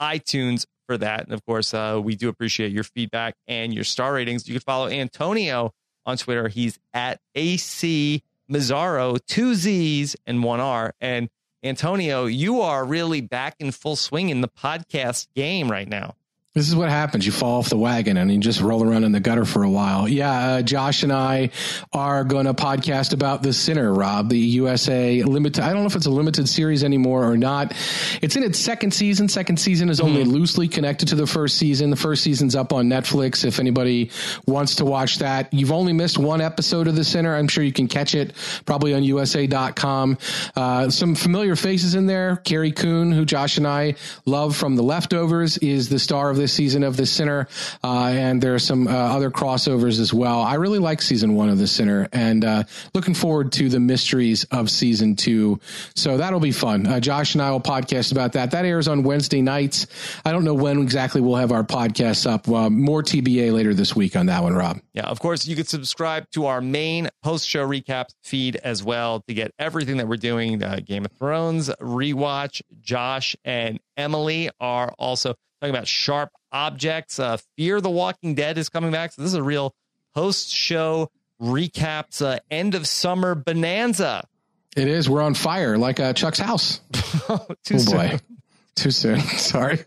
iTunes 0.00 0.66
for 0.92 0.98
that. 0.98 1.24
And 1.24 1.32
of 1.32 1.44
course, 1.46 1.72
uh, 1.72 1.98
we 2.02 2.16
do 2.16 2.28
appreciate 2.28 2.70
your 2.70 2.84
feedback 2.84 3.34
and 3.48 3.72
your 3.72 3.84
star 3.84 4.12
ratings. 4.12 4.46
You 4.46 4.54
can 4.54 4.60
follow 4.60 4.88
Antonio 4.88 5.72
on 6.04 6.18
Twitter. 6.18 6.48
He's 6.48 6.78
at 6.92 7.18
AC 7.34 8.22
Mazzaro, 8.50 9.18
two 9.26 9.54
Z's 9.54 10.16
and 10.26 10.42
one 10.42 10.60
R. 10.60 10.92
And 11.00 11.30
Antonio, 11.62 12.26
you 12.26 12.60
are 12.60 12.84
really 12.84 13.22
back 13.22 13.54
in 13.58 13.72
full 13.72 13.96
swing 13.96 14.28
in 14.28 14.42
the 14.42 14.48
podcast 14.48 15.28
game 15.34 15.70
right 15.70 15.88
now. 15.88 16.14
This 16.54 16.68
is 16.68 16.76
what 16.76 16.90
happens. 16.90 17.24
You 17.24 17.32
fall 17.32 17.60
off 17.60 17.70
the 17.70 17.78
wagon 17.78 18.18
and 18.18 18.30
you 18.30 18.38
just 18.38 18.60
roll 18.60 18.84
around 18.84 19.04
in 19.04 19.12
the 19.12 19.20
gutter 19.20 19.46
for 19.46 19.62
a 19.62 19.70
while. 19.70 20.06
Yeah, 20.06 20.30
uh, 20.30 20.62
Josh 20.62 21.02
and 21.02 21.10
I 21.10 21.48
are 21.94 22.24
going 22.24 22.44
to 22.44 22.52
podcast 22.52 23.14
about 23.14 23.42
The 23.42 23.54
Sinner, 23.54 23.90
Rob, 23.90 24.28
the 24.28 24.38
USA 24.38 25.22
limited. 25.22 25.64
I 25.64 25.72
don't 25.72 25.80
know 25.80 25.86
if 25.86 25.96
it's 25.96 26.04
a 26.04 26.10
limited 26.10 26.50
series 26.50 26.84
anymore 26.84 27.24
or 27.24 27.38
not. 27.38 27.72
It's 28.20 28.36
in 28.36 28.42
its 28.42 28.58
second 28.58 28.92
season. 28.92 29.30
Second 29.30 29.60
season 29.60 29.88
is 29.88 29.98
only 29.98 30.24
mm-hmm. 30.24 30.30
loosely 30.32 30.68
connected 30.68 31.08
to 31.08 31.14
the 31.14 31.26
first 31.26 31.56
season. 31.56 31.88
The 31.88 31.96
first 31.96 32.22
season's 32.22 32.54
up 32.54 32.74
on 32.74 32.86
Netflix. 32.86 33.46
If 33.46 33.58
anybody 33.58 34.10
wants 34.46 34.74
to 34.74 34.84
watch 34.84 35.20
that, 35.20 35.54
you've 35.54 35.72
only 35.72 35.94
missed 35.94 36.18
one 36.18 36.42
episode 36.42 36.86
of 36.86 36.96
The 36.96 37.04
Sinner. 37.04 37.34
I'm 37.34 37.48
sure 37.48 37.64
you 37.64 37.72
can 37.72 37.88
catch 37.88 38.14
it 38.14 38.34
probably 38.66 38.92
on 38.92 39.04
USA.com. 39.04 40.18
Uh, 40.54 40.90
some 40.90 41.14
familiar 41.14 41.56
faces 41.56 41.94
in 41.94 42.04
there. 42.04 42.36
Carrie 42.36 42.72
Coon, 42.72 43.10
who 43.10 43.24
Josh 43.24 43.56
and 43.56 43.66
I 43.66 43.94
love 44.26 44.54
from 44.54 44.76
The 44.76 44.82
Leftovers, 44.82 45.56
is 45.56 45.88
the 45.88 45.98
star 45.98 46.28
of 46.28 46.41
this 46.42 46.52
season 46.52 46.82
of 46.82 46.96
The 46.96 47.06
Sinner, 47.06 47.46
uh, 47.84 48.06
and 48.06 48.42
there 48.42 48.52
are 48.54 48.58
some 48.58 48.88
uh, 48.88 48.90
other 48.90 49.30
crossovers 49.30 50.00
as 50.00 50.12
well. 50.12 50.40
I 50.40 50.54
really 50.54 50.80
like 50.80 51.00
season 51.00 51.34
one 51.34 51.48
of 51.48 51.58
The 51.58 51.68
Sinner, 51.68 52.08
and 52.12 52.44
uh, 52.44 52.64
looking 52.94 53.14
forward 53.14 53.52
to 53.52 53.68
the 53.68 53.78
mysteries 53.78 54.42
of 54.50 54.68
season 54.68 55.14
two. 55.14 55.60
So 55.94 56.16
that'll 56.16 56.40
be 56.40 56.50
fun. 56.50 56.86
Uh, 56.86 56.98
Josh 56.98 57.34
and 57.36 57.42
I 57.42 57.52
will 57.52 57.60
podcast 57.60 58.10
about 58.10 58.32
that. 58.32 58.50
That 58.50 58.64
airs 58.64 58.88
on 58.88 59.04
Wednesday 59.04 59.40
nights. 59.40 59.86
I 60.24 60.32
don't 60.32 60.44
know 60.44 60.54
when 60.54 60.82
exactly 60.82 61.20
we'll 61.20 61.36
have 61.36 61.52
our 61.52 61.62
podcasts 61.62 62.28
up. 62.28 62.48
more 62.48 63.04
TBA 63.04 63.52
later 63.52 63.72
this 63.72 63.94
week 63.94 64.16
on 64.16 64.26
that 64.26 64.42
one, 64.42 64.54
Rob. 64.54 64.80
Yeah, 64.94 65.04
of 65.04 65.20
course, 65.20 65.46
you 65.46 65.54
could 65.54 65.68
subscribe 65.68 66.28
to 66.32 66.46
our 66.46 66.60
main 66.60 67.08
post 67.22 67.48
show 67.48 67.66
recap 67.66 68.06
feed 68.24 68.56
as 68.56 68.82
well 68.82 69.20
to 69.28 69.34
get 69.34 69.52
everything 69.60 69.98
that 69.98 70.08
we're 70.08 70.16
doing. 70.16 70.60
Uh, 70.60 70.80
Game 70.84 71.04
of 71.04 71.12
Thrones 71.12 71.68
rewatch. 71.80 72.62
Josh 72.80 73.36
and 73.44 73.78
Emily 73.96 74.50
are 74.58 74.92
also 74.98 75.34
talking 75.62 75.74
about 75.74 75.86
sharp 75.86 76.30
objects. 76.50 77.20
Uh, 77.20 77.36
Fear 77.56 77.80
the 77.80 77.90
Walking 77.90 78.34
Dead 78.34 78.58
is 78.58 78.68
coming 78.68 78.90
back. 78.90 79.12
So 79.12 79.22
this 79.22 79.30
is 79.30 79.34
a 79.34 79.42
real 79.42 79.74
post 80.12 80.50
show 80.50 81.08
recaps 81.40 82.20
uh, 82.20 82.40
end 82.50 82.74
of 82.74 82.86
summer 82.86 83.36
bonanza. 83.36 84.26
It 84.76 84.88
is. 84.88 85.08
We're 85.08 85.22
on 85.22 85.34
fire 85.34 85.78
like 85.78 86.00
uh, 86.00 86.14
Chuck's 86.14 86.40
house. 86.40 86.80
oh 87.28 87.46
boy. 87.70 88.18
Too 88.74 88.90
soon. 88.90 89.20
Sorry. 89.20 89.78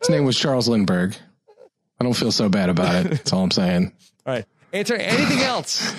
His 0.00 0.10
name 0.10 0.24
was 0.24 0.38
Charles 0.38 0.68
Lindbergh. 0.68 1.16
I 1.98 2.04
don't 2.04 2.14
feel 2.14 2.32
so 2.32 2.48
bad 2.48 2.68
about 2.68 3.06
it. 3.06 3.10
That's 3.10 3.32
all 3.32 3.42
I'm 3.42 3.50
saying. 3.50 3.92
All 4.26 4.34
right. 4.34 4.44
Answer 4.74 4.96
anything 4.96 5.38
else? 5.38 5.94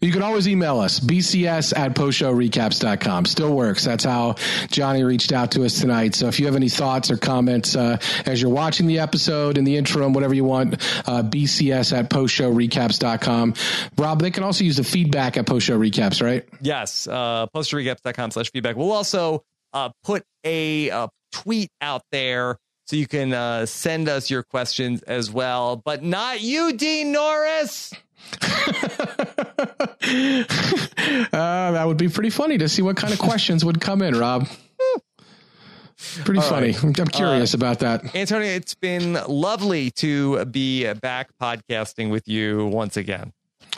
You 0.00 0.12
can 0.12 0.22
always 0.22 0.46
email 0.46 0.78
us, 0.78 1.00
bcs 1.00 1.76
at 1.76 1.94
postshowrecaps.com. 1.96 3.24
Still 3.24 3.52
works. 3.52 3.84
That's 3.84 4.04
how 4.04 4.36
Johnny 4.68 5.02
reached 5.02 5.32
out 5.32 5.50
to 5.52 5.64
us 5.64 5.80
tonight. 5.80 6.14
So 6.14 6.28
if 6.28 6.38
you 6.38 6.46
have 6.46 6.54
any 6.54 6.68
thoughts 6.68 7.10
or 7.10 7.16
comments 7.16 7.74
uh, 7.74 7.98
as 8.24 8.40
you're 8.40 8.52
watching 8.52 8.86
the 8.86 9.00
episode 9.00 9.58
in 9.58 9.64
the 9.64 9.76
interim, 9.76 10.12
whatever 10.12 10.34
you 10.34 10.44
want, 10.44 10.74
uh, 10.74 11.24
bcs 11.24 11.92
at 11.96 12.10
postshowrecaps.com. 12.10 13.54
Rob, 13.98 14.20
they 14.20 14.30
can 14.30 14.44
also 14.44 14.62
use 14.62 14.76
the 14.76 14.84
feedback 14.84 15.36
at 15.36 15.44
post 15.44 15.66
show 15.66 15.76
recaps, 15.76 16.22
right? 16.22 16.48
Yes. 16.60 17.08
Uh, 17.08 17.48
postshowrecaps.com 17.52 18.30
slash 18.30 18.52
feedback. 18.52 18.76
We'll 18.76 18.92
also 18.92 19.42
uh, 19.72 19.90
put 20.04 20.24
a, 20.44 20.90
a 20.90 21.08
tweet 21.32 21.70
out 21.80 22.02
there 22.12 22.56
so 22.86 22.96
you 22.96 23.06
can 23.06 23.32
uh, 23.32 23.66
send 23.66 24.08
us 24.08 24.30
your 24.30 24.42
questions 24.42 25.02
as 25.02 25.30
well, 25.30 25.76
but 25.76 26.02
not 26.02 26.40
you, 26.40 26.72
Dean 26.72 27.10
Norris. 27.12 27.92
uh, 31.32 31.72
that 31.72 31.84
would 31.86 31.96
be 31.96 32.08
pretty 32.08 32.30
funny 32.30 32.58
to 32.58 32.68
see 32.68 32.82
what 32.82 32.96
kind 32.96 33.12
of 33.12 33.18
questions 33.20 33.64
would 33.64 33.80
come 33.80 34.02
in, 34.02 34.18
Rob. 34.18 34.48
Pretty 36.24 36.40
All 36.40 36.48
funny. 36.48 36.72
Right. 36.72 36.98
I'm 36.98 37.06
curious 37.06 37.54
uh, 37.54 37.58
about 37.58 37.78
that. 37.80 38.14
Antonio, 38.14 38.48
it's 38.48 38.74
been 38.74 39.18
lovely 39.28 39.90
to 39.92 40.44
be 40.46 40.92
back 40.94 41.30
podcasting 41.40 42.10
with 42.10 42.26
you 42.26 42.66
once 42.66 42.96
again. 42.96 43.32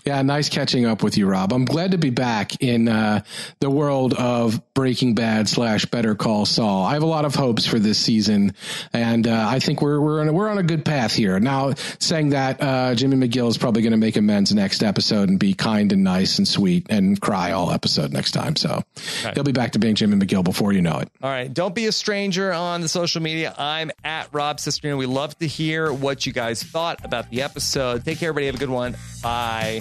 Yeah, 0.05 0.21
nice 0.21 0.51
catching 0.51 0.85
up 0.85 1.03
with 1.03 1.17
you, 1.17 1.27
Rob. 1.27 1.51
I'm 1.51 1.65
glad 1.65 1.93
to 1.93 1.99
be 1.99 2.11
back 2.11 2.63
in 2.63 2.89
uh, 2.89 3.23
the 3.61 3.71
world 3.71 4.13
of 4.13 4.61
Breaking 4.75 5.15
Bad 5.15 5.49
slash 5.49 5.87
Better 5.87 6.15
Call 6.15 6.45
Saul. 6.45 6.85
I 6.85 6.93
have 6.93 7.03
a 7.03 7.07
lot 7.07 7.25
of 7.25 7.35
hopes 7.35 7.65
for 7.65 7.79
this 7.79 7.99
season, 7.99 8.53
and 8.93 9.27
uh, 9.27 9.47
I 9.49 9.61
think 9.61 9.81
we're 9.81 9.99
we're 9.99 10.21
on 10.21 10.29
a, 10.29 10.33
we're 10.33 10.51
on 10.51 10.59
a 10.59 10.63
good 10.63 10.85
path 10.85 11.15
here. 11.15 11.41
Now, 11.41 11.73
saying 12.01 12.31
that, 12.31 12.63
uh, 12.63 12.95
Jimmy 12.95 13.27
McGill 13.27 13.49
is 13.49 13.57
probably 13.57 13.81
going 13.81 13.93
to 13.93 13.97
make 13.97 14.17
amends 14.17 14.55
next 14.55 14.83
episode 14.83 15.31
and 15.31 15.39
be 15.39 15.55
kind 15.55 15.91
and 15.91 16.05
nice 16.05 16.37
and 16.37 16.47
sweet 16.47 16.87
and 16.91 17.19
cry 17.19 17.53
all 17.53 17.71
episode 17.71 18.13
next 18.13 18.33
time. 18.33 18.57
So 18.57 18.83
right. 19.25 19.33
he'll 19.33 19.43
be 19.43 19.53
back 19.53 19.73
to 19.73 19.79
being 19.79 19.95
Jimmy 19.95 20.17
McGill 20.17 20.45
before 20.45 20.75
you 20.75 20.83
know 20.83 20.99
it. 20.99 21.09
All 21.23 21.31
right, 21.31 21.53
don't 21.53 21.75
be 21.75 21.87
a 21.87 21.93
stranger 21.93 22.53
on 22.53 22.83
the 22.83 22.89
social 22.89 23.23
media. 23.23 23.55
I'm 23.57 23.91
at 24.05 24.29
Rob 24.33 24.59
Cesternino. 24.59 24.99
We 24.99 25.07
love 25.07 25.39
to 25.39 25.47
hear 25.47 25.91
what 25.91 26.27
you 26.27 26.35
guys 26.35 26.63
thought 26.63 27.03
about 27.07 27.31
the 27.31 27.41
episode. 27.41 28.05
Take 28.05 28.19
care, 28.19 28.29
everybody. 28.29 28.47
Have 28.47 28.57
a 28.57 28.59
good 28.59 28.69
one. 28.69 28.97
Bye. 29.23 29.81